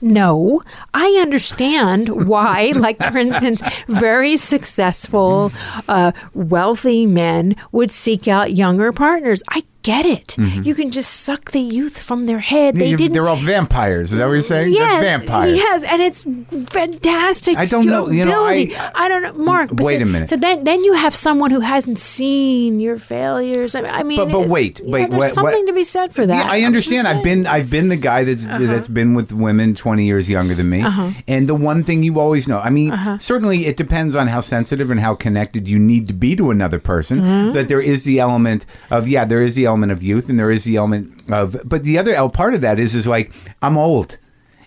No, 0.00 0.62
I 0.94 1.18
understand 1.20 2.26
why, 2.26 2.72
like, 2.74 3.02
for 3.02 3.18
instance, 3.18 3.60
very 3.88 4.36
successful, 4.36 5.52
uh, 5.88 6.12
wealthy 6.34 7.06
men 7.06 7.54
would 7.72 7.92
seek 7.92 8.26
out 8.26 8.54
younger 8.54 8.92
partners. 8.92 9.42
I 9.50 9.62
get 9.82 10.06
it. 10.06 10.36
You 10.38 10.74
can 10.74 10.90
just 10.90 11.10
suck 11.22 11.50
the 11.52 11.60
youth 11.60 11.98
from 11.98 12.24
their 12.24 12.38
head. 12.40 12.76
They 12.76 12.94
didn't. 12.94 13.12
They're 13.12 13.28
all 13.28 13.36
vampires. 13.36 14.12
Is 14.12 14.18
that 14.18 14.26
what 14.26 14.32
you're 14.34 14.42
saying? 14.42 14.72
Yes, 14.72 15.00
They're 15.02 15.18
vampires. 15.18 15.56
yes, 15.56 15.82
and 15.84 16.02
it's 16.02 16.24
fantastic. 16.72 17.56
I 17.56 17.66
don't 17.66 17.86
know, 17.86 18.08
you 18.10 18.24
know. 18.24 18.44
I- 18.44 18.68
I 18.94 19.08
don't 19.08 19.22
know, 19.22 19.32
Marc. 19.32 19.70
Wait 19.72 19.98
so, 19.98 20.02
a 20.02 20.06
minute. 20.06 20.28
So 20.28 20.36
then, 20.36 20.64
then 20.64 20.82
you 20.84 20.92
have 20.94 21.14
someone 21.14 21.50
who 21.50 21.60
hasn't 21.60 21.98
seen 21.98 22.80
your 22.80 22.98
failures. 22.98 23.74
I 23.74 24.02
mean, 24.02 24.18
But- 24.18 24.30
but 24.30 24.48
wait, 24.48 24.80
wait, 24.84 25.10
there's 25.10 25.20
wait, 25.20 25.32
something 25.32 25.54
what- 25.64 25.66
to 25.66 25.72
be 25.72 25.84
said 25.84 26.12
for 26.14 26.26
that. 26.26 26.46
Yeah, 26.46 26.52
I 26.52 26.62
understand. 26.62 27.06
I've 27.08 27.22
been. 27.22 27.46
I've 27.46 27.70
been 27.70 27.88
the 27.88 27.96
guy 27.96 28.24
that's 28.24 28.46
that's 28.46 28.88
been 28.88 29.14
with 29.14 29.32
women 29.32 29.74
20 29.74 30.04
years 30.04 30.28
younger 30.28 30.54
than 30.54 30.68
me. 30.68 30.82
Uh-huh. 30.82 31.10
And 31.26 31.48
the 31.48 31.54
one 31.54 31.82
thing 31.84 32.02
you 32.02 32.18
always 32.20 32.46
know, 32.48 32.58
I 32.58 32.70
mean, 32.70 32.92
certainly 33.18 33.66
it 33.66 33.76
depends 33.76 34.14
on 34.14 34.28
how 34.28 34.40
sensitive 34.40 34.90
and 34.90 35.00
how 35.00 35.14
connected 35.14 35.68
you 35.68 35.78
need 35.78 36.06
to 36.08 36.14
be 36.14 36.36
to 36.36 36.50
another 36.50 36.78
person. 36.78 37.20
Mm-hmm. 37.20 37.52
That 37.52 37.68
there 37.68 37.80
is 37.80 38.04
the 38.04 38.18
element 38.20 38.66
of 38.90 39.08
yeah, 39.08 39.24
there 39.24 39.42
is 39.42 39.54
the 39.54 39.66
element 39.70 39.92
of 39.92 40.02
youth 40.02 40.28
and 40.28 40.38
there 40.38 40.50
is 40.50 40.64
the 40.64 40.76
element 40.76 41.04
of 41.30 41.56
but 41.64 41.80
the 41.84 41.96
other 41.98 42.14
part 42.28 42.54
of 42.54 42.60
that 42.60 42.78
is 42.78 42.94
is 42.94 43.06
like 43.06 43.32
I'm 43.62 43.76
old. 43.78 44.18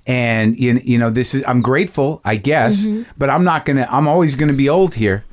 And 0.05 0.57
you, 0.59 0.81
you 0.83 0.97
know 0.97 1.09
this 1.09 1.33
is 1.33 1.43
I'm 1.47 1.61
grateful, 1.61 2.19
I 2.25 2.35
guess, 2.35 2.75
Mm-hmm. 2.85 3.03
but 3.17 3.29
I'm 3.29 3.43
not 3.45 3.65
to 3.77 3.85
I'm 3.93 4.07
always 4.07 4.35
to 4.51 4.57
be 4.57 4.67
old 4.69 4.95
here. 4.95 5.23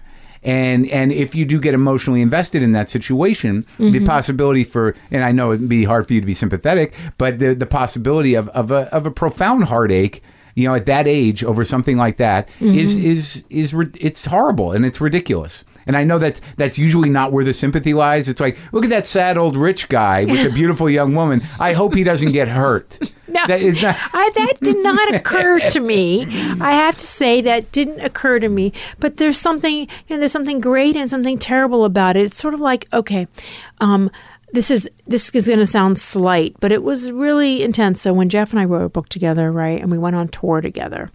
And 0.43 0.89
and 0.91 1.13
if 1.13 1.35
you 1.35 1.45
do 1.45 1.59
get 1.61 1.75
emotionally 1.75 2.23
invested 2.23 2.63
in 2.63 2.73
that 2.73 2.89
situation, 2.89 3.67
Mm-hmm. 3.79 3.91
the 3.93 4.05
possibility 4.05 4.65
for 4.65 4.95
and 5.11 5.25
I 5.25 5.33
know 5.33 5.53
it'd 5.53 5.69
be 5.69 5.85
hard 5.85 6.07
for 6.07 6.15
you 6.15 6.21
to 6.21 6.27
be 6.27 6.35
sympathetic, 6.35 6.95
but 7.19 7.39
the 7.41 7.55
the 7.55 7.67
possibility 7.67 8.35
of 8.35 8.49
of 8.51 8.71
a 8.71 8.83
of 8.95 9.07
a 9.07 9.11
profound 9.11 9.65
heartache, 9.65 10.23
you 10.55 10.69
know, 10.69 10.75
at 10.77 10.87
that 10.87 11.07
age 11.09 11.43
over 11.43 11.65
something 11.65 11.97
like 11.99 12.17
that 12.19 12.49
is 12.61 12.95
Mm-hmm. 12.97 13.07
is 13.13 13.45
is 13.51 13.75
ri- 13.75 13.99
it's 13.99 14.25
horrible 14.27 14.71
and 14.73 14.87
it's 14.87 15.01
ridiculous. 15.01 15.65
And 15.87 15.97
I 15.97 16.05
know 16.05 16.19
that's 16.19 16.41
that's 16.57 16.79
usually 16.79 17.11
not 17.11 17.33
where 17.33 17.45
the 17.45 17.53
sympathy 17.53 17.95
lies. 17.95 18.29
It's 18.29 18.41
like, 18.41 18.59
look 18.73 18.85
at 18.85 18.91
that 18.91 19.07
sad 19.07 19.39
old 19.39 19.57
rich 19.57 19.89
guy 19.89 20.25
with 20.25 20.47
a 20.47 20.51
beautiful 20.55 20.89
young 20.91 21.15
woman. 21.15 21.43
I 21.59 21.73
hope 21.73 21.95
he 21.95 22.05
doesn't 22.05 22.33
get 22.33 22.49
hurt. 22.49 22.99
No, 23.31 23.47
That 23.47 23.63
is 23.63 23.81
not- 23.81 23.95
I, 24.13 24.29
that 24.35 24.55
did 24.61 24.79
not 24.83 25.15
occur 25.15 25.61
to 25.61 25.79
me. 25.79 26.25
I 26.61 26.73
have 26.73 26.97
to 26.97 27.07
say 27.07 27.41
that 27.43 27.71
didn't 27.71 28.01
occur 28.01 28.41
to 28.41 28.49
me. 28.49 28.73
But 28.99 29.19
there's 29.19 29.39
something, 29.39 29.79
you 29.83 29.87
know, 30.09 30.19
there's 30.19 30.33
something 30.33 30.59
great 30.59 30.97
and 30.97 31.09
something 31.09 31.39
terrible 31.39 31.85
about 31.85 32.17
it. 32.17 32.25
It's 32.27 32.37
sort 32.37 32.55
of 32.55 32.61
like, 32.61 32.89
okay, 32.93 33.29
um, 33.81 34.11
this 34.53 34.69
is 34.69 34.91
this 35.07 35.31
is 35.33 35.47
going 35.47 35.61
to 35.61 35.67
sound 35.67 35.97
slight, 36.01 36.57
but 36.59 36.73
it 36.73 36.83
was 36.83 37.13
really 37.13 37.63
intense. 37.63 38.01
So 38.01 38.13
when 38.13 38.29
Jeff 38.31 38.51
and 38.51 38.59
I 38.59 38.65
wrote 38.65 38.83
a 38.87 38.89
book 38.89 39.09
together, 39.09 39.53
right, 39.53 39.81
and 39.81 39.93
we 39.93 39.99
went 39.99 40.17
on 40.17 40.27
tour 40.27 40.61
together, 40.61 41.09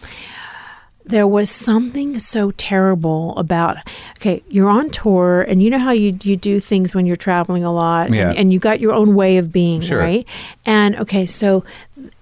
there 1.07 1.27
was 1.27 1.49
something 1.51 2.17
so 2.19 2.51
terrible 2.51 3.35
about 3.37 3.77
okay 4.17 4.41
you're 4.49 4.69
on 4.69 4.89
tour 4.89 5.41
and 5.43 5.61
you 5.61 5.69
know 5.69 5.77
how 5.79 5.91
you 5.91 6.17
you 6.23 6.35
do 6.35 6.59
things 6.59 6.95
when 6.95 7.05
you're 7.05 7.15
traveling 7.15 7.63
a 7.63 7.71
lot 7.71 8.11
Yeah. 8.11 8.29
and, 8.29 8.37
and 8.39 8.53
you 8.53 8.59
got 8.59 8.79
your 8.79 8.91
own 8.93 9.13
way 9.15 9.37
of 9.37 9.51
being 9.51 9.81
Sure. 9.81 9.99
right 9.99 10.25
and 10.65 10.95
okay 10.97 11.25
so 11.25 11.63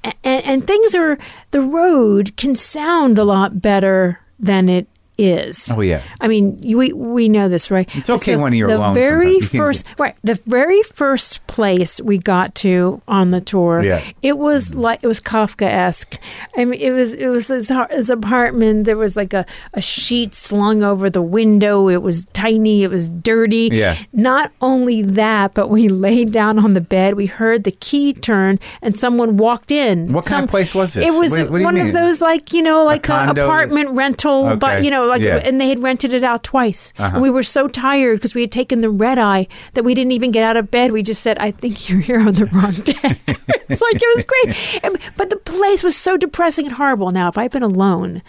and, 0.04 0.14
and 0.46 0.68
things 0.68 0.96
are 0.96 1.18
the 1.52 1.62
road 1.62 2.36
can 2.36 2.56
sound 2.56 3.18
a 3.18 3.24
lot 3.24 3.62
better 3.62 4.20
than 4.40 4.68
it 4.70 4.88
is 5.18 5.72
Oh, 5.76 5.82
yeah. 5.82 6.02
I 6.20 6.28
mean, 6.28 6.60
we 6.76 6.92
we 6.94 7.30
know 7.30 7.48
this, 7.50 7.70
right? 7.70 7.88
It's 7.96 8.10
okay 8.10 8.36
when 8.36 8.54
you're 8.54 8.68
the 8.68 8.78
alone 8.78 8.94
very 8.94 9.40
sometimes. 9.42 9.52
First, 9.84 9.86
right? 10.00 10.16
The 10.24 10.40
very 10.46 10.82
first 10.84 11.46
place 11.48 12.02
we 12.02 12.18
got 12.18 12.56
to 12.56 13.02
on 13.08 13.32
the 13.32 13.42
tour, 13.42 13.84
Yeah. 13.84 14.04
it 14.22 14.38
was 14.38 14.70
mm-hmm. 14.72 14.80
like 14.80 15.00
it 15.04 15.08
was 15.08 15.20
Kafkaesque. 15.20 16.18
I 16.58 16.66
mean, 16.66 16.80
it 16.80 16.92
was 16.92 17.14
it 17.14 17.28
was 17.28 17.48
his, 17.48 17.72
his 17.92 18.10
apartment. 18.10 18.86
There 18.86 18.98
was 18.98 19.16
like 19.16 19.34
a, 19.34 19.46
a 19.74 19.82
sheet 19.82 20.34
slung 20.34 20.84
over 20.84 21.10
the 21.10 21.22
window. 21.22 21.90
It 21.90 22.02
was 22.02 22.26
tiny. 22.34 22.84
It 22.84 22.90
was 22.90 23.10
dirty. 23.10 23.70
Yeah. 23.72 23.98
Not 24.14 24.52
only 24.62 25.02
that, 25.04 25.54
but 25.54 25.70
we 25.70 25.88
laid 26.08 26.32
down 26.32 26.60
on 26.60 26.74
the 26.74 26.82
bed. 26.82 27.16
We 27.16 27.26
heard 27.28 27.64
the 27.64 27.72
key 27.72 28.14
turn, 28.14 28.60
and 28.82 28.98
someone 28.98 29.38
walked 29.38 29.72
in. 29.72 30.12
What 30.12 30.26
kind 30.26 30.44
of 30.44 30.50
place 30.50 30.74
was 30.74 30.94
this? 30.96 31.06
It 31.06 31.14
was 31.14 31.32
What- 31.32 31.52
what 31.52 31.62
one 31.62 31.76
mean? 31.76 31.88
of 31.88 31.94
those 31.94 32.22
like 32.22 32.54
you 32.54 32.62
know 32.62 32.84
like 32.84 33.06
a, 33.06 33.10
condo? 33.10 33.44
apartment 33.46 33.90
rental, 33.92 34.48
Okay. 34.48 34.56
but 34.56 34.84
you 34.84 34.92
know 34.92 35.03
like 35.08 35.22
Yeah. 35.22 35.38
and 35.44 35.60
they 35.60 35.70
had 35.70 35.82
rented 35.82 36.14
it 36.14 36.24
out 36.24 36.44
twice. 36.44 36.94
Uh-huh. 36.98 37.12
And 37.16 37.22
we 37.22 37.30
were 37.30 37.44
so 37.44 37.68
tired 37.68 38.18
because 38.20 38.34
we 38.34 38.42
had 38.42 38.52
taken 38.52 38.82
the 38.82 38.90
red 38.90 39.18
eye 39.18 39.48
that 39.74 39.84
we 39.84 39.94
didn't 39.94 40.12
even 40.14 40.32
get 40.32 40.44
out 40.44 40.58
of 40.58 40.70
bed. 40.72 40.92
We 40.92 41.04
just 41.04 41.22
said, 41.22 41.38
"I 41.40 41.52
think 41.52 41.90
you're 41.90 42.00
here 42.02 42.20
on 42.20 42.34
the 42.34 42.46
wrong 42.48 42.72
day." 42.74 42.94
it's 43.28 43.82
like 43.82 43.96
it 44.02 44.16
was 44.16 44.24
great, 44.26 44.84
And- 44.84 44.98
but 45.18 45.30
the 45.30 45.38
place 45.38 45.84
was 45.84 45.96
so 45.96 46.18
depressing 46.18 46.66
and 46.66 46.76
horrible. 46.76 47.12
Now, 47.12 47.28
if 47.30 47.38
I'd 47.38 47.52
been 47.52 47.64
alone, 47.64 48.22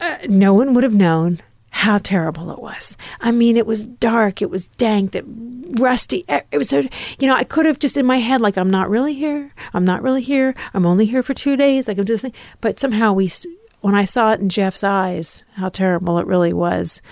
uh, 0.00 0.16
no 0.28 0.52
one 0.54 0.74
would 0.74 0.84
have 0.84 0.94
known 0.94 1.40
how 1.74 1.96
terrible 1.98 2.50
it 2.50 2.58
was. 2.60 2.96
I 3.20 3.30
mean, 3.30 3.56
it 3.56 3.66
was 3.66 3.84
dark, 3.84 4.42
it 4.42 4.50
was 4.50 4.66
dank, 4.68 5.14
it 5.14 5.24
rusty. 5.80 6.24
It 6.28 6.58
was 6.58 6.68
so 6.68 6.82
you 7.18 7.26
know, 7.26 7.34
I 7.34 7.44
could 7.44 7.64
have 7.64 7.78
just 7.78 7.96
in 7.96 8.04
my 8.04 8.18
head 8.18 8.40
like, 8.42 8.58
I'm 8.58 8.68
not 8.68 8.90
really 8.90 9.14
here. 9.14 9.50
I'm 9.72 9.84
not 9.84 10.02
really 10.02 10.20
here. 10.20 10.54
I'm 10.74 10.84
only 10.84 11.06
here 11.06 11.22
for 11.22 11.32
two 11.32 11.56
days. 11.56 11.88
Like 11.88 11.96
I'm 11.98 12.04
just, 12.04 12.26
but 12.60 12.78
somehow 12.78 13.14
we, 13.14 13.30
when 13.82 13.94
I 13.94 14.04
saw 14.04 14.32
it 14.32 14.40
in 14.40 14.48
Jeff's 14.48 14.82
eyes, 14.82 15.44
how 15.54 15.68
terrible 15.68 16.18
it 16.18 16.26
really 16.26 16.52
was, 16.52 17.02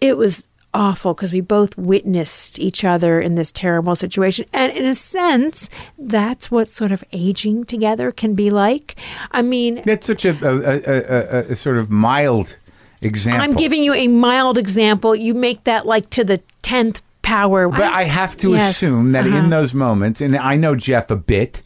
it 0.00 0.16
was 0.16 0.46
awful 0.74 1.14
because 1.14 1.32
we 1.32 1.40
both 1.40 1.76
witnessed 1.78 2.58
each 2.58 2.84
other 2.84 3.20
in 3.20 3.34
this 3.34 3.50
terrible 3.50 3.96
situation. 3.96 4.44
And 4.52 4.70
in 4.72 4.84
a 4.84 4.94
sense, 4.94 5.70
that's 5.96 6.50
what 6.50 6.68
sort 6.68 6.92
of 6.92 7.02
aging 7.12 7.64
together 7.64 8.12
can 8.12 8.34
be 8.34 8.50
like. 8.50 8.96
I 9.32 9.42
mean, 9.42 9.82
That's 9.84 10.06
such 10.06 10.24
a, 10.24 10.36
a, 10.42 11.40
a, 11.40 11.52
a, 11.52 11.56
sort 11.56 11.78
of 11.78 11.90
mild 11.90 12.56
example. 13.00 13.42
I'm 13.42 13.56
giving 13.56 13.82
you 13.82 13.94
a 13.94 14.08
mild 14.08 14.58
example. 14.58 15.16
You 15.16 15.34
make 15.34 15.64
that 15.64 15.86
like 15.86 16.10
to 16.10 16.24
the 16.24 16.40
10th 16.62 17.00
power. 17.22 17.68
But 17.68 17.82
I 17.82 18.04
have 18.04 18.36
to 18.38 18.52
Yes, 18.52 18.76
assume 18.76 19.12
that 19.12 19.26
uh-huh. 19.26 19.36
in 19.36 19.50
those 19.50 19.72
moments, 19.72 20.20
and 20.20 20.36
I 20.36 20.56
know 20.56 20.74
Jeff 20.74 21.10
a 21.10 21.16
bit, 21.16 21.62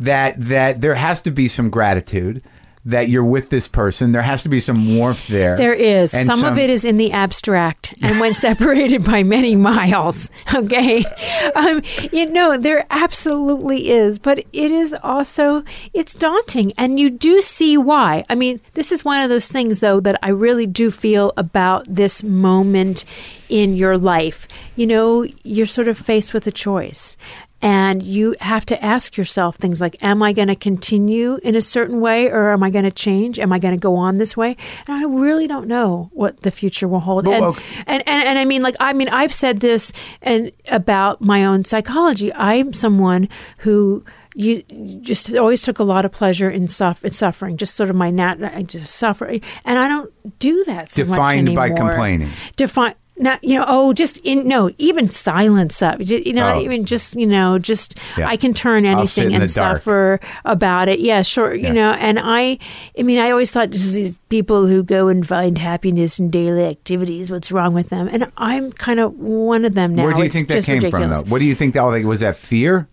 that 0.00 0.34
that 0.48 0.80
there 0.80 0.96
has 0.96 1.22
to 1.22 1.30
be 1.30 1.46
some 1.46 1.70
gratitude 1.70 2.42
that 2.86 3.08
you're 3.08 3.24
with 3.24 3.48
this 3.48 3.66
person. 3.66 4.12
There 4.12 4.22
has 4.22 4.42
to 4.42 4.48
be 4.48 4.60
some 4.60 4.96
warmth 4.96 5.26
there. 5.28 5.56
There 5.56 5.74
is. 5.74 6.12
And 6.12 6.26
Some, 6.26 6.44
of 6.44 6.58
it 6.58 6.68
is 6.68 6.84
in 6.84 6.98
the 6.98 7.12
abstract 7.12 7.94
and 8.02 8.20
when 8.20 8.34
separated 8.34 9.04
by 9.04 9.22
many 9.22 9.56
miles. 9.56 10.30
Okay. 10.54 11.04
Um, 11.56 11.82
you 12.12 12.30
know, 12.30 12.56
there 12.56 12.86
absolutely 12.90 13.90
is. 13.90 14.18
But 14.18 14.38
it 14.52 14.70
is 14.70 14.94
also, 15.02 15.64
it's 15.92 16.14
daunting. 16.14 16.72
And 16.78 17.00
you 17.00 17.10
do 17.10 17.40
see 17.40 17.76
why. 17.76 18.24
I 18.28 18.34
mean, 18.34 18.60
this 18.74 18.92
is 18.92 19.04
one 19.04 19.20
of 19.22 19.30
those 19.30 19.48
things, 19.48 19.80
though, 19.80 20.00
that 20.00 20.18
I 20.22 20.28
really 20.28 20.66
do 20.66 20.90
feel 20.90 21.32
about 21.36 21.86
this 21.88 22.22
moment 22.22 23.04
in 23.48 23.74
your 23.74 23.98
life. 23.98 24.46
You 24.76 24.86
know, 24.86 25.26
you're 25.42 25.66
sort 25.66 25.88
of 25.88 25.98
faced 25.98 26.32
with 26.32 26.46
a 26.46 26.52
choice. 26.52 27.16
And 27.64 28.02
you 28.02 28.36
have 28.40 28.66
to 28.66 28.84
ask 28.84 29.16
yourself 29.16 29.56
things 29.56 29.80
like, 29.80 29.96
Am 30.04 30.22
I 30.22 30.34
going 30.34 30.48
to 30.48 30.54
continue 30.54 31.38
in 31.42 31.56
a 31.56 31.62
certain 31.62 32.02
way 32.02 32.28
or 32.28 32.50
am 32.50 32.62
I 32.62 32.68
going 32.68 32.84
to 32.84 32.90
change? 32.90 33.38
Am 33.38 33.54
I 33.54 33.58
going 33.58 33.72
to 33.72 33.80
go 33.80 33.96
on 33.96 34.18
this 34.18 34.36
way? 34.36 34.58
And 34.86 34.98
I 34.98 35.04
really 35.04 35.46
don't 35.46 35.66
know 35.66 36.10
what 36.12 36.42
the 36.42 36.50
future 36.50 36.86
will 36.86 37.00
hold. 37.00 37.26
And, 37.26 37.42
okay. 37.42 37.64
and, 37.86 38.06
and, 38.06 38.28
and 38.28 38.38
I 38.38 38.44
mean, 38.44 38.60
like, 38.60 38.76
I 38.80 38.92
mean, 38.92 39.08
I've 39.08 39.32
said 39.32 39.60
this 39.60 39.94
and 40.20 40.52
about 40.68 41.22
my 41.22 41.46
own 41.46 41.64
psychology. 41.64 42.30
I'm 42.34 42.74
someone 42.74 43.30
who 43.56 44.04
you 44.34 44.62
just 45.00 45.34
always 45.34 45.62
took 45.62 45.78
a 45.78 45.84
lot 45.84 46.04
of 46.04 46.12
pleasure 46.12 46.50
in, 46.50 46.68
suff- 46.68 47.02
in 47.02 47.12
suffering, 47.12 47.56
just 47.56 47.76
sort 47.76 47.88
of 47.88 47.96
my 47.96 48.10
nat, 48.10 48.44
I 48.44 48.62
just 48.62 48.94
suffer. 48.94 49.24
And 49.64 49.78
I 49.78 49.88
don't 49.88 50.12
do 50.38 50.64
that 50.64 50.90
so 50.92 51.04
much 51.04 51.16
Defined 51.16 51.54
by 51.54 51.70
complaining. 51.70 52.30
Define. 52.56 52.94
Not 53.16 53.44
you 53.44 53.56
know 53.56 53.64
oh 53.68 53.92
just 53.92 54.18
in 54.24 54.48
no 54.48 54.70
even 54.78 55.08
silence 55.08 55.80
up 55.82 55.98
you 56.00 56.32
know 56.32 56.54
Oh. 56.54 56.60
even 56.60 56.84
just 56.84 57.14
you 57.14 57.26
know 57.26 57.58
just 57.60 57.96
Yeah. 58.18 58.26
I 58.28 58.36
can 58.36 58.52
turn 58.54 58.84
anything 58.84 59.32
and 59.32 59.48
suffer 59.48 60.18
about 60.44 60.88
it 60.88 60.98
yeah 60.98 61.22
sure 61.22 61.54
Yeah. 61.54 61.68
you 61.68 61.74
know 61.74 61.90
and 61.92 62.18
I 62.20 62.58
I 62.98 63.02
mean 63.02 63.20
I 63.20 63.30
always 63.30 63.52
thought 63.52 63.70
just 63.70 63.94
these 63.94 64.18
people 64.30 64.66
who 64.66 64.82
go 64.82 65.06
and 65.06 65.24
find 65.24 65.56
happiness 65.58 66.18
in 66.18 66.28
daily 66.30 66.64
activities 66.64 67.30
what's 67.30 67.52
wrong 67.52 67.72
with 67.72 67.88
them 67.90 68.08
and 68.10 68.30
I'm 68.36 68.72
kind 68.72 68.98
of 68.98 69.14
one 69.16 69.64
of 69.64 69.74
them 69.74 69.94
now 69.94 70.04
Where 70.04 70.12
do 70.14 70.18
you 70.20 70.26
It's 70.26 70.34
think 70.34 70.48
that 70.48 70.64
came 70.64 70.76
ridiculous. 70.78 71.20
from, 71.20 71.28
though? 71.28 71.30
What 71.32 71.38
do 71.38 71.44
you 71.44 71.54
think 71.54 71.74
that 71.74 71.84
was? 71.84 72.18
That 72.20 72.36
fear? 72.36 72.88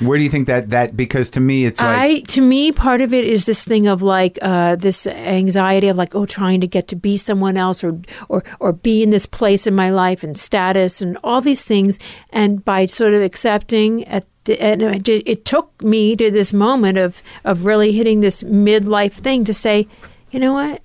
Where 0.00 0.18
do 0.18 0.24
you 0.24 0.30
think 0.30 0.46
that 0.46 0.70
that 0.70 0.96
because 0.96 1.30
to 1.30 1.40
me 1.40 1.64
it's 1.64 1.80
like 1.80 1.88
I 1.88 2.20
to 2.20 2.40
me 2.40 2.72
part 2.72 3.00
of 3.00 3.12
it 3.12 3.24
is 3.24 3.46
this 3.46 3.64
thing 3.64 3.86
of 3.86 4.02
like 4.02 4.38
uh, 4.42 4.76
this 4.76 5.06
anxiety 5.06 5.88
of 5.88 5.96
like 5.96 6.14
oh 6.14 6.26
trying 6.26 6.60
to 6.60 6.66
get 6.66 6.88
to 6.88 6.96
be 6.96 7.16
someone 7.16 7.56
else 7.56 7.82
or 7.82 8.00
or 8.28 8.44
or 8.60 8.72
be 8.72 9.02
in 9.02 9.10
this 9.10 9.26
place 9.26 9.66
in 9.66 9.74
my 9.74 9.90
life 9.90 10.22
and 10.22 10.38
status 10.38 11.02
and 11.02 11.18
all 11.24 11.40
these 11.40 11.64
things. 11.64 11.98
And 12.30 12.64
by 12.64 12.86
sort 12.86 13.14
of 13.14 13.22
accepting 13.22 14.04
at 14.06 14.26
the, 14.44 14.60
and 14.62 14.82
it, 14.82 15.08
it 15.08 15.44
took 15.44 15.82
me 15.82 16.16
to 16.16 16.30
this 16.30 16.52
moment 16.52 16.98
of 16.98 17.22
of 17.44 17.64
really 17.64 17.92
hitting 17.92 18.20
this 18.20 18.42
midlife 18.42 19.14
thing 19.14 19.44
to 19.44 19.54
say 19.54 19.86
you 20.30 20.38
know 20.38 20.52
what 20.52 20.82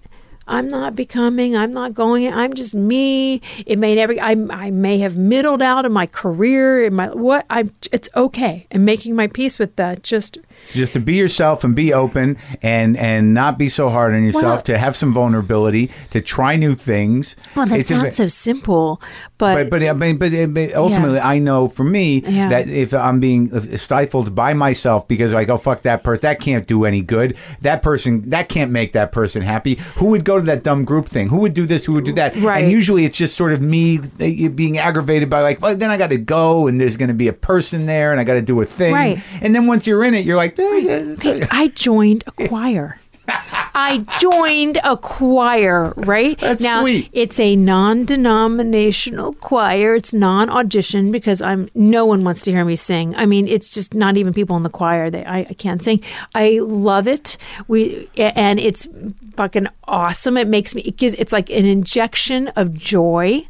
I'm 0.48 0.68
not 0.68 0.96
becoming. 0.96 1.56
I'm 1.56 1.72
not 1.72 1.94
going. 1.94 2.32
I'm 2.32 2.54
just 2.54 2.74
me. 2.74 3.42
It 3.66 3.78
may 3.78 3.96
never. 3.96 4.14
I, 4.20 4.36
I 4.50 4.72
may 4.72 5.00
have 5.00 5.18
middled 5.18 5.62
out 5.62 5.86
in 5.86 5.92
my 5.92 6.06
career. 6.06 6.86
In 6.86 6.96
my 6.96 7.08
what? 7.08 7.46
I'm, 7.50 7.74
It's 7.92 8.10
okay. 8.16 8.68
And 8.70 8.86
making 8.86 9.16
my 9.16 9.28
peace 9.28 9.58
with 9.58 9.76
that. 9.78 10.04
Just 10.04 10.38
just 10.72 10.94
to 10.94 11.00
be 11.00 11.16
yourself 11.16 11.64
and 11.64 11.76
be 11.76 11.94
open 11.94 12.38
and 12.62 12.98
and 12.98 13.34
not 13.34 13.58
be 13.58 13.70
so 13.70 13.90
hard 13.90 14.14
on 14.14 14.24
yourself 14.24 14.44
Well- 14.44 14.62
to 14.62 14.78
have 14.78 14.96
some 14.96 15.14
vulnerability 15.14 15.92
to 16.12 16.22
try 16.22 16.56
new 16.56 16.76
things 16.76 17.36
well, 17.56 17.66
that's 17.66 17.82
It's 17.82 17.92
not 17.92 18.14
so 18.14 18.28
simple. 18.28 19.02
but 19.38 19.70
but 19.70 19.84
I 19.84 19.94
mean, 19.94 20.18
but, 20.18 20.32
but 20.54 20.74
ultimately, 20.74 21.20
I 21.20 21.40
know 21.40 21.68
for 21.68 21.84
me 21.84 22.24
Yeah. 22.28 22.50
that 22.50 22.68
if 22.68 22.94
I'm 22.94 23.20
being 23.20 23.78
stifled 23.78 24.34
by 24.36 24.54
myself 24.54 25.08
because 25.08 25.34
like, 25.34 25.50
oh 25.50 25.58
fuck 25.58 25.82
that 25.84 26.04
person, 26.04 26.22
that 26.24 26.40
can't 26.40 26.68
do 26.68 26.86
any 26.86 27.02
good. 27.02 27.36
That 27.62 27.82
person, 27.82 28.30
that 28.30 28.50
can't 28.50 28.72
make 28.72 28.94
that 28.94 29.12
person 29.12 29.42
happy. 29.42 29.78
Who 29.98 30.08
would 30.08 30.24
go 30.26 30.40
to 30.40 30.46
that 30.46 30.64
dumb 30.64 30.86
group 30.86 31.08
thing? 31.10 31.30
Who 31.30 31.38
would 31.40 31.54
do 31.54 31.66
this? 31.66 31.86
Who 31.86 31.94
would 31.94 32.04
do 32.06 32.14
that? 32.14 32.36
Right. 32.38 32.64
And 32.64 32.72
usually, 32.72 33.06
it's 33.06 33.18
just 33.18 33.36
sort 33.36 33.52
of 33.54 33.62
me 33.62 34.00
uh, 34.00 34.50
being 34.50 34.78
aggravated 34.78 35.30
by 35.30 35.42
like, 35.42 35.62
well, 35.62 35.76
then 35.76 35.90
I 35.92 35.98
got 35.98 36.10
to 36.10 36.18
go, 36.18 36.68
and 36.68 36.80
there's 36.80 36.98
going 36.98 37.10
to 37.10 37.14
be 37.16 37.28
a 37.28 37.34
person 37.34 37.86
there, 37.86 38.12
and 38.12 38.20
I 38.20 38.24
got 38.24 38.34
to 38.36 38.42
do 38.42 38.60
a 38.62 38.66
thing. 38.66 38.94
Right. 38.94 39.20
And 39.42 39.54
then 39.56 39.68
once 39.68 39.86
you're 39.88 40.04
in 40.04 40.14
it, 40.14 40.26
you're 40.26 40.38
like, 40.38 40.53
eh, 40.58 41.16
Okay, 41.18 41.48
I 41.52 41.68
joined 41.70 42.24
a 42.28 42.32
choir. 42.48 43.00
I 43.28 44.06
joined 44.20 44.78
a 44.84 44.98
choir, 44.98 45.94
right? 45.96 46.38
That's 46.40 46.62
now, 46.64 46.82
sweet. 46.82 47.10
It's 47.14 47.40
a 47.40 47.56
non-denominational 47.56 49.34
choir. 49.36 49.96
It's 49.96 50.14
non-audition 50.14 51.12
because 51.12 51.42
I'm 51.42 51.70
no 51.74 52.06
one 52.06 52.24
wants 52.24 52.42
to 52.44 52.52
hear 52.52 52.66
me 52.66 52.76
sing. 52.76 53.16
I 53.16 53.26
mean, 53.26 53.48
it's 53.48 53.70
just 53.70 53.94
not 53.94 54.18
even 54.18 54.34
people 54.34 54.58
in 54.58 54.64
the 54.64 54.70
choir. 54.70 55.10
They 55.10 55.24
I, 55.26 55.40
I 55.40 55.54
can't 55.54 55.82
sing. 55.82 56.04
I 56.36 56.60
love 56.62 57.08
it. 57.08 57.38
We 57.68 58.10
and 58.18 58.60
it's 58.60 58.88
fucking 59.36 59.68
awesome. 59.86 60.38
It 60.38 60.48
makes 60.48 60.76
me 60.76 60.82
it 60.82 60.98
gives 60.98 61.16
it's 61.16 61.32
like 61.32 61.50
an 61.50 61.66
injection 61.66 62.50
of 62.50 62.74
joy. 62.74 63.48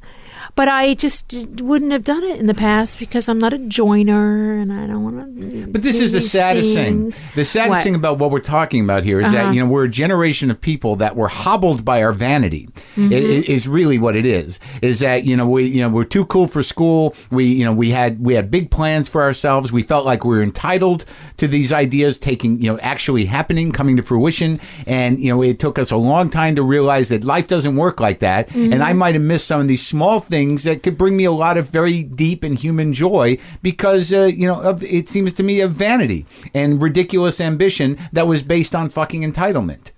But 0.55 0.67
I 0.67 0.93
just 0.93 1.47
wouldn't 1.61 1.91
have 1.91 2.03
done 2.03 2.23
it 2.23 2.39
in 2.39 2.45
the 2.45 2.53
past 2.53 2.99
because 2.99 3.27
I'm 3.27 3.39
not 3.39 3.53
a 3.53 3.57
joiner 3.57 4.59
and 4.59 4.71
I 4.71 4.85
don't 4.85 5.03
want 5.03 5.41
to. 5.41 5.65
But 5.67 5.81
this 5.81 5.99
is 5.99 6.11
the 6.11 6.21
saddest 6.21 6.75
thing. 6.75 7.11
The 7.33 7.43
saddest 7.43 7.69
What? 7.69 7.83
thing 7.83 7.95
about 7.95 8.19
what 8.19 8.29
we're 8.29 8.39
talking 8.39 8.83
about 8.83 9.03
here 9.03 9.19
is 9.19 9.25
Uh-huh. 9.27 9.33
that 9.47 9.55
you 9.55 9.59
know 9.59 9.67
we're 9.67 9.85
a 9.85 9.89
generation 9.89 10.51
of 10.51 10.61
people 10.61 10.95
that 10.97 11.15
were 11.15 11.27
hobbled 11.27 11.83
by 11.83 12.03
our 12.03 12.11
vanity. 12.13 12.69
Mm-hmm. 12.95 13.11
It- 13.11 13.23
it 13.23 13.49
is 13.49 13.67
really 13.67 13.97
what 13.97 14.15
it 14.15 14.27
is. 14.27 14.59
Is 14.83 14.99
that 14.99 15.23
you 15.25 15.35
know 15.35 15.47
we 15.47 15.63
you 15.63 15.81
know 15.81 15.89
we're 15.89 16.03
too 16.03 16.25
cool 16.25 16.45
for 16.47 16.61
school. 16.61 17.15
We 17.31 17.45
you 17.45 17.65
know 17.65 17.73
we 17.73 17.89
had 17.89 18.23
we 18.23 18.35
had 18.35 18.51
big 18.51 18.69
plans 18.69 19.09
for 19.09 19.23
ourselves. 19.23 19.71
We 19.71 19.81
felt 19.81 20.05
like 20.05 20.23
we 20.23 20.37
were 20.37 20.43
entitled 20.43 21.03
to 21.37 21.47
these 21.47 21.73
ideas 21.73 22.19
taking 22.19 22.61
you 22.61 22.71
know 22.71 22.77
actually 22.83 23.25
happening, 23.25 23.71
coming 23.71 23.97
to 23.97 24.03
fruition. 24.03 24.59
And 24.85 25.17
you 25.19 25.29
know 25.29 25.41
it 25.41 25.57
took 25.57 25.79
us 25.79 25.89
a 25.89 25.97
long 25.97 26.29
time 26.29 26.55
to 26.57 26.61
realize 26.61 27.09
that 27.09 27.23
life 27.23 27.47
doesn't 27.47 27.75
work 27.75 27.99
like 27.99 28.19
that. 28.19 28.49
Mm-hmm. 28.49 28.71
And 28.73 28.83
I 28.83 28.93
might 28.93 29.15
have 29.15 29.23
missed 29.23 29.47
some 29.47 29.59
of 29.59 29.67
these 29.67 29.83
small 29.83 30.19
things 30.19 30.42
that 30.63 30.83
could 30.83 30.97
bring 30.97 31.17
me 31.17 31.25
a 31.25 31.31
lot 31.31 31.57
of 31.57 31.69
very 31.69 32.03
deep 32.03 32.43
and 32.43 32.57
human 32.57 32.93
joy 32.93 33.37
because 33.61 34.11
uh, 34.13 34.23
you 34.23 34.47
know 34.47 34.61
of, 34.61 34.83
it 34.83 35.09
seems 35.09 35.33
to 35.33 35.43
me 35.43 35.61
of 35.61 35.71
vanity 35.71 36.25
and 36.53 36.81
ridiculous 36.81 37.39
ambition 37.41 37.97
that 38.11 38.27
was 38.27 38.43
based 38.43 38.75
on 38.75 38.89
fucking 38.89 39.21
entitlement. 39.21 39.91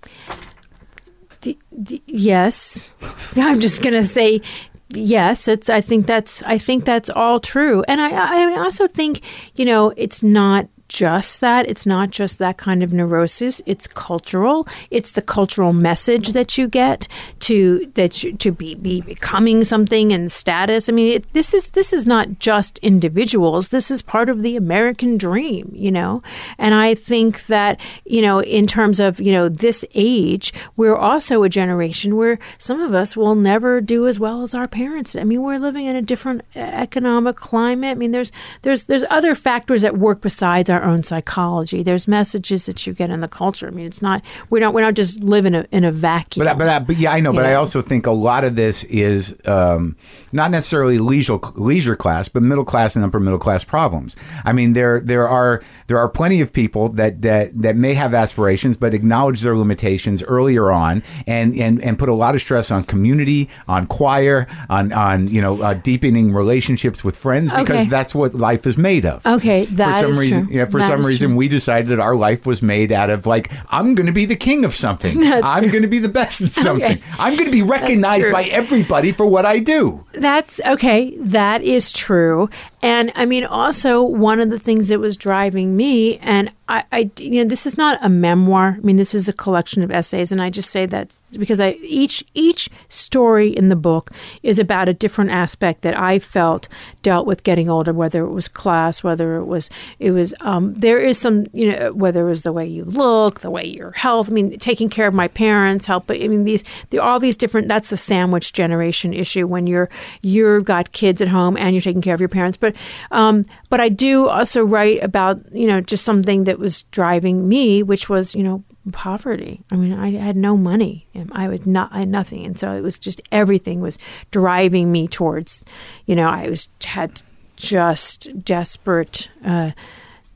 D- 1.42 1.60
d- 1.84 2.02
yes. 2.06 2.90
I'm 3.36 3.60
just 3.60 3.82
going 3.82 3.94
to 3.94 4.04
say 4.04 4.42
yes. 4.90 5.48
It's 5.48 5.70
I 5.70 5.82
think 5.82 6.08
that's 6.08 6.42
I 6.44 6.58
think 6.58 6.86
that's 6.86 7.10
all 7.10 7.40
true. 7.40 7.84
And 7.88 8.02
I 8.02 8.10
I 8.10 8.60
also 8.60 8.88
think, 8.88 9.22
you 9.56 9.66
know, 9.66 9.94
it's 9.98 10.24
not 10.24 10.68
just 10.88 11.41
that. 11.41 11.68
It's 11.68 11.86
not 11.86 12.10
just 12.12 12.38
that 12.40 12.57
kind 12.57 12.84
of 12.84 12.94
neurosis. 12.94 13.62
It's 13.66 13.88
cultural. 13.88 14.68
It's 14.91 15.12
the 15.12 15.22
cultural 15.22 15.74
message 15.74 16.30
that 16.34 16.57
you 16.57 16.68
get 16.68 17.07
to 17.41 17.91
that 17.95 18.24
you, 18.24 18.34
to 18.34 18.52
be, 18.52 18.76
be 18.76 19.02
becoming 19.02 19.64
something 19.64 20.12
and 20.12 20.32
status. 20.32 20.88
I 20.88 20.91
mean, 20.91 21.14
it, 21.14 21.34
this 21.34 21.53
is 21.53 21.72
this 21.72 21.91
is 21.91 22.06
not 22.06 22.40
just 22.40 22.78
individuals. 22.80 23.70
This 23.70 23.90
is 23.90 24.02
part 24.02 24.30
of 24.30 24.41
the 24.41 24.56
American 24.56 25.18
dream, 25.18 25.72
you 25.74 25.91
know. 25.91 26.22
And 26.57 26.76
I 26.76 26.95
think 26.95 27.48
that 27.48 27.80
you 28.06 28.22
know, 28.22 28.41
in 28.41 28.68
terms 28.68 28.99
of 28.99 29.20
you 29.20 29.32
know 29.32 29.49
this 29.49 29.84
age, 29.95 30.53
we're 30.78 30.95
also 30.95 31.44
a 31.44 31.49
generation 31.49 32.16
where 32.16 32.38
some 32.57 32.80
of 32.80 32.94
us 32.94 33.18
will 33.18 33.36
never 33.36 33.82
do 33.82 34.07
as 34.07 34.20
well 34.20 34.44
as 34.44 34.53
our 34.53 34.68
parents. 34.68 35.16
I 35.16 35.24
mean, 35.24 35.41
we're 35.41 35.57
living 35.57 35.86
in 35.88 35.95
a 35.95 36.02
different 36.02 36.41
uh, 36.56 36.60
economic 36.60 37.36
climate. 37.36 37.91
I 37.91 37.95
mean, 37.95 38.12
there's 38.12 38.32
there's 38.62 38.86
there's 38.86 39.03
other 39.10 39.36
factors 39.36 39.84
at 39.84 39.98
work 39.98 40.22
besides 40.22 40.70
own 40.84 41.04
psychology. 41.04 41.84
There's 41.84 42.08
messages 42.08 42.66
that 42.66 42.86
you 42.88 42.94
get 42.94 43.10
in 43.10 43.20
the 43.20 43.28
culture. 43.28 43.68
I 43.68 43.72
mean, 43.72 43.86
it's 43.86 44.02
not 44.02 44.22
we 44.50 44.60
don't 44.60 44.74
we 44.74 44.82
don't 44.82 44.96
just 44.96 45.20
live 45.20 45.46
in 45.46 45.56
a 45.56 45.66
in 45.72 45.84
a 45.84 45.92
vacuum. 45.92 46.46
But 46.46 46.52
I- 46.52 46.58
but 46.58 46.70
I, 46.70 46.80
but 46.80 46.98
yeah, 46.98 47.12
I 47.14 47.20
know. 47.20 47.34
But 47.34 47.46
I 47.46 47.54
also 47.56 47.82
think 47.82 48.08
a 48.08 48.12
lot 48.12 48.44
of 48.44 48.56
this 48.56 48.84
is 48.86 49.38
um, 49.46 49.96
not 50.32 50.52
necessarily 50.52 51.00
leisure 51.00 51.38
leisure 51.56 51.96
class, 51.96 52.28
but 52.28 52.42
middle 52.44 52.66
class 52.66 52.96
and 52.96 53.04
upper 53.06 53.20
middle 53.20 53.40
class 53.40 53.64
problems. 53.64 54.16
I 54.44 54.54
mean, 54.54 54.74
there 54.74 55.00
there 55.02 55.28
are 55.28 55.62
there 55.88 55.98
are 56.00 56.10
plenty 56.10 56.42
of 56.42 56.52
people 56.52 56.90
that 56.90 57.22
that 57.22 57.62
that 57.62 57.76
may 57.76 57.94
have 57.94 58.14
aspirations, 58.14 58.78
but 58.78 58.94
acknowledge 58.94 59.42
their 59.42 59.56
limitations 59.58 60.24
earlier 60.24 60.72
on, 60.72 61.04
and 61.28 61.56
and 61.56 61.82
and 61.84 62.00
put 62.00 62.10
a 62.10 62.14
lot 62.14 62.36
of 62.36 62.42
stress 62.42 62.72
on 62.72 62.84
community, 62.84 63.50
on 63.68 63.86
choir, 63.88 64.48
on 64.70 64.92
on 64.94 65.28
you 65.28 65.42
know 65.42 65.62
uh, 65.62 65.74
deepening 65.76 66.34
relationships 66.34 67.04
with 67.04 67.16
friends 67.16 67.52
because 67.52 67.82
Okay. 67.82 67.90
that's 67.90 68.16
what 68.16 68.34
life 68.34 68.66
is 68.66 68.78
made 68.78 69.06
of. 69.06 69.26
Okay, 69.26 69.66
that 69.66 69.94
for 69.96 70.00
some 70.02 70.12
is 70.12 70.20
reason, 70.20 70.46
true. 70.48 70.56
For 70.72 70.80
That 70.80 70.88
some 70.88 71.06
reason, 71.06 71.30
true. 71.30 71.38
we 71.38 71.48
decided 71.48 71.88
that 71.90 72.00
our 72.00 72.16
life 72.16 72.46
was 72.46 72.62
made 72.62 72.92
out 72.92 73.10
of 73.10 73.26
like 73.26 73.52
I'm 73.70 73.96
going 73.96 74.08
to 74.08 74.14
be 74.14 74.26
the 74.26 74.36
king 74.36 74.66
of 74.66 74.74
something. 74.76 75.20
That's 75.22 75.46
I'm 75.46 75.70
going 75.70 75.82
to 75.84 75.88
be 75.88 76.00
the 76.00 76.10
best 76.10 76.42
at 76.42 76.52
something. 76.54 76.84
Okay. 76.84 77.02
I'm 77.18 77.36
going 77.36 77.46
to 77.46 77.52
be 77.52 77.62
recognized 77.62 78.32
by 78.32 78.44
everybody 78.46 79.12
for 79.12 79.26
what 79.26 79.46
I 79.46 79.60
do. 79.60 80.06
That's 80.14 80.60
okay. 80.66 81.16
That 81.20 81.62
is 81.64 81.92
true. 81.92 82.50
And 82.86 83.12
I 83.16 83.26
mean, 83.26 83.45
also, 83.45 84.03
one 84.03 84.40
of 84.40 84.52
the 84.52 84.60
things 84.60 84.90
that 84.90 84.99
was 84.99 85.18
driving 85.18 85.76
me, 85.76 86.20
and 86.20 86.53
I, 86.70 86.84
I, 86.91 87.12
you 87.18 87.44
know, 87.44 87.49
this 87.49 87.66
is 87.66 87.80
not 87.80 87.98
a 88.03 88.10
memoir. 88.10 88.76
I 88.78 88.86
mean, 88.86 88.98
this 88.98 89.16
is 89.16 89.28
a 89.28 89.34
collection 89.34 89.82
of 89.82 89.90
essays, 89.90 90.32
and 90.32 90.40
I 90.40 90.52
just 90.52 90.70
say 90.70 90.86
that 90.86 91.20
because 91.32 91.60
I 91.60 91.72
each 91.82 92.24
each 92.36 92.70
story 92.90 93.49
in 93.49 93.70
the 93.70 93.76
book 93.76 94.12
is 94.44 94.60
about 94.60 94.88
a 94.88 94.94
different 94.94 95.32
aspect 95.32 95.82
that 95.82 95.98
I 95.98 96.20
felt 96.20 96.68
dealt 97.02 97.26
with 97.26 97.41
getting 97.44 97.72
older, 97.72 97.91
whether 97.91 98.24
it 98.24 98.30
was 98.30 98.48
class, 98.48 99.03
whether 99.03 99.36
it 99.38 99.45
was 99.45 99.72
it 99.98 100.12
was 100.12 100.36
um, 100.41 100.76
there 100.76 100.99
is 100.99 101.18
some 101.18 101.48
you 101.53 101.72
know 101.72 101.91
whether 101.91 102.22
it 102.22 102.30
was 102.30 102.44
the 102.44 102.53
way 102.53 102.68
you 102.68 102.86
look, 102.86 103.40
the 103.40 103.49
way 103.49 103.66
your 103.66 103.94
health. 103.94 104.30
I 104.30 104.34
mean, 104.34 104.60
taking 104.60 104.90
care 104.90 105.07
of 105.07 105.16
my 105.16 105.28
parents, 105.28 105.88
help. 105.88 106.12
I 106.12 106.28
mean, 106.28 106.44
these 106.44 106.64
the, 106.91 106.99
all 106.99 107.20
these 107.20 107.36
different. 107.36 107.68
That's 107.68 107.91
a 107.91 107.98
sandwich 107.98 108.53
generation 108.53 109.12
issue 109.12 109.48
when 109.48 109.66
you're 109.66 109.90
you've 110.22 110.66
got 110.66 110.91
kids 110.91 111.20
at 111.20 111.30
home 111.30 111.57
and 111.57 111.74
you're 111.74 111.82
taking 111.82 112.03
care 112.03 112.14
of 112.14 112.20
your 112.20 112.30
parents. 112.30 112.57
But 112.57 112.75
um, 113.12 113.46
but 113.70 113.80
I 113.80 113.90
do 113.90 114.28
also 114.28 114.64
write 114.64 115.04
about 115.04 115.40
you 115.54 115.68
know 115.68 115.82
just 115.82 116.04
something 116.06 116.46
that 116.46 116.60
was 116.60 116.84
driving 116.92 117.48
me, 117.48 117.84
which 117.84 118.10
was 118.10 118.34
you 118.36 118.44
know 118.44 118.64
poverty. 118.92 119.62
I 119.72 119.76
mean, 119.78 119.94
I 119.94 120.12
had 120.12 120.38
no 120.38 120.56
money. 120.56 121.08
and 121.16 121.32
I 121.34 121.48
would 121.48 121.66
not, 121.66 121.90
I 121.92 122.00
had 122.00 122.10
nothing, 122.10 122.46
and 122.46 122.58
so 122.60 122.74
it 122.76 122.82
was 122.82 123.00
just 123.00 123.20
everything 123.32 123.82
was 123.82 123.98
driving 124.32 124.92
me 124.92 125.08
towards, 125.08 125.64
you 126.06 126.16
know, 126.16 126.28
I 126.28 126.50
was 126.50 126.70
had 126.84 127.22
just 127.56 128.28
desperate, 128.44 129.30
uh, 129.44 129.72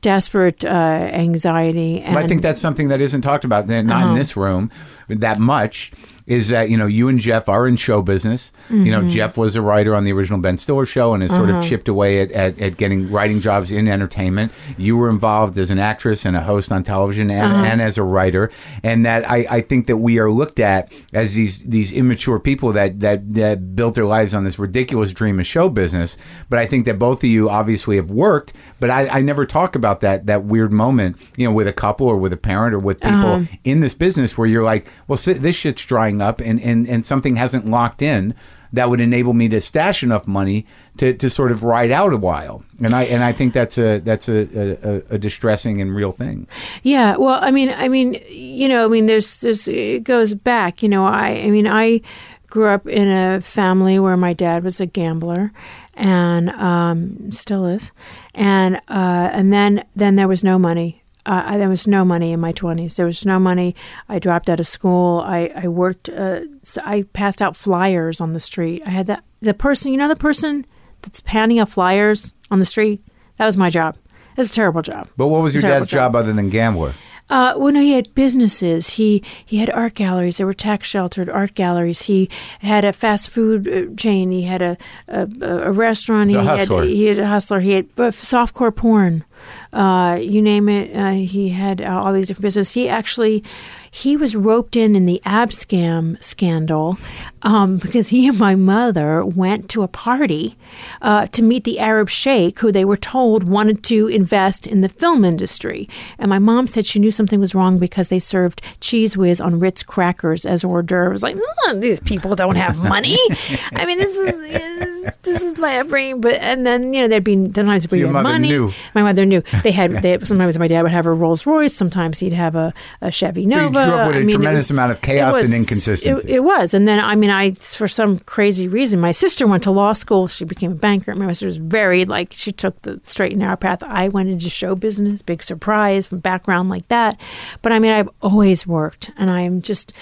desperate 0.00 0.64
uh, 0.64 0.68
anxiety. 0.68 2.00
And 2.00 2.14
But 2.14 2.24
I 2.24 2.26
think 2.26 2.42
that's 2.42 2.60
something 2.60 2.88
that 2.88 3.00
isn't 3.00 3.20
talked 3.22 3.44
about, 3.44 3.68
not 3.68 3.78
in 3.80 3.90
Uh-huh. 3.90 4.14
this 4.14 4.36
room, 4.36 4.70
that 5.08 5.38
much. 5.38 5.92
Is 6.30 6.48
that 6.48 6.70
you 6.70 6.76
know 6.76 6.86
you 6.86 7.08
and 7.08 7.18
Jeff 7.18 7.48
are 7.48 7.66
in 7.66 7.74
show 7.76 8.02
business. 8.02 8.52
You 8.70 8.76
Mm-hmm. 8.76 8.90
know 8.92 9.08
Jeff 9.08 9.36
was 9.36 9.56
a 9.56 9.62
writer 9.62 9.96
on 9.96 10.04
the 10.04 10.12
original 10.12 10.38
Ben 10.38 10.56
Stiller 10.58 10.86
show 10.86 11.12
and 11.12 11.22
has 11.24 11.32
sort 11.32 11.48
Uh-huh. 11.50 11.58
of 11.58 11.64
chipped 11.64 11.88
away 11.88 12.20
at, 12.20 12.30
at, 12.30 12.58
at 12.60 12.76
getting 12.76 13.10
writing 13.10 13.40
jobs 13.40 13.72
in 13.72 13.88
entertainment. 13.88 14.52
You 14.78 14.96
were 14.96 15.10
involved 15.10 15.58
as 15.58 15.70
an 15.72 15.80
actress 15.80 16.24
and 16.24 16.36
a 16.36 16.40
host 16.40 16.70
on 16.70 16.84
television 16.84 17.30
and, 17.30 17.52
Uh-huh. 17.52 17.64
and 17.64 17.82
as 17.82 17.98
a 17.98 18.04
writer. 18.04 18.50
And 18.84 19.04
that 19.04 19.28
I, 19.28 19.44
I 19.50 19.60
think 19.60 19.88
that 19.88 19.96
we 19.96 20.20
are 20.20 20.30
looked 20.30 20.60
at 20.60 20.92
as 21.12 21.34
these 21.34 21.64
these 21.64 21.90
immature 21.90 22.38
people 22.38 22.72
that, 22.74 23.00
that 23.00 23.34
that 23.34 23.74
built 23.74 23.96
their 23.96 24.06
lives 24.06 24.32
on 24.32 24.44
this 24.44 24.56
ridiculous 24.58 25.12
dream 25.12 25.40
of 25.40 25.46
show 25.48 25.68
business. 25.68 26.16
But 26.48 26.60
I 26.60 26.66
think 26.66 26.86
that 26.86 26.96
both 26.98 27.24
of 27.24 27.28
you 27.30 27.50
obviously 27.50 27.96
have 27.96 28.10
worked. 28.12 28.52
But 28.78 28.90
I, 28.90 29.08
I 29.18 29.20
never 29.20 29.44
talk 29.46 29.74
about 29.74 30.00
that 30.02 30.26
that 30.26 30.44
weird 30.44 30.70
moment, 30.72 31.16
you 31.36 31.44
know, 31.44 31.52
with 31.52 31.66
a 31.66 31.72
couple 31.72 32.06
or 32.06 32.16
with 32.16 32.32
a 32.32 32.36
parent 32.36 32.72
or 32.72 32.78
with 32.78 33.00
people 33.00 33.18
Uh-huh. 33.34 33.56
in 33.64 33.80
this 33.80 33.94
business 33.94 34.38
where 34.38 34.46
you're 34.46 34.62
like, 34.64 34.86
well, 35.08 35.18
this 35.18 35.56
shit's 35.56 35.84
drying 35.84 36.19
up 36.20 36.40
and, 36.40 36.60
and, 36.60 36.88
and 36.88 37.04
something 37.04 37.36
hasn't 37.36 37.66
locked 37.66 38.02
in 38.02 38.34
that 38.72 38.88
would 38.88 39.00
enable 39.00 39.32
me 39.32 39.48
to 39.48 39.60
stash 39.60 40.02
enough 40.02 40.26
money 40.26 40.64
to, 40.96 41.12
to 41.14 41.28
sort 41.28 41.50
of 41.50 41.64
ride 41.64 41.90
out 41.90 42.12
a 42.12 42.16
while. 42.16 42.62
And 42.82 42.94
I 42.94 43.02
and 43.04 43.24
I 43.24 43.32
think 43.32 43.52
that's 43.52 43.76
a 43.78 43.98
that's 43.98 44.28
a, 44.28 45.02
a, 45.10 45.14
a 45.14 45.18
distressing 45.18 45.80
and 45.80 45.94
real 45.94 46.12
thing. 46.12 46.46
Yeah, 46.82 47.16
well, 47.16 47.38
I 47.42 47.50
mean, 47.50 47.70
I 47.70 47.88
mean, 47.88 48.22
you 48.28 48.68
know, 48.68 48.84
I 48.84 48.88
mean, 48.88 49.06
there's, 49.06 49.38
there's, 49.38 49.66
it 49.66 50.04
goes 50.04 50.34
back. 50.34 50.82
You 50.82 50.88
know, 50.88 51.04
I, 51.04 51.30
I 51.30 51.50
mean, 51.50 51.66
I 51.66 52.00
grew 52.46 52.66
up 52.66 52.86
in 52.86 53.08
a 53.08 53.40
family 53.40 53.98
where 53.98 54.16
my 54.16 54.32
dad 54.32 54.62
was 54.62 54.80
a 54.80 54.86
gambler, 54.86 55.52
and 55.94 56.50
um, 56.50 57.32
still 57.32 57.66
is, 57.66 57.92
and 58.34 58.76
uh, 58.88 59.30
and 59.32 59.52
then 59.52 59.84
then 59.96 60.14
there 60.14 60.28
was 60.28 60.44
no 60.44 60.58
money. 60.58 60.99
Uh, 61.26 61.58
there 61.58 61.68
was 61.68 61.86
no 61.86 62.04
money 62.04 62.32
in 62.32 62.40
my 62.40 62.52
twenties. 62.52 62.96
There 62.96 63.06
was 63.06 63.26
no 63.26 63.38
money. 63.38 63.74
I 64.08 64.18
dropped 64.18 64.48
out 64.48 64.60
of 64.60 64.68
school. 64.68 65.20
I 65.20 65.50
I 65.54 65.68
worked. 65.68 66.08
Uh, 66.08 66.40
so 66.62 66.80
I 66.84 67.02
passed 67.12 67.42
out 67.42 67.56
flyers 67.56 68.20
on 68.20 68.32
the 68.32 68.40
street. 68.40 68.82
I 68.86 68.90
had 68.90 69.06
that 69.06 69.24
the 69.40 69.54
person, 69.54 69.92
you 69.92 69.98
know, 69.98 70.08
the 70.08 70.16
person 70.16 70.66
that's 71.02 71.22
handing 71.26 71.58
out 71.58 71.70
flyers 71.70 72.34
on 72.50 72.60
the 72.60 72.66
street. 72.66 73.02
That 73.36 73.46
was 73.46 73.56
my 73.56 73.70
job. 73.70 73.96
It 74.32 74.38
was 74.38 74.50
a 74.50 74.54
terrible 74.54 74.82
job. 74.82 75.08
But 75.16 75.28
what 75.28 75.42
was 75.42 75.54
your 75.54 75.62
dad's 75.62 75.86
job 75.86 76.14
other 76.14 76.32
than 76.32 76.50
gambler? 76.50 76.94
Uh, 77.30 77.54
well, 77.56 77.72
no, 77.72 77.80
he 77.80 77.92
had 77.92 78.12
businesses. 78.14 78.90
He 78.90 79.22
he 79.46 79.58
had 79.58 79.70
art 79.70 79.94
galleries. 79.94 80.38
There 80.38 80.46
were 80.46 80.54
tax 80.54 80.88
sheltered 80.88 81.30
art 81.30 81.54
galleries. 81.54 82.02
He 82.02 82.28
had 82.58 82.84
a 82.84 82.92
fast 82.92 83.30
food 83.30 83.68
uh, 83.68 83.94
chain. 83.96 84.32
He 84.32 84.42
had 84.42 84.62
a 84.62 84.76
a, 85.06 85.28
a 85.40 85.70
restaurant. 85.70 86.30
He 86.30 86.36
a 86.36 86.42
had 86.42 86.68
he 86.68 87.06
had 87.06 87.18
a 87.18 87.26
hustler. 87.26 87.60
He 87.60 87.70
had 87.70 87.86
uh, 87.96 88.10
softcore 88.10 88.74
porn. 88.74 89.24
Uh, 89.72 90.18
you 90.20 90.42
name 90.42 90.68
it. 90.68 90.94
Uh, 90.96 91.10
he 91.12 91.50
had 91.50 91.80
uh, 91.80 92.00
all 92.02 92.12
these 92.12 92.26
different 92.26 92.42
businesses. 92.42 92.74
He 92.74 92.88
actually 92.88 93.44
he 93.92 94.16
was 94.16 94.36
roped 94.36 94.76
in 94.76 94.94
in 94.94 95.06
the 95.06 95.20
Abscam 95.26 96.22
scandal 96.22 96.96
um, 97.42 97.78
because 97.78 98.08
he 98.08 98.28
and 98.28 98.38
my 98.38 98.54
mother 98.54 99.24
went 99.24 99.68
to 99.70 99.82
a 99.82 99.88
party 99.88 100.56
uh, 101.02 101.26
to 101.28 101.42
meet 101.42 101.64
the 101.64 101.80
Arab 101.80 102.08
sheikh 102.08 102.60
who 102.60 102.70
they 102.70 102.84
were 102.84 102.96
told 102.96 103.44
wanted 103.44 103.82
to 103.84 104.06
invest 104.06 104.66
in 104.66 104.80
the 104.80 104.88
film 104.88 105.24
industry. 105.24 105.88
And 106.18 106.28
my 106.28 106.38
mom 106.38 106.68
said 106.68 106.86
she 106.86 107.00
knew 107.00 107.10
something 107.10 107.40
was 107.40 107.54
wrong 107.54 107.78
because 107.78 108.08
they 108.08 108.20
served 108.20 108.62
Cheez 108.80 109.16
Whiz 109.16 109.40
on 109.40 109.58
Ritz 109.58 109.82
crackers 109.82 110.46
as 110.46 110.62
hors 110.62 110.82
d'oeuvres. 110.82 111.22
Like, 111.22 111.36
"No, 111.66 111.80
these 111.80 111.98
people 112.00 112.36
don't 112.36 112.56
have 112.56 112.78
money. 112.78 113.18
I 113.72 113.86
mean, 113.86 113.98
this 113.98 114.16
is, 114.16 114.40
is 114.40 115.08
this 115.22 115.42
is 115.42 115.56
my 115.56 115.80
upbringing. 115.80 116.20
But 116.20 116.34
and 116.34 116.64
then 116.64 116.92
you 116.92 117.02
know 117.02 117.08
there'd 117.08 117.24
be 117.24 117.34
sometimes 117.34 117.90
we 117.90 117.98
your 118.00 118.12
had 118.12 118.22
money. 118.22 118.48
knew. 118.48 118.72
My 118.94 119.02
mother 119.02 119.24
knew 119.30 119.42
they 119.62 119.72
had. 119.72 120.02
They, 120.02 120.18
sometimes 120.24 120.58
my 120.58 120.68
dad 120.68 120.82
would 120.82 120.92
have 120.92 121.06
a 121.06 121.12
Rolls 121.12 121.46
Royce. 121.46 121.74
Sometimes 121.74 122.18
he'd 122.18 122.32
have 122.34 122.54
a, 122.56 122.74
a 123.00 123.10
Chevy 123.10 123.42
you 123.42 123.48
Nova. 123.48 123.70
grew 123.72 123.80
up 123.82 124.06
with 124.08 124.16
a 124.16 124.18
I 124.18 124.22
mean, 124.22 124.30
tremendous 124.36 124.64
was- 124.64 124.70
amount 124.72 124.92
of 124.92 125.00
chaos 125.00 125.44
and 125.44 125.54
inconsistency. 125.54 126.28
It, 126.28 126.36
it 126.36 126.40
was, 126.40 126.74
and 126.74 126.86
then 126.86 127.00
I 127.00 127.14
mean, 127.16 127.30
I 127.30 127.52
for 127.52 127.88
some 127.88 128.18
crazy 128.20 128.68
reason, 128.68 129.00
my 129.00 129.12
sister 129.12 129.46
went 129.46 129.62
to 129.62 129.70
law 129.70 129.94
school. 129.94 130.28
She 130.28 130.44
became 130.44 130.72
a 130.72 130.74
banker. 130.74 131.14
My 131.14 131.28
sister 131.32 131.46
was 131.46 131.56
very 131.56 132.04
like 132.04 132.32
she 132.34 132.52
took 132.52 132.82
the 132.82 133.00
straight 133.04 133.32
and 133.32 133.40
narrow 133.40 133.56
path. 133.56 133.82
I 133.82 134.08
went 134.08 134.28
into 134.28 134.50
show 134.50 134.74
business. 134.74 135.22
Big 135.22 135.42
surprise 135.42 136.06
from 136.06 136.18
background 136.18 136.68
like 136.68 136.86
that. 136.88 137.18
But 137.62 137.72
I 137.72 137.78
mean, 137.78 137.92
I've 137.92 138.10
always 138.20 138.66
worked, 138.66 139.10
and 139.16 139.30
I'm 139.30 139.62
just. 139.62 139.92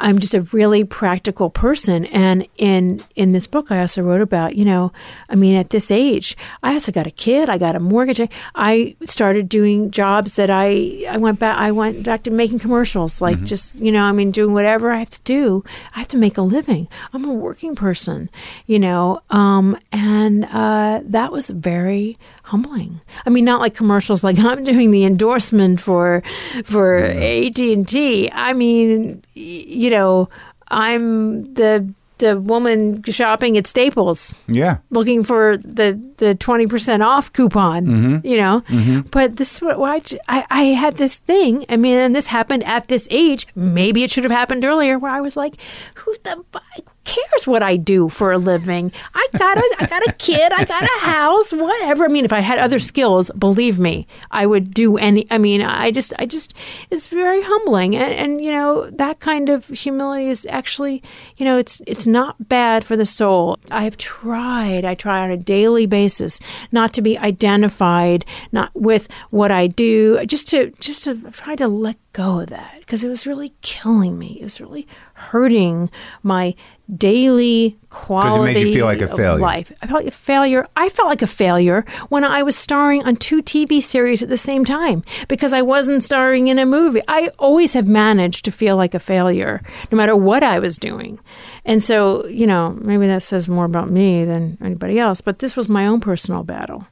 I'm 0.00 0.18
just 0.18 0.34
a 0.34 0.42
really 0.42 0.84
practical 0.84 1.50
person, 1.50 2.04
and 2.06 2.46
in 2.56 3.00
in 3.14 3.32
this 3.32 3.46
book, 3.46 3.70
I 3.70 3.80
also 3.80 4.02
wrote 4.02 4.20
about 4.20 4.56
you 4.56 4.64
know, 4.64 4.92
I 5.28 5.34
mean, 5.36 5.54
at 5.54 5.70
this 5.70 5.90
age, 5.90 6.36
I 6.62 6.72
also 6.72 6.92
got 6.92 7.06
a 7.06 7.10
kid, 7.10 7.48
I 7.48 7.58
got 7.58 7.76
a 7.76 7.80
mortgage, 7.80 8.20
I 8.54 8.96
started 9.04 9.48
doing 9.48 9.90
jobs 9.90 10.36
that 10.36 10.50
I 10.50 11.04
I 11.08 11.16
went 11.18 11.38
back, 11.38 11.56
I 11.58 11.70
went 11.70 12.02
back 12.02 12.24
to 12.24 12.30
making 12.30 12.58
commercials, 12.58 13.20
like 13.20 13.42
just 13.44 13.78
you 13.80 13.92
know, 13.92 14.02
I 14.02 14.12
mean, 14.12 14.30
doing 14.30 14.52
whatever 14.52 14.90
I 14.90 14.98
have 14.98 15.10
to 15.10 15.22
do. 15.22 15.64
I 15.94 16.00
have 16.00 16.08
to 16.08 16.16
make 16.16 16.38
a 16.38 16.42
living. 16.42 16.88
I'm 17.12 17.24
a 17.24 17.32
working 17.32 17.74
person, 17.74 18.30
you 18.66 18.78
know, 18.78 19.20
um, 19.30 19.78
and 19.92 20.44
uh, 20.46 21.00
that 21.04 21.32
was 21.32 21.50
very 21.50 22.18
humbling. 22.44 23.00
I 23.26 23.30
mean, 23.30 23.44
not 23.44 23.60
like 23.60 23.74
commercials, 23.74 24.22
like 24.22 24.38
I'm 24.50 24.62
doing 24.64 24.90
the 24.90 25.04
endorsement 25.04 25.80
for 25.80 26.22
for 26.62 26.96
AT 26.98 27.58
and 27.58 27.88
T. 27.88 28.30
I 28.32 28.52
mean, 28.52 29.22
you 29.34 29.90
know, 29.90 30.28
I'm 30.68 31.52
the 31.54 31.92
the 32.18 32.38
woman 32.38 33.02
shopping 33.04 33.58
at 33.58 33.66
Staples 33.66 34.38
yeah. 34.46 34.78
looking 34.90 35.24
for 35.24 35.56
the 35.56 36.00
the 36.18 36.34
twenty 36.36 36.66
percent 36.66 37.02
off 37.02 37.32
coupon, 37.32 37.86
mm-hmm. 37.86 38.26
you 38.26 38.36
know. 38.36 38.62
Mm-hmm. 38.68 39.00
But 39.10 39.36
this, 39.36 39.60
why 39.60 40.00
I 40.28 40.46
I 40.50 40.62
had 40.64 40.96
this 40.96 41.16
thing. 41.16 41.64
I 41.68 41.76
mean, 41.76 41.96
and 41.96 42.14
this 42.14 42.26
happened 42.26 42.62
at 42.64 42.88
this 42.88 43.08
age. 43.10 43.48
Maybe 43.54 44.04
it 44.04 44.10
should 44.10 44.24
have 44.24 44.30
happened 44.30 44.64
earlier, 44.64 44.98
where 44.98 45.10
I 45.10 45.20
was 45.20 45.36
like, 45.36 45.56
"Who 45.94 46.14
the 46.22 46.44
fuck 46.52 46.93
cares 47.04 47.46
what 47.46 47.62
I 47.62 47.76
do 47.76 48.08
for 48.08 48.32
a 48.32 48.38
living? 48.38 48.92
I 49.14 49.28
got 49.36 49.58
a 49.58 49.76
I 49.78 49.86
got 49.86 50.06
a 50.06 50.12
kid, 50.12 50.52
I 50.52 50.64
got 50.64 50.82
a 50.82 51.00
house, 51.00 51.52
whatever. 51.52 52.04
I 52.04 52.08
mean, 52.08 52.24
if 52.24 52.32
I 52.32 52.40
had 52.40 52.58
other 52.58 52.78
skills, 52.78 53.30
believe 53.38 53.78
me, 53.78 54.06
I 54.30 54.46
would 54.46 54.72
do 54.72 54.96
any. 54.96 55.26
I 55.30 55.38
mean, 55.38 55.62
I 55.62 55.90
just 55.90 56.12
I 56.18 56.26
just 56.26 56.54
it's 56.90 57.06
very 57.06 57.42
humbling, 57.42 57.96
and, 57.96 58.12
and 58.12 58.44
you 58.44 58.50
know 58.50 58.90
that 58.90 59.20
kind 59.20 59.48
of 59.48 59.66
humility 59.66 60.28
is 60.28 60.46
actually, 60.50 61.02
you 61.36 61.44
know, 61.44 61.58
it's 61.58 61.80
it's 61.86 62.06
not 62.06 62.48
bad 62.48 62.84
for 62.84 62.96
the 62.96 63.06
soul. 63.06 63.58
I 63.70 63.84
have 63.84 63.96
tried. 63.96 64.84
I 64.84 64.94
try 64.94 65.22
on 65.24 65.30
a 65.30 65.36
daily 65.36 65.86
basis 65.86 66.40
not 66.72 66.92
to 66.94 67.02
be 67.02 67.18
identified 67.18 68.24
not 68.52 68.70
with 68.74 69.08
what 69.30 69.50
I 69.50 69.66
do, 69.66 70.24
just 70.26 70.48
to 70.48 70.70
just 70.80 71.04
to 71.04 71.16
try 71.30 71.56
to 71.56 71.66
let 71.66 71.96
go 72.14 72.40
of 72.40 72.46
that 72.46 72.76
because 72.78 73.04
it 73.04 73.08
was 73.08 73.26
really 73.26 73.52
killing 73.60 74.18
me. 74.18 74.38
It 74.40 74.44
was 74.44 74.60
really 74.60 74.86
hurting 75.14 75.90
my 76.22 76.54
daily 76.96 77.76
quality 77.90 78.72
feel 78.74 78.86
like 78.86 79.00
a 79.00 79.10
of 79.10 79.16
failure. 79.16 79.40
life. 79.40 79.72
I 79.82 79.86
felt 79.86 79.98
like 80.04 80.06
a 80.06 80.16
failure. 80.16 80.66
I 80.76 80.88
felt 80.88 81.08
like 81.08 81.22
a 81.22 81.26
failure 81.26 81.84
when 82.08 82.24
I 82.24 82.42
was 82.42 82.56
starring 82.56 83.02
on 83.04 83.16
two 83.16 83.42
TV 83.42 83.82
series 83.82 84.22
at 84.22 84.28
the 84.28 84.38
same 84.38 84.64
time 84.64 85.02
because 85.28 85.52
I 85.52 85.62
wasn't 85.62 86.04
starring 86.04 86.48
in 86.48 86.58
a 86.58 86.64
movie. 86.64 87.02
I 87.08 87.30
always 87.38 87.74
have 87.74 87.86
managed 87.86 88.44
to 88.44 88.52
feel 88.52 88.76
like 88.76 88.94
a 88.94 89.00
failure 89.00 89.60
no 89.90 89.96
matter 89.96 90.16
what 90.16 90.42
I 90.44 90.60
was 90.60 90.78
doing. 90.78 91.18
And 91.64 91.82
so, 91.82 92.26
you 92.26 92.46
know, 92.46 92.78
maybe 92.80 93.08
that 93.08 93.24
says 93.24 93.48
more 93.48 93.64
about 93.64 93.90
me 93.90 94.24
than 94.24 94.56
anybody 94.62 95.00
else, 95.00 95.20
but 95.20 95.40
this 95.40 95.56
was 95.56 95.68
my 95.68 95.86
own 95.86 96.00
personal 96.00 96.44
battle. 96.44 96.86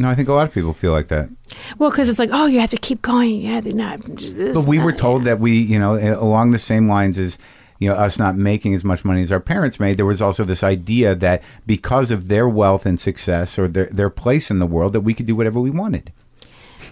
No, 0.00 0.08
I 0.08 0.14
think 0.14 0.30
a 0.30 0.32
lot 0.32 0.48
of 0.48 0.54
people 0.54 0.72
feel 0.72 0.92
like 0.92 1.08
that. 1.08 1.28
Well, 1.76 1.90
because 1.90 2.08
it's 2.08 2.18
like, 2.18 2.30
oh, 2.32 2.46
you 2.46 2.58
have 2.60 2.70
to 2.70 2.78
keep 2.78 3.02
going. 3.02 3.42
Yeah, 3.42 3.60
to 3.60 3.70
not. 3.74 4.00
This, 4.00 4.54
But 4.54 4.66
we 4.66 4.78
were 4.78 4.94
told 4.94 5.26
that 5.26 5.40
we, 5.40 5.60
you 5.60 5.78
know, 5.78 5.92
along 6.18 6.52
the 6.52 6.58
same 6.58 6.88
lines 6.88 7.18
as, 7.18 7.36
you 7.80 7.90
know, 7.90 7.96
us 7.96 8.18
not 8.18 8.34
making 8.34 8.74
as 8.74 8.82
much 8.82 9.04
money 9.04 9.22
as 9.22 9.30
our 9.30 9.40
parents 9.40 9.78
made, 9.78 9.98
there 9.98 10.06
was 10.06 10.22
also 10.22 10.42
this 10.42 10.64
idea 10.64 11.14
that 11.16 11.42
because 11.66 12.10
of 12.10 12.28
their 12.28 12.48
wealth 12.48 12.86
and 12.86 12.98
success 12.98 13.58
or 13.58 13.68
their, 13.68 13.90
their 13.92 14.08
place 14.08 14.50
in 14.50 14.58
the 14.58 14.64
world, 14.64 14.94
that 14.94 15.02
we 15.02 15.12
could 15.12 15.26
do 15.26 15.36
whatever 15.36 15.60
we 15.60 15.70
wanted. 15.70 16.14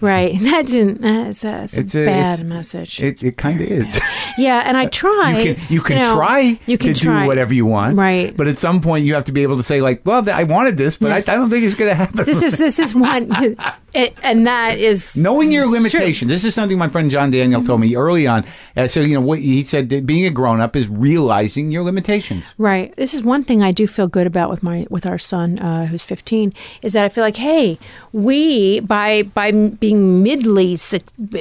Right. 0.01 0.39
That 0.49 0.65
didn't. 0.67 1.01
That's 1.01 1.43
a, 1.43 1.47
that's 1.47 1.77
It's 1.77 1.95
a- 1.95 2.05
bad 2.05 2.33
it's- 2.39 2.43
message. 2.43 2.99
It, 3.01 3.21
it 3.23 3.37
kind 3.37 3.61
of 3.61 3.67
is. 3.67 3.99
yeah, 4.37 4.63
and 4.65 4.75
I 4.77 4.87
try. 4.87 5.39
You 5.41 5.55
can, 5.55 5.65
you 5.69 5.81
can 5.81 5.97
know, 5.99 6.15
try 6.15 6.59
you 6.65 6.77
can 6.77 6.93
to 6.93 6.99
try. 7.01 7.21
do 7.23 7.27
whatever 7.27 7.53
you 7.53 7.65
want. 7.65 7.97
Right. 7.97 8.35
But 8.35 8.47
at 8.47 8.57
some 8.57 8.81
point, 8.81 9.05
you 9.05 9.13
have 9.13 9.25
to 9.25 9.31
be 9.31 9.43
able 9.43 9.57
to 9.57 9.63
say, 9.63 9.81
like, 9.81 10.05
well, 10.05 10.27
I 10.29 10.43
wanted 10.43 10.77
this, 10.77 10.97
but 10.97 11.09
Yes. 11.09 11.27
I, 11.29 11.33
I 11.33 11.35
don't 11.37 11.49
think 11.49 11.63
it's 11.65 11.75
going 11.75 11.89
to 11.89 11.95
happen. 11.95 12.25
This 12.25 12.41
is 12.41 12.55
this 12.57 12.79
is 12.79 12.95
one, 12.95 13.29
it, 13.93 14.13
and 14.23 14.47
that 14.47 14.77
is 14.77 15.15
Knowing 15.17 15.51
your 15.51 15.65
true. 15.89 16.27
This 16.27 16.43
is 16.45 16.53
something 16.55 16.77
my 16.77 16.89
friend 16.89 17.09
John 17.11 17.31
Daniel 17.31 17.63
told 17.63 17.81
me 17.81 17.95
early 17.95 18.27
on. 18.27 18.45
Uh, 18.75 18.87
so, 18.87 19.01
you 19.01 19.13
know, 19.15 19.21
what 19.21 19.39
he 19.39 19.63
said 19.63 19.87
being 20.05 20.25
a 20.25 20.29
grown 20.29 20.61
up 20.61 20.75
is 20.75 20.87
realizing 20.87 21.71
your 21.71 21.83
limitations. 21.83 22.53
Right. 22.57 22.95
This 22.95 23.13
is 23.13 23.21
one 23.23 23.43
thing 23.43 23.61
I 23.61 23.71
do 23.71 23.87
feel 23.87 24.07
good 24.07 24.27
about 24.27 24.49
with 24.49 24.63
my 24.63 24.85
with 24.89 25.05
our 25.05 25.17
son, 25.17 25.59
uh, 25.59 25.85
who's 25.87 26.05
15, 26.05 26.53
is 26.81 26.93
that 26.93 27.03
I 27.05 27.09
feel 27.09 27.23
like, 27.23 27.37
hey, 27.37 27.77
we 28.13 28.79
by 28.81 29.23
by 29.23 29.49
m- 29.49 29.75
being 29.89 30.23
midly 30.23 30.77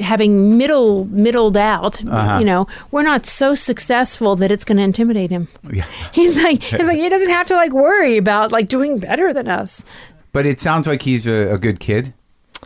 having 0.01 0.57
middle 0.57 1.05
middled 1.07 1.57
out, 1.57 2.05
Uh-huh. 2.05 2.39
you 2.39 2.45
know, 2.45 2.66
we're 2.91 3.03
not 3.03 3.27
so 3.27 3.55
successful 3.55 4.37
that 4.37 4.51
it's 4.51 4.65
going 4.65 4.79
to 4.79 4.83
intimidate 4.85 5.31
him. 5.31 5.49
Yeah. 5.70 5.87
He's 6.12 6.37
like 6.37 6.62
he's 6.62 6.87
like 6.87 6.99
he 6.99 7.09
doesn't 7.09 7.31
have 7.31 7.47
to 7.49 7.55
like 7.55 7.73
worry 7.73 8.16
about 8.16 8.53
like 8.53 8.69
doing 8.69 8.99
better 8.99 9.33
than 9.33 9.49
us. 9.49 9.85
But 10.33 10.47
it 10.47 10.61
sounds 10.61 10.87
like 10.87 11.03
he's 11.03 11.27
a, 11.27 11.55
a 11.55 11.59
good 11.59 11.81
kid, 11.81 12.12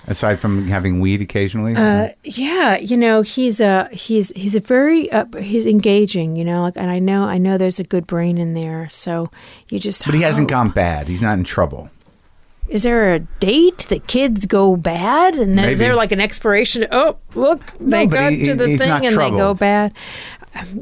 aside 0.09 0.41
from 0.41 0.67
having 0.69 1.01
weed 1.01 1.23
occasionally. 1.23 1.75
Uh, 1.77 2.09
yeah, 2.25 2.77
you 2.77 2.97
know, 2.97 3.23
he's 3.23 3.61
a 3.61 3.89
he's 3.93 4.31
he's 4.37 4.55
a 4.55 4.61
very 4.61 5.11
uh, 5.13 5.25
he's 5.41 5.65
engaging, 5.67 6.37
you 6.37 6.45
know, 6.45 6.63
like, 6.63 6.77
and 6.77 6.91
I 6.91 6.99
know 6.99 7.23
I 7.25 7.39
know 7.39 7.57
there's 7.59 7.79
a 7.81 7.85
good 7.85 8.07
brain 8.07 8.37
in 8.39 8.55
there. 8.55 8.89
So 8.91 9.31
you 9.69 9.79
just 9.79 10.05
but 10.05 10.15
he 10.15 10.23
hasn't 10.23 10.49
gone 10.49 10.71
bad. 10.71 11.09
He's 11.09 11.23
not 11.23 11.39
in 11.39 11.45
trouble. 11.45 11.89
Is 12.69 12.85
there 12.85 13.15
a 13.15 13.19
date 13.19 13.87
that 13.91 14.07
kids 14.07 14.47
go 14.47 14.77
bad, 14.77 15.35
and 15.35 15.59
then 15.59 15.69
is 15.69 15.79
there 15.79 15.95
like 15.95 16.13
an 16.13 16.21
expiration? 16.21 16.87
Oh, 16.91 17.17
look, 17.35 17.61
they 17.79 18.07
but 18.07 18.15
got 18.15 18.33
he- 18.33 18.45
to 18.47 18.55
the 18.55 18.79
thing 18.79 18.91
and 19.07 19.17
they 19.19 19.31
go 19.31 19.53
bad. 19.55 19.93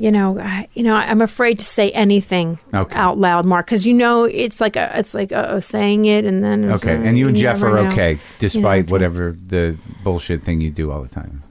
You 0.00 0.10
know, 0.10 0.36
I, 0.38 0.66
you 0.74 0.82
know, 0.82 0.94
I'm 0.96 1.22
afraid 1.22 1.60
to 1.60 1.64
say 1.64 1.92
anything 1.92 2.58
Okay. 2.74 2.96
out 2.96 3.18
loud, 3.18 3.44
Marc, 3.46 3.66
because 3.66 3.86
you 3.86 3.94
know 3.94 4.24
it's 4.24 4.60
like 4.60 4.74
a, 4.74 4.90
it's 4.98 5.14
like 5.14 5.30
a, 5.30 5.60
saying 5.62 6.06
it, 6.06 6.24
and 6.24 6.42
then 6.42 6.72
Okay. 6.72 6.96
uh, 6.96 7.02
And 7.02 7.16
you 7.16 7.28
and 7.28 7.36
Jeff 7.36 7.60
never 7.60 7.78
are 7.78 7.84
know. 7.84 7.90
okay, 7.92 8.18
despite 8.40 8.84
okay. 8.86 8.90
whatever 8.92 9.36
the 9.46 9.76
bullshit 10.02 10.42
thing 10.42 10.60
you 10.60 10.70
do 10.70 10.90
all 10.90 11.02
the 11.02 11.08
time. 11.08 11.44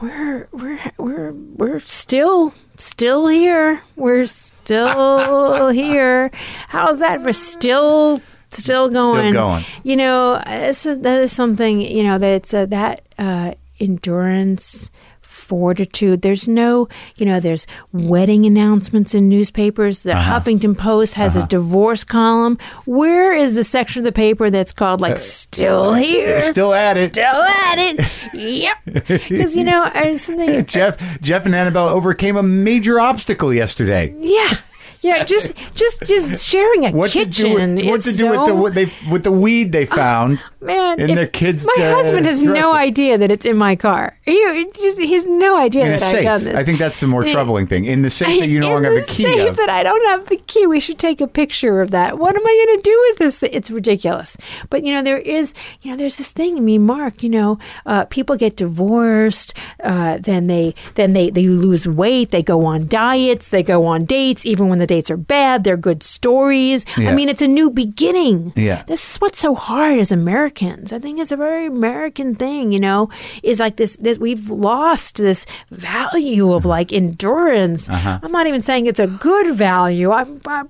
We're 0.00 0.46
we're 0.52 0.78
we're 0.96 1.32
we're 1.32 1.80
still 1.80 2.54
still 2.76 3.26
here. 3.26 3.82
We're 3.96 4.26
still 4.26 5.68
here. 5.70 6.30
How's 6.68 7.00
that 7.00 7.20
for 7.22 7.32
still 7.32 8.20
still 8.50 8.88
going? 8.88 9.32
going. 9.32 9.64
You 9.82 9.96
know, 9.96 10.34
that 10.44 11.20
is 11.22 11.32
something. 11.32 11.80
You 11.80 12.02
know, 12.04 12.18
that's 12.18 12.52
uh, 12.54 12.66
that 12.66 13.02
uh, 13.18 13.54
endurance. 13.78 14.90
Fortitude. 15.22 16.22
There's 16.22 16.46
no, 16.46 16.88
you 17.16 17.26
know, 17.26 17.40
there's 17.40 17.66
wedding 17.92 18.46
announcements 18.46 19.14
in 19.14 19.28
newspapers. 19.28 20.00
The 20.00 20.12
Uh-huh. 20.16 20.38
Huffington 20.40 20.76
Post 20.78 21.14
has 21.14 21.34
a 21.34 21.44
divorce 21.46 22.04
column. 22.04 22.56
Where 22.84 23.32
is 23.32 23.54
the 23.56 23.64
section 23.64 24.00
of 24.00 24.04
the 24.04 24.12
paper 24.12 24.50
that's 24.50 24.72
called 24.72 25.00
like 25.00 25.18
"Still 25.18 25.94
Here"? 25.94 26.38
Uh, 26.38 26.42
still 26.42 26.72
at 26.74 26.96
it. 26.96 27.14
Still 27.14 27.24
at 27.42 27.78
it. 27.78 28.00
yep. 28.34 28.76
Because 29.06 29.56
you 29.56 29.64
know, 29.64 29.90
I 29.92 30.14
something. 30.16 30.64
Jeff 30.66 31.00
Jeff 31.20 31.46
and 31.46 31.54
Annabelle 31.54 31.88
overcame 31.88 32.36
a 32.36 32.42
major 32.44 33.00
obstacle 33.00 33.52
yesterday. 33.52 34.14
Yeah. 34.18 34.56
Yeah, 35.02 35.24
just 35.24 35.52
just 35.74 36.04
just 36.04 36.46
sharing 36.46 36.84
a 36.84 36.90
What 36.90 37.12
to 37.12 37.24
do 37.24 37.24
kitchen 37.24 37.76
with, 37.76 37.86
what 37.86 38.00
to 38.00 38.10
do 38.10 38.12
so, 38.12 38.30
with 38.30 38.48
the 38.48 38.54
what 38.54 38.74
they 38.74 38.92
with 39.10 39.24
the 39.24 39.32
weed 39.32 39.72
they 39.72 39.86
found 39.86 40.44
man. 40.60 41.00
in 41.00 41.14
their 41.14 41.26
kids' 41.26 41.64
my 41.64 41.84
uh, 41.84 41.94
husband 41.94 42.26
has 42.26 42.42
no 42.42 42.74
idea 42.74 43.16
that 43.16 43.30
it's 43.30 43.46
in 43.46 43.56
my 43.56 43.76
car. 43.76 44.18
He, 44.26 44.38
just 44.74 44.98
he 44.98 45.14
has 45.14 45.26
no 45.26 45.56
idea 45.56 45.84
in 45.84 45.92
that 45.92 46.02
I've 46.02 46.24
done 46.24 46.44
this. 46.44 46.54
I 46.54 46.64
think 46.64 46.78
that's 46.78 47.00
the 47.00 47.06
more 47.06 47.24
troubling 47.24 47.66
thing. 47.66 47.86
In 47.86 48.02
the 48.02 48.10
safe 48.10 48.40
that 48.40 48.48
you 48.48 48.60
no 48.60 48.72
longer 48.72 48.90
have 48.90 49.04
a 49.04 49.06
the 49.06 49.12
key 49.12 49.22
safe 49.22 49.50
of. 49.50 49.56
that 49.56 49.70
I 49.70 49.82
don't 49.82 50.06
have 50.08 50.28
the 50.28 50.36
key. 50.36 50.66
We 50.66 50.80
should 50.80 50.98
take 50.98 51.22
a 51.22 51.26
picture 51.26 51.80
of 51.80 51.92
that. 51.92 52.18
What 52.18 52.36
am 52.36 52.46
I 52.46 52.64
going 52.66 52.82
to 52.82 52.82
do 52.82 53.06
with 53.08 53.18
this? 53.18 53.42
It's 53.42 53.70
ridiculous. 53.70 54.36
But 54.68 54.84
you 54.84 54.92
know, 54.92 55.02
there 55.02 55.18
is, 55.18 55.54
you 55.80 55.90
know, 55.90 55.96
there's 55.96 56.18
this 56.18 56.30
thing. 56.30 56.58
I 56.58 56.60
mean, 56.60 56.84
Marc, 56.84 57.22
you 57.22 57.30
know, 57.30 57.58
uh, 57.86 58.04
people 58.06 58.36
get 58.36 58.56
divorced, 58.56 59.54
uh, 59.82 60.18
then 60.18 60.46
they 60.46 60.74
then 60.96 61.14
they 61.14 61.30
they 61.30 61.46
lose 61.46 61.88
weight. 61.88 62.32
They 62.32 62.42
go 62.42 62.66
on 62.66 62.86
diets. 62.86 63.48
They 63.48 63.62
go 63.62 63.86
on 63.86 64.04
dates, 64.04 64.44
even 64.44 64.68
when 64.68 64.78
the 64.78 64.89
dates 64.90 65.10
are 65.10 65.16
bad. 65.16 65.62
They're 65.64 65.76
good 65.90 66.02
stories. 66.02 66.84
Yeah. 66.98 67.10
I 67.10 67.14
mean, 67.14 67.28
it's 67.30 67.42
a 67.42 67.48
new 67.48 67.70
beginning. 67.70 68.52
Yeah. 68.56 68.82
This 68.90 69.00
is 69.10 69.16
what's 69.22 69.38
so 69.38 69.54
hard 69.54 69.98
as 69.98 70.10
Americans. 70.12 70.92
I 70.92 70.98
think 70.98 71.18
it's 71.22 71.30
a 71.32 71.36
very 71.36 71.66
American 71.66 72.34
thing, 72.34 72.72
you 72.74 72.80
know, 72.80 73.08
is 73.42 73.58
like 73.60 73.76
this, 73.76 73.96
this 74.02 74.18
we've 74.18 74.50
lost 74.50 75.16
this 75.16 75.46
value 75.70 76.52
of 76.52 76.64
like 76.66 76.92
endurance. 76.92 77.88
Uh-huh. 77.88 78.18
I'm 78.22 78.32
not 78.32 78.46
even 78.46 78.62
saying 78.62 78.86
it's 78.86 79.00
a 79.00 79.06
good 79.06 79.54
value, 79.54 80.10
I, 80.10 80.24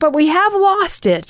but 0.04 0.12
we 0.12 0.26
have 0.28 0.52
lost 0.54 1.06
it. 1.06 1.26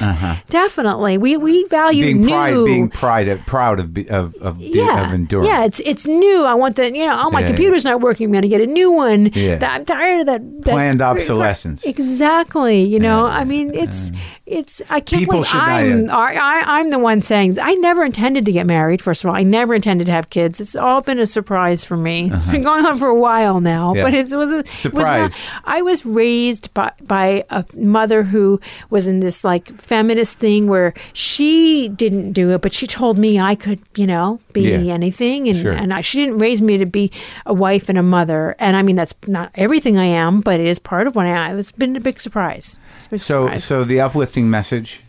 Definitely. 0.50 1.16
We, 1.18 1.36
we 1.36 1.64
value 1.68 2.04
Uh-huh. 2.04 2.12
being 2.12 2.20
new. 2.22 2.30
pride, 2.32 2.64
being 2.64 2.88
pride, 2.90 3.28
of, 3.28 3.38
proud 3.46 3.76
of 3.80 3.86
of 4.10 4.34
of, 4.48 4.58
the- 4.58 4.66
yeah, 4.80 5.06
of 5.06 5.14
endurance. 5.14 5.48
yeah, 5.48 5.64
it's 5.68 5.80
it's 5.90 6.04
new. 6.06 6.38
I 6.44 6.54
want 6.54 6.76
the 6.76 6.86
you 6.98 7.06
know. 7.06 7.16
Oh, 7.22 7.30
my 7.30 7.40
Yeah. 7.40 7.46
computer's 7.50 7.84
not 7.84 8.00
working. 8.00 8.26
I'm 8.26 8.32
gonna 8.32 8.48
get 8.56 8.60
a 8.60 8.66
new 8.80 8.90
one. 8.90 9.30
Yeah. 9.34 9.56
That- 9.62 9.72
I'm 9.76 9.84
tired 9.84 10.20
of 10.22 10.26
that. 10.30 10.40
that 10.64 10.72
Planned 10.76 11.02
obsolescence. 11.02 11.84
Exactly. 11.94 12.79
You 12.84 12.98
know, 13.00 13.24
I 13.26 13.44
mean, 13.44 13.74
it's 13.74 14.12
it's. 14.46 14.82
I 14.90 15.00
can't 15.00 15.20
People 15.20 15.40
believe 15.42 15.54
I'm 15.54 16.10
I, 16.10 16.34
I, 16.34 16.78
I'm 16.78 16.90
the 16.90 16.98
one 16.98 17.22
saying 17.22 17.58
I 17.60 17.74
never 17.74 18.04
intended 18.04 18.44
to 18.46 18.52
get 18.52 18.66
married. 18.66 19.00
First 19.02 19.22
of 19.24 19.30
all, 19.30 19.36
I 19.36 19.42
never 19.42 19.74
intended 19.74 20.06
to 20.06 20.12
have 20.12 20.30
kids. 20.30 20.60
It's 20.60 20.74
all 20.76 21.00
been 21.00 21.18
a 21.18 21.26
surprise 21.26 21.84
for 21.84 21.96
me. 21.96 22.30
It's 22.32 22.44
been 22.44 22.62
going 22.62 22.84
on 22.86 22.98
for 22.98 23.08
a 23.08 23.14
while 23.14 23.60
now, 23.60 23.90
Uh-huh. 23.90 23.98
Yeah. 23.98 24.02
but 24.04 24.14
it's, 24.14 24.32
it 24.32 24.36
was 24.36 24.50
a 24.52 24.58
it 24.60 24.92
was 24.94 25.06
not- 25.06 25.32
Surprise. 25.32 25.40
I 25.64 25.82
was 25.82 26.04
raised 26.06 26.72
by 26.74 26.92
by 27.02 27.44
a 27.50 27.64
mother 27.74 28.22
who 28.24 28.60
was 28.90 29.06
in 29.08 29.20
this 29.20 29.44
like 29.44 29.70
feminist 29.80 30.38
thing 30.38 30.66
where 30.66 30.94
she 31.12 31.88
didn't 31.88 32.32
do 32.32 32.50
it, 32.50 32.60
but 32.60 32.72
she 32.72 32.86
told 32.86 33.18
me 33.18 33.38
I 33.38 33.54
could, 33.54 33.78
you 33.96 34.06
know, 34.06 34.40
be 34.52 34.62
Yeah. 34.62 34.94
anything, 34.94 35.48
and 35.48 35.58
Sure. 35.58 35.72
and 35.72 35.92
I, 35.92 36.00
she 36.00 36.18
didn't 36.18 36.38
raise 36.38 36.60
me 36.62 36.78
to 36.78 36.86
be 36.86 37.10
a 37.46 37.54
wife 37.54 37.88
and 37.88 37.98
a 37.98 38.02
mother. 38.02 38.56
And 38.58 38.76
I 38.76 38.82
mean, 38.82 38.96
that's 38.96 39.14
not 39.26 39.50
everything 39.54 39.96
I 39.98 40.06
am, 40.06 40.40
but 40.40 40.60
it 40.60 40.66
is 40.66 40.78
part 40.78 41.06
of 41.06 41.14
what 41.14 41.26
I 41.26 41.50
am. 41.50 41.58
It's 41.58 41.72
been 41.72 41.94
a 41.96 42.00
big 42.00 42.20
surprise. 42.20 42.69
So 43.16 43.56
so 43.58 43.84
the 43.84 44.00
uplifting 44.00 44.50
message 44.50 45.02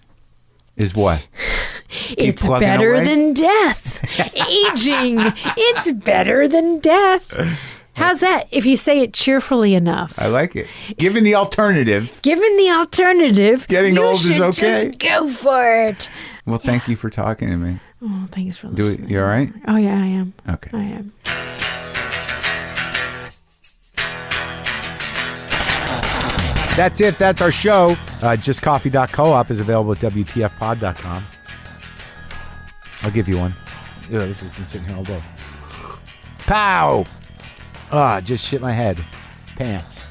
is 0.77 0.95
what? 0.95 1.25
it's 2.17 2.47
better 2.47 2.95
away? 2.95 3.03
than 3.03 3.33
death. 3.33 3.99
Aging, 4.35 5.17
it's 5.57 5.91
better 5.91 6.47
than 6.47 6.79
death. 6.79 7.37
How's 7.93 8.21
that? 8.21 8.47
If 8.51 8.65
you 8.65 8.77
say 8.77 9.01
it 9.01 9.13
cheerfully 9.13 9.75
enough. 9.75 10.17
I 10.17 10.27
like 10.27 10.55
it. 10.55 10.67
Given 10.97 11.23
the 11.25 11.35
alternative. 11.35 12.19
Given 12.21 12.55
the 12.57 12.69
alternative, 12.69 13.67
Getting 13.67 13.97
old 13.97 14.15
is 14.15 14.39
okay. 14.39 14.85
Just 14.85 14.99
go 14.99 15.29
for 15.29 15.87
it. 15.87 16.09
Well, 16.45 16.59
thank 16.59 16.87
you 16.87 16.95
for 16.95 17.09
talking 17.09 17.49
to 17.49 17.57
me. 17.57 17.79
Oh, 18.01 18.27
thanks 18.31 18.57
for 18.57 18.67
Do 18.67 18.83
listening. 18.83 19.09
it. 19.09 19.11
You 19.11 19.19
all 19.21 19.27
right? 19.27 19.51
Oh 19.67 19.75
yeah, 19.75 19.93
I 19.93 20.05
am. 20.05 20.33
Okay. 20.49 20.71
I 20.73 20.83
am. 20.83 21.13
That's 26.75 27.01
it. 27.01 27.17
That's 27.17 27.41
our 27.41 27.51
show. 27.51 27.91
Uh, 28.21 28.37
JustCoffee.coop 28.37 29.51
is 29.51 29.59
available 29.59 29.91
at 29.91 29.99
WTFpod.com. 29.99 31.25
I'll 33.03 33.11
give 33.11 33.27
you 33.27 33.37
one. 33.37 33.53
Yeah, 34.09 34.25
this 34.25 34.41
has 34.41 34.55
been 34.55 34.67
sitting 34.67 34.87
here 34.87 34.97
all 34.97 35.03
day. 35.03 35.21
Pow! 36.39 37.05
Ah, 37.91 38.21
just 38.21 38.45
shit 38.47 38.61
my 38.61 38.71
head. 38.71 39.03
Pants. 39.57 40.05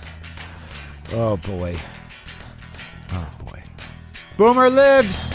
Oh 1.12 1.36
boy. 1.38 1.76
Oh 3.12 3.28
boy. 3.44 3.62
Boomer 4.36 4.70
lives! 4.70 5.32